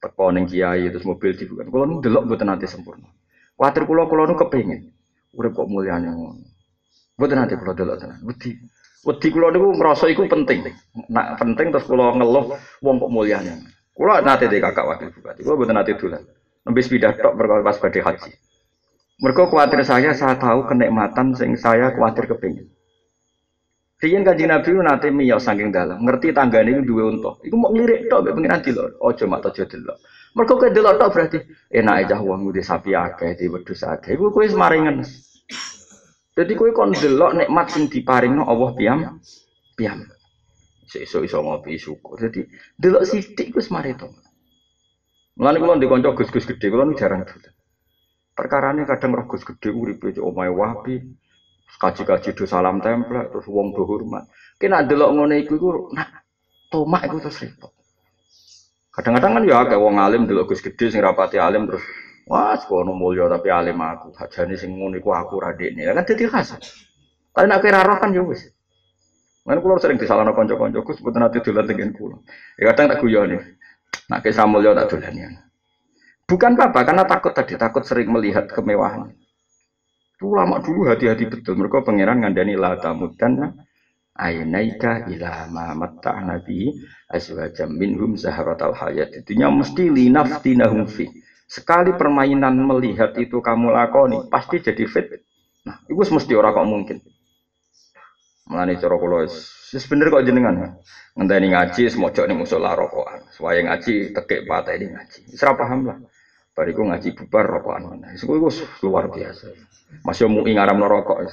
teko 0.00 0.32
ning 0.32 0.48
kiai 0.48 0.88
terus 0.88 1.04
mobil 1.04 1.36
dibuka. 1.36 1.68
Kulo 1.68 1.84
nu 1.84 1.94
delok 2.00 2.24
mboten 2.26 2.48
nate 2.48 2.66
sempurna. 2.66 3.06
Kuatir 3.54 3.84
kulo 3.84 4.08
kulo 4.08 4.24
nu 4.24 4.34
kepengin 4.34 4.88
urip 5.36 5.52
kok 5.52 5.68
mulyane 5.68 6.08
ngono. 6.08 6.40
Mboten 7.20 7.36
nate 7.36 7.54
kulo 7.60 7.76
delok 7.76 8.00
tenan. 8.00 8.18
Wedi. 8.24 8.56
Wedi 9.04 9.28
kulo 9.28 9.52
niku 9.52 9.68
ngrasa 9.76 10.08
iku 10.08 10.24
penting. 10.24 10.64
Nak 11.12 11.36
penting 11.36 11.68
terus 11.68 11.84
kulo 11.84 12.16
ngeluh 12.16 12.56
wong 12.80 12.96
kok 12.96 13.12
mulyane. 13.12 13.52
Kulo 14.00 14.16
nate 14.24 14.48
de 14.48 14.64
kakak 14.64 14.88
wakil 14.88 15.12
bupati. 15.12 15.44
Kulo 15.44 15.60
mboten 15.60 15.76
nate 15.76 15.92
dolan. 15.92 16.24
Nembe 16.64 16.80
sepeda 16.80 17.12
tok 17.20 17.36
perkara 17.36 17.60
pas 17.60 17.76
badhe 17.76 18.00
haji. 18.00 18.32
Mereka 19.20 19.52
khawatir 19.52 19.84
saya, 19.84 20.16
saya 20.16 20.40
tahu 20.40 20.64
kenikmatan 20.64 21.36
sing 21.36 21.52
saya 21.60 21.92
khawatir 21.92 22.24
kepingin. 22.24 22.72
Riyen 24.00 24.24
kanjeng 24.24 24.48
Nabi 24.48 24.72
nate 24.80 25.12
miyos 25.12 25.44
saking 25.44 25.68
dalam, 25.68 26.00
ngerti 26.00 26.32
tanggane 26.32 26.72
iku 26.72 26.82
duwe 26.88 27.02
unta. 27.12 27.36
Iku 27.44 27.52
mau 27.60 27.68
ngelirik 27.68 28.08
tok 28.08 28.24
mek 28.24 28.32
pengiran 28.40 28.60
dilok. 28.64 28.88
Aja 29.04 29.24
mak 29.28 29.44
aja 29.44 29.64
delok. 29.68 29.96
Mergo 30.32 30.54
kowe 30.56 30.70
delok 30.72 30.94
tok 30.96 31.10
berarti 31.12 31.38
enak 31.68 31.94
aja 32.00 32.16
wong 32.24 32.48
ngudi 32.48 32.64
sapi 32.64 32.96
akeh, 32.96 33.36
di 33.36 33.52
wedhus 33.52 33.84
akeh. 33.84 34.16
Iku 34.16 34.32
kowe 34.32 34.48
semaringan. 34.48 35.04
Jadi 36.32 36.52
kowe 36.56 36.72
kon 36.72 36.96
delok 36.96 37.36
nikmat 37.36 37.68
sing 37.68 37.92
diparingno 37.92 38.48
Allah 38.48 38.70
piyam 38.72 39.20
piyam. 39.76 40.08
Sesuk 40.90 41.22
iso 41.22 41.38
ngopi 41.38 41.78
syukur. 41.78 42.18
Jadi 42.18 42.50
delok 42.74 43.06
sithik 43.06 43.54
wis 43.54 43.70
mari 43.70 43.94
to. 43.94 44.10
Mulane 45.38 45.62
kula 45.62 45.78
ndek 45.78 45.86
kanca 45.86 46.10
Gus-gus 46.18 46.50
gedhe 46.50 46.66
kula 46.66 46.90
jarang 46.98 47.22
dolan. 47.22 47.54
Perkarane 48.34 48.82
kadang 48.82 49.14
roh 49.14 49.26
Gus 49.30 49.46
gedhe 49.46 49.70
uripe 49.70 50.10
omahe 50.18 50.50
wapi, 50.50 50.98
kaji-kaji 51.78 52.34
do 52.34 52.44
salam 52.44 52.82
template 52.82 53.30
terus 53.30 53.46
wong 53.46 53.70
do 53.70 53.86
hormat. 53.86 54.26
Kena 54.58 54.82
delok 54.82 55.14
ngene 55.14 55.46
iku 55.46 55.52
iku 55.54 55.70
nak 55.94 56.26
tomak 56.74 57.06
iku 57.06 57.22
terus 57.22 57.38
repot. 57.38 57.70
Kadang-kadang 58.90 59.32
kan 59.38 59.42
ya 59.46 59.62
kayak 59.70 59.78
wong 59.78 59.96
alim 60.02 60.26
delok 60.26 60.50
Gus 60.50 60.60
gede 60.60 60.90
sing 60.90 61.00
rapati 61.00 61.38
alim 61.38 61.70
terus 61.70 61.86
wah 62.26 62.58
sekono 62.58 62.90
mulya 62.98 63.30
tapi 63.30 63.46
alim 63.46 63.78
aku. 63.78 64.10
Hajane 64.18 64.58
sing 64.58 64.74
ngono 64.74 64.98
iku 64.98 65.14
aku 65.14 65.38
radekne. 65.38 65.86
Kan 65.86 66.02
dadi 66.02 66.26
khas. 66.26 66.58
Tapi 67.30 67.46
nak 67.46 67.62
kira 67.62 67.86
roh 67.86 67.96
kan 68.02 68.10
ya. 68.10 68.26
Mana 69.50 69.58
kulo 69.58 69.82
sering 69.82 69.98
disalahno 69.98 70.30
kanca-kanca 70.30 70.78
Gus 70.86 71.02
mboten 71.02 71.26
ate 71.26 71.42
dolan 71.42 71.66
tengen 71.66 71.90
kulo. 71.90 72.22
Ya 72.54 72.70
kadang 72.70 72.94
tak 72.94 73.02
guyoni. 73.02 73.34
Nak 74.06 74.22
kisah 74.22 74.46
mulya 74.46 74.78
tak 74.78 75.02
ya. 75.10 75.26
Bukan 76.30 76.54
apa, 76.54 76.86
karena 76.86 77.02
takut 77.02 77.34
tadi, 77.34 77.58
takut 77.58 77.82
sering 77.82 78.14
melihat 78.14 78.46
kemewahan. 78.46 79.10
Ulama 80.22 80.62
dulu 80.62 80.86
hati-hati 80.86 81.26
betul. 81.26 81.58
Mereka 81.58 81.82
pangeran 81.82 82.22
ngandani 82.22 82.54
la 82.54 82.78
tamudanna 82.78 83.58
ainaika 84.14 85.10
ila 85.10 85.50
ma 85.50 85.74
matta 85.74 86.14
nabi 86.22 86.70
azwajam 87.10 87.74
minhum 87.74 88.14
zahratal 88.14 88.78
hayat. 88.78 89.18
Intinya 89.18 89.50
mesti 89.50 89.90
linaftinahum 89.90 90.86
fi. 90.86 91.10
Sekali 91.50 91.90
permainan 91.98 92.54
melihat 92.54 93.18
itu 93.18 93.42
kamu 93.42 93.74
lakoni, 93.74 94.30
pasti 94.30 94.62
jadi 94.62 94.86
fit. 94.86 95.10
Nah, 95.66 95.82
itu 95.90 95.98
mesti 95.98 96.38
orang 96.38 96.54
kok 96.54 96.68
mungkin. 96.70 96.98
Mulane 98.50 98.74
cara 98.82 98.98
kula 98.98 99.30
wis 99.30 99.86
bener 99.86 100.10
kok 100.10 100.26
jenengan. 100.26 100.82
Ngenteni 101.14 101.54
ngaji 101.54 101.86
semojok 101.86 102.26
ning 102.26 102.42
musala 102.42 102.74
rokokan. 102.74 103.22
Suwaye 103.30 103.62
ngaji 103.62 104.10
tekek 104.10 104.42
pateni 104.50 104.90
ngaji. 104.90 105.30
Wis 105.30 105.38
paham 105.38 105.86
lah. 105.86 105.96
Bariku 106.50 106.82
ngaji 106.82 107.14
bubar 107.14 107.46
rokokan 107.46 107.82
mana. 107.86 108.10
Iku 108.10 108.34
iku 108.42 108.50
luar 108.90 109.06
biasa. 109.06 109.54
Masih 110.02 110.26
mau 110.26 110.42
ngaram 110.42 110.82
rokok. 110.82 111.30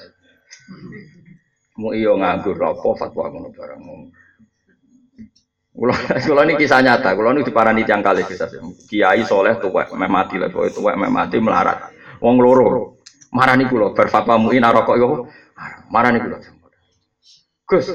Mau 1.82 1.98
iyo 1.98 2.14
nganggur 2.22 2.54
rokok 2.54 2.94
fatwa 3.02 3.34
ngono 3.34 3.50
barang. 3.50 3.82
Kulo 5.78 5.94
kulo 6.26 6.42
ini 6.46 6.54
kisah 6.58 6.82
nyata. 6.86 7.14
Kulo 7.18 7.34
ini 7.34 7.46
diparani 7.46 7.82
tiang 7.86 8.02
kali 8.06 8.26
kisah. 8.26 8.50
Kiai 8.90 9.26
soleh 9.26 9.58
tuwek, 9.58 9.94
meh 9.94 10.10
mati 10.10 10.38
lah. 10.38 10.50
Tuwek 10.50 10.74
tuwek 10.74 10.98
meh 10.98 11.10
mati 11.10 11.38
melarat. 11.42 11.94
Wong 12.22 12.38
loro. 12.42 12.98
Marani 13.34 13.66
kulo 13.70 13.94
berfatwa 13.94 14.38
muin 14.42 14.66
rokok 14.66 14.96
yo. 14.98 15.30
Marani 15.94 16.22
kulo. 16.22 16.38
Gus, 17.68 17.92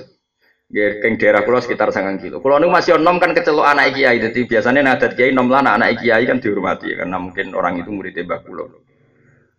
Geng 0.72 1.20
daerah 1.20 1.44
pulau 1.44 1.60
sekitar 1.60 1.92
sangat 1.92 2.24
kilo. 2.24 2.40
Pulau 2.40 2.56
ini 2.56 2.72
masih 2.72 2.96
nom 2.96 3.20
kan 3.20 3.36
kecelok 3.36 3.68
anak 3.68 3.92
kiai. 3.92 4.16
Jadi 4.16 4.48
biasanya 4.48 4.80
nadat 4.80 5.12
kiai 5.20 5.28
nom 5.28 5.52
lah 5.52 5.60
anak 5.60 6.00
kiai 6.00 6.24
kan 6.24 6.40
dihormati 6.40 6.96
karena 6.96 7.20
mungkin 7.20 7.52
orang 7.52 7.76
itu 7.76 7.92
murid 7.92 8.16
tembak 8.16 8.40
pulau. 8.48 8.72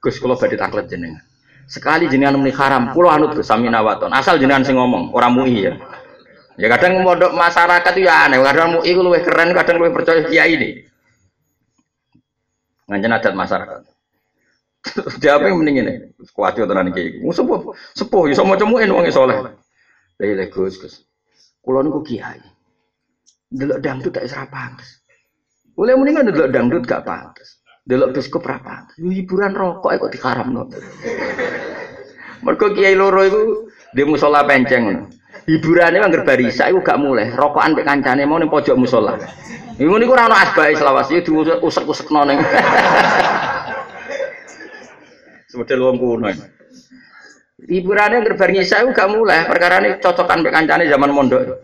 Gus 0.02 0.18
kalau 0.18 0.34
badhe 0.34 0.58
taklet 0.58 0.90
jenengan. 0.90 1.22
Sekali 1.70 2.10
jenengan 2.10 2.42
muni 2.42 2.50
haram, 2.50 2.98
pulau 2.98 3.14
anut 3.14 3.38
Gus 3.38 3.46
sami 3.46 3.70
nawaton. 3.70 4.10
Asal 4.10 4.42
jenengan 4.42 4.66
sing 4.66 4.74
ngomong, 4.74 5.14
orang 5.14 5.38
mui 5.38 5.54
ya. 5.62 5.78
Ya 6.58 6.66
kadang 6.74 7.06
modok 7.06 7.30
masyarakat 7.38 7.94
itu 7.94 8.10
ya 8.10 8.26
aneh. 8.26 8.42
Kadang 8.42 8.82
mui 8.82 8.90
itu 8.90 9.00
lebih 9.06 9.22
keren, 9.30 9.54
kadang 9.54 9.78
lebih 9.86 9.94
percaya 10.02 10.26
kiai 10.26 10.58
ini. 10.58 10.70
Ngajen 12.90 13.14
adat 13.14 13.34
masyarakat. 13.38 13.82
Dia 15.22 15.38
apa 15.38 15.46
yang 15.46 15.62
mending 15.62 15.78
ini? 15.78 15.94
Kuatnya 16.34 16.66
tenan 16.66 16.90
kiai. 16.90 17.22
Sepuh, 17.22 17.70
sepuh, 17.94 18.34
ya 18.34 18.34
sama 18.34 18.58
cemuin 18.58 18.90
wong 18.90 19.06
soleh. 19.14 19.62
Lha 20.32 20.48
Gus 20.48 20.80
Gus. 20.80 21.04
Kula 21.60 21.84
niku 21.84 22.00
kiai. 22.00 22.40
Delok 23.52 23.84
dangdut 23.84 24.16
tak 24.16 24.32
serap 24.32 24.48
pantes. 24.50 25.04
Boleh 25.76 26.00
mendingan 26.00 26.32
delok 26.32 26.50
dangdut 26.56 26.84
gak 26.88 27.04
pantes. 27.04 27.60
Delok 27.84 28.16
biskop 28.16 28.48
ra 28.48 28.64
pantes. 28.64 28.96
Hiburan 28.96 29.52
rokok 29.52 29.92
kok 30.00 30.12
diharamno. 30.16 30.72
Mergo 32.44 32.68
kiai 32.72 32.96
loro 32.96 33.22
iku 33.24 33.42
di 33.92 34.04
musola 34.08 34.48
penceng 34.48 34.84
ngono. 34.88 35.04
Hiburane 35.44 36.00
anggar 36.00 36.24
barisa 36.24 36.72
iku 36.72 36.80
gak 36.80 37.00
mulai. 37.00 37.28
Rokokan 37.36 37.76
mek 37.76 37.88
kancane 37.88 38.24
mau 38.24 38.40
ning 38.40 38.48
pojok 38.48 38.80
musola. 38.80 39.20
Iku 39.76 39.96
niku 40.00 40.16
ora 40.16 40.32
ono 40.32 40.36
asbae 40.40 40.76
selawas 40.76 41.12
iki 41.12 41.28
diusek-usekno 41.28 42.22
ning. 42.28 42.40
Semodel 45.52 45.80
wong 45.86 45.98
kuno. 46.02 46.28
Hiburannya 47.64 48.28
gerbar 48.28 48.50
nyisa 48.52 48.84
itu 48.84 48.92
gak 48.92 49.08
mulai, 49.08 49.48
perkara 49.48 49.80
ini 49.80 49.96
cocokan 50.04 50.44
kancane 50.44 50.90
zaman 50.92 51.12
mondok. 51.16 51.64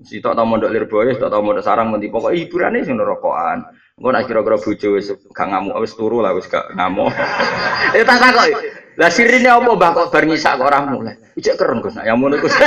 Si 0.00 0.16
tok 0.24 0.32
tau 0.32 0.48
mondok 0.48 0.72
Lirboyo, 0.72 1.12
tok 1.20 1.28
tau 1.28 1.44
mondok 1.44 1.60
sarang 1.60 1.92
nanti 1.92 2.08
pokok 2.08 2.32
hiburannya 2.32 2.88
sing 2.88 2.96
rokokan. 2.96 3.68
Engko 4.00 4.16
nek 4.16 4.24
kira-kira 4.24 4.56
bojo 4.56 4.88
wis 4.96 5.12
gak 5.36 5.48
ngamuk 5.52 5.76
wis 5.76 5.92
turu 5.92 6.24
lah 6.24 6.32
wis 6.32 6.48
gak 6.48 6.72
ngamuk. 6.72 7.12
Ya 7.96 8.00
tak 8.06 8.16
takok. 8.16 8.48
Lah 8.96 9.10
sirine 9.12 9.50
apa 9.52 9.76
Mbah 9.76 9.90
kok 9.92 10.08
bar 10.08 10.24
nyisa 10.24 10.56
kok 10.56 10.64
ora 10.72 10.80
mulai? 10.88 11.20
Ijek 11.36 11.60
keren 11.60 11.84
Gus, 11.84 12.00
yang 12.00 12.16
ngono 12.16 12.40
Gus. 12.40 12.54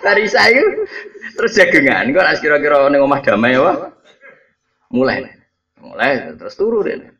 Dari 0.00 0.24
saya 0.26 0.64
terus 1.38 1.54
jagengan, 1.54 2.10
kok 2.10 2.26
kira-kira 2.42 2.90
ning 2.90 2.98
omah 2.98 3.22
damai 3.22 3.54
apa? 3.54 3.94
Mulai. 4.90 5.22
Mulai 5.78 6.34
terus 6.34 6.58
turu 6.58 6.82
deh. 6.82 7.19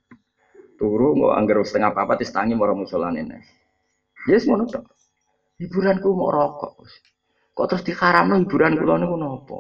Turu 0.81 1.13
nggak 1.13 1.37
anggar 1.37 1.61
setengah 1.61 1.93
apa 1.93 2.17
tangi 2.17 2.57
mau 2.57 2.73
musolan 2.73 3.21
ini. 3.21 3.37
Yes 4.25 4.49
ngono 4.49 4.65
tok. 4.65 4.89
Hiburanku 5.61 6.09
mau 6.17 6.33
rokok. 6.33 6.89
Kok 7.53 7.67
terus 7.69 7.85
diharamno 7.85 8.41
hiburan 8.41 8.81
kula 8.81 8.97
niku 8.97 9.17
napa? 9.21 9.59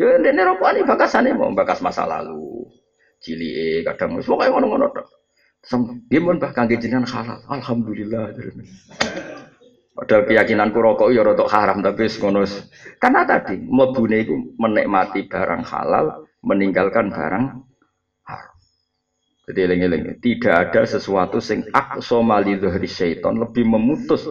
Ya 0.00 0.16
rokok 0.16 0.32
rokokane 0.32 0.88
bakasane 0.88 1.30
mau 1.36 1.52
bakas 1.52 1.84
masa 1.84 2.08
lalu. 2.08 2.64
Cili 3.20 3.84
kadang 3.84 4.16
wis 4.16 4.24
pokoke 4.24 4.48
ngono-ngono 4.48 4.88
tok. 4.96 5.06
Dia 6.08 6.24
pun 6.24 6.40
bahkan 6.40 6.72
jenengan 6.72 7.04
halal. 7.04 7.44
Alhamdulillah. 7.44 8.32
Padahal 9.92 10.24
keyakinanku 10.24 10.80
rokok 10.80 11.12
ya 11.12 11.20
rotok 11.20 11.52
haram 11.52 11.84
tapi 11.84 12.08
ngono. 12.08 12.48
Karena 12.96 13.28
tadi 13.28 13.60
mlebune 13.60 14.24
iku 14.24 14.56
menikmati 14.56 15.28
barang 15.28 15.68
halal, 15.68 16.24
meninggalkan 16.40 17.12
barang. 17.12 17.44
Jadi 19.50 19.66
eling-eling, 19.66 20.22
tidak 20.22 20.54
ada 20.70 20.86
sesuatu 20.86 21.42
sing 21.42 21.66
aqsa 21.74 22.22
mali 22.22 22.54
dhahri 22.54 22.86
syaiton 22.86 23.42
lebih 23.42 23.66
memutus 23.66 24.30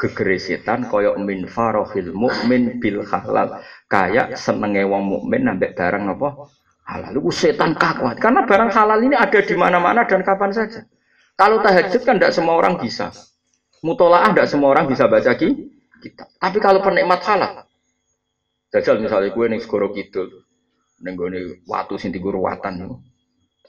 gegere 0.00 0.40
setan 0.40 0.88
koyok 0.88 1.20
min 1.20 1.44
farohil 1.44 2.16
mukmin 2.16 2.80
bil 2.80 3.04
halal. 3.04 3.60
Kayak 3.92 4.40
senenge 4.40 4.88
wong 4.88 5.04
mukmin 5.04 5.44
nambah 5.44 5.76
barang 5.76 6.16
apa? 6.16 6.28
Halal. 6.88 7.12
Itu 7.12 7.28
setan 7.28 7.76
kakuat. 7.76 8.16
Karena 8.16 8.48
barang 8.48 8.72
halal 8.72 9.04
ini 9.04 9.12
ada 9.12 9.36
di 9.36 9.52
mana-mana 9.52 10.08
dan 10.08 10.24
kapan 10.24 10.56
saja. 10.56 10.88
Kalau 11.36 11.60
tahajud 11.60 12.00
kan 12.08 12.16
tidak 12.16 12.32
semua 12.32 12.56
orang 12.56 12.80
bisa. 12.80 13.12
Mutolaah 13.84 14.32
tidak 14.32 14.48
semua 14.48 14.72
orang 14.72 14.88
bisa 14.88 15.04
baca 15.04 15.36
kita. 15.36 16.24
Tapi 16.40 16.56
kalau 16.56 16.80
penikmat 16.80 17.20
halal, 17.28 17.68
jajal 18.72 18.96
misalnya 18.96 19.28
gue 19.28 19.44
nih 19.52 19.60
segoro 19.60 19.92
kidul, 19.92 20.44
nih 21.00 21.16
tiga 22.12 22.30
ruatan 22.32 22.72
nih, 22.80 22.88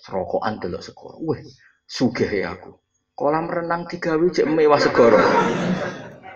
serokokan 0.05 0.61
delok 0.61 0.85
segoro, 0.85 1.17
weh, 1.25 1.41
sugih 1.89 2.29
ya 2.29 2.53
aku. 2.53 2.77
Kolam 3.17 3.49
renang 3.49 3.89
tiga 3.89 4.13
cek 4.21 4.45
mewah 4.45 4.77
segoro. 4.77 5.17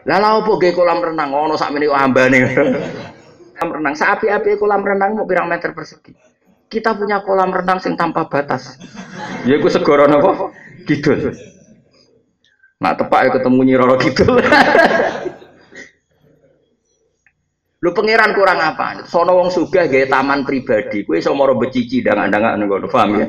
Lalu 0.09 0.25
apa 0.25 0.51
gaya 0.57 0.73
kolam 0.73 0.99
renang? 1.05 1.29
Ono 1.37 1.53
sak 1.53 1.69
meni 1.69 1.85
ambane. 1.85 2.49
kolam 3.53 3.69
renang, 3.69 3.93
seapi-api 3.93 4.57
kolam 4.57 4.81
renang 4.81 5.13
mau 5.13 5.29
pirang 5.29 5.45
meter 5.45 5.77
persegi. 5.77 6.17
Kita 6.65 6.97
punya 6.97 7.21
kolam 7.21 7.53
renang 7.53 7.77
sing 7.77 7.93
tanpa 7.93 8.25
batas. 8.25 8.79
Ya 9.45 9.61
gue 9.61 9.69
segoro 9.69 10.09
nopo? 10.09 10.49
Kidul. 10.89 11.29
Nak 12.79 12.95
tepak 12.95 13.21
ya 13.27 13.29
ketemu 13.37 13.59
Nyiroro 13.67 13.95
gitu. 13.99 14.23
Lu 17.79 17.95
pangeran 17.95 18.35
kurang 18.35 18.59
apa? 18.59 19.07
Sono 19.07 19.39
wong 19.39 19.55
sugih 19.55 19.87
gawe 19.87 20.05
taman 20.11 20.43
pribadi. 20.43 21.07
Kuwi 21.07 21.23
iso 21.23 21.31
moro 21.31 21.55
becici 21.55 22.03
dangan-dangan 22.03 22.59
ngono, 22.59 22.91
paham 22.91 23.09
ya? 23.15 23.27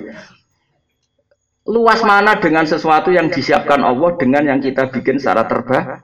Luas 1.71 2.03
mana 2.03 2.35
dengan 2.43 2.67
sesuatu 2.67 3.15
yang 3.15 3.31
disiapkan 3.31 3.79
Allah 3.79 4.11
dengan 4.19 4.43
yang 4.43 4.59
kita 4.59 4.91
bikin 4.91 5.23
secara 5.23 5.47
terbatas. 5.47 6.03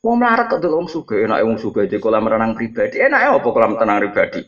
Wong 0.00 0.24
melarat 0.24 0.48
kok 0.48 0.64
wong 0.64 0.88
sugih, 0.88 1.28
enak 1.28 1.44
wong 1.44 1.60
sugih 1.60 1.84
di 1.84 2.00
kolam 2.00 2.24
renang 2.24 2.56
pribadi. 2.56 2.96
Enak 2.96 3.20
ya 3.20 3.30
apa 3.36 3.48
kolam 3.52 3.76
renang 3.76 4.00
pribadi? 4.08 4.40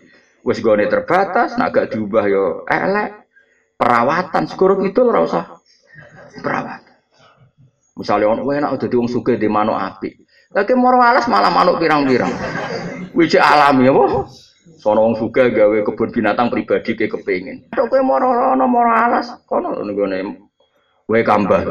Wis 0.47 0.65
gone 0.65 0.89
terbatas, 0.89 1.61
nak 1.61 1.77
gak 1.77 1.93
diubah 1.93 2.25
yo 2.31 2.65
elek. 2.65 3.29
Perawatan, 3.79 4.49
syukur 4.51 4.81
gitu 4.83 5.07
ora 5.07 5.23
usah 5.23 5.45
perawatan. 6.41 6.97
Misalnya 7.95 8.27
orang 8.31 8.47
enak 8.47 8.71
udah 8.75 8.89
diwong 8.91 9.07
suge 9.11 9.39
di 9.39 9.47
manuk 9.47 9.77
api. 9.77 10.19
Lagi 10.55 10.75
moro 10.75 10.99
alas 10.99 11.29
malah 11.29 11.53
manuk 11.53 11.79
pirang-pirang. 11.79 12.33
Wiji 13.19 13.35
alami 13.43 13.91
boh. 13.91 14.31
Sono 14.79 15.03
wong 15.03 15.19
suge 15.19 15.51
gawe 15.51 15.75
kebun 15.83 16.15
binatang 16.15 16.55
pribadi 16.55 16.95
ke 16.95 17.11
kepingin. 17.11 17.67
Tok 17.75 17.91
kowe 17.91 17.99
moro 17.99 18.31
ono 18.31 18.63
moro 18.71 18.95
alas 18.95 19.35
kono 19.43 19.75
nggone 19.75 20.39
wae 21.11 21.27
kambah 21.27 21.67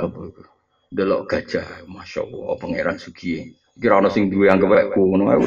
Delok 0.88 1.28
gajah, 1.28 1.84
masya 1.88 2.24
Allah, 2.24 2.56
pangeran 2.60 2.95
sugi. 2.99 3.44
Kira 3.80 3.99
ono 3.99 4.11
sing 4.11 4.28
duwe 4.28 4.52
anggap 4.52 4.72
kayak 4.72 4.91
ngono 4.95 5.32
ae 5.32 5.40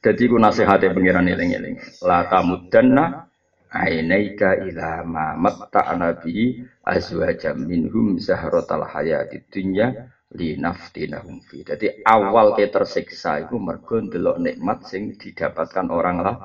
Jadi 0.00 0.22
ku 0.30 0.38
nasihate 0.38 0.94
pangeran 0.94 1.26
eling-eling. 1.26 1.74
La 2.06 2.26
tamudanna 2.30 3.26
ainaika 3.70 4.58
ila 4.62 5.02
ma 5.06 5.34
matta'na 5.34 6.22
bi 6.22 6.54
azwajam 6.86 7.66
minhum 7.66 8.18
zahratal 8.18 8.86
hayatid 8.86 9.46
dunya 9.50 10.10
linaftinahum 10.30 11.42
fi. 11.42 11.66
Jadi 11.66 12.06
awal 12.06 12.54
ke 12.54 12.70
tersiksa 12.70 13.42
itu 13.42 13.58
mergo 13.58 13.98
ndelok 13.98 14.38
nikmat 14.38 14.86
sing 14.86 15.18
didapatkan 15.18 15.90
orang 15.90 16.22
lah. 16.22 16.36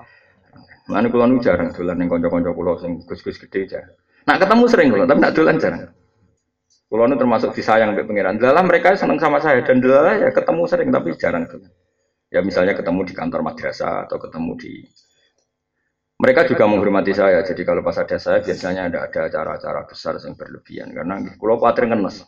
Mana 0.89 1.09
kula 1.09 1.25
nu 1.25 1.41
jarang 1.41 1.73
dolan 1.73 1.97
ning 1.97 2.09
kanca-kanca 2.09 2.53
kula 2.53 2.77
sing 2.81 3.05
gus-gus 3.05 3.37
gede 3.41 3.59
aja. 3.69 3.81
Nak 4.25 4.37
ketemu 4.41 4.63
sering 4.69 4.87
kula, 4.93 5.05
tapi 5.05 5.19
nak 5.21 5.33
dolan 5.33 5.55
jarang. 5.61 5.83
Kula 6.89 7.03
nu 7.09 7.17
termasuk 7.17 7.53
disayang 7.53 7.93
mbek 7.93 8.05
pangeran. 8.05 8.37
Dalam 8.37 8.65
mereka 8.69 8.93
seneng 8.97 9.17
sama 9.21 9.41
saya 9.41 9.61
dan 9.65 9.81
dalam 9.81 10.21
ya 10.21 10.29
ketemu 10.33 10.61
sering 10.69 10.89
tapi 10.93 11.09
jarang 11.17 11.45
dolan. 11.49 11.69
Ya 12.33 12.41
misalnya 12.41 12.73
ketemu 12.73 13.05
di 13.05 13.13
kantor 13.13 13.41
madrasah 13.45 14.09
atau 14.09 14.17
ketemu 14.17 14.51
di 14.57 14.73
mereka 16.15 16.47
juga 16.49 16.65
menghormati 16.65 17.13
saya. 17.13 17.41
Jadi 17.45 17.61
kalau 17.61 17.85
pas 17.85 17.97
ada 18.01 18.17
saya 18.17 18.41
biasanya 18.41 18.89
ada 18.89 18.99
ada 19.05 19.19
acara-acara 19.29 19.85
besar 19.85 20.17
yang 20.21 20.33
berlebihan 20.33 20.89
karena 20.93 21.21
kulo 21.37 21.61
kuatir 21.61 21.85
ngenes. 21.85 22.25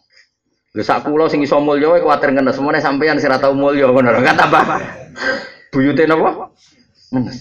Lha 0.76 0.84
sak 0.84 1.08
kulo 1.08 1.32
sing 1.32 1.46
iso 1.46 1.62
mulya 1.64 1.96
wae 1.96 2.04
kuatir 2.04 2.36
ngenes. 2.36 2.58
Semene 2.60 2.84
sampeyan 2.84 3.22
sing 3.22 3.32
ora 3.32 3.40
tau 3.40 3.56
mulya 3.56 3.88
ngono 3.88 4.10
lho. 4.12 4.20
Kan 4.26 4.36
tambah 4.36 4.64
buyute 5.72 6.04
napa? 6.04 6.52
Ngenes. 7.14 7.40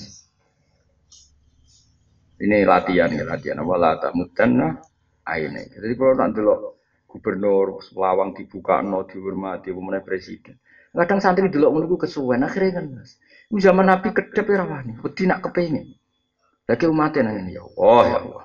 Ini 2.37 2.69
latihan 2.69 3.09
ya, 3.09 3.25
latihan 3.25 3.65
apa 3.65 3.75
lata 3.81 4.09
mudanna 4.13 4.77
aine. 5.25 5.73
Jadi 5.73 5.93
kalau 5.97 6.15
nanti 6.21 6.45
lo 6.45 6.77
gubernur 7.09 7.81
lawang 7.97 8.37
dibuka 8.37 8.85
no 8.85 9.09
dihormati 9.09 9.73
pemenang 9.73 10.05
presiden. 10.05 10.61
Kadang 10.93 11.21
santri 11.21 11.49
dulu 11.53 11.77
menunggu 11.77 12.09
kesuwen 12.09 12.45
akhirnya 12.45 12.81
kan 12.81 12.93
mas. 12.93 13.21
Zaman 13.53 13.89
nabi 13.89 14.11
kedep 14.13 14.49
ya 14.49 14.65
rawani, 14.65 15.01
wedi 15.01 15.25
nak 15.29 15.45
kepengen. 15.45 15.97
Lagi 16.67 16.85
umatnya 16.89 17.31
nanya 17.31 17.47
ya 17.47 17.63
Allah 17.63 18.05
ya 18.05 18.19
Allah. 18.21 18.45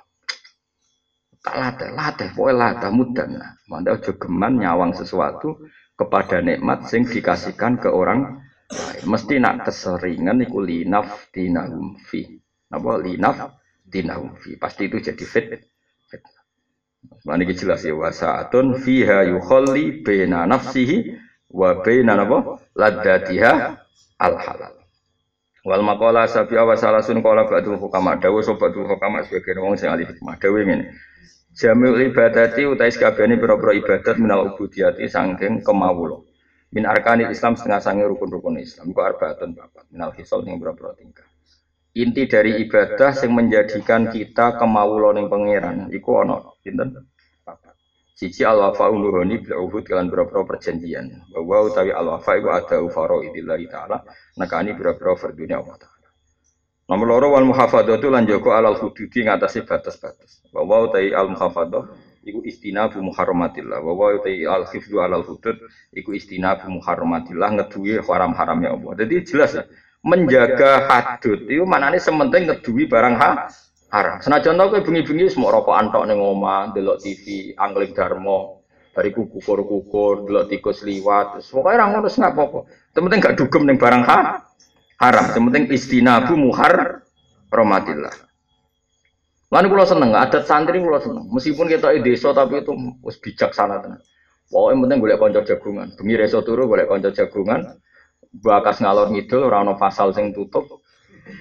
Tak 1.42 1.56
latih, 1.58 1.90
latih, 1.98 2.30
pokoknya 2.38 2.58
latih 2.58 2.92
mudah. 2.94 3.26
Manda 3.66 3.98
ojo 3.98 4.14
geman 4.14 4.62
nyawang 4.62 4.94
sesuatu 4.94 5.58
kepada 5.98 6.38
nikmat 6.38 6.86
sing 6.86 7.10
dikasihkan 7.10 7.82
ke 7.82 7.90
orang 7.90 8.46
lain. 8.70 9.04
Mesti 9.10 9.42
nak 9.42 9.66
keseringan 9.66 10.46
iku 10.46 10.62
linaf 10.62 11.34
dinahum 11.34 11.98
fi. 11.98 12.30
Napa 12.70 13.02
linaf 13.02 13.58
dinahum 13.90 14.38
fi. 14.38 14.54
Pasti 14.62 14.86
itu 14.86 15.02
jadi 15.02 15.26
fit. 15.26 15.66
Mana 17.26 17.42
jelas 17.50 17.82
ya 17.82 17.98
wasaatun 17.98 18.78
fiha 18.78 19.26
yukhalli 19.34 20.06
bena 20.06 20.46
nafsihi 20.46 21.18
wa 21.50 21.82
bena 21.82 22.22
napa 22.22 22.62
ladatiha 22.78 23.82
al 24.22 24.36
halal. 24.38 24.78
Wal 25.66 25.82
makola 25.82 26.30
salah 26.30 27.02
sun 27.02 27.22
kola 27.26 27.50
ba'dul 27.50 27.82
hukama 27.82 28.18
dawu 28.22 28.46
so 28.46 28.58
ba'dul 28.58 28.86
hukama 28.86 29.26
sebagai 29.26 29.62
wong 29.62 29.78
sing 29.78 29.90
alih 29.90 30.06
hikmah 30.06 30.38
dawu 30.38 30.62
ngene. 30.62 30.94
Jamiul 31.52 32.00
ibadati 32.08 32.64
utai 32.64 32.96
sekabehane 32.96 33.36
pira-pira 33.36 33.76
ibadat 33.76 34.16
minal 34.16 34.56
ubudiyati 34.56 35.04
sangking 35.04 35.60
kemawula. 35.60 36.24
Min 36.72 36.88
arkani 36.88 37.28
Islam 37.28 37.60
setengah 37.60 37.84
sange 37.84 38.08
rukun-rukun 38.08 38.56
Islam. 38.64 38.88
Iku 38.88 39.04
arbaatun 39.04 39.52
bapak. 39.60 39.92
Minal 39.92 40.16
hisol 40.16 40.48
sing 40.48 40.56
pira-pira 40.56 40.96
tingkah. 40.96 41.28
Inti 41.92 42.24
dari 42.24 42.56
ibadah 42.64 43.12
sing 43.12 43.36
menjadikan 43.36 44.08
kita 44.08 44.56
kemawula 44.56 45.12
ning 45.12 45.28
pangeran 45.28 45.92
iku 45.92 46.24
ana 46.24 46.40
pinten? 46.64 46.96
Siji 48.16 48.48
al 48.48 48.72
wafa 48.72 48.88
uluhoni 48.88 49.44
bila 49.44 49.60
uhud 49.60 49.84
berapa 49.84 50.48
perjanjian. 50.48 51.28
Bahwa 51.36 51.68
utawi 51.68 51.92
al 51.92 52.16
wafa 52.16 52.40
itu 52.40 52.48
ada 52.48 52.78
ufaro 52.80 53.28
idillahi 53.28 53.68
ta'ala. 53.68 54.08
Nakani 54.40 54.72
berapa 54.78 55.20
verdunia 55.20 55.60
Allah. 55.60 55.84
Nomor 56.92 57.08
loro 57.08 57.40
wal 57.40 57.48
itu 57.48 58.08
lan 58.12 58.28
joko 58.28 58.52
alal 58.52 58.76
hududi 58.76 59.24
ngatasi 59.24 59.64
batas-batas. 59.64 60.44
Bahwa 60.52 60.92
utawi 60.92 61.16
al 61.16 61.32
muhafadah 61.32 61.88
iku 62.28 62.44
istinabu 62.44 63.00
muharramatillah. 63.00 63.80
Bahwa 63.80 64.20
utawi 64.20 64.44
al 64.44 64.68
khifdu 64.68 65.00
alal 65.00 65.24
hudud 65.24 65.56
iku 65.96 66.12
istinabu 66.12 66.68
muharramatillah 66.68 67.48
ngeduwi 67.56 68.04
haram-haramnya 68.04 68.76
Allah. 68.76 68.92
Jadi 69.00 69.24
jelas 69.24 69.56
ya. 69.56 69.64
Menjaga 70.04 70.92
hadud 70.92 71.48
itu 71.48 71.64
maknanya 71.64 71.96
sementing 71.96 72.52
ngeduwi 72.52 72.92
barang 72.92 73.16
ha 73.16 73.48
haram. 73.88 74.20
Senajan 74.20 74.60
tau 74.60 74.76
kowe 74.76 74.84
bengi-bengi 74.84 75.32
semua 75.32 75.56
rokok 75.56 75.78
antok 75.78 76.04
ning 76.12 76.20
omah, 76.20 76.76
delok 76.76 77.00
TV, 77.00 77.56
angling 77.56 77.96
darmo, 77.96 78.68
bariku 78.92 79.32
kukur-kukur, 79.32 80.28
delok 80.28 80.52
tikus 80.52 80.84
liwat. 80.84 81.40
Pokoke 81.40 81.72
ora 81.72 81.88
ngono 81.88 82.12
sing 82.12 82.28
apa-apa. 82.28 82.68
Penting 82.92 83.20
gak 83.24 83.36
dugem 83.40 83.64
ning 83.64 83.80
barang 83.80 84.04
ha 84.04 84.51
haram. 85.02 85.26
Penting 85.34 85.74
istinabu 85.74 86.38
muhar 86.38 87.02
rahmatillah. 87.50 88.14
Lan 89.52 89.68
kula 89.68 89.84
seneng, 89.84 90.16
adat 90.16 90.48
santri 90.48 90.80
kula 90.80 91.04
seneng. 91.04 91.28
Meskipun 91.28 91.68
kita 91.68 91.92
di 92.00 92.14
desa 92.14 92.32
tapi 92.32 92.64
itu 92.64 92.72
wis 93.04 93.20
bijaksana 93.20 93.84
tenan. 93.84 94.00
Pokoknya 94.48 94.84
penting 94.84 94.98
golek 95.00 95.18
kanca 95.20 95.42
jagungan. 95.48 95.88
Bengi 95.96 96.16
reso 96.16 96.40
turu 96.44 96.68
golek 96.72 96.88
kanca 96.88 97.12
jagungan. 97.12 97.80
Bakas 98.32 98.80
ngalor 98.80 99.12
ngidul 99.12 99.48
ora 99.48 99.64
ana 99.64 99.76
pasal 99.76 100.16
sing 100.16 100.32
tutup. 100.32 100.84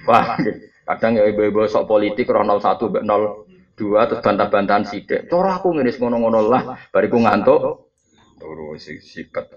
Wah, 0.03 0.35
kadang 0.91 1.19
ya 1.19 1.27
ibu-ibu 1.31 1.63
sok 1.71 1.87
politik 1.87 2.27
roh 2.27 2.43
01 2.43 2.59
mbek 2.91 3.03
02 3.07 4.07
terus 4.11 4.21
bantah-bantahan 4.23 4.83
sithik. 4.83 5.31
Cara 5.31 5.59
aku 5.59 5.71
ngene 5.71 5.91
ngono-ngono 5.95 6.39
lah, 6.51 6.63
bariku 6.91 7.19
ngantuk 7.19 7.91
turu 8.39 8.75
sikat. 8.75 9.47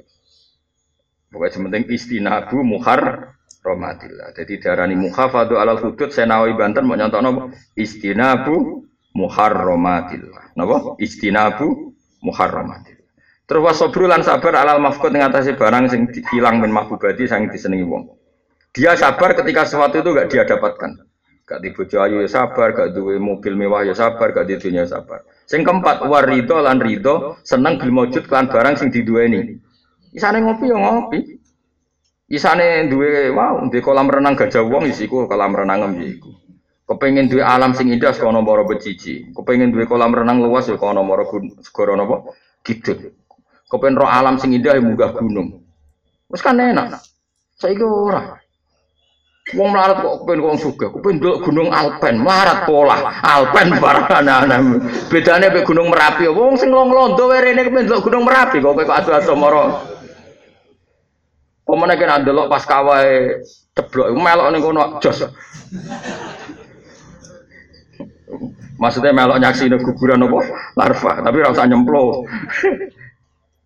Pokoknya 1.34 1.50
sementing 1.50 1.84
istinabu 1.90 2.62
muhar 2.62 3.34
romatillah. 3.62 4.34
Jadi 4.34 4.58
darani 4.58 4.96
muhafadu 4.98 5.60
alal 5.60 5.78
hudud 5.78 6.10
senawi 6.10 6.56
Banten 6.56 6.88
mau 6.88 6.98
nyontok 6.98 7.54
istinabu 7.78 8.82
muharramatillah. 9.14 10.58
Napa? 10.58 10.98
Istinabu 10.98 11.94
muharramatillah. 12.24 12.94
Terus 13.44 13.60
wasobru 13.60 14.08
lan 14.08 14.24
sabar 14.24 14.56
alal 14.56 14.80
mafkut 14.80 15.12
ngatasi 15.12 15.54
barang 15.60 15.92
sing 15.92 16.08
hilang 16.32 16.64
min 16.64 16.72
mahbubati 16.72 17.28
sang 17.28 17.44
disenengi 17.52 17.84
wong. 17.84 18.08
Dia 18.72 18.96
sabar 18.96 19.36
ketika 19.36 19.68
sesuatu 19.68 20.00
itu 20.00 20.10
gak 20.16 20.28
dia 20.32 20.48
dapatkan. 20.48 21.04
Gak 21.44 21.60
di 21.60 21.76
bojo 21.76 22.00
ayu 22.00 22.24
ya 22.24 22.30
sabar, 22.32 22.72
gak 22.72 22.96
duwe 22.96 23.20
mobil 23.20 23.52
mewah 23.52 23.84
ya 23.84 23.92
sabar, 23.92 24.32
gak 24.32 24.48
di 24.48 24.56
dunia 24.56 24.88
ya 24.88 24.96
sabar. 24.96 25.28
Sing 25.44 25.60
keempat 25.60 26.08
warido 26.08 26.56
lan 26.56 26.80
rido 26.80 27.36
seneng 27.44 27.76
bil 27.76 27.92
maujud 27.92 28.24
lan 28.32 28.48
barang 28.48 28.80
sing 28.80 28.88
diduweni. 28.88 29.60
Isane 30.16 30.40
ngopi 30.40 30.72
ya 30.72 30.80
ngopi. 30.80 31.20
Isane 32.34 32.90
duwe 32.90 33.30
wow, 33.30 33.62
duwe 33.70 33.78
kolam 33.78 34.10
renang 34.10 34.34
gajah 34.34 34.66
wong 34.66 34.90
isiku 34.90 35.30
kolam 35.30 35.54
renang 35.54 35.94
iku. 36.02 36.34
Kepengen 36.82 37.30
duwe 37.30 37.46
alam 37.46 37.78
sing 37.78 37.94
indah 37.94 38.10
kono 38.18 38.42
moro 38.42 38.66
becici. 38.66 39.30
Kepengen 39.30 39.70
duwe 39.70 39.86
kolam 39.86 40.10
renang 40.10 40.42
luas 40.42 40.66
ya 40.66 40.74
kono 40.74 41.06
moro 41.06 41.30
segara 41.62 41.94
napa? 41.94 42.34
Kidul. 42.66 43.14
Kepengen 43.70 44.02
roh 44.02 44.10
alam 44.10 44.42
sing 44.42 44.50
indah 44.50 44.74
ya 44.74 44.82
munggah 44.82 45.14
gunung. 45.14 45.62
Wis 46.26 46.42
kan 46.42 46.58
enak. 46.58 46.98
Saiki 47.54 47.86
ora. 47.86 48.34
Wong 49.54 49.70
melarat 49.70 50.00
kok 50.00 50.24
kepen 50.24 50.40
wong 50.40 50.56
sugih, 50.56 50.88
kepen 50.88 51.20
ndelok 51.20 51.44
Gunung 51.44 51.68
Alpen, 51.68 52.16
melarat 52.16 52.64
pola. 52.64 53.12
Alpen 53.20 53.76
barang 53.76 54.08
ana-ana. 54.08 54.56
Bedane 55.12 55.52
mek 55.52 55.68
Gunung 55.68 55.92
Merapi. 55.92 56.24
Wong 56.32 56.56
sing 56.56 56.72
londo 56.72 57.28
wae 57.28 57.44
rene 57.44 57.62
kepen 57.62 57.84
ndelok 57.84 58.08
Gunung 58.08 58.24
Merapi 58.24 58.58
kok 58.64 58.74
kok 58.74 58.98
adu-adu 59.04 59.36
moro. 59.36 59.93
Pemene 61.74 61.98
kena 61.98 62.22
ndelok 62.22 62.46
pas 62.46 62.62
kawae 62.62 63.42
ceblok 63.74 64.14
melok 64.14 64.48
ning 64.54 64.62
kono 64.62 65.02
jos. 65.02 65.26
Maksudnya 68.78 69.10
melok 69.10 69.42
nyaksine 69.42 69.82
guguran 69.82 70.22
apa? 70.22 70.38
Larva, 70.78 71.12
tapi 71.18 71.42
ora 71.42 71.50
usah 71.50 71.66
nyemplo. 71.66 72.22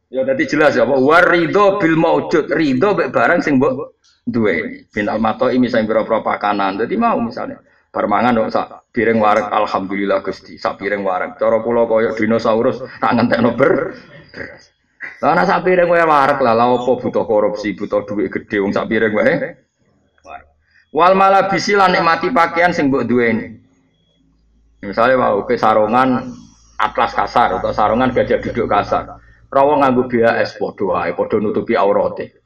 ya 0.09 0.24
tadi 0.24 0.48
jelas 0.48 0.72
ya 0.72 0.89
apa 0.89 0.97
warido 0.97 1.76
bil 1.76 2.01
maujud, 2.01 2.48
rido 2.48 2.97
mek 2.97 3.12
barang 3.12 3.44
sing 3.44 3.60
mbok 3.60 4.01
duwe 4.24 4.89
bin 4.89 5.05
almato 5.05 5.52
ini 5.52 5.68
misalnya 5.68 5.93
berapa 5.93 6.24
pakanan 6.24 6.80
jadi 6.80 6.97
mau 6.97 7.20
misalnya 7.20 7.60
permangan 7.93 8.32
dong 8.32 8.48
sak 8.48 8.89
piring 8.93 9.20
warak 9.20 9.52
alhamdulillah 9.52 10.24
gusti 10.24 10.56
sak 10.56 10.80
piring 10.80 11.05
warak 11.05 11.36
cara 11.36 11.60
pulau 11.60 11.85
koyok 11.85 12.16
dinosaurus 12.16 12.80
tak 13.01 13.20
ngentekno 13.20 13.52
ber 13.52 13.93
lah 15.19 15.35
ana 15.35 15.43
sak 15.43 15.66
piring 15.66 15.90
wae 15.90 16.05
warak 16.07 16.39
lah 16.39 16.55
lah 16.55 16.78
apa 16.78 16.93
butuh 17.03 17.24
korupsi 17.27 17.74
butuh 17.74 18.07
duit 18.07 18.31
gede 18.31 18.62
wong 18.62 18.70
sak 18.70 18.86
piring 18.86 19.12
wae 19.15 19.35
wal 20.95 21.12
malah 21.19 21.51
bisilan 21.51 21.90
nikmati 21.90 22.31
pakaian 22.31 22.70
sing 22.70 22.89
mbok 22.89 23.05
duweni 23.05 23.59
misalnya 24.82 25.19
mau 25.19 25.43
ke 25.43 25.59
sarungan 25.59 26.31
atlas 26.78 27.12
kasar 27.12 27.59
atau 27.59 27.74
sarungan 27.74 28.15
gajah 28.15 28.39
duduk 28.39 28.70
kasar 28.70 29.19
rawa 29.51 29.82
nganggo 29.82 30.07
BAS 30.07 30.55
podo 30.55 30.95
wae 30.95 31.11
podo 31.12 31.43
nutupi 31.43 31.74
aurate 31.74 32.39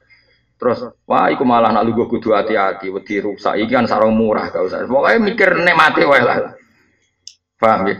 Terus, 0.53 0.79
wah, 1.03 1.27
iku 1.27 1.43
malah 1.43 1.75
nak 1.75 1.83
lugu 1.83 2.07
kudu 2.07 2.31
hati-hati, 2.31 2.87
wedi 2.87 3.19
rusak. 3.19 3.59
Iki 3.59 3.67
kan 3.67 3.83
sarung 3.83 4.15
murah, 4.15 4.47
gak 4.47 4.63
usah. 4.63 4.87
Pokoknya 4.87 5.19
mikir 5.19 5.59
mati 5.75 6.07
wae 6.07 6.23
lah. 6.23 6.55
Paham 7.59 7.91
ya? 7.91 7.99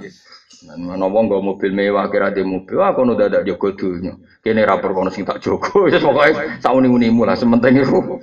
Mana 0.63 1.11
wong 1.11 1.27
gak 1.27 1.43
mobil 1.43 1.71
mewah 1.75 2.07
kira 2.07 2.31
di 2.31 2.39
mobil, 2.39 2.79
wah 2.79 2.95
kono 2.95 3.19
dadak 3.19 3.43
jogo 3.43 3.75
dunya. 3.75 4.15
Kene 4.39 4.63
rapor 4.63 4.95
kono 4.95 5.11
sing 5.11 5.27
tak 5.27 5.43
jogo, 5.43 5.87
wis 5.87 5.99
pokoke 6.03 6.59
sauni-unimu 6.63 7.27
lah 7.27 7.35
sementing 7.35 7.83
iku. 7.83 8.19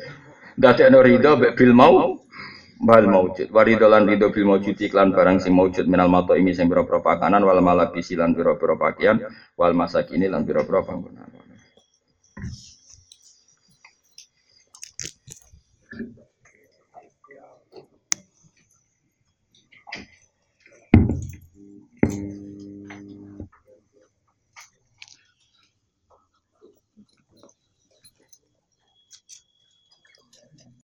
Dadekno 0.56 1.04
rido 1.04 1.36
mbek 1.36 1.52
bil 1.56 1.72
mau 1.76 2.16
bal 2.80 3.04
maujud. 3.04 3.52
Warido 3.52 3.86
lan 3.88 4.08
rido 4.08 4.32
bil 4.32 4.48
maujud 4.48 4.76
iklan 4.76 5.12
barang 5.12 5.40
sing 5.44 5.52
maujud 5.52 5.84
minal 5.84 6.08
mato 6.08 6.32
ini 6.32 6.56
sing 6.56 6.68
biro-biro 6.68 7.04
pakanan 7.04 7.44
wal 7.44 7.60
malabisi 7.60 8.16
lan 8.16 8.32
biro-biro 8.32 8.76
pakaian 8.80 9.20
wal 9.56 9.72
masak 9.76 10.08
ini 10.16 10.28
lan 10.28 10.48
biro-biro. 10.48 10.80